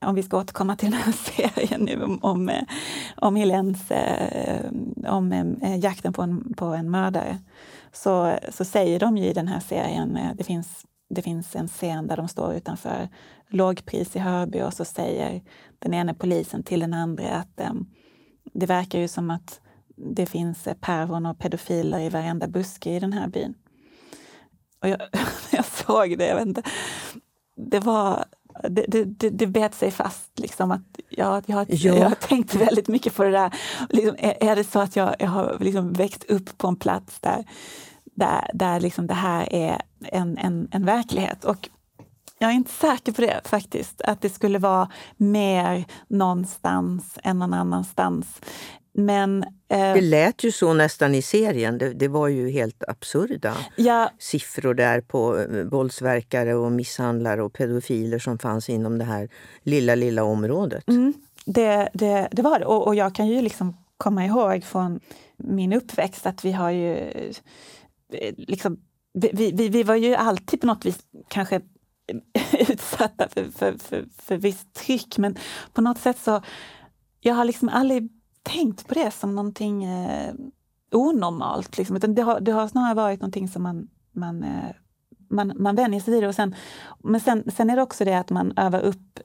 om 0.00 0.14
vi 0.14 0.22
ska 0.22 0.38
återkomma 0.38 0.76
till 0.76 0.90
den 0.90 1.00
här 1.00 1.12
serien 1.12 1.80
nu 1.80 2.04
om, 2.04 2.18
om, 2.22 2.48
eh, 2.48 2.62
om 3.16 3.36
Helens, 3.36 3.82
om 5.06 5.56
jakten 5.82 6.12
på 6.12 6.22
en, 6.22 6.54
på 6.54 6.64
en 6.64 6.90
mördare, 6.90 7.38
så, 7.92 8.38
så 8.48 8.64
säger 8.64 9.00
de 9.00 9.16
ju 9.16 9.26
i 9.26 9.32
den 9.32 9.48
här 9.48 9.60
serien, 9.60 10.18
det 10.34 10.44
finns 10.44 10.86
det 11.10 11.22
finns 11.22 11.56
en 11.56 11.68
scen 11.68 12.06
där 12.06 12.16
de 12.16 12.28
står 12.28 12.54
utanför 12.54 13.08
lågpris 13.48 14.16
i 14.16 14.18
Hörby 14.18 14.62
och 14.62 14.74
så 14.74 14.84
säger 14.84 15.42
den 15.78 15.94
ena 15.94 16.14
polisen 16.14 16.62
till 16.62 16.80
den 16.80 16.94
andra 16.94 17.28
att 17.28 17.70
um, 17.70 17.90
det 18.52 18.66
verkar 18.66 18.98
ju 18.98 19.08
som 19.08 19.30
att 19.30 19.60
det 19.96 20.26
finns 20.26 20.68
pervon 20.80 21.26
och 21.26 21.38
pedofiler 21.38 22.00
i 22.00 22.08
varenda 22.08 22.48
buske 22.48 22.90
i 22.90 23.00
den 23.00 23.12
här 23.12 23.28
byn. 23.28 23.54
Och 24.82 24.88
jag, 24.88 25.00
jag 25.52 25.64
såg 25.64 26.18
det, 26.18 26.26
jag 26.26 26.34
vet 26.34 26.46
inte, 26.46 26.62
det 27.56 27.80
var 27.80 28.24
det, 28.68 29.04
det, 29.04 29.30
det 29.30 29.46
bet 29.46 29.74
sig 29.74 29.90
fast. 29.90 30.38
Liksom, 30.38 30.70
att 30.70 31.00
jag, 31.08 31.44
jag, 31.46 31.66
ja. 31.70 31.94
jag 31.94 32.08
har 32.08 32.14
tänkt 32.14 32.54
väldigt 32.54 32.88
mycket 32.88 33.14
på 33.14 33.24
det 33.24 33.30
där. 33.30 33.54
Liksom, 33.88 34.16
är, 34.18 34.36
är, 34.40 34.56
det 34.56 34.64
så 34.64 34.80
att 34.80 34.96
jag, 34.96 35.16
jag 35.18 35.28
har 35.28 35.56
liksom 35.60 35.92
växt 35.92 36.24
upp 36.24 36.58
på 36.58 36.68
en 36.68 36.76
plats 36.76 37.20
där, 37.20 37.44
där, 38.14 38.50
där 38.54 38.80
liksom 38.80 39.06
det 39.06 39.14
här 39.14 39.54
är 39.54 39.82
en, 40.00 40.38
en, 40.38 40.68
en 40.72 40.84
verklighet? 40.84 41.44
Och 41.44 41.68
jag 42.38 42.50
är 42.50 42.54
inte 42.54 42.72
säker 42.72 43.12
på 43.12 43.20
det 43.20 43.40
faktiskt, 43.44 44.00
att 44.00 44.20
det 44.20 44.30
skulle 44.30 44.58
vara 44.58 44.90
mer 45.16 45.84
någonstans 46.08 47.18
än 47.22 47.38
någon 47.38 47.54
annanstans. 47.54 48.26
Men, 48.92 49.42
eh, 49.68 49.94
det 49.94 50.00
lät 50.00 50.44
ju 50.44 50.52
så 50.52 50.72
nästan 50.72 51.14
i 51.14 51.22
serien. 51.22 51.78
Det, 51.78 51.94
det 51.94 52.08
var 52.08 52.28
ju 52.28 52.50
helt 52.50 52.84
absurda 52.88 53.56
ja, 53.76 54.10
siffror 54.18 54.74
där 54.74 55.00
på 55.00 55.38
eh, 55.38 55.64
våldsverkare 55.64 56.54
och 56.54 56.72
misshandlare 56.72 57.42
och 57.42 57.52
pedofiler 57.52 58.18
som 58.18 58.38
fanns 58.38 58.68
inom 58.68 58.98
det 58.98 59.04
här 59.04 59.28
lilla, 59.62 59.94
lilla 59.94 60.24
området. 60.24 60.88
Mm, 60.88 61.14
det, 61.44 61.88
det, 61.94 62.28
det, 62.32 62.42
var 62.42 62.58
det. 62.58 62.64
Och, 62.64 62.86
och, 62.86 62.94
jag 62.94 63.14
kan 63.14 63.28
ju 63.28 63.42
liksom 63.42 63.76
komma 63.96 64.24
ihåg 64.24 64.64
från 64.64 65.00
min 65.36 65.72
uppväxt 65.72 66.26
att 66.26 66.44
vi 66.44 66.52
har 66.52 66.70
ju 66.70 67.12
Eh, 68.12 68.34
liksom, 68.36 68.80
vi, 69.12 69.52
vi, 69.54 69.68
vi 69.68 69.82
var 69.82 69.94
ju 69.94 70.14
alltid 70.14 70.60
på 70.60 70.66
något 70.66 70.84
vis 70.84 70.98
kanske 71.28 71.60
utsatta 72.68 73.28
för, 73.28 73.44
för, 73.44 73.78
för, 73.78 74.06
för 74.18 74.36
visst 74.36 74.72
tryck, 74.74 75.18
men 75.18 75.36
på 75.72 75.80
något 75.80 75.98
sätt 75.98 76.18
så 76.18 76.42
jag 77.20 77.34
har 77.34 77.44
liksom 77.44 77.68
aldrig 77.68 78.08
tänkt 78.42 78.88
på 78.88 78.94
det 78.94 79.10
som 79.10 79.34
någonting 79.34 79.84
eh, 79.84 80.34
onormalt. 80.92 81.78
Liksom. 81.78 81.96
Utan 81.96 82.14
det, 82.14 82.22
har, 82.22 82.40
det 82.40 82.52
har 82.52 82.68
snarare 82.68 82.94
varit 82.94 83.20
någonting 83.20 83.48
som 83.48 83.62
man, 83.62 83.88
man, 84.12 84.42
eh, 84.42 84.74
man, 85.30 85.52
man 85.56 85.76
vänjer 85.76 86.00
sig 86.00 86.14
vid. 86.14 86.24
Och 86.24 86.34
sen, 86.34 86.54
men 86.98 87.20
sen, 87.20 87.50
sen 87.50 87.70
är 87.70 87.76
det 87.76 87.82
också 87.82 88.04
det 88.04 88.14
att 88.14 88.30
man 88.30 88.52
övar 88.56 88.80
upp 88.80 89.20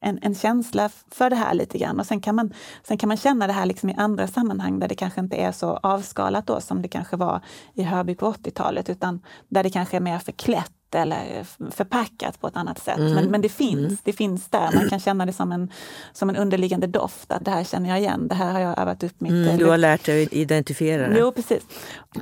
en, 0.00 0.18
en 0.22 0.34
känsla 0.34 0.90
för 1.10 1.30
det 1.30 1.36
här 1.36 1.54
lite 1.54 1.78
grann. 1.78 2.00
Och 2.00 2.06
sen 2.06 2.20
kan 2.20 2.34
man, 2.34 2.52
sen 2.82 2.98
kan 2.98 3.08
man 3.08 3.16
känna 3.16 3.46
det 3.46 3.52
här 3.52 3.66
liksom 3.66 3.90
i 3.90 3.94
andra 3.96 4.26
sammanhang 4.26 4.78
där 4.78 4.88
det 4.88 4.94
kanske 4.94 5.20
inte 5.20 5.36
är 5.36 5.52
så 5.52 5.66
avskalat 5.82 6.46
då 6.46 6.60
som 6.60 6.82
det 6.82 6.88
kanske 6.88 7.16
var 7.16 7.40
i 7.74 7.82
Hörby 7.82 8.14
på 8.14 8.32
80-talet, 8.32 8.90
utan 8.90 9.20
där 9.48 9.62
det 9.62 9.70
kanske 9.70 9.96
är 9.96 10.00
mer 10.00 10.18
förklätt 10.18 10.72
eller 10.94 11.44
förpackat 11.70 12.40
på 12.40 12.46
ett 12.46 12.56
annat 12.56 12.78
sätt. 12.78 12.98
Mm. 12.98 13.14
Men, 13.14 13.24
men 13.24 13.40
det 13.40 13.48
finns, 13.48 13.76
mm. 13.76 13.96
det 14.02 14.12
finns 14.12 14.48
där. 14.48 14.70
Man 14.74 14.88
kan 14.88 15.00
känna 15.00 15.26
det 15.26 15.32
som 15.32 15.52
en, 15.52 15.70
som 16.12 16.30
en 16.30 16.36
underliggande 16.36 16.86
doft, 16.86 17.32
att 17.32 17.44
det 17.44 17.50
här 17.50 17.64
känner 17.64 17.88
jag 17.88 17.98
igen, 17.98 18.28
det 18.28 18.34
här 18.34 18.52
har 18.52 18.60
jag 18.60 18.78
övat 18.78 19.02
upp 19.02 19.20
mitt... 19.20 19.32
Mm, 19.32 19.56
du 19.56 19.66
har 19.66 19.78
lärt 19.78 20.06
dig 20.06 20.22
att 20.22 20.32
identifiera 20.32 21.08
det. 21.08 21.18
Jo, 21.18 21.32
precis. 21.32 21.62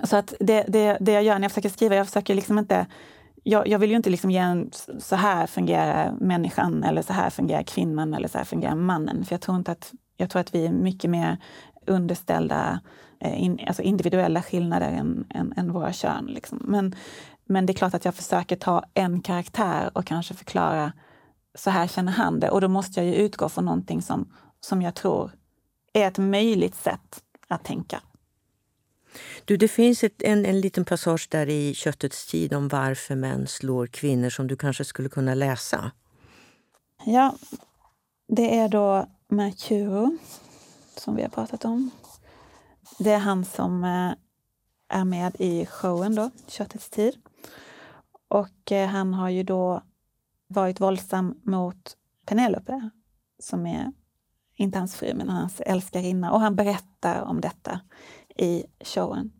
Så 0.04 0.16
att 0.16 0.34
det, 0.40 0.64
det, 0.68 0.96
det 1.00 1.12
jag 1.12 1.22
gör 1.22 1.34
när 1.34 1.42
jag 1.42 1.52
försöker 1.52 1.68
skriva, 1.68 1.94
jag 1.94 2.06
försöker 2.06 2.34
liksom 2.34 2.58
inte 2.58 2.86
jag, 3.50 3.68
jag, 3.68 3.78
vill 3.78 3.90
ju 3.90 3.96
inte 3.96 4.10
liksom 4.10 4.30
ge 4.30 4.38
en 4.38 4.70
så 4.98 5.16
här 5.16 5.46
fungerar 5.46 6.12
människan 6.20 6.84
eller 6.84 7.02
så 7.02 7.12
här 7.12 7.30
fungerar 7.30 7.62
kvinnan 7.62 8.14
eller 8.14 8.28
så 8.28 8.38
här 8.38 8.44
fungerar 8.44 8.74
mannen. 8.74 9.24
För 9.24 9.34
jag 9.34 9.40
tror 9.40 9.56
inte 9.56 9.72
att, 9.72 9.92
jag 10.16 10.30
tror 10.30 10.40
att 10.40 10.54
vi 10.54 10.66
är 10.66 10.72
mycket 10.72 11.10
mer 11.10 11.36
underställda 11.86 12.80
eh, 13.20 13.42
in, 13.42 13.60
alltså 13.66 13.82
individuella 13.82 14.42
skillnader 14.42 14.90
än, 14.90 15.26
än, 15.30 15.54
än 15.56 15.72
våra 15.72 15.92
kön. 15.92 16.26
Liksom. 16.26 16.60
Men, 16.64 16.94
men 17.46 17.66
det 17.66 17.72
är 17.72 17.74
klart 17.74 17.94
att 17.94 18.04
jag 18.04 18.14
försöker 18.14 18.56
ta 18.56 18.84
en 18.94 19.20
karaktär 19.20 19.90
och 19.94 20.04
kanske 20.04 20.34
förklara 20.34 20.92
så 21.54 21.70
här 21.70 21.86
känner 21.86 22.12
han 22.12 22.40
det. 22.40 22.50
Och 22.50 22.60
då 22.60 22.68
måste 22.68 23.00
jag 23.00 23.06
ju 23.06 23.14
utgå 23.14 23.48
från 23.48 23.64
någonting 23.64 24.02
som, 24.02 24.32
som 24.60 24.82
jag 24.82 24.94
tror 24.94 25.30
är 25.92 26.08
ett 26.08 26.18
möjligt 26.18 26.74
sätt 26.74 27.22
att 27.48 27.64
tänka. 27.64 28.00
Du, 29.44 29.56
det 29.56 29.68
finns 29.68 30.04
ett, 30.04 30.22
en, 30.22 30.46
en 30.46 30.60
liten 30.60 30.84
passage 30.84 31.28
där 31.30 31.48
i 31.48 31.74
Köttets 31.74 32.26
tid 32.26 32.54
om 32.54 32.68
varför 32.68 33.14
män 33.14 33.46
slår 33.46 33.86
kvinnor 33.86 34.30
som 34.30 34.46
du 34.46 34.56
kanske 34.56 34.84
skulle 34.84 35.08
kunna 35.08 35.34
läsa. 35.34 35.90
Ja, 37.04 37.34
det 38.28 38.58
är 38.58 38.68
då 38.68 39.06
Mercuro 39.28 40.18
som 40.96 41.16
vi 41.16 41.22
har 41.22 41.28
pratat 41.28 41.64
om. 41.64 41.90
Det 42.98 43.10
är 43.10 43.18
han 43.18 43.44
som 43.44 43.84
eh, 43.84 44.12
är 44.88 45.04
med 45.04 45.36
i 45.38 45.66
showen 45.66 46.14
då, 46.14 46.30
Köttets 46.46 46.90
tid. 46.90 47.16
Och 48.28 48.72
eh, 48.72 48.88
han 48.88 49.14
har 49.14 49.28
ju 49.28 49.42
då 49.42 49.82
varit 50.46 50.80
våldsam 50.80 51.40
mot 51.42 51.96
Penelope, 52.26 52.90
som 53.38 53.66
är 53.66 53.92
inte 54.54 54.78
hans 54.78 54.96
fru, 54.96 55.14
men 55.14 55.28
hans 55.28 55.60
älskarinna. 55.60 56.32
Och 56.32 56.40
han 56.40 56.56
berättar 56.56 57.22
om 57.22 57.40
detta 57.40 57.80
i 58.38 58.64
showen. 58.80 59.32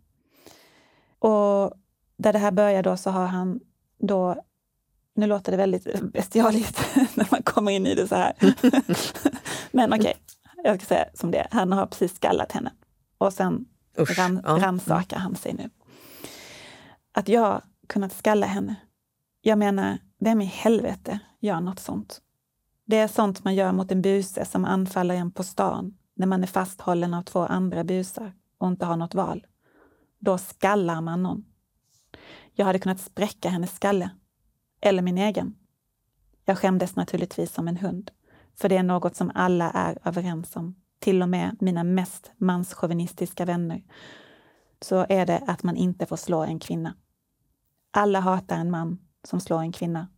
Och 1.19 1.73
där 2.17 2.33
det 2.33 2.39
här 2.39 2.51
börjar 2.51 2.83
då 2.83 2.97
så 2.97 3.11
har 3.11 3.27
han 3.27 3.61
då 3.99 4.37
nu 5.15 5.27
låter 5.27 5.53
det 5.53 5.59
väldigt 5.59 6.13
bestialiskt 6.13 6.97
när 7.15 7.29
man 7.31 7.43
kommer 7.43 7.73
in 7.73 7.87
i 7.87 7.95
det 7.95 8.09
så 8.09 8.15
här. 8.15 8.33
Men 9.73 9.93
okej, 9.93 10.01
okay, 10.01 10.65
jag 10.65 10.77
ska 10.77 10.87
säga 10.87 11.05
som 11.15 11.31
det 11.31 11.47
Han 11.51 11.73
har 11.73 11.87
precis 11.87 12.17
skallat 12.17 12.53
henne 12.53 12.73
och 13.19 13.33
sen 13.33 13.65
ran, 13.97 14.41
ja. 14.45 14.59
rannsakar 14.59 15.19
han 15.19 15.37
sig 15.37 15.55
nu. 15.55 15.71
Att 17.13 17.29
jag 17.29 17.63
kunnat 17.87 18.13
skalla 18.13 18.47
henne. 18.47 18.77
Jag 19.41 19.59
menar, 19.59 19.99
vem 20.21 20.41
i 20.41 20.45
helvete 20.45 21.19
gör 21.41 21.61
något 21.61 21.81
sånt? 21.81 22.21
Det 22.87 22.97
är 22.97 23.09
sånt 23.09 23.45
man 23.45 23.55
gör 23.55 23.73
mot 23.73 23.93
en 23.93 24.03
buse 24.03 24.45
som 24.45 24.65
anfaller 24.65 25.15
en 25.15 25.31
på 25.31 25.43
stan 25.43 25.97
när 26.17 26.27
man 26.27 26.43
är 26.43 26.47
fasthållen 26.47 27.15
av 27.15 27.23
två 27.23 27.47
andra 27.47 27.85
busar 27.85 28.33
och 28.59 28.69
inte 28.69 28.87
har 28.87 28.97
något 28.97 29.15
val. 29.15 29.47
Då 30.19 30.39
skallar 30.39 31.01
man 31.01 31.23
någon. 31.23 31.45
Jag 32.53 32.67
hade 32.67 32.79
kunnat 32.79 33.01
spräcka 33.01 33.49
hennes 33.49 33.75
skalle. 33.75 34.11
Eller 34.81 35.03
min 35.03 35.19
egen. 35.19 35.55
Jag 36.45 36.59
skämdes 36.59 36.97
naturligtvis 36.97 37.53
som 37.53 37.69
en 37.69 37.77
hund. 37.77 38.11
För 38.55 38.69
det 38.69 38.77
är 38.77 38.83
något 38.83 39.17
som 39.17 39.31
alla 39.35 39.71
är 39.71 39.99
överens 40.05 40.57
om. 40.57 40.75
Till 40.99 41.23
och 41.23 41.29
med 41.29 41.57
mina 41.61 41.85
mest 41.85 42.33
manschauvinistiska 42.37 43.45
vänner. 43.45 43.83
så 44.81 45.07
är 45.09 45.27
det 45.27 45.45
att 45.47 45.63
man 45.63 45.77
inte 45.77 46.07
får 46.07 46.17
slå 46.17 46.43
en 46.43 46.59
kvinna. 46.59 46.95
Alla 47.91 48.21
hatar 48.21 48.57
en 48.57 48.71
man 48.71 48.99
som 49.25 49.41
slår 49.41 49.61
en 49.61 49.73
kvinna. 49.73 50.09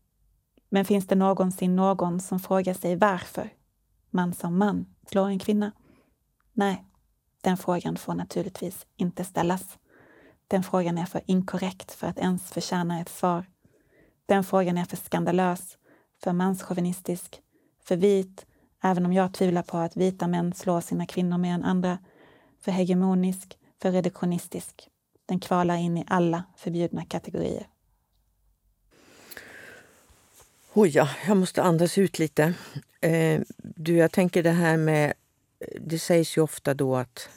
Men 0.68 0.84
finns 0.84 1.06
det 1.06 1.14
någonsin 1.14 1.76
någon 1.76 2.20
som 2.20 2.40
frågar 2.40 2.74
sig 2.74 2.96
varför 2.96 3.52
man 4.10 4.34
som 4.34 4.58
man 4.58 4.86
slår 5.06 5.28
en 5.28 5.38
kvinna? 5.38 5.72
Nej, 6.52 6.84
den 7.40 7.56
frågan 7.56 7.96
får 7.96 8.14
naturligtvis 8.14 8.86
inte 8.96 9.24
ställas. 9.24 9.78
Den 10.48 10.62
frågan 10.62 10.98
är 10.98 11.06
för 11.06 11.22
inkorrekt 11.26 11.92
för 11.92 12.06
att 12.06 12.18
ens 12.18 12.42
förtjäna 12.42 13.00
ett 13.00 13.08
svar. 13.08 13.44
Den 14.26 14.44
frågan 14.44 14.78
är 14.78 14.84
för 14.84 14.96
skandalös, 14.96 15.78
för 16.22 16.32
manschauvinistisk, 16.32 17.40
för 17.84 17.96
vit, 17.96 18.46
även 18.82 19.06
om 19.06 19.12
jag 19.12 19.34
tvivlar 19.34 19.62
på 19.62 19.78
att 19.78 19.96
vita 19.96 20.26
män 20.26 20.52
slår 20.52 20.80
sina 20.80 21.06
kvinnor 21.06 21.38
mer 21.38 21.54
än 21.54 21.64
andra, 21.64 21.98
för 22.60 22.72
hegemonisk, 22.72 23.58
för 23.82 23.92
reduktionistisk. 23.92 24.88
Den 25.26 25.40
kvalar 25.40 25.76
in 25.76 25.98
i 25.98 26.04
alla 26.06 26.44
förbjudna 26.56 27.04
kategorier. 27.04 27.66
Oj, 30.72 30.88
ja, 30.88 31.08
jag 31.26 31.36
måste 31.36 31.62
andas 31.62 31.98
ut 31.98 32.18
lite. 32.18 32.54
Eh, 33.00 33.40
du, 33.56 33.96
jag 33.96 34.12
tänker 34.12 34.42
det 34.42 34.50
här 34.50 34.76
med... 34.76 35.12
Det 35.80 35.98
sägs 35.98 36.36
ju 36.36 36.40
ofta 36.40 36.74
då 36.74 36.96
att 36.96 37.28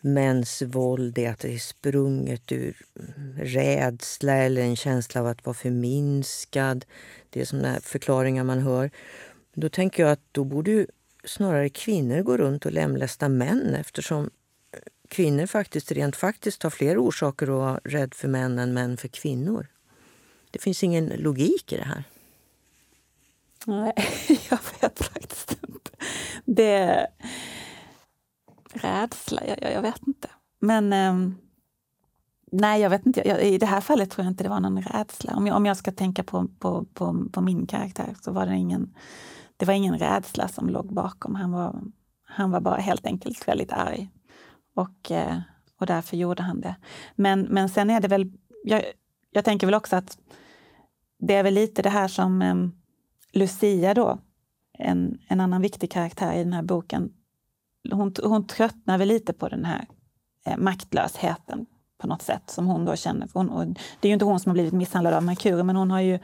mäns 0.00 0.62
våld 0.62 1.18
är 1.18 1.30
att 1.30 1.38
det 1.38 1.54
är 1.54 1.58
sprunget 1.58 2.52
ur 2.52 2.76
rädsla 3.36 4.32
eller 4.34 4.62
en 4.62 4.76
känsla 4.76 5.20
av 5.20 5.26
att 5.26 5.46
vara 5.46 5.54
förminskad. 5.54 6.84
Det 7.30 7.40
är 7.40 7.44
sådana 7.44 7.80
förklaringar 7.80 8.44
man 8.44 8.58
hör. 8.58 8.90
Då 9.54 9.68
tänker 9.68 10.02
jag 10.02 10.12
att 10.12 10.22
då 10.32 10.44
borde 10.44 10.70
ju 10.70 10.86
snarare 11.24 11.68
kvinnor 11.68 12.22
gå 12.22 12.36
runt 12.36 12.66
och 12.66 12.72
lemlästa 12.72 13.28
män 13.28 13.74
eftersom 13.74 14.30
kvinnor 15.08 15.46
faktiskt 15.46 15.92
rent 15.92 16.16
faktiskt 16.16 16.62
har 16.62 16.70
fler 16.70 16.98
orsaker 16.98 17.46
att 17.46 17.52
vara 17.52 17.80
rädd 17.84 18.14
för 18.14 18.28
män 18.28 18.58
än 18.58 18.74
män 18.74 18.96
för 18.96 19.08
kvinnor. 19.08 19.66
Det 20.50 20.58
finns 20.58 20.82
ingen 20.82 21.06
logik 21.06 21.72
i 21.72 21.76
det 21.76 21.84
här. 21.84 22.04
Nej, 23.66 23.92
jag 24.50 24.58
vet 24.80 24.98
faktiskt 24.98 25.50
inte. 25.50 25.67
Det... 26.44 27.06
Rädsla? 28.72 29.42
Jag, 29.46 29.72
jag 29.72 29.82
vet 29.82 30.06
inte. 30.06 30.28
Men... 30.60 30.92
Ehm, 30.92 31.34
nej, 32.52 32.80
jag 32.80 32.90
vet 32.90 33.06
inte. 33.06 33.28
Jag, 33.28 33.42
I 33.42 33.58
det 33.58 33.66
här 33.66 33.80
fallet 33.80 34.10
tror 34.10 34.24
jag 34.24 34.32
inte 34.32 34.44
det 34.44 34.50
var 34.50 34.60
någon 34.60 34.82
rädsla. 34.82 35.36
Om 35.36 35.46
jag, 35.46 35.56
om 35.56 35.66
jag 35.66 35.76
ska 35.76 35.92
tänka 35.92 36.24
på, 36.24 36.48
på, 36.58 36.84
på, 36.84 37.28
på 37.32 37.40
min 37.40 37.66
karaktär 37.66 38.14
så 38.20 38.32
var 38.32 38.46
det 38.46 38.56
ingen, 38.56 38.94
det 39.56 39.66
var 39.66 39.74
ingen 39.74 39.98
rädsla 39.98 40.48
som 40.48 40.68
låg 40.68 40.94
bakom. 40.94 41.34
Han 41.34 41.52
var, 41.52 41.80
han 42.24 42.50
var 42.50 42.60
bara 42.60 42.76
helt 42.76 43.06
enkelt 43.06 43.48
väldigt 43.48 43.72
arg. 43.72 44.10
Och, 44.74 45.10
eh, 45.10 45.38
och 45.80 45.86
därför 45.86 46.16
gjorde 46.16 46.42
han 46.42 46.60
det. 46.60 46.76
Men, 47.16 47.40
men 47.40 47.68
sen 47.68 47.90
är 47.90 48.00
det 48.00 48.08
väl... 48.08 48.32
Jag, 48.64 48.84
jag 49.30 49.44
tänker 49.44 49.66
väl 49.66 49.74
också 49.74 49.96
att 49.96 50.18
det 51.18 51.34
är 51.34 51.42
väl 51.42 51.54
lite 51.54 51.82
det 51.82 51.90
här 51.90 52.08
som 52.08 52.42
ehm, 52.42 52.72
Lucia 53.32 53.94
då, 53.94 54.18
en, 54.78 55.18
en 55.28 55.40
annan 55.40 55.62
viktig 55.62 55.90
karaktär 55.90 56.32
i 56.32 56.38
den 56.38 56.52
här 56.52 56.62
boken, 56.62 57.12
hon, 57.90 58.14
hon 58.22 58.46
tröttnar 58.46 58.98
väl 58.98 59.08
lite 59.08 59.32
på 59.32 59.48
den 59.48 59.64
här 59.64 59.86
eh, 60.46 60.56
maktlösheten 60.56 61.66
på 61.98 62.06
något 62.06 62.22
sätt 62.22 62.42
som 62.46 62.66
hon 62.66 62.84
då 62.84 62.96
känner. 62.96 63.28
Hon, 63.32 63.74
det 64.00 64.08
är 64.08 64.10
ju 64.10 64.12
inte 64.12 64.24
hon 64.24 64.40
som 64.40 64.50
har 64.50 64.54
blivit 64.54 64.72
misshandlad 64.72 65.14
av 65.14 65.22
Merkur, 65.22 65.62
men 65.62 65.76
hon 65.76 65.90
har 65.90 66.00
ju 66.00 66.18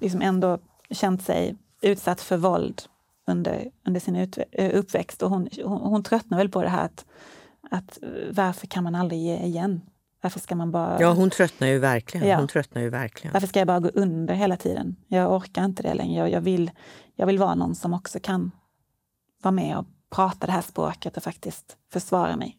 liksom 0.00 0.22
ändå 0.22 0.58
känt 0.90 1.22
sig 1.22 1.56
utsatt 1.82 2.20
för 2.20 2.36
våld 2.36 2.82
under, 3.26 3.70
under 3.86 4.00
sin 4.00 4.16
ut, 4.16 4.38
eh, 4.52 4.78
uppväxt. 4.78 5.22
Och 5.22 5.30
hon, 5.30 5.48
hon, 5.64 5.80
hon 5.80 6.02
tröttnar 6.02 6.38
väl 6.38 6.48
på 6.48 6.62
det 6.62 6.68
här 6.68 6.84
att, 6.84 7.04
att 7.70 7.98
varför 8.30 8.66
kan 8.66 8.84
man 8.84 8.94
aldrig 8.94 9.20
ge 9.20 9.36
igen? 9.36 9.80
Varför 10.20 10.40
ska 10.40 10.54
man 10.54 10.70
bara... 10.70 11.00
Ja, 11.00 11.12
hon 11.12 11.30
tröttnar 11.30 11.68
ju 11.68 11.78
verkligen. 11.78 12.28
Ja. 12.28 12.36
Hon 12.36 12.48
tröttnar 12.48 12.82
ju 12.82 12.90
verkligen. 12.90 13.32
Varför 13.32 13.46
ska 13.46 13.60
jag 13.60 13.66
bara 13.66 13.80
gå 13.80 13.88
under 13.94 14.34
hela 14.34 14.56
tiden? 14.56 14.96
Jag 15.08 15.32
orkar 15.32 15.64
inte 15.64 15.82
det 15.82 15.94
längre. 15.94 16.18
Jag, 16.18 16.30
jag, 16.30 16.40
vill, 16.40 16.70
jag 17.16 17.26
vill 17.26 17.38
vara 17.38 17.54
någon 17.54 17.74
som 17.74 17.94
också 17.94 18.18
kan 18.20 18.50
vara 19.42 19.52
med 19.52 19.78
och 19.78 19.86
prata 20.10 20.46
det 20.46 20.52
här 20.52 20.62
språket 20.62 21.16
och 21.16 21.22
faktiskt 21.22 21.76
försvara 21.92 22.36
mig. 22.36 22.58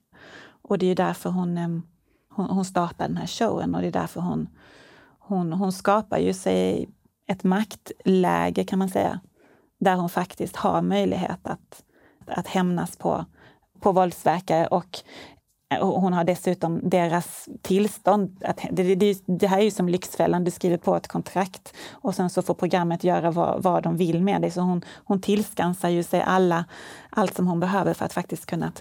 Och 0.61 0.77
det 0.77 0.85
är 0.85 0.87
ju 0.87 0.95
därför 0.95 1.29
hon, 1.29 1.81
hon, 2.29 2.49
hon 2.49 2.65
startar 2.65 3.07
den 3.07 3.17
här 3.17 3.27
showen 3.27 3.75
och 3.75 3.81
det 3.81 3.87
är 3.87 3.91
därför 3.91 4.21
hon, 4.21 4.49
hon, 5.19 5.53
hon 5.53 5.71
skapar 5.71 6.17
ju 6.17 6.33
sig 6.33 6.89
ett 7.27 7.43
maktläge 7.43 8.63
kan 8.63 8.79
man 8.79 8.89
säga, 8.89 9.19
där 9.79 9.95
hon 9.95 10.09
faktiskt 10.09 10.55
har 10.55 10.81
möjlighet 10.81 11.47
att, 11.47 11.83
att 12.27 12.47
hämnas 12.47 12.97
på, 12.97 13.25
på 13.79 13.91
våldsverkare 13.91 14.67
och 14.67 14.99
Eh, 15.69 15.99
hon 15.99 16.13
har 16.13 16.23
dessutom 16.23 16.89
deras 16.89 17.49
tillstånd. 17.61 18.43
Att, 18.45 18.65
det, 18.71 18.95
det, 18.95 19.21
det, 19.25 19.47
här 19.47 19.59
är 19.59 19.63
ju 19.63 19.71
som 19.71 19.89
Lyxfällan, 19.89 20.43
du 20.43 20.51
skriver 20.51 20.77
på 20.77 20.95
ett 20.95 21.07
kontrakt 21.07 21.73
och 21.91 22.15
sen 22.15 22.29
så 22.29 22.41
får 22.41 22.53
programmet 22.53 23.03
göra 23.03 23.31
vad, 23.31 23.63
vad 23.63 23.83
de 23.83 23.97
vill 23.97 24.23
med 24.23 24.41
dig. 24.41 24.51
Så 24.51 24.61
hon, 24.61 24.81
hon 24.95 25.21
tillskansar 25.21 25.89
ju 25.89 26.03
sig 26.03 26.21
alla, 26.21 26.65
allt 27.09 27.35
som 27.35 27.47
hon 27.47 27.59
behöver 27.59 27.93
för 27.93 28.05
att 28.05 28.13
faktiskt 28.13 28.45
kunna 28.45 28.71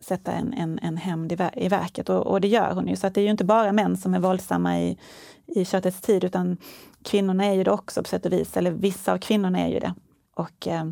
sätta 0.00 0.32
en, 0.32 0.52
en, 0.52 0.78
en 0.78 0.96
hämnd 0.96 1.32
i, 1.32 1.36
i 1.54 1.68
verket. 1.68 2.08
Och, 2.08 2.26
och, 2.26 2.40
det 2.40 2.48
gör 2.48 2.74
hon 2.74 2.88
ju. 2.88 2.96
Så 2.96 3.06
att 3.06 3.14
det 3.14 3.20
är 3.20 3.24
ju 3.24 3.30
inte 3.30 3.44
bara 3.44 3.72
män 3.72 3.96
som 3.96 4.14
är 4.14 4.18
våldsamma 4.18 4.80
i, 4.80 4.98
i 5.46 5.64
köttets 5.64 6.00
tid, 6.00 6.24
utan 6.24 6.56
kvinnorna 7.02 7.44
är 7.44 7.54
ju 7.54 7.64
det 7.64 7.70
också 7.70 8.02
på 8.02 8.08
sätt 8.08 8.26
och 8.26 8.32
vis. 8.32 8.56
Eller 8.56 8.70
vissa 8.70 9.12
av 9.12 9.18
kvinnorna 9.18 9.60
är 9.60 9.68
ju 9.68 9.78
det. 9.78 9.94
Och 10.36 10.68
eh, 10.68 10.84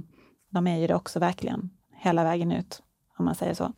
de 0.51 0.67
är 0.67 0.79
ju 0.79 0.87
det 0.87 0.95
också 0.95 1.19
verkligen, 1.19 1.71
hela 1.97 2.25
vägen 2.25 2.53
ut, 2.53 2.83
om 3.19 3.25
man 3.25 3.35
säger 3.35 3.55
så. 3.55 3.73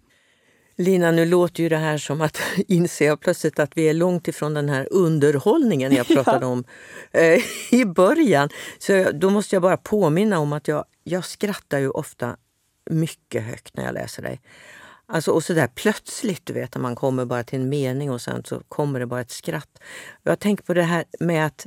Lina, 0.80 1.10
nu 1.10 1.26
låter 1.26 1.62
ju 1.62 1.68
det 1.68 1.76
här 1.76 1.98
som 1.98 2.20
att 2.20 2.38
inser 2.68 3.06
jag 3.06 3.20
plötsligt 3.20 3.58
att 3.58 3.70
vi 3.74 3.88
är 3.88 3.94
långt 3.94 4.28
ifrån 4.28 4.54
den 4.54 4.68
här 4.68 4.88
underhållningen 4.90 5.92
jag 5.92 6.06
pratade 6.14 6.46
ja. 6.46 6.52
om 6.52 6.64
eh, 7.12 7.42
i 7.70 7.84
början. 7.84 8.48
Så 8.78 9.10
då 9.12 9.30
måste 9.30 9.54
jag 9.54 9.62
bara 9.62 9.76
påminna 9.76 10.38
om 10.38 10.52
att 10.52 10.68
jag, 10.68 10.84
jag 11.04 11.24
skrattar 11.24 11.78
ju 11.78 11.90
ofta 11.90 12.36
mycket 12.90 13.42
högt 13.42 13.76
när 13.76 13.84
jag 13.84 13.94
läser 13.94 14.22
dig. 14.22 14.40
Alltså, 15.06 15.30
och 15.30 15.44
så 15.44 15.52
där 15.52 15.66
plötsligt, 15.66 16.46
du 16.46 16.52
vet, 16.52 16.74
när 16.74 16.82
man 16.82 16.96
kommer 16.96 17.24
bara 17.24 17.44
till 17.44 17.60
en 17.60 17.68
mening 17.68 18.10
och 18.10 18.20
sen 18.20 18.44
så 18.44 18.60
kommer 18.68 19.00
det 19.00 19.06
bara 19.06 19.20
ett 19.20 19.30
skratt. 19.30 19.78
Jag 20.22 20.38
tänker 20.40 20.64
på 20.64 20.74
det 20.74 20.82
här 20.82 21.04
med 21.20 21.46
att 21.46 21.66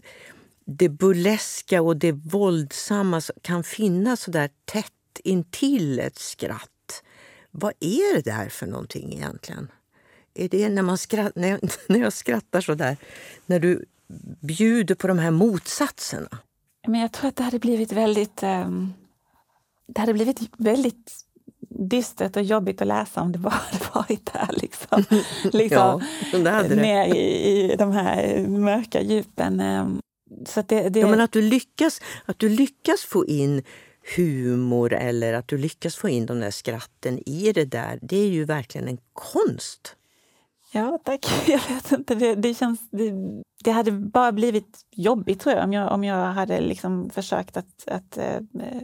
det 0.65 0.89
burleska 0.89 1.81
och 1.81 1.97
det 1.97 2.11
våldsamma 2.11 3.21
kan 3.41 3.63
finnas 3.63 4.21
så 4.21 4.31
där 4.31 4.49
tätt 4.65 4.85
intill 5.23 5.99
ett 5.99 6.17
skratt. 6.17 6.70
Vad 7.51 7.73
är 7.79 8.15
det 8.15 8.31
där 8.31 8.49
för 8.49 8.67
någonting 8.67 9.13
egentligen? 9.13 9.71
Är 10.33 10.49
det 10.49 10.69
när, 10.69 10.81
man 10.81 10.97
skratt, 10.97 11.35
när, 11.35 11.47
jag, 11.47 11.59
när 11.87 11.99
jag 11.99 12.13
skrattar 12.13 12.61
så 12.61 12.73
där, 12.73 12.97
när 13.45 13.59
du 13.59 13.85
bjuder 14.39 14.95
på 14.95 15.07
de 15.07 15.19
här 15.19 15.31
motsatserna? 15.31 16.37
Men 16.87 16.99
jag 16.99 17.11
tror 17.11 17.29
att 17.29 17.35
det 17.35 17.43
hade 17.43 17.59
blivit 17.59 17.91
väldigt... 17.91 18.43
Um, 18.43 18.93
det 19.87 19.99
hade 19.99 20.13
blivit 20.13 20.39
väldigt 20.57 21.25
dystert 21.69 22.35
och 22.35 22.43
jobbigt 22.43 22.81
att 22.81 22.87
läsa 22.87 23.21
om 23.21 23.31
det 23.31 23.39
bara 23.39 23.49
hade 23.71 23.85
varit 23.93 24.33
där. 24.33 24.49
Liksom. 24.51 25.03
liksom 25.43 26.01
ja, 26.31 26.61
ner 26.61 27.15
i, 27.15 27.71
i 27.71 27.75
de 27.75 27.91
här 27.91 28.47
mörka 28.47 29.01
djupen. 29.01 29.59
Ehm, 29.59 30.01
så 30.45 30.61
det, 30.61 30.89
det... 30.89 30.99
Ja, 30.99 31.07
men 31.07 31.21
att 31.21 31.31
du, 31.31 31.41
lyckas, 31.41 32.01
att 32.25 32.39
du 32.39 32.49
lyckas 32.49 33.01
få 33.01 33.25
in 33.25 33.63
humor 34.17 34.93
eller 34.93 35.33
att 35.33 35.47
du 35.47 35.57
lyckas 35.57 35.95
få 35.95 36.09
in 36.09 36.25
de 36.25 36.39
där 36.39 36.51
skratten 36.51 37.29
i 37.29 37.51
det 37.51 37.65
där, 37.65 37.99
det 38.01 38.17
är 38.17 38.27
ju 38.27 38.45
verkligen 38.45 38.87
en 38.87 38.97
konst. 39.13 39.95
Ja, 40.71 40.99
tack. 41.03 41.25
Jag 41.47 41.61
vet 41.69 41.91
inte. 41.91 42.15
Det, 42.15 42.35
det 42.35 42.53
känns, 42.53 42.89
det, 42.89 43.13
det, 43.63 43.71
hade 43.71 43.91
bara 43.91 44.31
blivit 44.31 44.85
jobbigt 44.91 45.39
tror 45.39 45.55
jag 45.55 45.63
om 45.63 45.73
jag, 45.73 45.91
om 45.91 46.03
jag 46.03 46.33
hade 46.33 46.61
liksom 46.61 47.09
försökt 47.09 47.57
att... 47.57 47.87
att 47.87 48.17
eh, 48.17 48.35
eh 48.35 48.81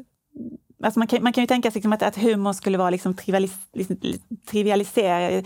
alltså 0.83 0.99
man, 0.99 1.07
kan, 1.07 1.23
man 1.23 1.33
kan 1.33 1.43
ju 1.43 1.47
tänka 1.47 1.71
sig 1.71 1.79
liksom 1.79 1.93
att, 1.93 2.03
att 2.03 2.17
humor 2.17 2.53
skulle 2.53 2.77
vara 2.77 2.89
liksom 2.89 3.13
trivialis, 3.13 3.53
liksom, 3.73 3.97
trivialisera. 4.45 5.29
Eh, 5.29 5.43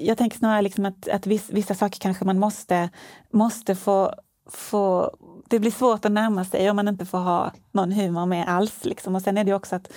jag 0.00 0.18
tänker 0.18 0.38
snarare 0.38 0.62
liksom 0.62 0.86
att, 0.86 1.08
att 1.08 1.26
vissa 1.26 1.74
saker 1.74 2.00
kanske 2.00 2.24
man 2.24 2.38
måste, 2.38 2.90
måste 3.32 3.74
få, 3.74 4.14
få 4.50 5.16
det 5.52 5.60
blir 5.60 5.70
svårt 5.70 6.04
att 6.04 6.12
närma 6.12 6.44
sig 6.44 6.70
om 6.70 6.76
man 6.76 6.88
inte 6.88 7.06
får 7.06 7.18
ha 7.18 7.52
någon 7.72 7.92
humor 7.92 8.26
med 8.26 8.48
alls. 8.48 8.84
Liksom. 8.84 9.14
Och 9.14 9.22
sen 9.22 9.38
är 9.38 9.44
det 9.44 9.54
också 9.54 9.76
att 9.76 9.92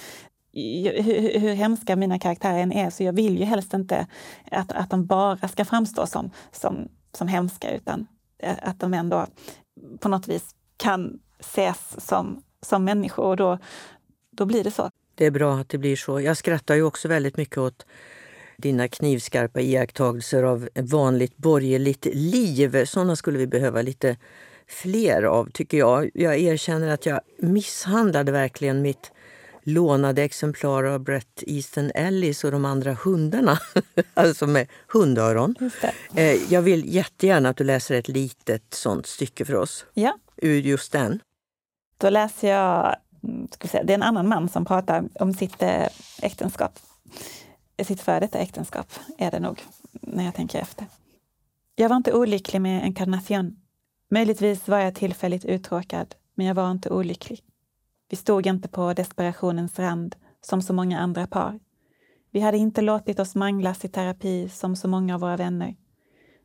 hur, 0.53 1.39
hur 1.39 1.53
hemska 1.53 1.95
mina 1.95 2.19
karaktärer 2.19 2.59
än 2.59 2.71
är, 2.71 2.89
så 2.89 3.03
jag 3.03 3.13
vill 3.13 3.39
ju 3.39 3.45
helst 3.45 3.73
inte 3.73 4.07
att, 4.51 4.71
att 4.71 4.89
de 4.89 5.05
bara 5.05 5.47
ska 5.47 5.65
framstå 5.65 6.07
som, 6.07 6.31
som, 6.51 6.87
som 7.17 7.27
hemska, 7.27 7.75
utan 7.75 8.07
eh, 8.39 8.55
att 8.61 8.79
de 8.79 8.93
ändå 8.93 9.27
på 9.99 10.09
något 10.09 10.27
vis 10.27 10.55
kan 10.77 11.19
ses 11.39 12.07
som, 12.07 12.43
som 12.61 12.83
människor 12.83 13.25
och 13.25 13.37
då, 13.37 13.57
då 14.31 14.45
blir 14.45 14.63
det 14.63 14.71
så. 14.71 14.89
Det 15.15 15.25
är 15.25 15.31
bra 15.31 15.57
att 15.57 15.69
det 15.69 15.77
blir 15.77 15.95
så. 15.95 16.21
Jag 16.21 16.37
skrattar 16.37 16.75
ju 16.75 16.83
också 16.83 17.07
väldigt 17.07 17.37
mycket 17.37 17.57
åt 17.57 17.85
dina 18.57 18.87
knivskarpa 18.87 19.61
iakttagelser 19.61 20.43
av 20.43 20.69
vanligt 20.75 21.37
borgerligt 21.37 22.05
liv. 22.13 22.85
Sådana 22.85 23.15
skulle 23.15 23.37
vi 23.37 23.47
behöva 23.47 23.81
lite 23.81 24.17
fler 24.67 25.23
av, 25.23 25.49
tycker 25.51 25.77
jag. 25.77 26.09
Jag 26.13 26.39
erkänner 26.39 26.87
att 26.87 27.05
jag 27.05 27.19
misshandlade 27.39 28.31
verkligen 28.31 28.81
mitt 28.81 29.11
lånade 29.63 30.23
exemplar 30.23 30.83
av 30.83 30.99
Brett 30.99 31.43
Easton 31.47 31.91
Ellis 31.95 32.43
och 32.43 32.51
de 32.51 32.65
andra 32.65 32.93
hundarna. 32.93 33.59
alltså 34.13 34.47
med 34.47 34.67
hundöron. 34.87 35.55
Eh, 36.15 36.53
jag 36.53 36.61
vill 36.61 36.93
jättegärna 36.93 37.49
att 37.49 37.57
du 37.57 37.63
läser 37.63 37.95
ett 37.95 38.07
litet 38.07 38.73
sånt 38.73 39.07
stycke 39.07 39.45
för 39.45 39.55
oss. 39.55 39.85
Ja. 39.93 40.17
Ur 40.37 40.61
just 40.61 40.91
den. 40.91 41.19
Då 41.97 42.09
läser 42.09 42.49
jag, 42.51 42.95
mm, 43.23 43.47
ska 43.51 43.67
säga, 43.67 43.83
det 43.83 43.93
är 43.93 43.95
en 43.95 44.03
annan 44.03 44.27
man 44.27 44.49
som 44.49 44.65
pratar 44.65 45.03
om 45.19 45.33
sitt 45.33 45.61
eh, 45.61 45.87
äktenskap. 46.21 46.79
Sitt 47.83 48.01
före 48.01 48.19
detta 48.19 48.37
äktenskap 48.37 48.87
är 49.17 49.31
det 49.31 49.39
nog, 49.39 49.63
när 49.91 50.25
jag 50.25 50.35
tänker 50.35 50.59
efter. 50.59 50.85
Jag 51.75 51.89
var 51.89 51.95
inte 51.95 52.13
olycklig 52.13 52.61
med 52.61 52.83
Encarnacion. 52.83 53.55
Möjligtvis 54.15 54.67
var 54.67 54.79
jag 54.79 54.95
tillfälligt 54.95 55.45
uttråkad, 55.45 56.15
men 56.35 56.45
jag 56.45 56.55
var 56.55 56.71
inte 56.71 56.89
olycklig. 56.89 57.39
Vi 58.09 58.17
stod 58.17 58.47
inte 58.47 58.67
på 58.67 58.93
desperationens 58.93 59.79
rand 59.79 60.15
som 60.41 60.61
så 60.61 60.73
många 60.73 60.99
andra 60.99 61.27
par. 61.27 61.59
Vi 62.31 62.39
hade 62.39 62.57
inte 62.57 62.81
låtit 62.81 63.19
oss 63.19 63.35
manglas 63.35 63.85
i 63.85 63.87
terapi 63.87 64.49
som 64.49 64.75
så 64.75 64.87
många 64.87 65.15
av 65.15 65.21
våra 65.21 65.37
vänner. 65.37 65.75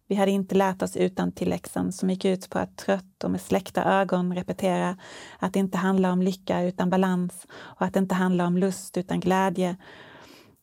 Vi 0.08 0.14
hade 0.14 0.30
inte 0.30 0.54
lärt 0.54 0.82
oss 0.82 0.96
utan 0.96 1.32
tilläxan 1.32 1.92
som 1.92 2.10
gick 2.10 2.24
ut 2.24 2.50
på 2.50 2.58
att 2.58 2.76
trött 2.76 3.24
och 3.24 3.30
med 3.30 3.40
släckta 3.40 3.84
ögon 3.84 4.34
repetera 4.34 4.98
att 5.38 5.52
det 5.52 5.58
inte 5.58 5.78
handlar 5.78 6.12
om 6.12 6.22
lycka 6.22 6.62
utan 6.62 6.90
balans 6.90 7.46
och 7.52 7.82
att 7.82 7.94
det 7.94 8.00
inte 8.00 8.14
handlar 8.14 8.46
om 8.46 8.58
lust 8.58 8.96
utan 8.96 9.20
glädje. 9.20 9.76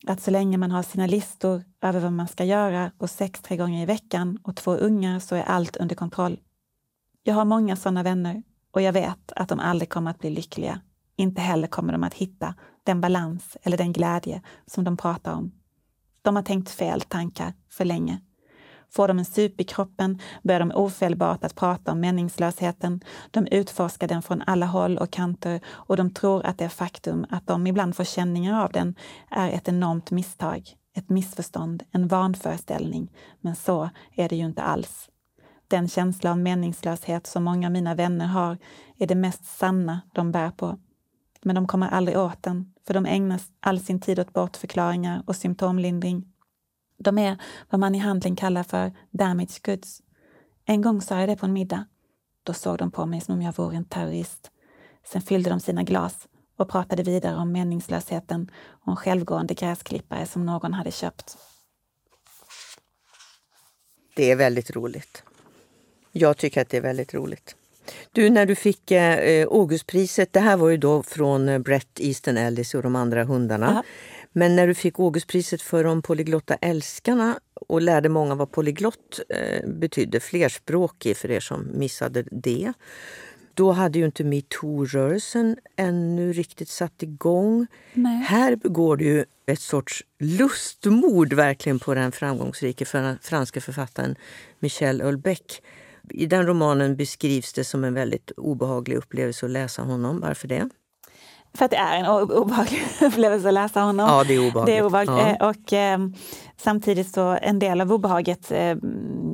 Att 0.06 0.20
så 0.20 0.30
länge 0.30 0.58
man 0.58 0.70
har 0.70 0.82
sina 0.82 1.06
listor 1.06 1.62
över 1.82 2.00
vad 2.00 2.12
man 2.12 2.28
ska 2.28 2.44
göra 2.44 2.92
och 2.98 3.10
sex 3.10 3.40
tre 3.40 3.56
gånger 3.56 3.82
i 3.82 3.86
veckan 3.86 4.38
och 4.42 4.56
två 4.56 4.74
ungar 4.74 5.18
så 5.18 5.34
är 5.34 5.42
allt 5.42 5.76
under 5.76 5.94
kontroll. 5.96 6.38
Jag 7.28 7.34
har 7.34 7.44
många 7.44 7.76
sådana 7.76 8.02
vänner 8.02 8.42
och 8.70 8.82
jag 8.82 8.92
vet 8.92 9.32
att 9.36 9.48
de 9.48 9.60
aldrig 9.60 9.88
kommer 9.88 10.10
att 10.10 10.18
bli 10.18 10.30
lyckliga. 10.30 10.80
Inte 11.16 11.40
heller 11.40 11.66
kommer 11.66 11.92
de 11.92 12.04
att 12.04 12.14
hitta 12.14 12.54
den 12.84 13.00
balans 13.00 13.56
eller 13.62 13.76
den 13.76 13.92
glädje 13.92 14.42
som 14.66 14.84
de 14.84 14.96
pratar 14.96 15.32
om. 15.32 15.52
De 16.22 16.36
har 16.36 16.42
tänkt 16.42 16.70
fel 16.70 17.00
tankar 17.00 17.52
för 17.70 17.84
länge. 17.84 18.20
Får 18.90 19.08
de 19.08 19.18
en 19.18 19.24
sup 19.24 19.60
i 19.60 19.64
kroppen 19.64 20.18
börjar 20.42 20.60
de 20.60 20.72
ofelbart 20.74 21.44
att 21.44 21.54
prata 21.54 21.92
om 21.92 22.00
meningslösheten. 22.00 23.00
De 23.30 23.46
utforskar 23.46 24.08
den 24.08 24.22
från 24.22 24.42
alla 24.46 24.66
håll 24.66 24.98
och 24.98 25.10
kanter 25.10 25.60
och 25.66 25.96
de 25.96 26.10
tror 26.10 26.46
att 26.46 26.58
det 26.58 26.68
faktum 26.68 27.26
att 27.30 27.46
de 27.46 27.66
ibland 27.66 27.96
får 27.96 28.04
känningar 28.04 28.64
av 28.64 28.72
den 28.72 28.94
är 29.30 29.50
ett 29.50 29.68
enormt 29.68 30.10
misstag, 30.10 30.70
ett 30.96 31.08
missförstånd, 31.08 31.82
en 31.90 32.08
vanföreställning. 32.08 33.12
Men 33.40 33.56
så 33.56 33.90
är 34.14 34.28
det 34.28 34.36
ju 34.36 34.44
inte 34.44 34.62
alls. 34.62 35.08
Den 35.68 35.88
känsla 35.88 36.30
av 36.30 36.38
meningslöshet 36.38 37.26
som 37.26 37.44
många 37.44 37.66
av 37.66 37.72
mina 37.72 37.94
vänner 37.94 38.26
har 38.26 38.58
är 38.98 39.06
det 39.06 39.14
mest 39.14 39.44
sanna 39.44 40.00
de 40.14 40.32
bär 40.32 40.50
på. 40.50 40.78
Men 41.42 41.54
de 41.54 41.66
kommer 41.66 41.88
aldrig 41.88 42.18
åt 42.18 42.42
den, 42.42 42.74
för 42.86 42.94
de 42.94 43.06
ägnar 43.06 43.40
all 43.60 43.80
sin 43.80 44.00
tid 44.00 44.18
åt 44.18 44.32
bortförklaringar 44.32 45.22
och 45.26 45.36
symptomlindring. 45.36 46.32
De 46.98 47.18
är 47.18 47.38
vad 47.70 47.80
man 47.80 47.94
i 47.94 47.98
handling 47.98 48.36
kallar 48.36 48.62
för 48.62 48.92
damage 49.10 49.60
goods. 49.64 50.02
En 50.64 50.82
gång 50.82 51.00
sa 51.00 51.20
jag 51.20 51.28
det 51.28 51.36
på 51.36 51.46
en 51.46 51.52
middag. 51.52 51.86
Då 52.42 52.52
såg 52.52 52.78
de 52.78 52.90
på 52.90 53.06
mig 53.06 53.20
som 53.20 53.34
om 53.34 53.42
jag 53.42 53.56
vore 53.56 53.76
en 53.76 53.84
terrorist. 53.84 54.50
Sen 55.04 55.22
fyllde 55.22 55.50
de 55.50 55.60
sina 55.60 55.82
glas 55.82 56.28
och 56.56 56.68
pratade 56.68 57.02
vidare 57.02 57.36
om 57.36 57.52
meningslösheten 57.52 58.50
och 58.56 58.90
en 58.90 58.96
självgående 58.96 59.54
gräsklippare 59.54 60.26
som 60.26 60.46
någon 60.46 60.74
hade 60.74 60.90
köpt. 60.90 61.38
Det 64.16 64.30
är 64.30 64.36
väldigt 64.36 64.70
roligt. 64.76 65.24
Jag 66.12 66.36
tycker 66.36 66.60
att 66.60 66.68
det 66.68 66.76
är 66.76 66.80
väldigt 66.80 67.14
roligt. 67.14 67.56
Du, 68.12 68.30
när 68.30 68.46
du 68.46 68.54
fick 68.54 68.90
eh, 68.90 69.48
Augustpriset, 69.50 70.32
det 70.32 70.40
här 70.40 70.56
var 70.56 70.68
ju 70.68 70.76
då 70.76 71.02
från 71.02 71.48
eh, 71.48 71.58
Brett 71.58 72.00
Easton 72.00 72.36
Ellis 72.36 72.74
och 72.74 72.82
de 72.82 72.96
andra 72.96 73.24
hundarna. 73.24 73.68
Aha. 73.68 73.82
Men 74.32 74.56
när 74.56 74.66
du 74.66 74.74
fick 74.74 74.98
Augustpriset 74.98 75.62
för 75.62 75.84
de 75.84 76.02
polyglotta 76.02 76.54
älskarna 76.54 77.40
och 77.54 77.82
lärde 77.82 78.08
många 78.08 78.34
vad 78.34 78.50
polyglott 78.50 79.20
eh, 79.28 79.68
betydde, 79.68 80.20
flerspråkig 80.20 81.16
för 81.16 81.30
er 81.30 81.40
som 81.40 81.70
missade 81.74 82.24
det. 82.30 82.72
Då 83.54 83.72
hade 83.72 83.98
ju 83.98 84.04
inte 84.04 84.24
metoo-rörelsen 84.24 85.56
ännu 85.76 86.32
riktigt 86.32 86.68
satt 86.68 87.02
igång. 87.02 87.66
Nej. 87.92 88.18
Här 88.18 88.56
begår 88.56 88.96
du 88.96 89.04
ju 89.04 89.24
ett 89.46 89.60
sorts 89.60 90.04
lustmord 90.18 91.32
verkligen 91.32 91.78
på 91.78 91.94
den 91.94 92.12
framgångsrike 92.12 92.84
franska 93.22 93.60
författaren 93.60 94.16
Michel 94.58 95.00
Houellebecq. 95.00 95.62
I 96.10 96.26
den 96.26 96.46
romanen 96.46 96.96
beskrivs 96.96 97.52
det 97.52 97.64
som 97.64 97.84
en 97.84 97.94
väldigt 97.94 98.30
obehaglig 98.36 98.96
upplevelse 98.96 99.46
att 99.46 99.52
läsa 99.52 99.82
honom. 99.82 100.20
Varför 100.20 100.48
det? 100.48 100.68
För 101.54 101.64
att 101.64 101.70
det 101.70 101.76
är 101.76 101.96
en 101.98 102.06
obehaglig 102.06 102.82
upplevelse 103.00 103.48
att 103.48 103.54
läsa 103.54 103.80
honom. 103.80 104.08
Ja, 104.08 104.24
det 104.24 104.34
är 104.34 104.48
obehagligt. 104.48 104.66
Det 104.66 104.78
är 104.78 104.84
obehagligt. 104.84 105.16
Ja. 105.18 105.46
Eh, 105.46 105.48
och 105.48 105.72
eh, 105.72 105.98
samtidigt 106.56 107.14
så 107.14 107.38
en 107.42 107.58
del 107.58 107.80
av 107.80 107.92
obehaget 107.92 108.50
eh, 108.50 108.74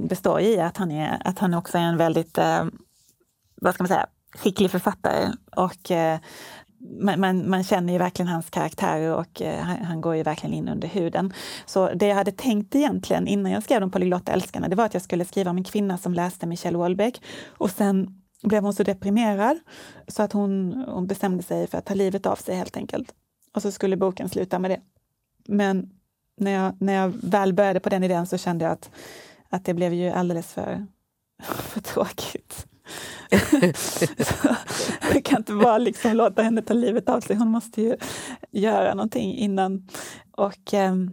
består 0.08 0.40
i 0.40 0.60
att 0.60 0.76
han, 0.76 0.90
är, 0.90 1.22
att 1.24 1.38
han 1.38 1.54
också 1.54 1.78
är 1.78 1.82
en 1.82 1.96
väldigt, 1.96 2.38
eh, 2.38 2.64
vad 3.54 3.74
ska 3.74 3.82
man 3.82 3.88
säga, 3.88 4.06
skicklig 4.34 4.70
författare. 4.70 5.32
Och 5.56 5.90
eh, 5.90 6.18
man, 6.84 7.20
man, 7.20 7.50
man, 7.50 7.64
känner 7.64 7.92
ju 7.92 7.98
verkligen 7.98 8.28
hans 8.28 8.50
karaktär 8.50 9.12
och 9.12 9.42
eh, 9.42 9.60
han, 9.60 9.76
han, 9.76 10.00
går 10.00 10.16
ju 10.16 10.22
verkligen 10.22 10.54
in 10.54 10.68
under 10.68 10.88
huden. 10.88 11.32
Så 11.66 11.94
det 11.94 12.06
jag 12.06 12.14
hade 12.14 12.32
tänkt 12.32 12.74
egentligen 12.74 13.26
innan 13.26 13.52
jag 13.52 13.62
skrev 13.62 13.80
De 13.80 13.90
polyglotta 13.90 14.32
älskarna, 14.32 14.68
det 14.68 14.76
var 14.76 14.84
att 14.84 14.94
jag 14.94 15.02
skulle 15.02 15.24
skriva 15.24 15.50
om 15.50 15.56
en 15.56 15.64
kvinna 15.64 15.98
som 15.98 16.14
läste 16.14 16.46
Michelle 16.46 16.78
Houellebecq 16.78 17.20
och 17.48 17.70
sen 17.70 18.20
blev 18.42 18.62
hon 18.62 18.74
så 18.74 18.82
deprimerad 18.82 19.58
så 20.08 20.22
att 20.22 20.32
hon, 20.32 20.84
hon 20.88 21.06
bestämde 21.06 21.42
sig 21.42 21.66
för 21.66 21.78
att 21.78 21.84
ta 21.84 21.94
livet 21.94 22.26
av 22.26 22.36
sig 22.36 22.56
helt 22.56 22.76
enkelt. 22.76 23.14
Och 23.54 23.62
så 23.62 23.72
skulle 23.72 23.96
boken 23.96 24.28
sluta 24.28 24.58
med 24.58 24.70
det. 24.70 24.80
Men 25.48 25.90
när 26.36 26.50
jag, 26.50 26.82
när 26.82 26.92
jag 26.92 27.12
väl 27.22 27.52
började 27.52 27.80
på 27.80 27.88
den 27.88 28.04
idén 28.04 28.26
så 28.26 28.38
kände 28.38 28.64
jag 28.64 28.72
att, 28.72 28.90
att 29.48 29.64
det 29.64 29.74
blev 29.74 29.92
ju 29.92 30.10
alldeles 30.10 30.52
för, 30.52 30.86
för 31.42 31.80
tråkigt 31.80 32.66
jag 35.12 35.24
kan 35.24 35.38
inte 35.38 35.52
bara 35.52 35.78
liksom 35.78 36.16
låta 36.16 36.42
henne 36.42 36.62
ta 36.62 36.74
livet 36.74 37.08
av 37.08 37.20
sig. 37.20 37.36
Hon 37.36 37.48
måste 37.48 37.82
ju 37.82 37.96
göra 38.50 38.94
någonting 38.94 39.34
innan. 39.36 39.88
Och, 40.30 40.74
ehm, 40.74 41.10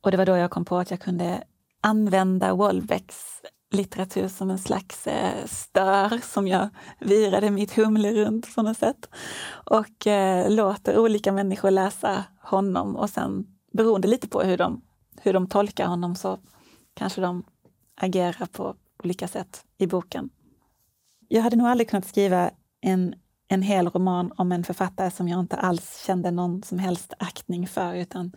och 0.00 0.10
det 0.10 0.16
var 0.16 0.26
då 0.26 0.36
jag 0.36 0.50
kom 0.50 0.64
på 0.64 0.76
att 0.76 0.90
jag 0.90 1.00
kunde 1.00 1.42
använda 1.80 2.54
Wolbecks 2.54 3.42
litteratur 3.72 4.28
som 4.28 4.50
en 4.50 4.58
slags 4.58 5.06
eh, 5.06 5.46
stör 5.46 6.20
som 6.32 6.48
jag 6.48 6.68
virade 7.00 7.50
mitt 7.50 7.76
humle 7.76 8.12
runt 8.12 8.54
på 8.54 8.62
något 8.62 8.78
sätt. 8.78 9.08
Och 9.50 10.06
eh, 10.06 10.50
låter 10.50 10.98
olika 10.98 11.32
människor 11.32 11.70
läsa 11.70 12.24
honom 12.40 12.96
och 12.96 13.10
sen 13.10 13.46
beroende 13.72 14.08
lite 14.08 14.28
på 14.28 14.42
hur 14.42 14.56
de, 14.56 14.82
hur 15.20 15.32
de 15.32 15.46
tolkar 15.46 15.86
honom 15.86 16.14
så 16.14 16.38
kanske 16.94 17.20
de 17.20 17.44
agerar 17.96 18.46
på 18.52 18.74
olika 19.04 19.28
sätt 19.28 19.64
i 19.78 19.86
boken. 19.86 20.30
Jag 21.34 21.42
hade 21.42 21.56
nog 21.56 21.66
aldrig 21.66 21.90
kunnat 21.90 22.08
skriva 22.08 22.50
en, 22.80 23.14
en 23.48 23.62
hel 23.62 23.88
roman 23.88 24.32
om 24.36 24.52
en 24.52 24.64
författare 24.64 25.10
som 25.10 25.28
jag 25.28 25.40
inte 25.40 25.56
alls 25.56 26.04
kände 26.06 26.30
någon 26.30 26.62
som 26.62 26.78
helst 26.78 27.12
aktning 27.18 27.68
för 27.68 27.94
utan 27.94 28.32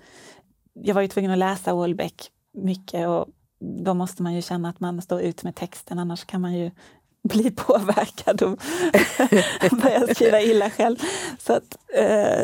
jag 0.73 0.95
var 0.95 1.01
ju 1.01 1.07
tvungen 1.07 1.31
att 1.31 1.37
läsa 1.37 1.71
Houellebecq 1.71 2.29
mycket 2.53 3.07
och 3.07 3.25
då 3.59 3.93
måste 3.93 4.23
man 4.23 4.33
ju 4.33 4.41
känna 4.41 4.69
att 4.69 4.79
man 4.79 5.01
står 5.01 5.21
ut 5.21 5.43
med 5.43 5.55
texten, 5.55 5.99
annars 5.99 6.25
kan 6.25 6.41
man 6.41 6.53
ju 6.53 6.71
bli 7.23 7.51
påverkad 7.51 8.41
och 8.41 8.59
börja 9.81 10.15
skriva 10.15 10.41
illa 10.41 10.69
själv. 10.69 10.97
Så 11.39 11.53
att, 11.53 11.77
eh, 11.97 12.43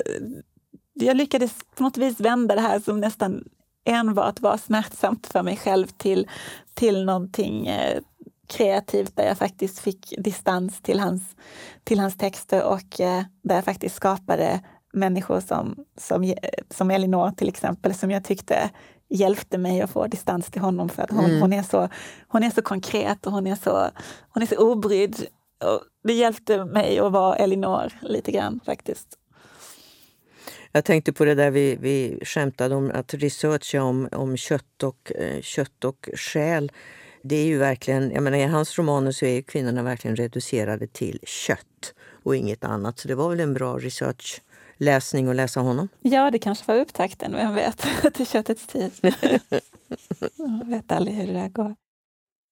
jag 0.94 1.18
lyckades 1.18 1.54
på 1.76 1.84
något 1.84 1.98
vis 1.98 2.20
vända 2.20 2.56
det 2.56 2.62
här 2.62 2.80
som 2.80 3.00
nästan 3.00 3.44
enbart 3.86 4.40
var 4.40 4.58
smärtsamt 4.58 5.28
för 5.28 5.44
mig 5.44 5.58
själv 5.58 5.88
till, 5.88 6.28
till 6.74 7.06
någonting 7.06 7.68
eh, 7.68 8.02
kreativt 8.48 9.16
där 9.16 9.28
jag 9.28 9.38
faktiskt 9.38 9.80
fick 9.80 10.14
distans 10.18 10.82
till 10.82 11.00
hans, 11.00 11.36
till 11.84 12.00
hans 12.00 12.18
texter 12.18 12.64
och 12.64 13.00
eh, 13.00 13.24
där 13.44 13.56
jag 13.56 13.66
faktiskt 13.66 13.96
skapade 13.96 14.62
människor 14.94 15.40
som, 15.40 15.86
som, 15.98 16.34
som 16.70 16.92
Elinor 16.92 17.32
till 17.32 17.50
exempel, 17.50 17.94
som 17.94 18.12
jag 18.12 18.24
tyckte 18.24 18.70
hjälpte 19.10 19.58
mig 19.58 19.82
att 19.82 19.92
få 19.92 20.08
distans 20.08 20.52
till 20.52 20.62
honom 20.62 20.90
för 20.90 21.04
att 21.04 21.12
hon, 21.12 21.26
mm. 21.26 21.42
hon, 21.42 21.54
är, 21.54 21.64
så, 21.64 21.90
hon 22.28 22.44
är 22.44 22.50
så 22.50 22.62
konkret 22.62 23.26
och 23.26 23.32
hon 23.32 23.48
är 23.48 23.56
så, 23.56 23.90
hon 24.30 24.44
är 24.44 24.48
så 24.48 24.72
obrydd. 24.72 25.16
Och 25.64 25.82
det 26.04 26.14
hjälpte 26.14 26.66
mig 26.66 27.00
att 27.00 27.12
vara 27.12 27.36
Elinor 27.36 27.94
lite 28.02 28.32
grann 28.32 28.60
faktiskt. 28.66 29.18
Jag 30.72 30.86
tänkte 30.86 31.14
på 31.14 31.26
det 31.26 31.36
där 31.36 31.52
vi, 31.52 31.76
vi 31.76 32.20
skämtade 32.26 32.76
om, 32.76 32.92
att 32.94 33.14
researcha 33.14 33.84
om, 33.84 34.10
om 34.12 34.38
kött, 34.38 34.84
och, 34.84 35.12
eh, 35.12 35.42
kött 35.42 35.86
och 35.86 36.10
själ. 36.16 36.72
Det 37.24 37.36
är 37.36 37.46
ju 37.46 37.58
verkligen, 37.58 38.12
jag 38.12 38.24
menar, 38.24 38.38
I 38.38 38.44
hans 38.44 38.78
romaner 38.78 39.12
så 39.12 39.26
är 39.26 39.42
kvinnorna 39.42 39.84
verkligen 39.84 40.16
reducerade 40.16 40.88
till 40.88 41.20
kött 41.24 41.94
och 42.24 42.36
inget 42.36 42.64
annat. 42.64 43.00
Så 43.00 43.08
det 43.08 43.16
var 43.16 43.30
väl 43.30 43.40
en 43.40 43.54
bra 43.54 43.78
research 43.78 44.42
läsning 44.78 45.28
och 45.28 45.36
läsa 45.36 45.60
honom? 45.60 45.88
Ja, 46.02 46.32
det 46.32 46.40
kanske 46.40 46.66
var 46.68 46.80
upptakten, 46.80 47.32
vem 47.32 47.56
vet, 47.56 47.86
till 48.14 48.28
köttets 48.28 48.68
tid. 48.68 48.92
Jag 50.38 50.66
vet 50.66 50.92
aldrig 50.92 51.16
hur 51.16 51.28
det 51.28 51.34
där 51.34 51.50
går. 51.50 51.76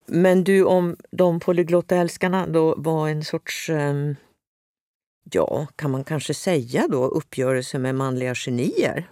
Men 0.07 0.43
du, 0.43 0.63
om 0.63 0.97
de 1.11 1.39
polyglotta 1.39 1.95
älskarna 1.95 2.47
då 2.47 2.75
var 2.77 3.09
en 3.09 3.23
sorts... 3.23 3.69
Um, 3.69 4.15
ja, 5.31 5.67
kan 5.75 5.91
man 5.91 6.03
kanske 6.03 6.33
säga 6.33 6.87
då, 6.89 7.05
uppgörelse 7.05 7.79
med 7.79 7.95
manliga 7.95 8.35
genier. 8.35 9.09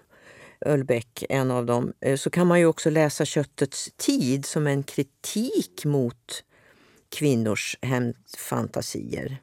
Ölbeck, 0.66 1.24
en 1.30 1.52
av 1.52 1.66
dem, 1.66 1.94
eh, 2.02 2.18
så 2.18 2.30
kan 2.30 2.48
man 2.48 2.60
ju 2.60 2.66
också 2.66 2.90
läsa 2.90 3.26
Köttets 3.26 3.90
tid 3.98 4.46
som 4.46 4.68
en 4.68 4.84
kritik 4.84 5.86
mot 5.86 6.44
kvinnors 7.10 7.78
hämndfantasier. 7.82 9.38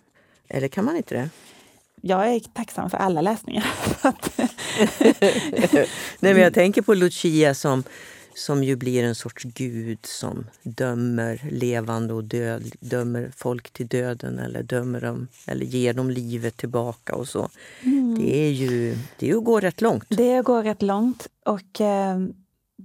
Eller 0.48 0.68
kan 0.68 0.84
man 0.84 0.96
inte 0.96 1.14
det? 1.14 1.30
Jag 2.00 2.34
är 2.34 2.40
tacksam 2.40 2.90
för 2.90 2.98
alla 2.98 3.20
läsningar. 3.20 3.66
Nej, 6.20 6.34
men 6.34 6.38
jag 6.42 6.54
tänker 6.54 6.82
på 6.82 6.94
Lucia 6.94 7.54
som, 7.54 7.84
som 8.34 8.64
ju 8.64 8.76
blir 8.76 9.04
en 9.04 9.14
sorts 9.14 9.44
gud 9.44 10.06
som 10.06 10.46
dömer 10.62 11.40
levande 11.50 12.14
och 12.14 12.24
död, 12.24 12.62
dömer 12.80 13.30
folk 13.36 13.70
till 13.70 13.86
döden 13.86 14.38
eller 14.38 14.62
dömer 14.62 15.00
dem 15.00 15.28
eller 15.46 15.66
ger 15.66 15.94
dem 15.94 16.10
livet 16.10 16.56
tillbaka 16.56 17.14
och 17.14 17.28
så. 17.28 17.48
Mm. 17.82 18.14
Det 18.18 18.36
är 18.36 18.50
ju 18.50 18.96
det 19.18 19.30
är 19.30 19.36
att 19.36 19.44
gå 19.44 19.60
rätt 19.60 19.80
långt. 19.80 20.04
Det 20.08 20.42
går 20.42 20.62
rätt 20.62 20.82
långt 20.82 21.28
och 21.44 21.80
eh, 21.80 22.18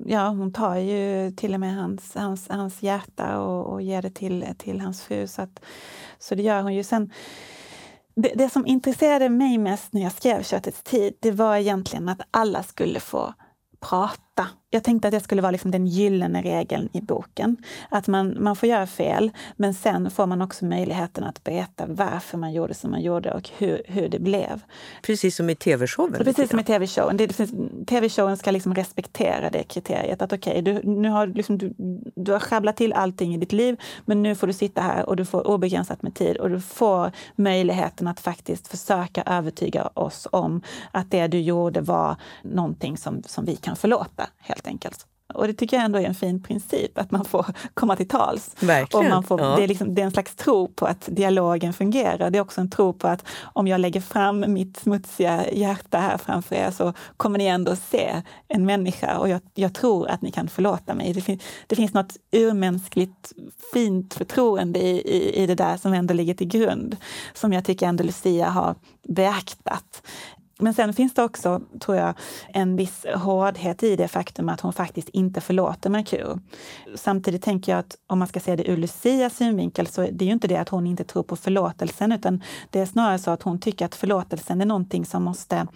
ja, 0.06 0.28
hon 0.28 0.54
tar 0.54 0.76
ju 0.76 1.32
till 1.32 1.54
och 1.54 1.60
med 1.60 1.76
hans, 1.76 2.16
hans, 2.16 2.48
hans 2.50 2.84
hjärta 2.84 3.40
och, 3.40 3.74
och 3.74 3.82
ger 3.82 4.02
det 4.02 4.12
till, 4.12 4.46
till 4.58 4.80
hans 4.80 5.02
fru. 5.02 5.28
Så, 5.28 5.42
att, 5.42 5.60
så 6.20 6.36
det 6.36 6.44
gör 6.44 6.62
hon 6.62 6.76
ju. 6.76 6.84
Sen, 6.84 7.12
det, 8.16 8.32
det, 8.36 8.50
som 8.50 8.66
intresserade 8.66 9.30
mig 9.30 9.58
mest 9.58 9.94
när 9.94 10.02
jag 10.02 10.12
skrev 10.12 10.44
Köttets 10.44 10.84
tid, 10.84 11.14
det 11.20 11.32
var 11.32 11.56
egentligen 11.56 12.10
att 12.10 12.22
alla 12.32 12.64
skulle 12.64 13.00
få 13.00 13.34
prata 13.80 14.29
jag 14.72 14.84
tänkte 14.84 15.08
att 15.08 15.12
det 15.12 15.20
skulle 15.20 15.42
vara 15.42 15.52
liksom 15.52 15.72
den 15.72 15.88
gyllene 15.88 16.42
regeln 16.42 16.90
i 16.94 17.02
boken. 17.02 17.58
Att 17.90 18.08
man, 18.08 18.38
man 18.40 18.56
får 18.56 18.70
göra 18.70 18.88
fel, 18.88 19.32
men 19.56 19.74
sen 19.74 20.12
får 20.12 20.26
man 20.26 20.42
också 20.42 20.66
möjligheten 20.66 21.24
att 21.24 21.44
berätta 21.44 21.86
varför 21.88 22.38
man 22.38 22.54
gjorde 22.54 22.74
som 22.74 22.92
man 22.92 23.02
gjorde 23.02 23.34
och 23.34 23.50
hur, 23.58 23.82
hur 23.86 24.10
det 24.10 24.20
blev. 24.20 24.62
Precis 25.02 25.36
som 25.36 25.50
i 25.50 25.56
tv-showen? 25.56 26.24
Precis 26.24 26.50
som 26.50 26.60
i 26.60 26.64
tv-showen. 26.64 27.18
TV-showen 27.88 28.38
ska 28.38 28.52
liksom 28.52 28.76
respektera 28.76 29.50
det 29.50 29.64
kriteriet. 29.64 30.22
Att 30.22 30.34
okej, 30.34 30.62
okay, 30.62 30.74
du, 30.74 30.90
nu 30.90 31.10
har 31.10 31.28
liksom, 31.28 31.58
du, 31.58 31.74
du 32.16 32.32
har 32.32 32.40
sjabblat 32.40 32.78
till 32.78 32.94
allting 32.94 33.36
i 33.36 33.38
ditt 33.38 33.54
liv, 33.54 33.78
men 34.06 34.24
nu 34.24 34.36
får 34.36 34.48
du 34.48 34.54
sitta 34.54 34.82
här 34.82 35.10
och 35.10 35.16
du 35.16 35.26
får 35.26 35.48
obegränsat 35.48 36.02
med 36.02 36.16
tid 36.16 36.38
och 36.38 36.50
du 36.50 36.62
får 36.62 37.12
möjligheten 37.36 38.08
att 38.08 38.20
faktiskt 38.20 38.68
försöka 38.68 39.24
övertyga 39.26 39.90
oss 39.94 40.28
om 40.32 40.62
att 40.92 41.12
det 41.12 41.28
du 41.28 41.40
gjorde 41.40 41.82
var 41.82 42.16
någonting 42.44 42.98
som, 42.98 43.24
som 43.26 43.46
vi 43.46 43.56
kan 43.56 43.76
förlåta. 43.76 44.29
Helt 44.38 44.68
enkelt. 44.68 45.06
Och 45.34 45.48
det 45.48 45.54
tycker 45.54 45.78
jag 45.78 45.86
ändå 45.86 46.00
är 46.00 46.04
en 46.04 46.16
fin 46.16 46.44
princip, 46.44 46.98
att 46.98 47.12
man 47.12 47.26
får 47.26 47.46
komma 47.74 47.96
till 47.96 48.08
tals. 48.08 48.56
Verkligen. 48.60 49.06
Och 49.06 49.10
man 49.10 49.24
får, 49.24 49.42
ja. 49.42 49.56
det, 49.56 49.64
är 49.64 49.68
liksom, 49.68 49.96
det 49.96 50.02
är 50.02 50.06
en 50.06 50.12
slags 50.12 50.36
tro 50.36 50.68
på 50.68 50.86
att 50.86 51.10
dialogen 51.12 51.74
fungerar. 51.74 52.30
Det 52.30 52.38
är 52.38 52.42
också 52.42 52.62
en 52.62 52.70
tro 52.70 52.94
på 52.94 53.08
att 53.08 53.26
om 53.54 53.68
jag 53.68 53.82
lägger 53.82 54.02
fram 54.02 54.54
mitt 54.54 54.78
smutsiga 54.78 55.52
hjärta 55.52 56.00
här 56.00 56.18
framför 56.18 56.56
er 56.56 56.72
så 56.72 56.94
kommer 57.18 57.38
ni 57.38 57.46
ändå 57.46 57.76
se 57.76 58.22
en 58.48 58.66
människa 58.66 59.18
och 59.18 59.30
jag, 59.30 59.42
jag 59.54 59.74
tror 59.74 60.08
att 60.08 60.22
ni 60.22 60.32
kan 60.32 60.48
förlåta 60.48 60.94
mig. 60.94 61.14
Det, 61.14 61.22
fin, 61.22 61.40
det 61.68 61.76
finns 61.76 61.94
något 61.94 62.18
urmänskligt 62.32 63.34
fint 63.74 64.14
förtroende 64.14 64.80
i, 64.80 65.02
i, 65.02 65.44
i 65.44 65.48
det 65.48 65.56
där 65.56 65.78
som 65.78 65.94
ändå 65.94 66.14
ligger 66.14 66.34
till 66.34 66.48
grund, 66.48 66.98
som 67.34 67.54
jag 67.54 67.66
tycker 67.66 67.88
ändå 67.88 68.04
Lucia 68.04 68.50
har 68.50 68.76
beaktat. 69.08 70.02
Men 70.62 70.74
sen 70.74 70.94
finns 70.94 71.14
det 71.14 71.24
också, 71.24 71.62
tror 71.80 71.98
jag, 71.98 72.14
en 72.54 72.76
viss 72.76 73.06
hårdhet 73.16 73.84
i 73.84 73.96
det 73.96 74.08
faktum 74.08 74.50
att 74.50 74.62
hon 74.62 74.74
faktiskt 74.74 75.10
inte 75.10 75.42
förlåter 75.42 75.90
Merkur. 75.90 76.40
Samtidigt 76.96 77.44
tänker 77.44 77.72
jag 77.72 77.80
att 77.80 77.96
om 78.08 78.20
man 78.20 78.28
ska 78.28 78.40
se 78.40 78.56
det 78.56 78.70
ur 78.70 78.78
Lucias 78.78 79.36
synvinkel 79.36 79.88
så 79.88 80.02
det 80.02 80.26
är 80.26 80.28
ju 80.28 80.34
inte 80.34 80.48
det 80.48 80.58
att 80.58 80.70
hon 80.70 80.88
inte 80.88 81.04
tror 81.04 81.24
på 81.24 81.36
förlåtelsen 81.36 82.12
utan 82.12 82.44
det 82.70 82.80
är 82.80 82.86
snarare 82.86 83.20
så 83.20 83.32
att 83.32 83.44
hon 83.44 83.60
tycker 83.60 83.86
att 83.86 83.96
förlåtelsen 83.96 84.62
är 84.62 84.66
någonting 84.66 85.06
som 85.06 85.24
måste, 85.24 85.68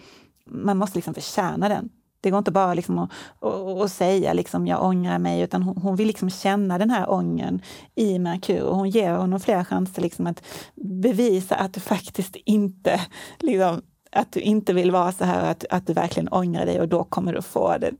man 0.46 0.78
måste 0.78 0.98
liksom 0.98 1.14
förtjäna 1.14 1.68
den. 1.68 1.90
Det 2.20 2.30
går 2.30 2.38
inte 2.38 2.50
bara 2.50 2.74
liksom 2.74 2.98
att, 2.98 3.10
att, 3.40 3.80
att 3.80 3.92
säga 3.92 4.32
liksom, 4.32 4.66
jag 4.66 4.84
ångrar 4.84 5.18
mig, 5.18 5.40
utan 5.40 5.62
hon, 5.62 5.76
hon, 5.76 5.96
vill 5.96 6.06
liksom 6.06 6.30
känna 6.30 6.78
den 6.78 6.90
här 6.90 7.10
ångern 7.10 7.62
i 7.94 8.18
Merkur. 8.18 8.62
Och 8.62 8.76
hon 8.76 8.90
ger 8.90 9.12
honom 9.12 9.40
flera 9.40 9.64
chanser 9.64 10.02
liksom 10.02 10.26
att 10.26 10.42
bevisa 10.74 11.54
att 11.54 11.74
du 11.74 11.80
faktiskt 11.80 12.36
inte 12.36 13.00
liksom, 13.38 13.82
att 14.14 14.32
du 14.32 14.40
inte 14.40 14.72
vill 14.72 14.90
vara 14.90 15.12
så 15.12 15.24
här, 15.24 15.50
att, 15.50 15.64
att 15.70 15.86
du 15.86 15.92
verkligen 15.92 16.28
ångrar 16.28 16.66
dig 16.66 16.80
och 16.80 16.88
då 16.88 17.04
kommer 17.04 17.32
du 17.32 17.42
få 17.42 17.78
det. 17.78 17.92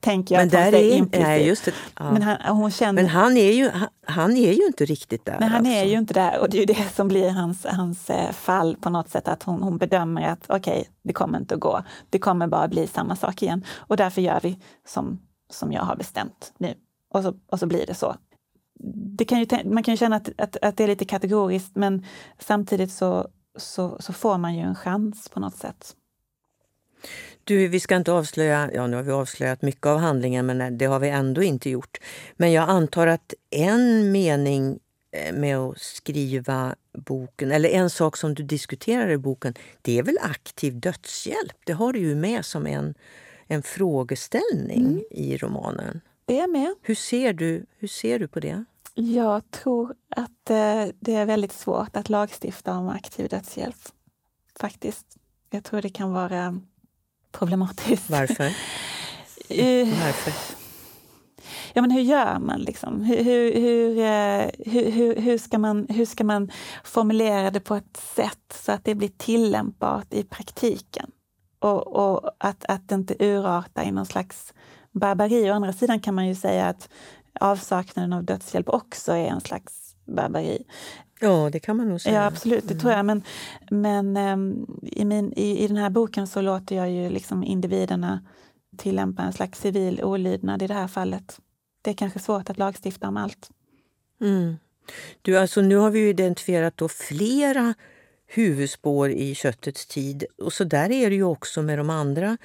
Tänker 0.00 0.34
jag 0.34 0.42
men 0.42 0.48
där 0.48 0.74
är, 0.74 1.20
nej, 1.20 1.46
just 1.46 1.64
det, 1.64 1.74
ja. 1.98 2.12
men, 2.12 2.22
han, 2.22 2.56
hon 2.56 2.70
känner, 2.70 2.92
men 2.92 3.06
han 3.06 3.36
är 3.36 3.52
ju, 3.52 3.70
han, 3.70 3.88
han 4.06 4.36
är 4.36 4.52
ju 4.52 4.66
inte 4.66 4.84
riktigt 4.84 5.24
där. 5.24 5.36
Nej, 5.40 5.48
han 5.48 5.58
alltså. 5.58 5.72
är 5.72 5.84
ju 5.84 5.98
inte 5.98 6.14
där 6.14 6.40
och 6.40 6.50
det 6.50 6.56
är 6.56 6.60
ju 6.60 6.66
det 6.66 6.94
som 6.94 7.08
blir 7.08 7.30
hans, 7.30 7.66
hans 7.66 8.10
eh, 8.10 8.32
fall 8.32 8.76
på 8.76 8.90
något 8.90 9.08
sätt, 9.08 9.28
att 9.28 9.42
hon, 9.42 9.62
hon 9.62 9.78
bedömer 9.78 10.22
att 10.22 10.44
okej, 10.48 10.72
okay, 10.72 10.84
det 11.02 11.12
kommer 11.12 11.38
inte 11.38 11.54
att 11.54 11.60
gå. 11.60 11.82
Det 12.10 12.18
kommer 12.18 12.46
bara 12.46 12.68
bli 12.68 12.86
samma 12.86 13.16
sak 13.16 13.42
igen 13.42 13.64
och 13.76 13.96
därför 13.96 14.22
gör 14.22 14.40
vi 14.42 14.58
som, 14.86 15.18
som 15.50 15.72
jag 15.72 15.82
har 15.82 15.96
bestämt 15.96 16.52
nu. 16.58 16.74
Och 17.14 17.22
så, 17.22 17.34
och 17.50 17.58
så 17.58 17.66
blir 17.66 17.86
det 17.86 17.94
så. 17.94 18.16
Det 19.18 19.24
kan 19.24 19.40
ju, 19.40 19.46
man 19.64 19.82
kan 19.82 19.94
ju 19.94 19.98
känna 19.98 20.16
att, 20.16 20.30
att, 20.38 20.56
att 20.62 20.76
det 20.76 20.84
är 20.84 20.88
lite 20.88 21.04
kategoriskt 21.04 21.76
men 21.76 22.04
samtidigt 22.38 22.92
så 22.92 23.28
så, 23.56 23.96
så 24.00 24.12
får 24.12 24.38
man 24.38 24.54
ju 24.54 24.60
en 24.60 24.74
chans 24.74 25.28
på 25.28 25.40
något 25.40 25.56
sätt. 25.56 25.96
Du, 27.44 27.68
vi 27.68 27.80
ska 27.80 27.96
inte 27.96 28.12
avslöja, 28.12 28.70
ja 28.74 28.86
nu 28.86 28.96
har 28.96 29.02
vi 29.02 29.12
avslöjat 29.12 29.62
mycket 29.62 29.86
av 29.86 29.98
handlingen 29.98 30.46
men 30.46 30.78
det 30.78 30.86
har 30.86 30.98
vi 30.98 31.08
ändå 31.08 31.42
inte 31.42 31.70
gjort. 31.70 31.98
Men 32.36 32.52
jag 32.52 32.68
antar 32.68 33.06
att 33.06 33.34
en 33.50 34.12
mening 34.12 34.78
eh, 35.12 35.34
med 35.34 35.58
att 35.58 35.78
skriva 35.78 36.74
boken, 36.92 37.52
eller 37.52 37.68
en 37.68 37.90
sak 37.90 38.16
som 38.16 38.34
du 38.34 38.42
diskuterar 38.42 39.10
i 39.10 39.18
boken, 39.18 39.54
det 39.82 39.98
är 39.98 40.02
väl 40.02 40.18
aktiv 40.20 40.80
dödshjälp? 40.80 41.56
Det 41.64 41.72
har 41.72 41.92
du 41.92 41.98
ju 41.98 42.14
med 42.14 42.44
som 42.44 42.66
en, 42.66 42.94
en 43.46 43.62
frågeställning 43.62 44.86
mm. 44.86 45.02
i 45.10 45.36
romanen. 45.36 46.00
Det 46.24 46.40
är 46.40 46.48
med. 46.48 46.74
Hur 46.82 46.94
ser, 46.94 47.32
du, 47.32 47.66
hur 47.78 47.88
ser 47.88 48.18
du 48.18 48.28
på 48.28 48.40
det? 48.40 48.64
Jag 48.98 49.50
tror 49.50 49.94
att 50.16 50.50
eh, 50.50 50.84
det 51.00 51.14
är 51.14 51.26
väldigt 51.26 51.52
svårt 51.52 51.96
att 51.96 52.08
lagstifta 52.08 52.76
om 52.76 52.88
aktiv 52.88 53.28
dödshjälp. 53.28 53.76
Faktiskt. 54.60 55.06
Jag 55.50 55.64
tror 55.64 55.82
det 55.82 55.88
kan 55.88 56.12
vara 56.12 56.60
problematiskt. 57.32 58.10
Varför? 58.10 58.56
Eh, 59.48 59.88
Varför? 59.88 60.32
Ja, 61.72 61.82
men 61.82 61.90
hur 61.90 62.00
gör 62.00 62.38
man? 62.38 62.60
Liksom? 62.60 63.02
Hur, 63.02 63.24
hur, 63.24 63.52
hur, 63.52 63.98
eh, 63.98 64.50
hur, 64.72 65.16
hur, 65.20 65.38
ska 65.38 65.58
man, 65.58 65.86
hur 65.88 66.06
ska 66.06 66.24
man 66.24 66.50
formulera 66.84 67.50
det 67.50 67.60
på 67.60 67.74
ett 67.74 67.96
sätt 68.14 68.54
så 68.64 68.72
att 68.72 68.84
det 68.84 68.94
blir 68.94 69.10
tillämpbart 69.16 70.14
i 70.14 70.22
praktiken? 70.22 71.10
Och, 71.58 71.86
och 71.86 72.30
att, 72.38 72.64
att 72.64 72.88
det 72.88 72.94
inte 72.94 73.16
urartar 73.18 73.82
i 73.82 73.90
någon 73.90 74.06
slags 74.06 74.54
barbari. 74.92 75.50
Å 75.50 75.54
andra 75.54 75.72
sidan 75.72 76.00
kan 76.00 76.14
man 76.14 76.28
ju 76.28 76.34
säga 76.34 76.68
att 76.68 76.88
avsaknaden 77.40 78.12
av 78.12 78.24
dödshjälp 78.24 78.68
också 78.68 79.12
är 79.12 79.26
en 79.26 79.40
slags 79.40 79.96
barbari. 80.04 80.64
Ja, 81.20 81.50
det 81.52 81.60
kan 81.60 81.76
man 81.76 81.88
nog 81.88 82.00
säga. 82.00 82.14
Ja, 82.14 82.26
absolut, 82.26 82.68
det 82.68 82.74
tror 82.74 82.92
jag. 82.92 83.04
Men, 83.06 83.22
men 83.70 84.16
um, 84.16 84.80
i, 84.82 85.04
min, 85.04 85.32
i, 85.32 85.64
i 85.64 85.68
den 85.68 85.76
här 85.76 85.90
boken 85.90 86.26
så 86.26 86.40
låter 86.40 86.76
jag 86.76 86.90
ju 86.90 87.10
liksom 87.10 87.44
individerna 87.44 88.24
tillämpa 88.76 89.22
en 89.22 89.32
slags 89.32 89.60
civil 89.60 90.02
olydnad 90.02 90.62
i 90.62 90.66
det 90.66 90.74
här 90.74 90.88
fallet. 90.88 91.40
Det 91.82 91.90
är 91.90 91.94
kanske 91.94 92.18
svårt 92.18 92.50
att 92.50 92.58
lagstifta 92.58 93.08
om 93.08 93.16
allt. 93.16 93.50
Mm. 94.20 94.56
Du, 95.22 95.38
alltså, 95.38 95.60
nu 95.60 95.76
har 95.76 95.90
vi 95.90 96.08
identifierat 96.08 96.76
då 96.76 96.88
flera 96.88 97.74
huvudspår 98.26 99.10
i 99.10 99.34
köttets 99.34 99.86
tid. 99.86 100.24
Och 100.42 100.52
så 100.52 100.64
där 100.64 100.90
är 100.90 101.10
det 101.10 101.16
ju 101.16 101.24
också 101.24 101.62
med 101.62 101.78
de 101.78 101.90
andra 101.90 102.36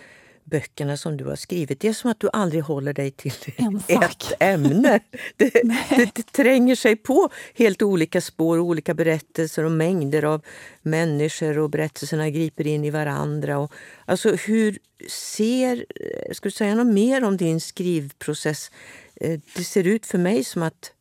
böckerna 0.43 0.97
som 0.97 1.17
du 1.17 1.25
har 1.25 1.35
skrivit. 1.35 1.79
Det 1.79 1.87
är 1.87 1.93
som 1.93 2.11
att 2.11 2.19
du 2.19 2.29
aldrig 2.33 2.63
håller 2.63 2.93
dig 2.93 3.11
till 3.11 3.33
ett 3.87 4.33
ämne. 4.39 4.99
Det, 5.37 5.49
det, 5.49 6.11
det, 6.15 6.31
tränger 6.31 6.75
sig 6.75 6.95
på 6.95 7.29
helt 7.55 7.81
olika 7.81 8.21
spår, 8.21 8.59
olika 8.59 8.93
berättelser 8.93 9.63
och 9.63 9.71
mängder 9.71 10.23
av 10.23 10.41
människor 10.81 11.57
och 11.57 11.69
berättelserna 11.69 12.29
griper 12.29 12.67
in 12.67 12.85
i 12.85 12.89
varandra. 12.89 13.59
Och, 13.59 13.73
alltså 14.05 14.35
hur 14.35 14.79
ser... 15.09 15.85
Ska 16.33 16.49
du 16.49 16.51
säga 16.51 16.75
något 16.75 16.93
mer 16.93 17.23
om 17.23 17.37
din 17.37 17.61
skrivprocess? 17.61 18.71
Eh, 19.15 19.39
det 19.55 19.63
ser 19.63 19.87
ut 19.87 20.05
för 20.05 20.17
mig 20.17 20.43
som 20.43 20.63
att 20.63 20.91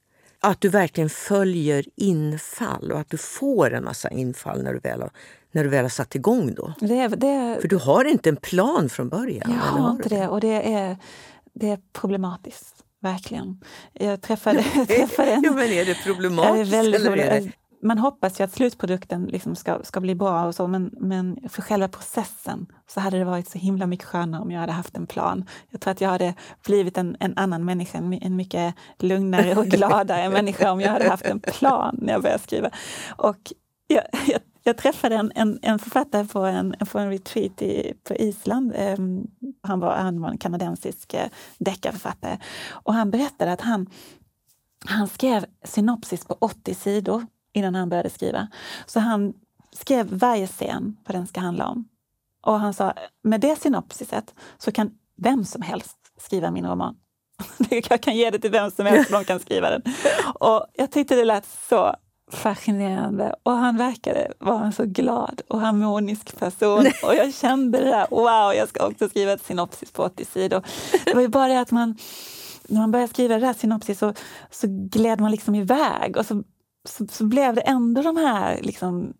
att 0.40 0.60
du 0.60 0.68
verkligen 0.68 1.10
följer 1.10 1.84
infall 1.96 2.92
och 2.92 3.00
att 3.00 3.10
du 3.10 3.16
får 3.16 3.74
en 3.74 3.84
massa 3.84 4.10
infall 4.10 4.62
när 4.62 4.72
du 4.72 4.78
väl 4.78 5.00
har 5.00 5.10
när 5.52 5.64
du 5.64 5.70
väl 5.70 5.84
har 5.84 5.88
satt 5.88 6.14
igång 6.14 6.54
då? 6.54 6.74
Det, 6.80 7.08
det, 7.08 7.58
För 7.60 7.68
du 7.68 7.76
har 7.76 8.04
inte 8.04 8.28
en 8.28 8.36
plan 8.36 8.88
från 8.88 9.08
början? 9.08 9.50
Jag 9.50 9.80
har 9.80 9.90
inte 9.90 10.08
det 10.08 10.28
och 10.28 10.40
det 10.40 10.72
är, 10.74 10.96
det 11.52 11.70
är 11.70 11.78
problematiskt. 11.92 12.84
Verkligen. 13.02 13.60
Jag 13.92 14.22
träffade, 14.22 14.64
jag 14.74 14.88
träffade 14.88 15.30
en... 15.30 15.42
ja, 15.44 15.52
men 15.52 15.68
är 15.68 15.84
det 15.84 15.94
problematiskt? 15.94 16.74
Är 16.74 16.76
väldigt, 16.76 17.00
eller 17.00 17.16
är 17.16 17.40
det... 17.40 17.52
Man 17.82 17.98
hoppas 17.98 18.40
ju 18.40 18.44
att 18.44 18.52
slutprodukten 18.52 19.24
liksom 19.24 19.56
ska, 19.56 19.78
ska 19.82 20.00
bli 20.00 20.14
bra, 20.14 20.46
och 20.46 20.54
så, 20.54 20.66
men, 20.66 20.90
men 21.00 21.48
för 21.48 21.62
själva 21.62 21.88
processen 21.88 22.66
så 22.86 23.00
hade 23.00 23.18
det 23.18 23.24
varit 23.24 23.48
så 23.48 23.58
himla 23.58 23.86
mycket 23.86 24.06
skönare 24.06 24.42
om 24.42 24.50
jag 24.50 24.60
hade 24.60 24.72
haft 24.72 24.96
en 24.96 25.06
plan. 25.06 25.44
Jag 25.70 25.80
tror 25.80 25.92
att 25.92 26.00
jag 26.00 26.08
hade 26.08 26.34
blivit 26.66 26.98
en, 26.98 27.16
en 27.20 27.38
annan 27.38 27.64
människa, 27.64 27.98
en 27.98 28.36
mycket 28.36 28.74
lugnare 28.98 29.56
och 29.56 29.66
gladare 29.66 30.30
människa 30.30 30.72
om 30.72 30.80
jag 30.80 30.90
hade 30.90 31.08
haft 31.08 31.26
en 31.26 31.40
plan 31.40 31.98
när 32.02 32.12
jag 32.12 32.22
började 32.22 32.42
skriva. 32.42 32.70
Och 33.16 33.52
jag, 33.86 34.04
jag, 34.26 34.40
jag 34.62 34.76
träffade 34.76 35.14
en, 35.16 35.32
en, 35.34 35.58
en 35.62 35.78
författare 35.78 36.24
på 36.24 36.38
en, 36.38 36.74
på 36.92 36.98
en 36.98 37.10
retreat 37.10 37.62
i, 37.62 37.94
på 38.04 38.14
Island. 38.14 38.74
Um, 38.98 39.30
han, 39.62 39.80
var, 39.80 39.96
han 39.96 40.20
var 40.20 40.28
en 40.28 40.38
kanadensisk 40.38 41.14
uh, 41.14 41.20
deckarförfattare. 41.58 42.38
Och 42.70 42.94
han 42.94 43.10
berättade 43.10 43.52
att 43.52 43.60
han, 43.60 43.90
han 44.86 45.08
skrev 45.08 45.44
synopsis 45.64 46.24
på 46.24 46.36
80 46.40 46.74
sidor 46.74 47.26
innan 47.52 47.74
han 47.74 47.88
började 47.88 48.10
skriva. 48.10 48.48
Så 48.86 49.00
han 49.00 49.34
skrev 49.72 50.18
varje 50.18 50.46
scen 50.46 50.96
vad 51.06 51.16
den 51.16 51.26
ska 51.26 51.40
handla 51.40 51.68
om. 51.68 51.88
Och 52.42 52.60
han 52.60 52.74
sa, 52.74 52.94
med 53.22 53.40
det 53.40 53.60
synopsiset 53.60 54.34
så 54.58 54.72
kan 54.72 54.90
vem 55.16 55.44
som 55.44 55.62
helst 55.62 55.96
skriva 56.18 56.50
min 56.50 56.66
roman. 56.66 56.96
Jag 57.90 58.02
kan 58.02 58.16
ge 58.16 58.30
det 58.30 58.38
till 58.38 58.50
vem 58.50 58.70
som 58.70 58.86
helst, 58.86 59.10
de 59.10 59.24
kan 59.24 59.40
skriva 59.40 59.70
den. 59.70 59.82
Och 60.34 60.66
jag 60.74 60.90
tyckte 60.90 61.16
det 61.16 61.24
lät 61.24 61.46
så 61.46 61.96
fascinerande. 62.30 63.34
Och 63.42 63.52
han 63.52 63.76
verkade 63.76 64.32
vara 64.38 64.64
en 64.64 64.72
så 64.72 64.84
glad 64.84 65.42
och 65.48 65.60
harmonisk 65.60 66.38
person. 66.38 66.86
Och 67.02 67.14
jag 67.14 67.34
kände 67.34 67.78
det 67.78 67.90
där, 67.90 68.06
wow, 68.10 68.54
jag 68.54 68.68
ska 68.68 68.86
också 68.86 69.08
skriva 69.08 69.32
ett 69.32 69.44
synopsis 69.44 69.92
på 69.92 70.02
80 70.02 70.24
sidor. 70.24 70.62
Det 71.04 71.14
var 71.14 71.22
ju 71.22 71.28
bara 71.28 71.48
det 71.48 71.60
att 71.60 71.70
man, 71.70 71.96
när 72.68 72.80
man 72.80 72.90
började 72.90 73.12
skriva 73.12 73.34
det 73.34 73.46
där 73.46 73.52
synopsis 73.52 73.98
så, 73.98 74.14
så 74.50 74.66
gled 74.68 75.20
man 75.20 75.30
liksom 75.30 75.54
iväg 75.54 76.16
och 76.16 76.26
så, 76.26 76.42
så, 76.88 77.06
så 77.06 77.24
blev 77.24 77.54
det 77.54 77.60
ändå 77.60 78.02
de 78.02 78.16
här 78.16 78.58
liksom, 78.62 79.12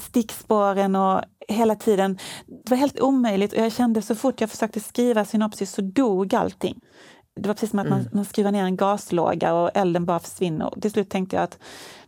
stickspåren 0.00 0.96
och 0.96 1.20
hela 1.48 1.74
tiden. 1.76 2.18
Det 2.46 2.70
var 2.70 2.76
helt 2.76 3.00
omöjligt 3.00 3.52
och 3.52 3.58
jag 3.58 3.72
kände 3.72 4.02
så 4.02 4.14
fort 4.14 4.40
jag 4.40 4.50
försökte 4.50 4.80
skriva 4.80 5.24
synopsis 5.24 5.72
så 5.72 5.82
dog 5.82 6.34
allting. 6.34 6.80
Det 7.40 7.48
var 7.48 7.54
precis 7.54 7.70
som 7.70 7.78
att 7.78 7.88
man, 7.88 8.00
mm. 8.00 8.10
man 8.12 8.24
skruvar 8.24 8.52
ner 8.52 8.64
en 8.64 8.76
gaslåga 8.76 9.54
och 9.54 9.70
elden 9.74 10.04
bara 10.04 10.18
försvinner. 10.18 10.74
Till 10.80 10.90
slut 10.90 11.10
tänkte 11.10 11.36
jag 11.36 11.42
att 11.42 11.58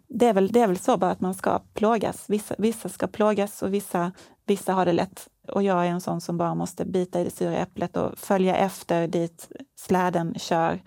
det 0.08 0.26
är 0.26 0.32
väl, 0.32 0.52
det 0.52 0.60
är 0.60 0.66
väl 0.66 0.78
så 0.78 0.96
bara 0.96 1.10
att 1.10 1.20
man 1.20 1.34
ska 1.34 1.58
plågas. 1.74 2.24
Vissa, 2.28 2.54
vissa 2.58 2.88
ska 2.88 3.06
plågas 3.06 3.62
och 3.62 3.74
vissa, 3.74 4.12
vissa 4.46 4.72
har 4.72 4.86
det 4.86 4.92
lätt. 4.92 5.28
Och 5.48 5.62
jag 5.62 5.86
är 5.86 5.90
en 5.90 6.00
sån 6.00 6.20
som 6.20 6.36
bara 6.36 6.54
måste 6.54 6.84
bita 6.84 7.20
i 7.20 7.24
det 7.24 7.30
sura 7.30 7.56
äpplet 7.56 7.96
och 7.96 8.18
följa 8.18 8.56
efter 8.56 9.08
dit 9.08 9.48
släden 9.76 10.34
kör 10.38 10.82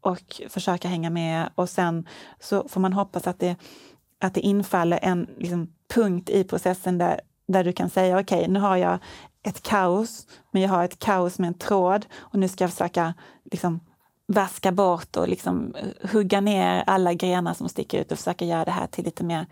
och 0.00 0.42
försöka 0.48 0.88
hänga 0.88 1.10
med. 1.10 1.50
Och 1.54 1.68
sen 1.68 2.08
så 2.40 2.68
får 2.68 2.80
man 2.80 2.92
hoppas 2.92 3.26
att 3.26 3.38
det, 3.38 3.56
att 4.20 4.34
det 4.34 4.40
infaller 4.40 4.98
en 5.02 5.28
liksom, 5.38 5.72
punkt 5.94 6.30
i 6.30 6.44
processen 6.44 6.98
där, 6.98 7.20
där 7.48 7.64
du 7.64 7.72
kan 7.72 7.90
säga 7.90 8.20
okej, 8.20 8.38
okay, 8.38 8.52
nu 8.52 8.60
har 8.60 8.76
jag 8.76 8.98
ett 9.42 9.62
kaos, 9.62 10.26
men 10.50 10.62
jag 10.62 10.68
har 10.68 10.84
ett 10.84 10.98
kaos 10.98 11.38
med 11.38 11.48
en 11.48 11.58
tråd 11.58 12.06
och 12.18 12.38
nu 12.38 12.48
ska 12.48 12.64
jag 12.64 12.70
försöka 12.70 13.14
liksom, 13.50 13.80
vaska 14.32 14.72
bort 14.72 15.16
och 15.16 15.28
liksom 15.28 15.74
eh, 15.74 16.10
hugga 16.10 16.40
ner 16.40 16.84
alla 16.86 17.14
grenar 17.14 17.54
som 17.54 17.68
sticker 17.68 18.00
ut 18.00 18.12
och 18.12 18.18
försöka 18.18 18.44
göra 18.44 18.64
det 18.64 18.70
här 18.70 18.86
till 18.86 19.04
lite 19.04 19.24
mer 19.24 19.46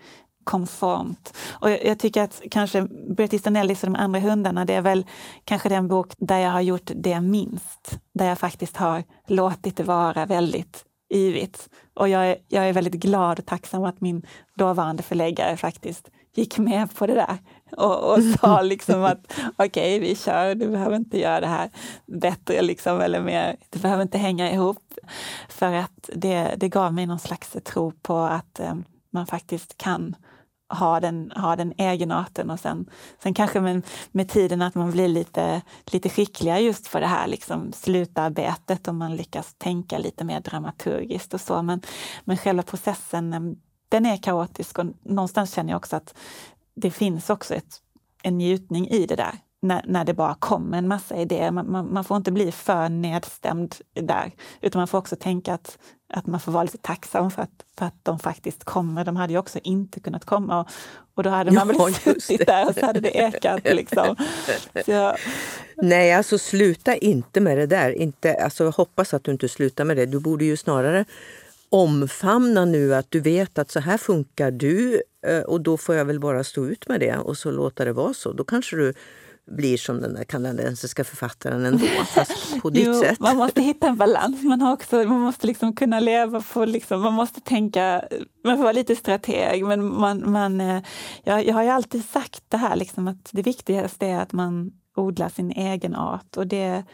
konformt. 0.45 1.37
Och 1.51 1.70
jag, 1.70 1.85
jag 1.85 1.99
tycker 1.99 2.22
att 2.22 2.43
kanske 2.51 2.83
Bret 3.16 3.33
Easton 3.33 3.57
Ellis 3.57 3.83
och 3.83 3.91
de 3.91 3.97
andra 3.97 4.20
hundarna, 4.20 4.64
det 4.64 4.74
är 4.74 4.83
väl 4.83 5.07
kanske 5.45 5.68
den 5.68 5.89
bok 5.89 6.12
där 6.18 6.39
jag 6.39 6.51
har 6.51 6.61
gjort 6.61 6.91
det 6.95 7.20
minst. 7.20 7.99
Där 8.14 8.28
jag 8.28 8.39
faktiskt 8.39 8.76
har 8.76 9.05
låtit 9.26 9.76
det 9.76 9.83
vara 9.83 10.26
väldigt 10.26 10.85
yvigt. 11.14 11.68
Och 11.95 12.09
jag 12.09 12.26
är, 12.26 12.37
jag 12.49 12.68
är 12.68 12.72
väldigt 12.72 12.95
glad 12.95 13.39
och 13.39 13.47
tacksam 13.47 13.85
att 13.85 14.01
min 14.01 14.22
dåvarande 14.55 15.03
förläggare 15.03 15.57
faktiskt 15.57 16.11
gick 16.35 16.59
med 16.59 16.95
på 16.95 17.07
det 17.07 17.14
där 17.14 17.39
och, 17.77 18.12
och 18.12 18.23
sa 18.41 18.62
liksom 18.62 19.05
att 19.05 19.33
okej, 19.57 19.97
okay, 19.97 20.01
vi 20.01 20.16
kör, 20.16 20.55
du 20.55 20.68
behöver 20.68 20.97
inte 20.97 21.18
göra 21.18 21.41
det 21.41 21.47
här 21.47 21.71
bättre 22.07 22.62
liksom, 22.62 23.01
eller 23.01 23.21
mer, 23.21 23.57
det 23.71 23.79
behöver 23.79 24.03
inte 24.03 24.18
hänga 24.18 24.53
ihop. 24.53 24.95
För 25.49 25.73
att 25.73 26.11
det, 26.14 26.55
det 26.57 26.68
gav 26.68 26.95
mig 26.95 27.07
någon 27.07 27.18
slags 27.18 27.57
tro 27.64 27.93
på 28.03 28.18
att 28.18 28.61
eh, 28.61 28.75
man 29.11 29.27
faktiskt 29.27 29.79
kan 29.79 30.16
ha 30.71 31.01
den, 31.01 31.33
ha 31.37 31.57
den 31.57 31.73
egenarten 31.77 32.51
och 32.51 32.61
sen, 32.61 32.91
sen 33.23 33.35
kanske 33.35 33.61
med, 33.61 33.87
med 34.12 34.29
tiden 34.29 34.62
att 34.62 34.75
man 34.75 34.91
blir 34.91 35.09
lite, 35.09 35.62
lite 35.93 36.09
skickligare 36.09 36.61
just 36.61 36.93
på 36.93 37.01
det 37.01 37.07
här 37.07 37.27
liksom 37.27 37.73
slutarbetet 37.73 38.89
och 38.89 38.95
man 38.95 39.16
lyckas 39.16 39.55
tänka 39.59 39.99
lite 39.99 40.25
mer 40.25 40.41
dramaturgiskt 40.41 41.35
och 41.35 41.41
så. 41.41 41.62
Men, 41.62 41.81
men 42.25 42.37
själva 42.37 42.62
processen, 42.62 43.33
eh, 43.33 43.41
den 43.89 44.07
är 44.07 44.16
kaotisk 44.16 44.79
och 44.79 44.87
någonstans 45.03 45.55
känner 45.55 45.73
jag 45.73 45.77
också 45.77 45.97
att 45.97 46.14
det 46.81 46.91
finns 46.91 47.31
också 47.31 47.55
ett, 47.55 47.76
en 48.22 48.39
njutning 48.39 48.89
i 48.89 49.07
det 49.07 49.16
där. 49.16 49.35
När, 49.62 49.85
när 49.87 50.05
det 50.05 50.14
bara 50.14 50.35
kommer 50.35 50.78
en 50.78 50.89
massa 50.89 51.16
idéer. 51.16 51.51
Man, 51.51 51.70
man, 51.70 51.93
man, 51.93 52.05
får 52.05 52.16
inte 52.16 52.33
bli 52.33 52.53
för 52.53 52.89
nedstämd 52.89 53.74
där, 53.95 54.33
utan 54.61 54.81
man 54.81 54.89
får 54.89 54.99
också 54.99 55.16
tänka 55.16 55.55
att, 55.55 55.78
att 56.12 56.26
man 56.26 56.41
får 56.41 56.53
vara 56.53 56.62
lite 56.62 56.78
tacksam 56.78 57.31
för 57.31 57.43
att, 57.43 57.64
för 57.78 57.87
att 57.87 57.95
de 58.03 58.18
faktiskt 58.18 58.64
kommer. 58.64 59.05
De 59.05 59.16
hade 59.16 59.33
ju 59.33 59.39
också 59.39 59.59
inte 59.62 60.01
kunnat 60.01 60.24
komma 60.24 60.61
och, 60.61 60.68
och 61.14 61.22
då 61.22 61.31
hade 61.31 61.51
man 61.51 61.68
ja, 61.68 61.85
väl 61.85 61.95
suttit 61.95 62.47
där 62.47 62.68
och 62.68 62.74
så 62.74 62.87
hade 62.87 63.01
det 63.01 63.16
ekat. 63.18 63.64
Liksom. 63.64 64.16
Så. 64.87 65.16
Nej, 65.76 66.12
alltså 66.12 66.39
sluta 66.39 66.97
inte 66.97 67.41
med 67.41 67.59
det 67.59 67.66
där. 67.66 67.91
Inte, 67.91 68.35
alltså, 68.35 68.70
hoppas 68.70 69.14
att 69.14 69.24
du 69.24 69.31
inte 69.31 69.49
slutar 69.49 69.85
med 69.85 69.97
det. 69.97 70.07
Du 70.07 70.20
borde 70.20 70.45
ju 70.45 70.57
snarare 70.57 71.05
omfamna 71.71 72.64
nu 72.64 72.95
att 72.95 73.11
du 73.11 73.21
vet 73.21 73.59
att 73.59 73.71
så 73.71 73.81
här 73.81 73.99
funkar 73.99 74.51
du 74.51 75.03
eh, 75.27 75.41
och 75.41 75.61
då 75.61 75.77
får 75.77 75.95
jag 75.95 76.05
väl 76.05 76.21
bara 76.21 76.45
stå 76.45 76.66
ut 76.66 76.89
med 76.89 77.01
det 77.01 77.16
och 77.16 77.37
så 77.37 77.51
låta 77.51 77.85
det 77.85 77.93
vara 77.93 78.14
så. 78.14 78.33
Då 78.33 78.45
kanske 78.45 78.77
du 78.77 78.95
blir 79.51 79.77
som 79.77 80.01
den 80.01 80.14
där 80.14 80.25
kanadensiska 80.25 81.05
författaren 81.05 81.64
ändå, 81.64 81.87
fast 82.14 82.62
på 82.62 82.71
ditt 82.71 82.87
jo, 82.87 83.01
sätt. 83.01 83.21
Man 83.21 83.37
måste 83.37 83.62
hitta 83.62 83.89
en 83.89 83.97
balans. 83.97 84.43
Man, 84.43 84.61
har 84.61 84.73
också, 84.73 84.97
man 84.97 85.21
måste 85.21 85.47
liksom 85.47 85.75
kunna 85.75 86.01
leva 86.01 86.43
på... 86.53 86.64
Liksom, 86.64 87.01
man 87.01 87.12
måste 87.12 87.41
tänka... 87.41 88.05
Man 88.45 88.57
får 88.57 88.62
vara 88.62 88.73
lite 88.73 88.97
strateg, 88.97 89.64
men 89.64 89.85
man, 90.01 90.31
man, 90.31 90.61
eh, 90.61 90.83
jag, 91.25 91.47
jag 91.47 91.55
har 91.55 91.62
ju 91.62 91.68
alltid 91.68 92.05
sagt 92.05 92.43
det 92.49 92.57
här 92.57 92.77
liksom, 92.77 93.09
att 93.09 93.29
det 93.33 93.43
viktigaste 93.43 94.07
är 94.07 94.21
att 94.21 94.33
man 94.33 94.73
odlar 94.97 95.29
sin 95.29 95.51
egen 95.51 95.95
art. 95.95 96.37
Och 96.37 96.47
det, 96.47 96.85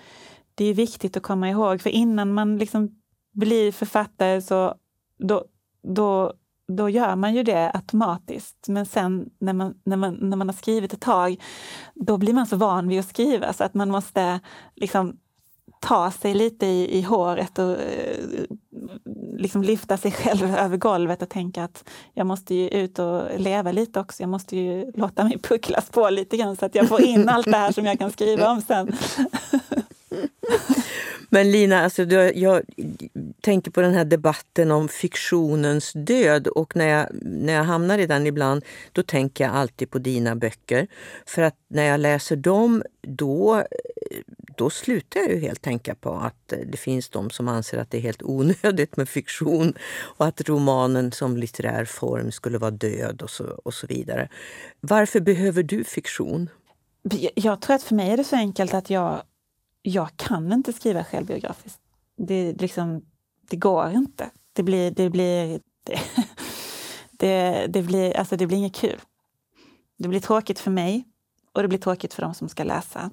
det 0.54 0.64
är 0.64 0.74
viktigt 0.74 1.16
att 1.16 1.22
komma 1.22 1.50
ihåg, 1.50 1.80
för 1.80 1.90
innan 1.90 2.32
man 2.32 2.58
liksom 2.58 2.90
blir 3.36 3.72
författare 3.72 4.42
så 4.42 4.74
då, 5.18 5.44
då, 5.82 6.32
då 6.68 6.88
gör 6.88 7.16
man 7.16 7.34
ju 7.34 7.42
det 7.42 7.70
automatiskt. 7.74 8.68
Men 8.68 8.86
sen 8.86 9.30
när 9.38 9.52
man, 9.52 9.74
när, 9.84 9.96
man, 9.96 10.14
när 10.14 10.36
man 10.36 10.48
har 10.48 10.54
skrivit 10.54 10.92
ett 10.92 11.00
tag, 11.00 11.42
då 11.94 12.16
blir 12.18 12.32
man 12.32 12.46
så 12.46 12.56
van 12.56 12.88
vid 12.88 13.00
att 13.00 13.08
skriva 13.08 13.52
så 13.52 13.64
att 13.64 13.74
man 13.74 13.90
måste 13.90 14.40
liksom 14.74 15.16
ta 15.80 16.10
sig 16.10 16.34
lite 16.34 16.66
i, 16.66 16.98
i 16.98 17.02
håret 17.02 17.58
och 17.58 17.72
eh, 17.72 18.44
liksom 19.36 19.62
lyfta 19.62 19.96
sig 19.96 20.12
själv 20.12 20.54
över 20.58 20.76
golvet 20.76 21.22
och 21.22 21.28
tänka 21.28 21.64
att 21.64 21.84
jag 22.14 22.26
måste 22.26 22.54
ju 22.54 22.68
ut 22.68 22.98
och 22.98 23.22
leva 23.36 23.72
lite 23.72 24.00
också. 24.00 24.22
Jag 24.22 24.30
måste 24.30 24.56
ju 24.56 24.92
låta 24.94 25.24
mig 25.24 25.38
pucklas 25.38 25.90
på 25.90 26.10
lite 26.10 26.36
grann 26.36 26.56
så 26.56 26.66
att 26.66 26.74
jag 26.74 26.88
får 26.88 27.00
in 27.00 27.28
allt 27.28 27.46
det 27.46 27.56
här 27.56 27.72
som 27.72 27.86
jag 27.86 27.98
kan 27.98 28.10
skriva 28.10 28.50
om 28.50 28.60
sen. 28.60 28.96
Men 31.36 31.50
Lina, 31.50 31.80
alltså, 31.84 32.02
jag 32.34 32.62
tänker 33.40 33.70
på 33.70 33.80
den 33.80 33.94
här 33.94 34.04
debatten 34.04 34.70
om 34.70 34.88
fiktionens 34.88 35.92
död 35.92 36.46
och 36.46 36.76
när 36.76 36.86
jag, 36.86 37.08
när 37.22 37.52
jag 37.52 37.64
hamnar 37.64 37.98
i 37.98 38.06
den 38.06 38.26
ibland, 38.26 38.64
då 38.92 39.02
tänker 39.02 39.44
jag 39.44 39.54
alltid 39.54 39.90
på 39.90 39.98
dina 39.98 40.36
böcker. 40.36 40.86
För 41.26 41.42
att 41.42 41.54
när 41.68 41.84
jag 41.84 42.00
läser 42.00 42.36
dem, 42.36 42.82
då, 43.02 43.64
då 44.56 44.70
slutar 44.70 45.20
jag 45.20 45.30
ju 45.30 45.40
helt 45.40 45.62
tänka 45.62 45.94
på 45.94 46.14
att 46.14 46.52
det 46.66 46.78
finns 46.78 47.08
de 47.08 47.30
som 47.30 47.48
anser 47.48 47.78
att 47.78 47.90
det 47.90 47.98
är 47.98 48.02
helt 48.02 48.22
onödigt 48.22 48.96
med 48.96 49.08
fiktion 49.08 49.74
och 50.00 50.26
att 50.26 50.48
romanen 50.48 51.12
som 51.12 51.36
litterär 51.36 51.84
form 51.84 52.32
skulle 52.32 52.58
vara 52.58 52.70
död 52.70 53.22
och 53.22 53.30
så, 53.30 53.44
och 53.44 53.74
så 53.74 53.86
vidare. 53.86 54.28
Varför 54.80 55.20
behöver 55.20 55.62
du 55.62 55.84
fiktion? 55.84 56.50
Jag 57.34 57.60
tror 57.60 57.76
att 57.76 57.82
för 57.82 57.94
mig 57.94 58.10
är 58.10 58.16
det 58.16 58.24
så 58.24 58.36
enkelt 58.36 58.74
att 58.74 58.90
jag 58.90 59.22
jag 59.86 60.16
kan 60.16 60.52
inte 60.52 60.72
skriva 60.72 61.04
självbiografiskt. 61.04 61.80
Det, 62.16 62.52
liksom, 62.52 63.02
det 63.50 63.56
går 63.56 63.90
inte. 63.90 64.30
Det 64.52 64.62
blir, 64.62 64.90
det 64.90 65.10
blir, 65.10 65.60
det, 65.82 66.00
det, 67.10 67.66
det, 67.66 67.82
blir, 67.82 68.16
alltså 68.16 68.36
det 68.36 68.46
blir 68.46 68.58
inget 68.58 68.74
kul. 68.74 69.00
Det 69.98 70.08
blir 70.08 70.20
tråkigt 70.20 70.58
för 70.58 70.70
mig 70.70 71.04
och 71.52 71.62
det 71.62 71.68
blir 71.68 71.78
tråkigt 71.78 72.14
för 72.14 72.22
de 72.22 72.34
som 72.34 72.48
ska 72.48 72.64
läsa. 72.64 73.10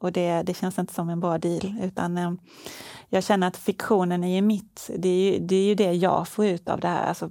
Och 0.00 0.12
det, 0.12 0.42
det 0.42 0.54
känns 0.54 0.78
inte 0.78 0.94
som 0.94 1.08
en 1.08 1.20
bra 1.20 1.38
deal. 1.38 1.74
Utan 1.82 2.18
eh, 2.18 2.32
jag 3.08 3.24
känner 3.24 3.46
att 3.46 3.56
fiktionen 3.56 4.24
är 4.24 4.34
ju 4.34 4.42
mitt. 4.42 4.90
Det 4.96 5.08
är 5.08 5.32
ju, 5.32 5.38
det 5.38 5.56
är 5.56 5.64
ju 5.64 5.74
det 5.74 5.92
jag 5.92 6.28
får 6.28 6.46
ut 6.46 6.68
av 6.68 6.80
det 6.80 6.88
här. 6.88 7.06
Alltså, 7.06 7.30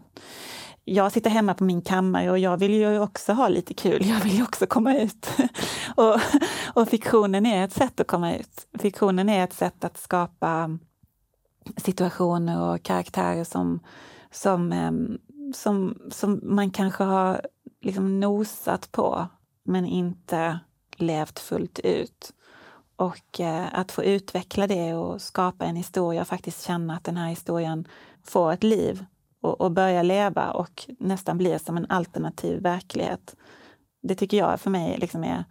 jag 0.92 1.12
sitter 1.12 1.30
hemma 1.30 1.54
på 1.54 1.64
min 1.64 1.82
kammare 1.82 2.32
och 2.32 2.40
jag 2.40 2.58
vill 2.58 2.74
ju 2.74 3.00
också 3.00 3.34
ha 3.34 3.48
lite 3.48 3.74
kul. 3.74 4.06
Jag 4.06 4.20
vill 4.20 4.38
ju 4.38 4.44
också 4.44 4.66
komma 4.66 4.98
ut. 4.98 5.28
och, 5.96 6.20
och 6.74 6.88
fiktionen 6.90 7.46
är 7.46 7.66
ett 7.66 7.74
sätt 7.74 8.00
att 8.00 8.08
komma 8.08 8.36
ut. 8.36 8.68
Fiktionen 8.80 9.30
är 9.30 9.44
ett 9.44 9.54
sätt 9.54 9.84
att 9.84 9.98
skapa 9.98 10.78
situationer 11.78 12.62
och 12.62 12.84
karaktärer 12.84 13.44
som, 13.44 13.80
som, 14.32 14.72
ehm, 14.72 15.18
som, 15.56 15.98
som 16.12 16.40
man 16.44 16.72
kanske 16.72 17.04
har 17.04 17.42
liksom 17.82 18.20
nosat 18.20 18.92
på 18.92 19.28
men 19.64 19.86
inte 19.86 20.60
levt 20.96 21.40
fullt 21.40 21.80
ut. 21.80 22.34
Och 22.96 23.40
eh, 23.40 23.66
att 23.72 23.92
få 23.92 24.04
utveckla 24.04 24.68
det 24.68 24.94
och 24.94 25.22
skapa 25.22 25.66
en 25.66 25.76
historia 25.76 26.22
och 26.22 26.28
faktiskt 26.28 26.66
känna 26.66 26.96
att 26.96 27.04
den 27.04 27.18
här 27.18 27.30
historien 27.30 27.88
får 28.24 28.52
ett 28.52 28.64
liv 28.64 29.06
och, 29.42 29.62
och 29.62 29.72
börja 29.72 30.04
leva 30.04 30.52
och 30.52 30.90
nästan 31.00 31.38
bli 31.38 31.60
som 31.60 31.78
en 31.78 31.86
alternativ 31.90 32.62
verklighet. 32.62 33.36
Det 34.04 34.16
tycker 34.16 34.38
jag 34.38 34.60
för 34.60 34.70
mig 34.70 34.98
liksom 34.98 35.24
är, 35.24 35.44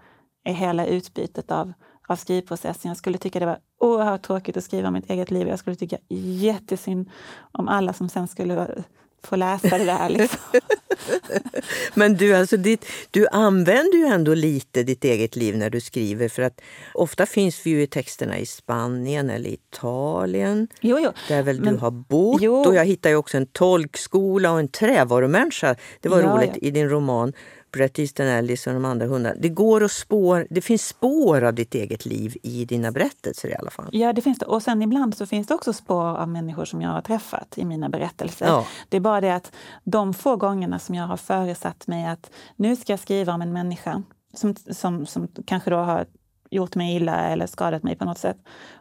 är 0.45 0.53
hela 0.53 0.87
utbytet 0.87 1.51
av, 1.51 1.73
av 2.09 2.17
skrivprocessen. 2.17 2.89
Jag 2.89 2.97
skulle 2.97 3.19
tycka 3.19 3.41
det 3.41 3.47
var 3.47 3.59
oerhört 3.81 4.23
tråkigt 4.23 4.57
att 4.57 4.65
skriva 4.65 4.89
om 4.89 4.95
mitt 4.95 5.11
eget 5.11 5.31
liv. 5.31 5.49
Jag 5.49 5.59
skulle 5.59 5.77
tycka 5.77 5.99
jättesynd 6.09 7.11
om 7.53 7.69
alla 7.69 7.93
som 7.93 8.09
sen 8.09 8.29
skulle 8.29 8.85
få 9.23 9.37
läsa 9.37 9.79
det 9.79 9.85
där. 9.85 10.09
Liksom. 10.09 10.39
Men 11.95 12.17
du, 12.17 12.35
alltså 12.35 12.57
ditt, 12.57 12.87
du 13.11 13.27
använder 13.27 13.99
ju 13.99 14.05
ändå 14.05 14.35
lite 14.35 14.83
ditt 14.83 15.05
eget 15.05 15.37
liv 15.37 15.57
när 15.57 15.71
du 15.71 15.81
skriver. 15.81 16.29
För 16.29 16.43
att 16.43 16.61
ofta 16.95 17.27
finns 17.27 17.67
vi 17.67 17.71
ju 17.71 17.83
i 17.83 17.87
texterna 17.87 18.39
i 18.39 18.47
Spanien 18.47 19.31
eller 19.31 19.51
Italien. 19.51 20.69
Jo, 20.81 20.99
jo. 21.01 21.13
Där 21.29 21.43
väl 21.43 21.61
men, 21.61 21.75
du 21.75 21.81
har 21.81 21.91
bott. 21.91 22.43
Jo. 22.43 22.55
Och 22.55 22.75
jag 22.75 22.85
hittar 22.85 23.11
ju 23.11 23.17
också 23.17 23.37
en 23.37 23.47
tolkskola 23.47 24.53
och 24.53 24.59
en 24.59 24.69
trävarumänniska. 24.69 25.77
Det 26.01 26.09
var 26.09 26.21
ja, 26.21 26.27
roligt 26.27 26.51
ja. 26.55 26.69
i 26.69 26.71
din 26.71 26.89
roman. 26.89 27.33
Bret 27.71 27.99
Easton 27.99 28.27
Ellis 28.27 28.67
och 28.67 28.73
de 28.73 28.85
andra 28.85 29.07
hundarna. 29.07 29.37
Det 29.39 29.49
går 29.49 29.85
att 29.85 29.93
spår, 29.93 30.47
det 30.51 30.61
finns 30.61 30.87
spår 30.87 31.45
av 31.45 31.55
ditt 31.55 31.75
eget 31.75 32.07
liv 32.07 32.37
i 32.43 32.65
dina 32.65 32.93
berättelser 32.93 33.49
i 33.49 33.55
alla 33.55 33.71
fall. 33.71 33.89
Ja, 33.93 34.13
det 34.13 34.23
finns 34.23 34.39
det. 34.39 34.47
Och 34.47 34.63
sen 34.63 34.83
ibland 34.83 35.17
så 35.17 35.27
finns 35.27 35.47
det 35.47 35.55
också 35.55 35.73
spår 35.73 36.05
av 36.05 36.29
människor 36.29 36.65
som 36.65 36.83
jag 36.83 36.91
har 36.91 37.03
träffat 37.03 37.59
i 37.59 37.65
mina 37.65 37.89
berättelser. 37.89 38.47
Ja. 38.47 38.67
Det 38.89 38.97
är 38.97 39.01
bara 39.01 39.21
det 39.21 39.35
att 39.35 39.53
de 39.85 40.15
få 40.15 40.37
gångerna 40.37 40.79
som 40.79 40.95
jag 40.95 41.07
har 41.07 41.17
föresatt 41.17 41.87
mig 41.87 42.07
att 42.07 42.31
nu 42.57 42.77
ska 42.77 42.93
jag 42.93 43.01
skriva 43.01 43.35
om 43.35 43.43
en 43.43 43.53
människa 43.53 44.03
som, 44.35 44.55
som, 44.71 45.07
som 45.07 45.29
kanske 45.47 45.71
då 45.71 45.77
har 45.77 46.07
gjort 46.51 46.75
mig 46.75 46.97
illa 46.97 47.17
eller 47.17 47.47
skadat 47.47 47.83
mig 47.83 47.97
på 47.97 48.05
något 48.05 48.19
sätt. 48.19 48.37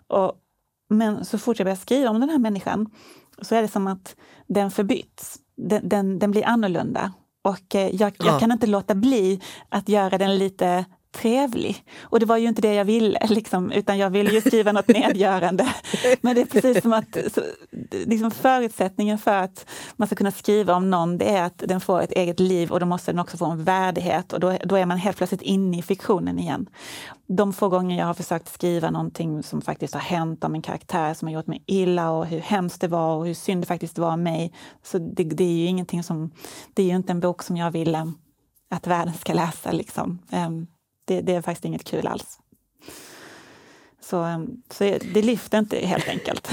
Och, 0.07 0.33
men 0.89 1.25
så 1.25 1.37
fort 1.37 1.59
jag 1.59 1.65
börjar 1.65 1.75
skriva 1.75 2.09
om 2.09 2.19
den 2.19 2.29
här 2.29 2.39
människan 2.39 2.89
så 3.41 3.55
är 3.55 3.61
det 3.61 3.67
som 3.67 3.87
att 3.87 4.15
den 4.47 4.71
förbyts. 4.71 5.37
Den, 5.55 5.89
den, 5.89 6.19
den 6.19 6.31
blir 6.31 6.45
annorlunda. 6.45 7.13
Och 7.41 7.75
eh, 7.75 7.95
jag, 7.95 8.15
jag 8.19 8.27
ja. 8.27 8.39
kan 8.39 8.51
inte 8.51 8.67
låta 8.67 8.95
bli 8.95 9.41
att 9.69 9.89
göra 9.89 10.17
den 10.17 10.37
lite 10.37 10.85
trevlig. 11.11 11.83
Och 12.01 12.19
det 12.19 12.25
var 12.25 12.37
ju 12.37 12.47
inte 12.47 12.61
det 12.61 12.73
jag 12.73 12.85
ville, 12.85 13.19
liksom, 13.29 13.71
utan 13.71 13.97
jag 13.97 14.09
ville 14.09 14.31
ju 14.31 14.41
skriva 14.41 14.71
något 14.71 14.87
nedgörande. 14.87 15.73
Men 16.21 16.35
det 16.35 16.41
är 16.41 16.45
precis 16.45 16.81
som 16.81 16.93
att 16.93 17.17
så, 17.33 17.41
liksom 17.91 18.31
förutsättningen 18.31 19.17
för 19.17 19.33
att 19.33 19.65
man 19.95 20.07
ska 20.07 20.15
kunna 20.15 20.31
skriva 20.31 20.75
om 20.75 20.89
någon, 20.89 21.17
det 21.17 21.29
är 21.29 21.43
att 21.43 21.57
den 21.57 21.81
får 21.81 22.01
ett 22.01 22.11
eget 22.11 22.39
liv 22.39 22.71
och 22.71 22.79
då 22.79 22.85
måste 22.85 23.11
den 23.11 23.19
också 23.19 23.37
få 23.37 23.45
en 23.45 23.63
värdighet 23.63 24.33
och 24.33 24.39
då, 24.39 24.57
då 24.63 24.75
är 24.75 24.85
man 24.85 24.97
helt 24.97 25.17
plötsligt 25.17 25.41
inne 25.41 25.79
i 25.79 25.81
fiktionen 25.81 26.39
igen. 26.39 26.69
De 27.27 27.53
få 27.53 27.69
gånger 27.69 27.97
jag 27.97 28.05
har 28.05 28.13
försökt 28.13 28.53
skriva 28.53 28.89
någonting 28.89 29.43
som 29.43 29.61
faktiskt 29.61 29.93
har 29.93 30.01
hänt 30.01 30.43
om 30.43 30.55
en 30.55 30.61
karaktär 30.61 31.13
som 31.13 31.27
har 31.27 31.33
gjort 31.33 31.47
mig 31.47 31.63
illa 31.65 32.11
och 32.11 32.25
hur 32.25 32.39
hemskt 32.39 32.81
det 32.81 32.87
var 32.87 33.15
och 33.15 33.27
hur 33.27 33.33
synd 33.33 33.61
det 33.61 33.67
faktiskt 33.67 33.97
var 33.97 34.13
om 34.13 34.23
mig. 34.23 34.53
Så 34.83 34.97
det, 34.97 35.23
det 35.23 35.43
är 35.43 35.57
ju 35.57 35.65
ingenting 35.65 36.03
som, 36.03 36.31
det 36.73 36.83
är 36.83 36.87
ju 36.87 36.95
inte 36.95 37.11
en 37.11 37.19
bok 37.19 37.43
som 37.43 37.57
jag 37.57 37.71
vill 37.71 37.97
att 38.69 38.87
världen 38.87 39.13
ska 39.13 39.33
läsa. 39.33 39.71
Liksom. 39.71 40.19
Det, 41.09 41.21
det 41.21 41.35
är 41.35 41.41
faktiskt 41.41 41.65
inget 41.65 41.83
kul 41.83 42.07
alls. 42.07 42.39
Så, 44.01 44.21
ehm, 44.21 44.61
så 44.69 44.83
det 45.13 45.21
lyfter 45.21 45.57
inte 45.59 45.77
helt 45.77 46.07
enkelt. 46.07 46.49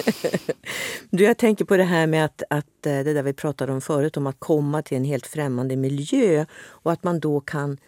du, 1.10 1.24
jag 1.24 1.38
tänker 1.38 1.64
på 1.64 1.76
det 1.76 1.84
här 1.84 2.06
med 2.06 2.24
att, 2.24 2.42
att 2.50 2.86
eh, 2.86 2.92
det 2.92 3.12
där 3.12 3.22
vi 3.22 3.32
pratade 3.32 3.72
om 3.72 3.80
förut, 3.80 4.16
om 4.16 4.26
att 4.26 4.36
komma 4.38 4.82
till 4.82 4.96
en 4.96 5.04
helt 5.04 5.26
främmande 5.26 5.76
miljö 5.76 6.44
och 6.58 6.92
att 6.92 7.04
man 7.04 7.20
då 7.20 7.40
kan, 7.40 7.78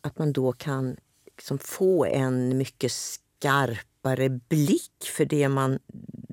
att 0.00 0.18
man 0.18 0.32
då 0.32 0.52
kan 0.52 0.96
liksom 1.36 1.58
få 1.58 2.04
en 2.04 2.58
mycket 2.58 2.92
skarpare 2.92 4.28
blick 4.28 5.04
för 5.16 5.24
det 5.24 5.48
man 5.48 5.78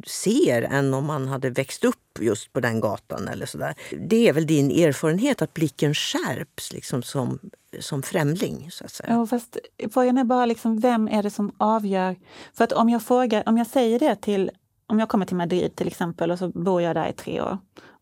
ser 0.05 0.61
än 0.61 0.93
om 0.93 1.05
man 1.05 1.27
hade 1.27 1.49
växt 1.49 1.83
upp 1.83 2.19
just 2.19 2.53
på 2.53 2.59
den 2.59 2.79
gatan. 2.79 3.27
eller 3.27 3.45
så 3.45 3.57
där. 3.57 3.75
Det 4.09 4.27
är 4.27 4.33
väl 4.33 4.47
din 4.47 4.71
erfarenhet 4.71 5.41
att 5.41 5.53
blicken 5.53 5.93
skärps 5.93 6.73
liksom 6.73 7.03
som, 7.03 7.39
som 7.79 8.03
främling? 8.03 8.71
Så 8.71 8.85
att 8.85 8.91
säga. 8.91 9.09
Ja, 9.09 9.27
fast 9.27 9.57
frågan 9.93 10.17
är 10.17 10.23
bara 10.23 10.45
liksom, 10.45 10.79
vem 10.79 11.07
är 11.07 11.23
det 11.23 11.31
som 11.31 11.51
avgör? 11.57 12.15
För 12.53 12.63
att 12.63 12.71
om 12.71 12.89
jag, 12.89 13.03
frågar, 13.03 13.43
om 13.45 13.57
jag 13.57 13.67
säger 13.67 13.99
det 13.99 14.15
till 14.15 14.51
om 14.89 14.99
jag 14.99 15.09
kommer 15.09 15.25
till 15.25 15.35
Madrid 15.35 15.75
till 15.75 15.87
exempel 15.87 16.31
och 16.31 16.39
så 16.39 16.49
bor 16.49 16.81
jag 16.81 16.95
där 16.95 17.09
i 17.09 17.13
tre 17.13 17.41
år 17.41 17.57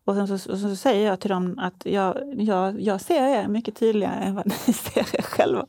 och 0.06 0.14
sen 0.14 0.38
så, 0.38 0.52
och 0.52 0.58
så 0.58 0.76
säger 0.76 1.06
jag 1.06 1.20
till 1.20 1.30
dem 1.30 1.58
att 1.58 1.82
jag, 1.84 2.16
jag, 2.36 2.80
jag 2.80 3.00
ser 3.00 3.28
er 3.28 3.48
mycket 3.48 3.76
tydligare 3.76 4.24
än 4.24 4.34
vad 4.34 4.46
ni 4.66 4.72
ser 4.72 5.16
er 5.16 5.22
själva. 5.22 5.66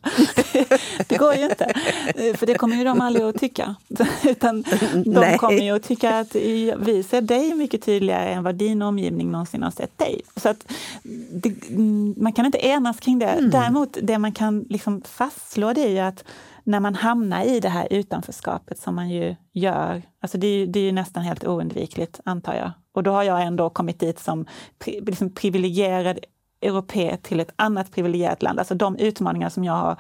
det 1.07 1.17
går 1.17 1.35
ju 1.35 1.43
inte, 1.43 1.73
för 2.37 2.45
det 2.45 2.53
kommer 2.53 2.75
ju 2.75 2.83
de 2.83 3.01
aldrig 3.01 3.25
att 3.25 3.39
tycka. 3.39 3.75
Utan 4.23 4.61
de 4.93 5.09
Nej. 5.09 5.37
kommer 5.37 5.61
ju 5.61 5.75
att 5.75 5.83
tycka 5.83 6.19
att 6.19 6.35
vi 6.35 7.03
ser 7.09 7.21
dig 7.21 7.53
mycket 7.53 7.81
tydligare 7.81 8.29
än 8.29 8.43
vad 8.43 8.55
din 8.55 8.81
omgivning 8.81 9.31
någonsin 9.31 9.63
har 9.63 9.71
sett 9.71 9.97
dig. 9.97 10.21
Så 10.35 10.49
att 10.49 10.71
det, 11.31 11.53
man 12.17 12.33
kan 12.33 12.45
inte 12.45 12.65
enas 12.67 12.99
kring 12.99 13.19
det. 13.19 13.25
Mm. 13.25 13.49
Däremot, 13.49 13.97
det 14.01 14.17
man 14.17 14.31
kan 14.31 14.65
liksom 14.69 15.01
fastslå 15.01 15.73
det 15.73 15.81
är 15.81 15.89
ju 15.89 15.99
att 15.99 16.23
när 16.63 16.79
man 16.79 16.95
hamnar 16.95 17.43
i 17.43 17.59
det 17.59 17.69
här 17.69 17.87
utanförskapet 17.91 18.79
som 18.79 18.95
man 18.95 19.09
ju 19.09 19.35
gör, 19.53 20.01
alltså 20.21 20.37
det, 20.37 20.47
är, 20.47 20.67
det 20.67 20.79
är 20.79 20.83
ju 20.83 20.91
nästan 20.91 21.23
helt 21.23 21.47
oundvikligt 21.47 22.19
antar 22.23 22.53
jag. 22.53 22.71
Och 22.97 23.03
då 23.03 23.11
har 23.11 23.23
jag 23.23 23.41
ändå 23.41 23.69
kommit 23.69 23.99
dit 23.99 24.19
som 24.19 24.45
pri, 24.79 25.01
liksom 25.01 25.29
privilegierad 25.29 26.19
europé 26.61 27.17
till 27.17 27.39
ett 27.39 27.53
annat 27.55 27.91
privilegierat 27.91 28.41
land. 28.41 28.59
Alltså 28.59 28.75
de 28.75 28.95
utmaningar 28.95 29.49
som 29.49 29.63
jag 29.63 29.73
har 29.73 29.99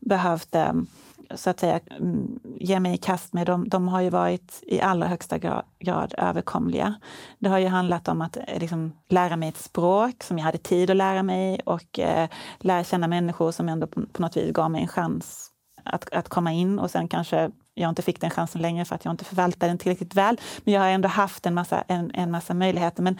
behövt 0.00 0.54
ehm, 0.54 0.86
så 1.34 1.50
att 1.50 1.60
säga 1.60 1.80
mm, 1.98 2.40
ge 2.60 2.80
mig 2.80 2.94
i 2.94 2.96
kast 2.96 3.32
med, 3.32 3.46
de, 3.46 3.68
de 3.68 3.88
har 3.88 4.00
ju 4.00 4.10
varit 4.10 4.62
i 4.62 4.80
allra 4.80 5.06
högsta 5.06 5.38
grad, 5.38 5.64
grad 5.78 6.14
överkomliga. 6.18 6.94
Det 7.38 7.48
har 7.48 7.58
ju 7.58 7.66
handlat 7.66 8.08
om 8.08 8.22
att 8.22 8.36
eh, 8.36 8.58
liksom, 8.60 8.92
lära 9.08 9.36
mig 9.36 9.48
ett 9.48 9.56
språk 9.56 10.22
som 10.22 10.38
jag 10.38 10.44
hade 10.44 10.58
tid 10.58 10.90
att 10.90 10.96
lära 10.96 11.22
mig 11.22 11.60
och 11.66 11.98
eh, 11.98 12.28
lära 12.58 12.84
känna 12.84 13.08
människor 13.08 13.52
som 13.52 13.68
ändå 13.68 13.86
på, 13.86 14.06
på 14.12 14.22
något 14.22 14.36
vis 14.36 14.52
gav 14.52 14.70
mig 14.70 14.82
en 14.82 14.88
chans 14.88 15.50
att, 15.84 16.12
att 16.12 16.28
komma 16.28 16.52
in 16.52 16.78
och 16.78 16.90
sen 16.90 17.08
kanske 17.08 17.50
jag 17.74 17.88
inte 17.88 18.02
fick 18.02 18.20
den 18.20 18.30
chansen 18.30 18.62
längre 18.62 18.84
för 18.84 18.94
att 18.94 19.04
jag 19.04 19.12
inte 19.12 19.24
förvaltade 19.24 19.70
den 19.70 19.78
tillräckligt 19.78 20.14
väl. 20.14 20.40
Men 20.64 20.74
jag 20.74 20.80
har 20.80 20.88
ändå 20.88 21.08
haft 21.08 21.46
en 21.46 21.54
massa, 21.54 21.82
en, 21.88 22.10
en 22.14 22.30
massa 22.30 22.54
möjligheter. 22.54 23.02
Men 23.02 23.18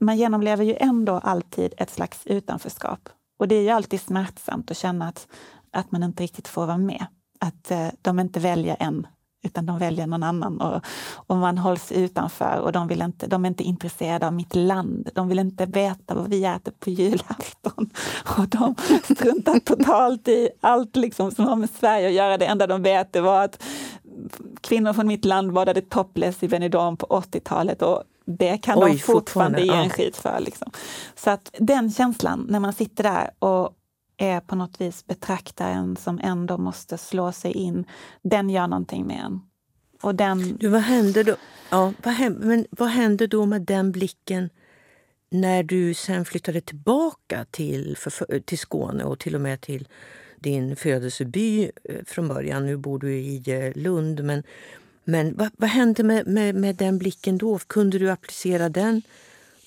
man 0.00 0.16
genomlever 0.16 0.64
ju 0.64 0.76
ändå 0.80 1.14
alltid 1.14 1.74
ett 1.76 1.90
slags 1.90 2.26
utanförskap. 2.26 3.08
Och 3.38 3.48
det 3.48 3.54
är 3.54 3.62
ju 3.62 3.70
alltid 3.70 4.00
smärtsamt 4.00 4.70
att 4.70 4.76
känna 4.76 5.08
att, 5.08 5.28
att 5.72 5.92
man 5.92 6.02
inte 6.02 6.22
riktigt 6.22 6.48
får 6.48 6.66
vara 6.66 6.78
med. 6.78 7.06
Att 7.40 7.70
eh, 7.70 7.88
de 8.02 8.20
inte 8.20 8.40
väljer 8.40 8.76
en 8.80 9.06
utan 9.42 9.66
de 9.66 9.78
väljer 9.78 10.06
någon 10.06 10.22
annan. 10.22 10.60
Och, 10.60 10.80
och 11.14 11.36
man 11.36 11.58
hålls 11.58 11.92
utanför 11.92 12.60
och 12.60 12.72
de, 12.72 12.88
vill 12.88 13.02
inte, 13.02 13.26
de 13.26 13.44
är 13.44 13.48
inte 13.48 13.62
intresserade 13.62 14.26
av 14.26 14.32
mitt 14.32 14.54
land. 14.54 15.08
De 15.14 15.28
vill 15.28 15.38
inte 15.38 15.66
veta 15.66 16.14
vad 16.14 16.28
vi 16.28 16.44
äter 16.44 16.72
på 16.80 16.90
julafton. 16.90 17.90
Och 18.38 18.48
de 18.48 18.74
struntar 19.04 19.58
totalt 19.58 20.28
i 20.28 20.48
allt 20.60 20.96
liksom 20.96 21.30
som 21.30 21.46
har 21.46 21.56
med 21.56 21.70
Sverige 21.70 22.08
att 22.08 22.14
göra. 22.14 22.38
Det 22.38 22.46
enda 22.46 22.66
de 22.66 22.82
vet 22.82 23.16
var 23.16 23.44
att 23.44 23.62
kvinnor 24.60 24.92
från 24.92 25.06
mitt 25.06 25.24
land 25.24 25.52
badade 25.52 25.80
topless 25.80 26.42
i 26.42 26.48
Benidorm 26.48 26.96
på 26.96 27.06
80-talet 27.06 27.82
och 27.82 28.02
det 28.24 28.58
kan 28.58 28.82
Oj, 28.82 28.90
de 28.90 28.98
fortfarande, 28.98 29.58
fortfarande 29.58 29.62
ge 29.62 29.84
en 29.84 29.90
skit 29.90 30.16
för. 30.16 30.40
Liksom. 30.40 30.70
Så 31.16 31.30
att 31.30 31.50
den 31.58 31.90
känslan 31.90 32.46
när 32.48 32.60
man 32.60 32.72
sitter 32.72 33.04
där 33.04 33.30
och 33.38 33.70
är 34.18 34.40
på 34.40 34.56
något 34.56 34.80
vis 34.80 35.06
betraktaren 35.06 35.96
som 35.96 36.20
ändå 36.22 36.58
måste 36.58 36.98
slå 36.98 37.32
sig 37.32 37.52
in, 37.52 37.84
den 38.22 38.50
gör 38.50 38.66
någonting 38.66 39.06
med 39.06 39.20
en. 39.24 39.40
Och 40.02 40.14
den... 40.14 40.56
Du, 40.56 40.68
vad 40.68 40.80
händer 40.80 41.24
då? 41.24 41.36
Ja, 41.70 41.92
vad 42.02 42.14
händer, 42.14 42.46
men 42.46 42.66
vad 42.70 42.88
händer 42.88 43.26
då 43.26 43.46
med 43.46 43.62
den 43.62 43.92
blicken 43.92 44.50
när 45.30 45.62
du 45.62 45.94
sen 45.94 46.24
flyttade 46.24 46.60
tillbaka 46.60 47.46
till, 47.50 47.96
för, 47.96 48.40
till 48.40 48.58
Skåne 48.58 49.04
och 49.04 49.18
till 49.18 49.34
och 49.34 49.40
med 49.40 49.60
till 49.60 49.88
din 50.36 50.76
födelseby 50.76 51.70
eh, 51.84 52.04
från 52.06 52.28
början? 52.28 52.66
Nu 52.66 52.76
bor 52.76 52.98
du 52.98 53.14
i 53.14 53.72
Lund, 53.74 54.24
men, 54.24 54.42
men 55.04 55.36
vad, 55.36 55.50
vad 55.56 55.70
hände 55.70 56.02
med, 56.02 56.26
med, 56.26 56.54
med 56.54 56.76
den 56.76 56.98
blicken 56.98 57.38
då? 57.38 57.58
Kunde 57.58 57.98
du 57.98 58.10
applicera 58.10 58.68
den 58.68 59.02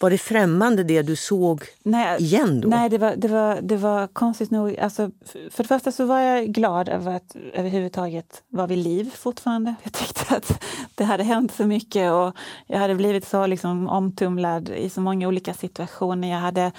var 0.02 0.10
det 0.10 0.18
främmande 0.18 0.84
det 0.84 1.02
du 1.02 1.16
såg 1.16 1.64
nej, 1.84 2.22
igen 2.22 2.62
då? 2.62 2.68
Nej, 2.68 2.90
det 2.90 2.98
var, 2.98 3.16
det 3.16 3.28
var, 3.28 3.60
det 3.62 3.78
var 3.78 4.08
konstigt 4.08 4.52
nog. 4.52 4.80
Alltså, 4.80 5.12
för 5.26 5.64
det 5.64 5.68
första 5.68 5.92
så 5.92 6.06
var 6.06 6.20
jag 6.20 6.48
glad 6.48 6.90
över 6.90 7.16
att 7.16 7.36
överhuvudtaget 7.54 8.44
vara 8.50 8.68
vid 8.68 8.78
liv 8.78 9.12
fortfarande. 9.16 9.76
Jag 9.84 9.94
tyckte 9.94 10.36
att 10.36 10.64
det 10.96 11.04
hade 11.04 11.24
hänt 11.24 11.54
så 11.54 11.66
mycket 11.66 12.12
och 12.12 12.36
jag 12.68 12.80
hade 12.80 12.96
blivit 12.96 13.28
så 13.28 13.46
liksom 13.46 13.88
omtumlad 13.88 14.70
i 14.70 14.90
så 14.90 15.02
många 15.02 15.28
olika 15.28 15.54
situationer. 15.54 16.28
Jag 16.28 16.40
hade, 16.40 16.72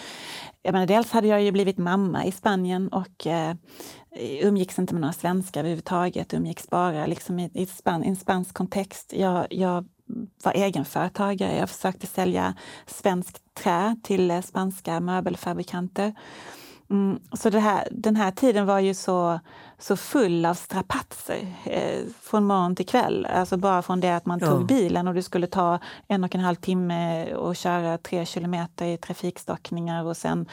jag 0.63 0.73
menar, 0.73 0.87
dels 0.87 1.11
hade 1.11 1.29
jag 1.29 1.43
ju 1.43 1.53
blivit 1.53 1.79
mamma 1.79 2.25
i 2.25 2.33
Spanien 2.33 2.89
och 2.89 3.27
eh, 3.27 3.55
umgicks 4.43 4.79
inte 4.79 4.95
med 4.95 5.01
några 5.01 5.13
svenskar 5.13 5.61
överhuvudtaget, 5.61 6.35
umgicks 6.35 6.71
bara 6.71 7.07
liksom 7.07 7.39
i, 7.39 7.51
i, 7.55 7.67
span, 7.67 8.05
i 8.05 8.09
en 8.09 8.17
spansk 8.17 8.55
kontext. 8.55 9.13
Jag, 9.17 9.47
jag 9.51 9.85
var 10.45 10.53
egenföretagare. 10.53 11.57
Jag 11.57 11.71
försökte 11.71 12.07
sälja 12.07 12.55
svenskt 12.87 13.55
trä 13.55 13.97
till 14.03 14.31
eh, 14.31 14.41
spanska 14.41 15.01
möbelfabrikanter. 15.01 16.15
Mm, 16.93 17.21
så 17.33 17.51
här, 17.51 17.89
den 17.91 18.17
här 18.17 18.31
tiden 18.31 18.67
var 18.67 18.79
ju 18.79 18.95
så, 18.95 19.41
så 19.79 19.97
full 19.97 20.47
av 20.47 20.55
strapatser 20.55 21.47
eh, 21.65 22.01
från 22.21 22.45
morgon 22.45 22.77
till 22.77 22.87
kväll. 22.87 23.27
Alltså 23.27 23.57
bara 23.57 23.83
från 23.83 24.01
det 24.01 24.17
att 24.17 24.27
man 24.27 24.41
tog 24.41 24.67
bilen 24.67 25.09
och 25.09 25.15
det 25.15 25.23
skulle 25.23 25.47
ta 25.47 25.79
en 26.09 26.25
och 26.25 26.35
en 26.35 26.41
halv 26.41 26.55
timme 26.55 27.35
och 27.35 27.57
köra 27.57 27.99
tre 27.99 28.27
kilometer 28.27 28.87
i 28.87 28.97
trafikstockningar 28.97 30.05
och 30.05 30.17
sen 30.17 30.47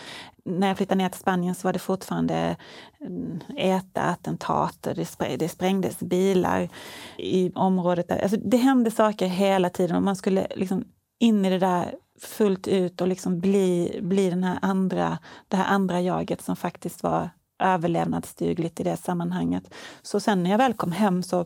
när 0.46 0.68
jag 0.68 0.78
flyttade 0.78 0.98
ner 0.98 1.10
till 1.10 1.20
Spanien 1.20 1.56
så 1.56 1.68
var 1.68 1.74
det 1.74 1.80
fortfarande 1.80 2.56
mm, 3.02 3.40
äta, 3.58 4.02
attentat, 4.02 4.78
det, 4.82 5.38
det 5.38 5.50
sprängdes 5.50 6.00
bilar 6.00 6.70
i 7.18 7.52
området. 7.56 8.08
Där. 8.08 8.20
Alltså 8.20 8.38
det 8.38 8.58
hände 8.58 8.92
saker 8.92 9.28
hela 9.28 9.70
tiden 9.70 9.96
och 9.96 10.04
man 10.04 10.16
skulle 10.16 10.48
liksom 10.56 10.84
in 11.20 11.46
i 11.46 11.50
det 11.50 11.60
där 11.60 11.96
fullt 12.22 12.68
ut 12.68 13.02
och 13.02 13.08
liksom 13.08 13.40
bli, 13.40 14.00
bli 14.04 14.30
den 14.30 14.44
här 14.44 14.60
andra, 14.62 15.18
det 15.48 15.58
här 15.58 15.74
andra 15.74 16.02
jaget 16.02 16.42
som 16.42 16.56
faktiskt 16.56 17.04
var 17.04 17.30
överlevnadsdugligt 17.60 18.80
i 18.80 18.84
det 18.84 18.98
sammanhanget. 18.98 19.74
Så 20.02 20.20
sen 20.20 20.44
när 20.44 20.50
jag 20.50 20.58
väl 20.58 20.74
kom 20.74 20.92
hem 20.92 21.24
så, 21.24 21.46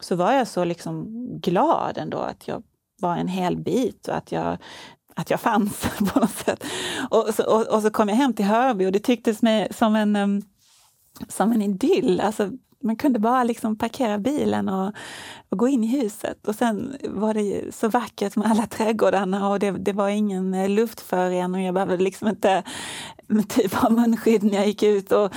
så 0.00 0.16
var 0.16 0.32
jag 0.32 0.48
så 0.48 0.64
liksom 0.64 1.06
glad 1.40 1.98
ändå 1.98 2.18
att 2.18 2.48
jag 2.48 2.62
var 3.00 3.16
en 3.16 3.28
hel 3.28 3.56
bit 3.56 4.08
och 4.08 4.16
att 4.16 4.32
jag, 4.32 4.58
att 5.14 5.30
jag 5.30 5.40
fanns 5.40 5.88
på 6.12 6.20
något 6.20 6.30
sätt. 6.30 6.64
Och 7.10 7.34
så, 7.34 7.44
och, 7.44 7.74
och 7.74 7.82
så 7.82 7.90
kom 7.90 8.08
jag 8.08 8.16
hem 8.16 8.32
till 8.32 8.44
Hörby 8.44 8.86
och 8.86 8.92
det 8.92 8.98
tycktes 8.98 9.42
mig 9.42 9.68
som 9.70 9.96
en, 9.96 10.42
som 11.28 11.52
en 11.52 11.62
idyll. 11.62 12.20
Alltså, 12.20 12.50
man 12.84 12.96
kunde 12.96 13.18
bara 13.18 13.44
liksom 13.44 13.78
parkera 13.78 14.18
bilen 14.18 14.68
och, 14.68 14.92
och, 15.48 15.58
gå 15.58 15.68
in 15.68 15.84
i 15.84 15.86
huset. 15.86 16.46
Och 16.46 16.54
sen 16.54 16.96
var 17.08 17.34
det 17.34 17.74
så 17.74 17.88
vackert 17.88 18.36
med 18.36 18.50
alla 18.50 18.66
trädgårdarna 18.66 19.48
och 19.48 19.58
det, 19.58 19.70
det 19.70 19.92
var 19.92 20.08
ingen 20.08 20.54
eh, 20.54 20.68
luftförorening. 20.68 21.64
Jag 21.64 21.74
behövde 21.74 21.96
liksom 21.96 22.28
inte 22.28 22.62
typ 23.48 23.74
ha 23.74 23.90
munskydd 23.90 24.42
när 24.42 24.54
jag 24.54 24.66
gick 24.66 24.82
ut. 24.82 25.12
Och 25.12 25.32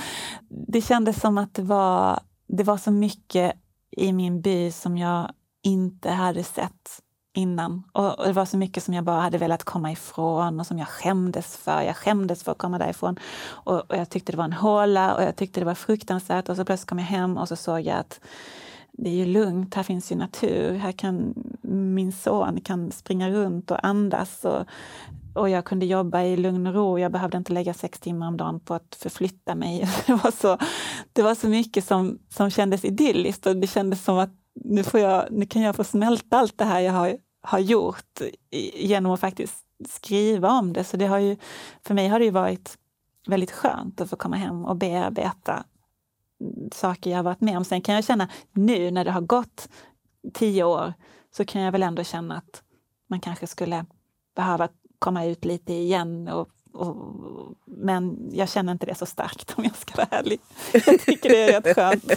det 0.68 0.80
kändes 0.80 1.20
som 1.20 1.38
att 1.38 1.54
det 1.54 1.62
var, 1.62 2.20
det 2.48 2.64
var 2.64 2.76
så 2.76 2.90
mycket 2.90 3.52
i 3.96 4.12
min 4.12 4.40
by 4.40 4.72
som 4.72 4.98
jag 4.98 5.30
inte 5.62 6.10
hade 6.10 6.44
sett 6.44 7.02
innan. 7.38 7.82
Och, 7.92 8.24
det 8.26 8.32
var 8.32 8.44
så 8.44 8.58
mycket 8.58 8.82
som 8.82 8.94
jag 8.94 9.04
bara 9.04 9.20
hade 9.20 9.38
velat 9.38 9.64
komma 9.64 9.92
ifrån 9.92 10.60
och 10.60 10.66
som 10.66 10.78
jag 10.78 10.88
skämdes 10.88 11.56
för. 11.56 11.82
Jag 11.82 11.96
skämdes 11.96 12.42
för 12.42 12.52
att 12.52 12.58
komma 12.58 12.78
därifrån. 12.78 13.18
Och, 13.48 13.90
och 13.90 13.96
jag 13.96 14.10
tyckte 14.10 14.32
det 14.32 14.38
var 14.38 14.44
en 14.44 14.52
håla 14.52 15.14
och 15.14 15.22
jag 15.22 15.36
tyckte 15.36 15.60
det 15.60 15.66
var 15.66 15.74
fruktansvärt. 15.74 16.48
Och 16.48 16.56
så 16.56 16.64
plötsligt 16.64 16.88
kom 16.88 16.98
jag 16.98 17.06
hem 17.06 17.36
och 17.36 17.48
så 17.48 17.56
såg 17.56 17.80
jag 17.80 17.98
att 17.98 18.20
det 18.92 19.10
är 19.10 19.14
ju 19.14 19.26
lugnt, 19.26 19.74
här 19.74 19.82
finns 19.82 20.12
ju 20.12 20.16
natur. 20.16 20.74
Här 20.74 20.92
kan 20.92 21.34
min 21.94 22.12
son 22.12 22.60
kan 22.60 22.92
springa 22.92 23.30
runt 23.30 23.70
och 23.70 23.86
andas. 23.86 24.44
Och, 24.44 24.64
och 25.34 25.48
jag 25.48 25.64
kunde 25.64 25.86
jobba 25.86 26.22
i 26.22 26.36
lugn 26.36 26.66
och 26.66 26.74
ro. 26.74 26.98
Jag 26.98 27.12
behövde 27.12 27.38
inte 27.38 27.52
lägga 27.52 27.74
sex 27.74 28.00
timmar 28.00 28.28
om 28.28 28.36
dagen 28.36 28.60
på 28.60 28.74
att 28.74 28.96
förflytta 29.00 29.54
mig. 29.54 29.88
Det 30.06 30.12
var 30.12 30.30
så, 30.30 30.58
det 31.12 31.22
var 31.22 31.34
så 31.34 31.48
mycket 31.48 31.84
som, 31.84 32.18
som 32.28 32.50
kändes 32.50 32.84
idylliskt 32.84 33.46
och 33.46 33.56
det 33.56 33.66
kändes 33.66 34.04
som 34.04 34.18
att 34.18 34.30
nu, 34.64 34.82
får 34.82 35.00
jag, 35.00 35.26
nu 35.30 35.46
kan 35.46 35.62
jag 35.62 35.76
få 35.76 35.84
smälta 35.84 36.36
allt 36.36 36.58
det 36.58 36.64
här 36.64 36.80
jag 36.80 36.92
har, 36.92 37.16
har 37.40 37.58
gjort 37.58 38.20
genom 38.74 39.12
att 39.12 39.20
faktiskt 39.20 39.64
skriva 39.88 40.50
om 40.50 40.72
det. 40.72 40.84
Så 40.84 40.96
det 40.96 41.06
har 41.06 41.18
ju, 41.18 41.36
för 41.82 41.94
mig 41.94 42.08
har 42.08 42.20
det 42.20 42.30
varit 42.30 42.78
väldigt 43.26 43.50
skönt 43.52 44.00
att 44.00 44.10
få 44.10 44.16
komma 44.16 44.36
hem 44.36 44.64
och 44.64 44.76
bearbeta 44.76 45.64
saker 46.72 47.10
jag 47.10 47.22
varit 47.22 47.40
med 47.40 47.56
om. 47.56 47.64
Sen 47.64 47.80
kan 47.80 47.94
jag 47.94 48.04
känna 48.04 48.28
nu 48.52 48.90
när 48.90 49.04
det 49.04 49.10
har 49.10 49.20
gått 49.20 49.68
tio 50.34 50.64
år 50.64 50.94
så 51.36 51.44
kan 51.44 51.62
jag 51.62 51.72
väl 51.72 51.82
ändå 51.82 52.04
känna 52.04 52.36
att 52.36 52.62
man 53.06 53.20
kanske 53.20 53.46
skulle 53.46 53.84
behöva 54.36 54.68
komma 54.98 55.24
ut 55.24 55.44
lite 55.44 55.72
igen 55.72 56.28
och 56.28 56.48
och, 56.78 56.96
men 57.64 58.30
jag 58.32 58.48
känner 58.48 58.72
inte 58.72 58.86
det 58.86 58.94
så 58.94 59.06
starkt 59.06 59.54
om 59.56 59.64
jag 59.64 59.76
ska 59.76 59.94
vara 59.96 60.08
ärlig. 60.10 60.40
Jag 60.72 61.00
tycker 61.00 61.28
det 61.28 61.42
är 61.42 61.60
rätt 61.60 61.74
skönt. 61.76 62.12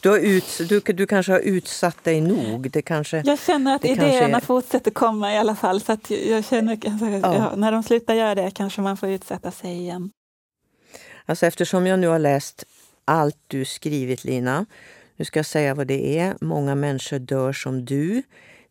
du, 0.00 0.08
har 0.08 0.18
ut, 0.18 0.60
du, 0.68 0.80
du 0.80 1.06
kanske 1.06 1.32
har 1.32 1.40
utsatt 1.40 2.04
dig 2.04 2.20
nog? 2.20 2.70
Det 2.70 2.82
kanske, 2.82 3.22
jag 3.26 3.38
känner 3.38 3.76
att 3.76 3.84
idéerna 3.84 4.36
är... 4.36 4.40
fortsätter 4.40 4.90
komma 4.90 5.34
i 5.34 5.38
alla 5.38 5.56
fall. 5.56 5.80
Så 5.80 5.92
att 5.92 6.10
jag 6.10 6.44
känner, 6.44 6.72
alltså, 6.72 7.06
ja. 7.06 7.34
Ja, 7.34 7.56
när 7.56 7.72
de 7.72 7.82
slutar 7.82 8.14
göra 8.14 8.34
det 8.34 8.50
kanske 8.50 8.80
man 8.80 8.96
får 8.96 9.08
utsätta 9.08 9.50
sig 9.50 9.70
igen. 9.78 10.10
Alltså 11.26 11.46
eftersom 11.46 11.86
jag 11.86 11.98
nu 11.98 12.08
har 12.08 12.18
läst 12.18 12.64
allt 13.04 13.38
du 13.46 13.64
skrivit 13.64 14.24
Lina, 14.24 14.66
nu 15.16 15.24
ska 15.24 15.38
jag 15.38 15.46
säga 15.46 15.74
vad 15.74 15.86
det 15.86 16.18
är. 16.18 16.34
Många 16.40 16.74
människor 16.74 17.18
dör 17.18 17.52
som 17.52 17.84
du. 17.84 18.22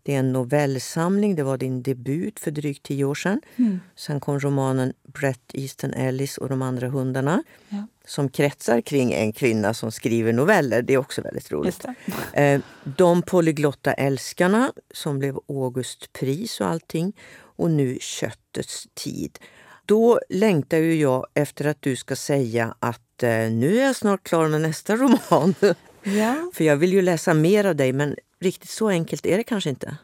Det 0.04 0.16
är 0.16 0.20
en 0.20 0.34
novellsamling. 0.34 1.36
Det 1.36 1.44
var 1.44 1.58
din 1.58 1.84
debut 1.84 2.40
för 2.40 2.52
drygt 2.52 2.84
tio 2.84 3.06
år 3.06 3.16
sedan. 3.16 3.42
Mm. 3.56 3.80
Sen 3.96 4.20
kom 4.20 4.40
romanen 4.40 4.94
Brett 5.04 5.52
Easton 5.54 5.94
Ellis 5.94 6.38
och 6.38 6.50
de 6.50 6.62
andra 6.62 6.88
hundarna 6.88 7.44
ja. 7.70 7.88
som 8.06 8.30
kretsar 8.30 8.82
kring 8.82 9.14
en 9.14 9.34
kvinna 9.34 9.74
som 9.74 9.92
skriver 9.92 10.34
noveller. 10.34 10.82
Det 10.82 10.94
är 10.94 10.98
också 10.98 11.22
väldigt 11.22 11.52
roligt. 11.52 11.86
Eh, 12.34 12.62
de 12.84 13.22
polyglotta 13.22 13.94
älskarna 13.94 14.72
som 14.94 15.20
blev 15.20 15.40
Augustpris 15.50 16.62
och 16.62 16.68
allting. 16.68 17.14
Och 17.40 17.72
nu 17.72 17.98
Köttets 18.02 18.88
tid. 18.94 19.40
Då 19.86 20.20
längtar 20.30 20.78
ju 20.78 20.96
jag 20.96 21.28
efter 21.34 21.66
att 21.66 21.82
du 21.82 21.96
ska 21.96 22.16
säga 22.16 22.76
att 22.80 23.24
eh, 23.24 23.30
nu 23.30 23.80
är 23.80 23.86
jag 23.86 23.96
snart 23.96 24.24
klar 24.24 24.48
med 24.48 24.62
nästa 24.62 24.96
roman. 24.96 25.56
Ja. 26.04 26.52
För 26.54 26.64
jag 26.64 26.78
vill 26.78 26.94
ju 26.94 27.02
läsa 27.02 27.34
mer 27.34 27.66
av 27.66 27.76
dig 27.76 27.94
men 27.94 28.16
riktigt 28.40 28.70
så 28.70 28.90
enkelt 28.90 29.26
är 29.26 29.38
det 29.38 29.44
kanske 29.44 29.70
inte? 29.70 29.98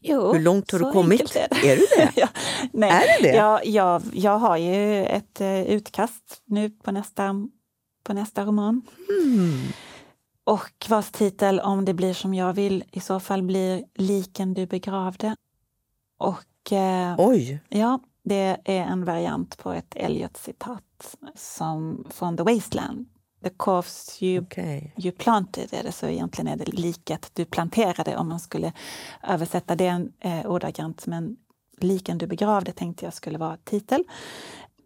Jo, 0.00 0.32
Hur 0.32 0.40
långt 0.40 0.72
har 0.72 0.78
du 0.78 0.92
kommit? 0.92 1.36
Är, 1.36 1.64
är 1.64 1.76
du 1.76 1.86
det? 1.96 2.12
ja, 2.20 2.28
nej. 2.72 2.90
Är 2.90 3.22
det 3.22 3.28
det? 3.28 3.36
Ja, 3.36 3.60
ja, 3.64 4.00
jag 4.12 4.38
har 4.38 4.56
ju 4.56 5.04
ett 5.04 5.40
uh, 5.40 5.62
utkast 5.62 6.42
nu 6.44 6.70
på 6.70 6.92
nästa, 6.92 7.48
på 8.02 8.12
nästa 8.12 8.44
roman. 8.44 8.82
Mm. 9.08 9.60
Och 10.44 10.86
vars 10.88 11.10
titel, 11.10 11.60
om 11.60 11.84
det 11.84 11.94
blir 11.94 12.14
som 12.14 12.34
jag 12.34 12.52
vill, 12.52 12.84
i 12.92 13.00
så 13.00 13.20
fall 13.20 13.42
blir 13.42 13.84
Liken 13.94 14.54
du 14.54 14.66
begravde. 14.66 15.36
Och, 16.18 16.72
uh, 16.72 17.14
Oj! 17.18 17.60
Ja, 17.68 18.00
det 18.22 18.56
är 18.64 18.82
en 18.82 19.04
variant 19.04 19.58
på 19.58 19.72
ett 19.72 19.96
Eliot-citat 19.96 21.16
från 22.10 22.36
The 22.36 22.42
Wasteland 22.42 23.06
The 23.46 23.50
corpse 23.50 24.24
you, 24.24 24.42
okay. 24.42 24.90
you 24.96 25.12
planted 25.12 25.74
är 25.74 25.82
det, 25.82 25.92
så 25.92 26.06
egentligen 26.06 26.48
är 26.48 26.56
det 26.56 26.72
liket 26.72 27.30
du 27.34 27.44
planterade 27.44 28.16
om 28.16 28.28
man 28.28 28.40
skulle 28.40 28.72
översätta 29.28 29.76
det 29.76 30.08
eh, 30.20 30.46
ordagrant. 30.46 31.06
Men 31.06 31.36
liken 31.80 32.18
du 32.18 32.26
begravde 32.26 32.72
tänkte 32.72 33.04
jag 33.04 33.14
skulle 33.14 33.38
vara 33.38 33.56
titel. 33.56 34.04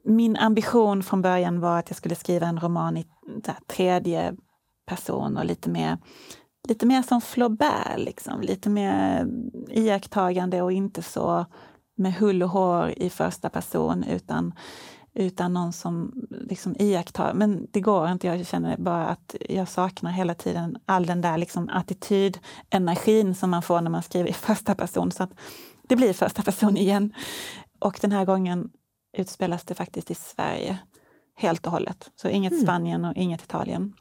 Min 0.05 0.37
ambition 0.37 1.03
från 1.03 1.23
början 1.23 1.61
var 1.61 1.78
att 1.78 1.91
jag 1.91 1.97
skulle 1.97 2.15
skriva 2.15 2.47
en 2.47 2.61
roman 2.61 2.97
i 2.97 3.07
här, 3.47 3.57
tredje 3.66 4.35
person 4.87 5.37
och 5.37 5.45
lite 5.45 5.70
mer, 5.70 5.99
lite 6.69 6.87
mer 6.87 7.03
som 7.03 7.20
Flaubert, 7.20 7.99
liksom. 7.99 8.41
lite 8.41 8.70
mer 8.70 9.27
iakttagande 9.69 10.62
och 10.62 10.73
inte 10.73 11.03
så 11.03 11.47
med 11.97 12.15
hull 12.15 12.43
och 12.43 12.51
hår 12.51 12.95
i 12.97 13.11
första 13.11 13.49
person 13.49 14.05
utan 14.05 14.55
utan 15.20 15.52
någon 15.52 15.72
som 15.72 16.12
liksom 16.30 16.76
iakttar. 16.78 17.34
Men 17.34 17.66
det 17.70 17.80
går 17.80 18.09
inte. 18.09 18.26
Jag 18.26 18.47
känner 18.47 18.76
bara 18.76 19.06
att 19.06 19.36
jag 19.48 19.68
saknar 19.68 20.10
hela 20.10 20.34
tiden 20.34 20.78
all 20.86 21.06
den 21.06 21.20
där 21.20 21.38
liksom 21.38 21.68
attitydenergin 21.68 23.34
som 23.34 23.51
man 23.51 23.62
får 23.62 23.80
när 23.80 23.90
man 23.90 24.02
skriver 24.02 24.30
i 24.30 24.32
första 24.32 24.74
person. 24.74 25.12
Så 25.12 25.22
att 25.22 25.30
det 25.88 25.97
blir 25.97 26.12
första 26.12 26.42
person 26.42 26.76
igen. 26.76 27.14
Och 27.78 27.98
den 28.01 28.12
här 28.12 28.24
gången 28.24 28.70
utspelas 29.16 29.64
det 29.64 29.74
faktiskt 29.74 30.10
i 30.10 30.14
Sverige 30.14 30.78
helt 31.36 31.66
och 31.66 31.72
hållet. 31.72 32.10
Så 32.16 32.28
inget 32.28 32.52
mm. 32.52 32.64
Spanien 32.64 33.05
och 33.05 33.16
inget 33.16 33.42
Italien. 33.42 33.94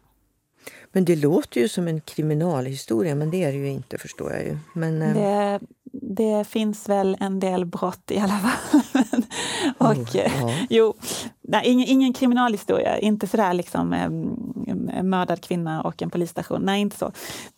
Men 0.91 1.06
det 1.06 1.15
låter 1.15 1.61
ju 1.61 1.68
som 1.68 1.88
en 1.88 2.02
kriminalhistoria, 2.02 3.15
men 3.15 3.31
det 3.31 3.44
är 3.44 3.52
det 3.52 3.57
ju 3.57 3.68
inte 3.68 3.98
förstår 3.98 4.31
jag 4.31 4.44
ju. 4.44 4.57
Men, 4.73 5.02
eh, 5.02 5.14
det, 5.14 5.60
det 5.91 6.48
finns 6.48 6.90
väl 6.90 7.18
en 7.19 7.40
del 7.40 7.65
brott 7.65 8.11
i 8.11 8.18
alla 8.19 8.40
fall. 8.40 8.81
och, 9.77 9.98
oh, 9.98 10.15
ja. 10.15 10.30
jo, 10.69 10.94
nej, 11.41 11.61
ingen, 11.65 11.88
ingen 11.88 12.14
kriminalhistoria, 12.14 12.99
inte 12.99 13.27
sådär 13.27 13.53
liksom 13.53 13.94
eh, 13.94 15.03
mördad 15.03 15.41
kvinna 15.41 15.81
och 15.81 16.02
en 16.02 16.10
polisstation. 16.10 16.61
Nej, 16.61 16.81
inte 16.81 16.98
så. 16.98 17.11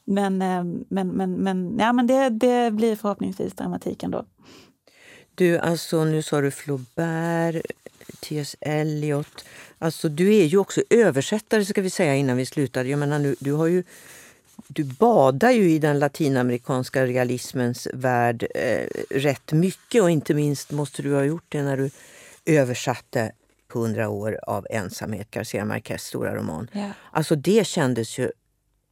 Men, 0.05 0.41
eh, 0.41 0.63
men, 0.89 1.07
men, 1.07 1.33
men, 1.33 1.77
ja, 1.79 1.93
men 1.93 2.07
det, 2.07 2.29
det 2.29 2.71
blir 2.71 2.95
förhoppningsvis 2.95 3.53
dramatik 3.53 4.03
ändå. 4.03 4.25
Du, 5.35 5.57
alltså 5.57 6.03
nu 6.03 6.21
sa 6.21 6.41
du 6.41 6.51
Flaubert, 6.51 7.65
T.S. 8.19 8.55
Eliot. 8.61 9.45
Alltså 9.79 10.09
du 10.09 10.35
är 10.35 10.45
ju 10.45 10.57
också 10.57 10.81
översättare 10.89 11.65
ska 11.65 11.81
vi 11.81 11.89
säga 11.89 12.15
innan 12.15 12.37
vi 12.37 12.45
slutar. 12.45 12.85
Jag 12.85 12.99
menar, 12.99 13.19
nu, 13.19 13.35
du 13.39 13.51
har 13.51 13.67
ju 13.67 13.83
du 14.67 14.83
badar 14.83 15.51
ju 15.51 15.71
i 15.71 15.79
den 15.79 15.99
latinamerikanska 15.99 17.05
realismens 17.05 17.87
värld 17.93 18.47
eh, 18.55 18.87
rätt 19.09 19.51
mycket 19.51 20.03
och 20.03 20.11
inte 20.11 20.33
minst 20.33 20.71
måste 20.71 21.01
du 21.01 21.13
ha 21.13 21.23
gjort 21.23 21.45
det 21.49 21.63
när 21.63 21.77
du 21.77 21.89
översatte 22.45 23.31
100 23.73 24.09
år 24.09 24.39
av 24.43 24.67
ensamhet, 24.69 25.31
Garcia 25.31 25.65
Marquez 25.65 26.03
stora 26.03 26.35
roman. 26.35 26.67
Yeah. 26.73 26.91
Alltså 27.11 27.35
det 27.35 27.67
kändes 27.67 28.19
ju 28.19 28.31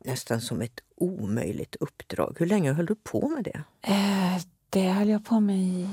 nästan 0.05 0.41
som 0.41 0.61
ett 0.61 0.79
omöjligt 0.95 1.75
uppdrag. 1.75 2.35
Hur 2.39 2.45
länge 2.45 2.73
höll 2.73 2.85
du 2.85 2.95
på 2.95 3.29
med 3.29 3.43
det? 3.43 3.63
Eh, 3.81 4.41
det 4.69 4.89
höll 4.89 5.09
jag 5.09 5.25
på 5.25 5.39
med 5.39 5.57
i 5.57 5.89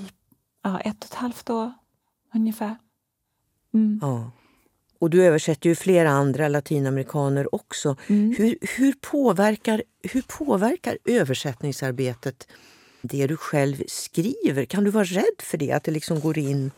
ja, 0.62 0.80
ett 0.80 0.98
och 0.98 1.04
ett 1.04 1.14
halvt 1.14 1.50
år 1.50 1.72
ungefär. 2.34 2.76
Mm. 3.76 3.98
Ja. 4.02 4.30
Och 4.98 5.10
du 5.10 5.24
översätter 5.24 5.68
ju 5.68 5.74
flera 5.74 6.10
andra 6.10 6.48
latinamerikaner 6.48 7.54
också. 7.54 7.96
Mm. 8.06 8.34
Hur, 8.38 8.58
hur, 8.76 8.92
påverkar, 8.92 9.82
hur 10.02 10.22
påverkar 10.22 10.98
översättningsarbetet 11.04 12.48
det 13.02 13.26
du 13.26 13.36
själv 13.36 13.82
skriver? 13.86 14.64
Kan 14.64 14.84
du 14.84 14.90
vara 14.90 15.04
rädd 15.04 15.42
för 15.42 15.58
det? 15.58 15.72
Att 15.72 15.84
det 15.84 15.90
liksom 15.90 16.20
går 16.20 16.38
in 16.38 16.70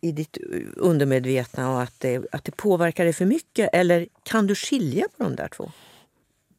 i 0.00 0.12
ditt 0.12 0.38
undermedvetna 0.76 1.72
och 1.72 1.82
att 1.82 2.00
det, 2.00 2.26
att 2.32 2.44
det 2.44 2.56
påverkar 2.56 3.04
dig 3.04 3.12
för 3.12 3.24
mycket? 3.24 3.70
Eller 3.72 4.08
kan 4.22 4.46
du 4.46 4.54
skilja 4.54 5.06
på 5.16 5.24
de 5.24 5.36
där 5.36 5.48
två? 5.48 5.70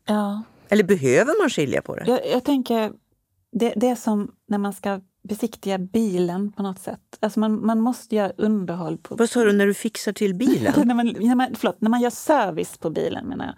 Ja. 0.05 0.43
Eller 0.69 0.83
behöver 0.83 1.41
man 1.41 1.49
skilja 1.49 1.81
på 1.81 1.95
det? 1.95 2.03
Jag, 2.07 2.27
jag 2.31 2.43
tänker, 2.43 2.93
det, 3.51 3.73
det 3.75 3.87
är 3.87 3.95
som 3.95 4.31
när 4.47 4.57
man 4.57 4.73
ska 4.73 5.01
besiktiga 5.27 5.77
bilen 5.77 6.51
på 6.51 6.63
något 6.63 6.79
sätt. 6.79 6.99
Alltså 7.19 7.39
man, 7.39 7.65
man 7.65 7.81
måste 7.81 8.15
göra 8.15 8.31
underhåll. 8.37 8.97
På, 8.97 9.15
Vad 9.15 9.29
sa 9.29 9.43
du 9.43 9.53
när 9.53 9.65
du 9.67 9.73
fixar 9.73 10.13
till 10.13 10.35
bilen? 10.35 10.73
när, 10.85 10.95
man, 10.95 11.15
när, 11.19 11.35
man, 11.35 11.55
förlåt, 11.55 11.81
när 11.81 11.89
man 11.89 12.01
gör 12.01 12.09
service 12.09 12.77
på 12.77 12.89
bilen 12.89 13.25
menar 13.25 13.45
jag. 13.45 13.55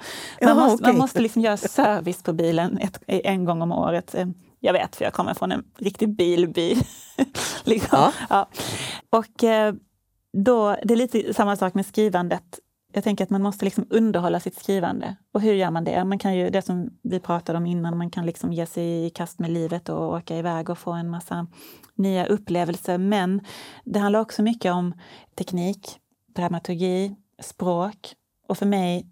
Man 0.47 0.57
Jaha, 0.57 0.67
måste, 0.69 0.83
okej. 0.83 0.93
man 0.93 0.97
måste 1.01 1.21
liksom 1.21 1.41
göra 1.41 1.57
service 1.57 2.23
på 2.23 2.33
bilen 2.33 2.77
ett, 2.77 2.99
en 3.07 3.45
gång 3.45 3.61
om 3.61 3.71
året. 3.71 4.15
Eh, 4.15 4.27
Jag 4.59 4.73
vet, 4.73 4.95
för 4.95 5.05
jag 5.05 5.13
kommer 5.13 5.33
från 5.33 5.51
en 5.51 5.63
riktig 5.77 6.15
bilby. 6.15 6.75
liksom. 7.63 7.99
Ja. 7.99 8.13
Ja. 8.29 8.49
Och 9.09 9.43
eh, 9.43 9.73
då, 10.37 10.75
det 10.83 10.93
är 10.93 10.97
lite 10.97 11.33
samma 11.33 11.55
sak 11.55 11.73
med 11.73 11.85
skrivandet. 11.85 12.59
Jag 12.93 13.03
tänker 13.03 13.23
att 13.23 13.29
man 13.29 13.41
måste 13.41 13.65
liksom 13.65 13.87
underhålla 13.89 14.39
sitt 14.39 14.59
skrivande. 14.59 15.15
Och 15.31 15.41
hur 15.41 15.53
gör 15.53 15.71
man 15.71 15.83
det? 15.83 16.05
Man 16.05 16.19
kan 16.19 16.35
ju, 16.35 16.49
det 16.49 16.61
som 16.61 16.89
vi 17.03 17.19
pratade 17.19 17.57
om 17.57 17.65
innan, 17.65 17.97
man 17.97 18.09
kan 18.09 18.25
liksom 18.25 18.53
ge 18.53 18.65
sig 18.65 19.05
i 19.05 19.09
kast 19.09 19.39
med 19.39 19.49
livet 19.49 19.89
och 19.89 20.13
åka 20.13 20.37
iväg 20.37 20.69
och 20.69 20.77
få 20.77 20.91
en 20.91 21.09
massa 21.09 21.47
nya 21.95 22.25
upplevelser. 22.25 22.97
Men 22.97 23.41
det 23.85 23.99
handlar 23.99 24.19
också 24.19 24.43
mycket 24.43 24.73
om 24.73 24.93
teknik, 25.35 25.99
dramaturgi, 26.35 27.15
språk. 27.41 28.13
Och 28.47 28.57
för 28.57 28.65
mig 28.65 29.07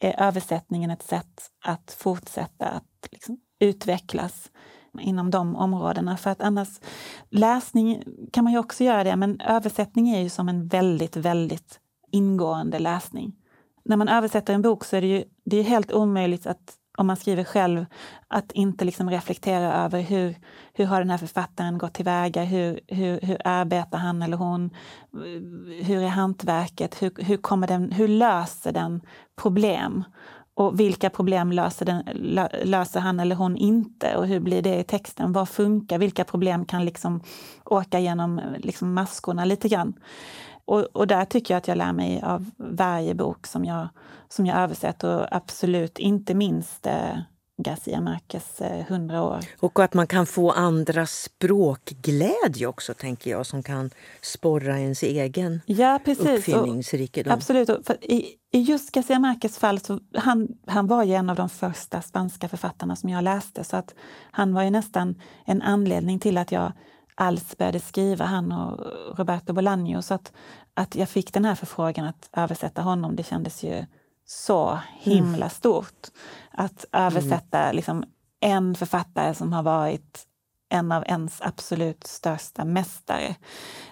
är 0.00 0.22
översättningen 0.22 0.90
ett 0.90 1.02
sätt 1.02 1.50
att 1.64 1.96
fortsätta 1.98 2.66
att 2.66 3.08
liksom 3.12 3.40
utvecklas 3.60 4.50
inom 5.00 5.30
de 5.30 5.56
områdena. 5.56 6.16
För 6.16 6.30
att 6.30 6.40
annars, 6.40 6.80
läsning 7.30 8.02
kan 8.32 8.44
man 8.44 8.52
ju 8.52 8.58
också 8.58 8.84
göra 8.84 9.04
det, 9.04 9.16
men 9.16 9.40
översättning 9.40 10.08
är 10.08 10.20
ju 10.20 10.28
som 10.28 10.48
en 10.48 10.68
väldigt, 10.68 11.16
väldigt 11.16 11.80
ingående 12.12 12.78
läsning. 12.78 13.32
När 13.84 13.96
man 13.96 14.08
översätter 14.08 14.54
en 14.54 14.62
bok 14.62 14.84
så 14.84 14.96
är 14.96 15.00
det 15.00 15.06
ju 15.06 15.24
det 15.44 15.56
är 15.56 15.62
helt 15.62 15.92
omöjligt 15.92 16.46
att 16.46 16.76
om 16.98 17.06
man 17.06 17.16
skriver 17.16 17.44
själv, 17.44 17.86
att 18.28 18.52
inte 18.52 18.84
liksom 18.84 19.10
reflektera 19.10 19.74
över 19.74 20.00
hur, 20.00 20.36
hur 20.72 20.84
har 20.84 20.98
den 20.98 21.10
här 21.10 21.18
författaren 21.18 21.78
gått 21.78 21.94
tillväga? 21.94 22.44
Hur, 22.44 22.80
hur, 22.88 23.20
hur 23.20 23.38
arbetar 23.44 23.98
han 23.98 24.22
eller 24.22 24.36
hon? 24.36 24.70
Hur 25.82 26.02
är 26.02 26.08
hantverket? 26.08 27.02
Hur, 27.02 27.24
hur, 27.24 27.36
kommer 27.36 27.66
den, 27.66 27.92
hur 27.92 28.08
löser 28.08 28.72
den 28.72 29.00
problem? 29.42 30.04
Och 30.54 30.80
vilka 30.80 31.10
problem 31.10 31.52
löser, 31.52 31.86
den, 31.86 32.02
lö- 32.02 32.64
löser 32.64 33.00
han 33.00 33.20
eller 33.20 33.36
hon 33.36 33.56
inte? 33.56 34.16
Och 34.16 34.26
hur 34.26 34.40
blir 34.40 34.62
det 34.62 34.78
i 34.78 34.84
texten? 34.84 35.32
Vad 35.32 35.48
funkar? 35.48 35.98
Vilka 35.98 36.24
problem 36.24 36.64
kan 36.64 36.84
liksom 36.84 37.20
åka 37.64 37.98
genom 37.98 38.40
liksom 38.58 38.94
maskorna 38.94 39.44
lite 39.44 39.68
grann? 39.68 39.94
Och, 40.70 40.82
och 40.92 41.06
där 41.06 41.24
tycker 41.24 41.54
jag 41.54 41.58
att 41.58 41.68
jag 41.68 41.78
lär 41.78 41.92
mig 41.92 42.22
av 42.22 42.50
varje 42.56 43.14
bok 43.14 43.46
som 43.46 43.64
jag, 43.64 43.88
som 44.28 44.46
jag 44.46 44.58
översätter 44.58 45.18
och 45.18 45.26
absolut 45.30 45.98
inte 45.98 46.34
minst 46.34 46.86
eh, 46.86 47.18
Garcia 47.62 48.00
Marquez 48.00 48.60
eh, 48.60 48.80
100 48.80 49.22
år. 49.22 49.40
Och 49.60 49.80
att 49.80 49.94
man 49.94 50.06
kan 50.06 50.26
få 50.26 50.50
andra 50.50 51.06
språkglädje 51.06 52.66
också, 52.66 52.94
tänker 52.94 53.30
jag, 53.30 53.46
som 53.46 53.62
kan 53.62 53.90
sporra 54.22 54.78
ens 54.78 55.02
egen 55.02 55.60
Ja, 55.66 56.00
precis. 56.04 56.26
Och, 56.26 56.34
uppfinningsrikedom. 56.34 57.32
absolut. 57.32 57.68
Och 57.68 57.90
i, 58.00 58.24
I 58.52 58.60
just 58.60 58.92
Garcia 58.92 59.18
Marquez 59.18 59.58
fall, 59.58 59.80
så 59.80 60.00
han, 60.14 60.48
han 60.66 60.86
var 60.86 61.04
ju 61.04 61.14
en 61.14 61.30
av 61.30 61.36
de 61.36 61.48
första 61.48 62.02
spanska 62.02 62.48
författarna 62.48 62.96
som 62.96 63.08
jag 63.08 63.24
läste. 63.24 63.64
Så 63.64 63.76
att 63.76 63.94
han 64.30 64.54
var 64.54 64.62
ju 64.62 64.70
nästan 64.70 65.14
en 65.44 65.62
anledning 65.62 66.18
till 66.18 66.38
att 66.38 66.52
jag 66.52 66.72
alls 67.20 67.56
började 67.56 67.80
skriva, 67.80 68.24
han 68.24 68.52
och 68.52 68.86
Roberto 69.18 69.52
Bolaño. 69.52 70.00
Så 70.00 70.14
att, 70.14 70.32
att 70.74 70.94
jag 70.94 71.08
fick 71.08 71.32
den 71.32 71.44
här 71.44 71.54
förfrågan 71.54 72.06
att 72.06 72.28
översätta 72.32 72.82
honom, 72.82 73.16
det 73.16 73.22
kändes 73.22 73.62
ju 73.62 73.86
så 74.26 74.78
himla 74.98 75.48
stort. 75.48 76.06
Att 76.50 76.84
översätta 76.92 77.72
liksom, 77.72 78.04
en 78.40 78.74
författare 78.74 79.34
som 79.34 79.52
har 79.52 79.62
varit 79.62 80.26
en 80.68 80.92
av 80.92 81.04
ens 81.06 81.40
absolut 81.40 82.06
största 82.06 82.64
mästare. 82.64 83.36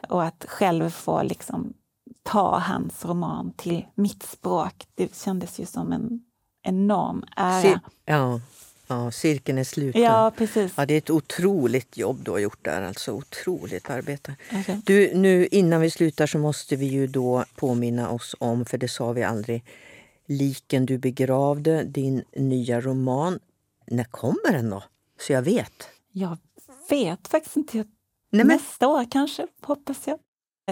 Och 0.09 0.25
att 0.25 0.45
själv 0.49 0.91
få 0.91 1.23
liksom, 1.23 1.75
ta 2.23 2.59
hans 2.59 3.05
roman 3.05 3.53
till 3.53 3.87
mitt 3.95 4.23
språk, 4.23 4.87
det 4.95 5.17
kändes 5.17 5.61
ju 5.61 5.67
som 5.67 5.93
en 5.93 6.21
enorm 6.63 7.25
ära. 7.37 7.81
Ja, 8.05 8.41
ja, 8.89 9.11
cirkeln 9.11 9.59
är 9.59 9.65
sluten. 9.65 10.03
Ja, 10.03 10.33
precis. 10.37 10.73
Ja, 10.77 10.87
det 10.87 10.95
är 10.95 10.99
ett 10.99 11.11
otroligt 11.11 11.97
jobb 11.97 12.25
du 12.25 12.31
har 12.31 12.39
gjort 12.39 12.65
där. 12.65 12.83
Alltså 12.83 13.13
otroligt 13.13 13.91
arbete. 13.91 14.37
Okej. 14.53 14.81
Du, 14.85 15.15
nu 15.15 15.47
innan 15.47 15.81
vi 15.81 15.91
slutar 15.91 16.27
så 16.27 16.39
måste 16.39 16.77
vi 16.77 16.87
ju 16.87 17.07
då 17.07 17.45
påminna 17.55 18.11
oss 18.11 18.35
om, 18.39 18.65
för 18.65 18.79
det 18.79 18.89
sa 18.89 19.13
vi 19.13 19.23
aldrig, 19.23 19.65
Liken 20.27 20.87
du 20.87 20.99
begravde, 20.99 21.83
din 21.85 22.25
nya 22.37 22.81
roman. 22.81 23.39
När 23.87 24.05
kommer 24.05 24.53
den 24.53 24.71
då? 24.71 24.83
Så 25.21 25.33
jag 25.33 25.43
vet. 25.43 25.89
Jag 26.13 26.39
vet 26.91 27.29
faktiskt 27.29 27.57
inte. 27.57 27.77
Nej, 27.77 27.85
men, 28.31 28.47
Nästa 28.47 28.89
år 28.89 29.11
kanske, 29.11 29.47
hoppas 29.63 30.07
jag. 30.07 30.19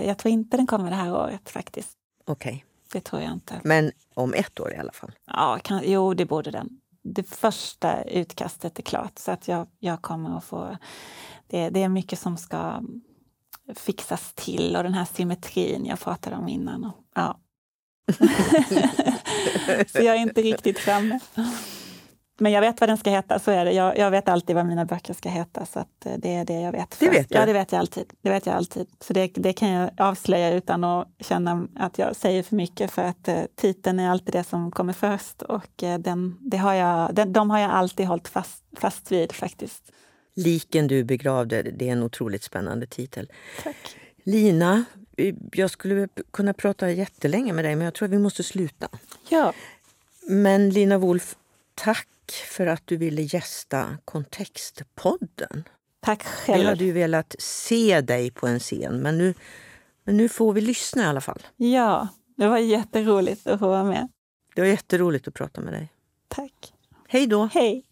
Jag 0.05 0.19
tror 0.19 0.33
inte 0.33 0.57
den 0.57 0.67
kommer 0.67 0.91
det 0.91 0.97
här 0.97 1.13
året 1.15 1.51
faktiskt. 1.51 1.91
Okej, 2.25 2.65
Det 2.93 3.01
tror 3.01 3.23
jag 3.23 3.33
inte. 3.33 3.61
men 3.65 3.93
om 4.15 4.35
ett 4.35 4.61
år 4.61 4.73
i 4.73 4.77
alla 4.77 4.93
fall. 4.93 5.13
Ja, 5.27 5.59
kan, 5.65 5.81
jo, 5.85 6.15
det 6.15 6.25
borde 6.25 6.51
den. 6.51 6.81
Det 7.15 7.23
första 7.23 8.03
utkastet 8.03 8.79
är 8.79 8.83
klart, 8.83 9.19
så 9.19 9.31
att 9.31 9.49
jag, 9.49 9.67
jag 9.79 10.03
kommer 10.03 10.37
att 10.37 10.45
få... 10.45 10.77
Det, 11.47 11.71
det 11.71 11.83
är 11.83 11.89
mycket 11.89 12.19
som 12.19 12.37
ska 12.37 12.83
fixas 13.75 14.33
till 14.35 14.77
och 14.77 14.83
den 14.83 14.95
här 14.95 15.05
symmetrin 15.05 15.87
jag 15.87 16.01
pratade 16.01 16.37
om 16.37 16.49
innan. 16.49 16.85
Och, 16.85 16.95
ja. 17.15 17.41
så 19.87 20.03
jag 20.03 20.17
är 20.17 20.21
inte 20.21 20.43
riktigt 20.43 20.79
framme. 20.79 21.21
Men 22.39 22.53
jag 22.53 22.61
vet 22.61 22.81
vad 22.81 22.91
den 22.91 22.97
ska 22.97 23.11
heta, 23.11 23.39
så 23.39 23.51
är 23.51 23.65
det. 23.65 23.73
Jag, 23.73 23.99
jag 23.99 24.11
vet 24.11 24.29
alltid 24.29 24.57
vad 24.57 24.67
mina 24.67 24.85
böcker 24.85 25.15
ska 25.15 25.29
heta, 25.29 25.67
så 25.67 25.79
eh, 25.79 25.85
det 26.19 26.35
är 26.35 26.45
det 26.45 26.61
jag 26.61 26.73
vet. 26.73 26.97
Det 27.01 27.11
vet 27.11 27.29
du? 27.29 27.35
Ja, 27.35 27.47
det 27.47 27.53
vet 27.53 27.73
jag 27.73 27.79
alltid. 27.79 28.13
Det 28.23 28.31
vet 28.31 28.47
jag 28.47 28.55
alltid. 28.55 28.87
Så 29.01 29.13
det, 29.13 29.27
det 29.35 29.53
kan 29.53 29.69
jag 29.69 29.91
avslöja 29.97 30.55
utan 30.55 30.85
att 30.85 31.09
känna 31.21 31.69
att 31.77 31.99
jag 31.99 32.17
säger 32.17 32.43
för 32.43 32.57
mycket, 32.57 32.91
för 32.91 33.03
att 33.03 33.29
eh, 33.29 33.43
titeln 33.55 34.01
är 34.01 34.11
alltid 34.11 34.35
det 34.35 34.45
som 34.45 34.71
kommer 34.71 34.93
först 34.93 35.43
och 35.43 35.83
eh, 35.83 35.99
den, 35.99 36.39
det 36.41 36.57
har 36.57 36.75
jag, 36.75 37.15
den, 37.15 37.33
de 37.33 37.51
har 37.51 37.59
jag 37.59 37.71
alltid 37.71 38.07
hållit 38.07 38.29
fast, 38.29 38.63
fast 38.77 39.13
vid 39.13 39.33
faktiskt. 39.33 39.93
Liken 40.35 40.87
du 40.87 41.05
begravde, 41.05 41.63
det 41.63 41.89
är 41.89 41.93
en 41.93 42.03
otroligt 42.03 42.43
spännande 42.43 42.87
titel. 42.87 43.33
Tack. 43.63 43.97
Lina, 44.25 44.85
jag 45.53 45.71
skulle 45.71 46.09
kunna 46.31 46.55
prata 46.55 46.91
jättelänge 46.91 47.53
med 47.53 47.65
dig 47.65 47.77
men 47.77 47.85
jag 47.85 47.95
tror 47.95 48.07
att 48.07 48.13
vi 48.13 48.19
måste 48.19 48.43
sluta. 48.43 48.89
Ja, 49.29 49.53
Men 50.29 50.71
Lina 50.71 50.99
Wolf, 50.99 51.37
tack 51.77 52.09
för 52.49 52.67
att 52.67 52.83
du 52.85 52.97
ville 52.97 53.23
gästa 53.23 53.99
Kontextpodden. 54.05 55.65
tack 56.01 56.25
Vi 56.25 56.29
själv. 56.29 56.67
hade 56.69 56.85
ju 56.85 56.93
velat 56.93 57.35
se 57.39 58.01
dig 58.01 58.31
på 58.31 58.47
en 58.47 58.59
scen 58.61 59.03
men 59.03 59.19
nu, 59.19 59.35
men 60.05 60.17
nu 60.17 60.29
får 60.29 60.53
vi 60.53 60.61
lyssna 60.61 61.03
i 61.03 61.07
alla 61.07 61.21
fall. 61.21 61.43
Ja, 61.57 62.09
det 62.37 62.49
var 62.49 62.59
jätteroligt 62.59 63.47
att 63.47 63.59
få 63.59 63.69
vara 63.69 63.85
med. 63.85 64.09
Det 64.55 64.61
var 64.61 64.69
jätteroligt 64.69 65.29
att 65.29 65.35
prata 65.35 65.61
med 65.61 65.73
dig. 65.73 65.93
Tack. 66.29 66.73
Hej 67.09 67.27
då! 67.27 67.49
Hej. 67.53 67.85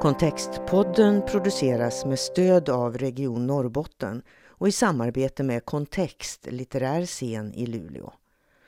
Kontextpodden 0.00 1.22
produceras 1.26 2.04
med 2.04 2.18
stöd 2.18 2.68
av 2.68 2.98
Region 2.98 3.46
Norrbotten 3.46 4.22
och 4.46 4.68
i 4.68 4.72
samarbete 4.72 5.42
med 5.42 5.64
Kontext 5.64 6.46
litterär 6.50 7.06
scen 7.06 7.54
i 7.54 7.66
Luleå. 7.66 8.12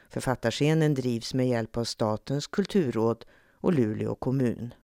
Författarscenen 0.09 0.95
drivs 0.95 1.35
med 1.35 1.49
hjälp 1.49 1.77
av 1.77 1.85
Statens 1.85 2.47
kulturråd 2.47 3.25
och 3.61 3.73
Luleå 3.73 4.15
kommun. 4.15 4.75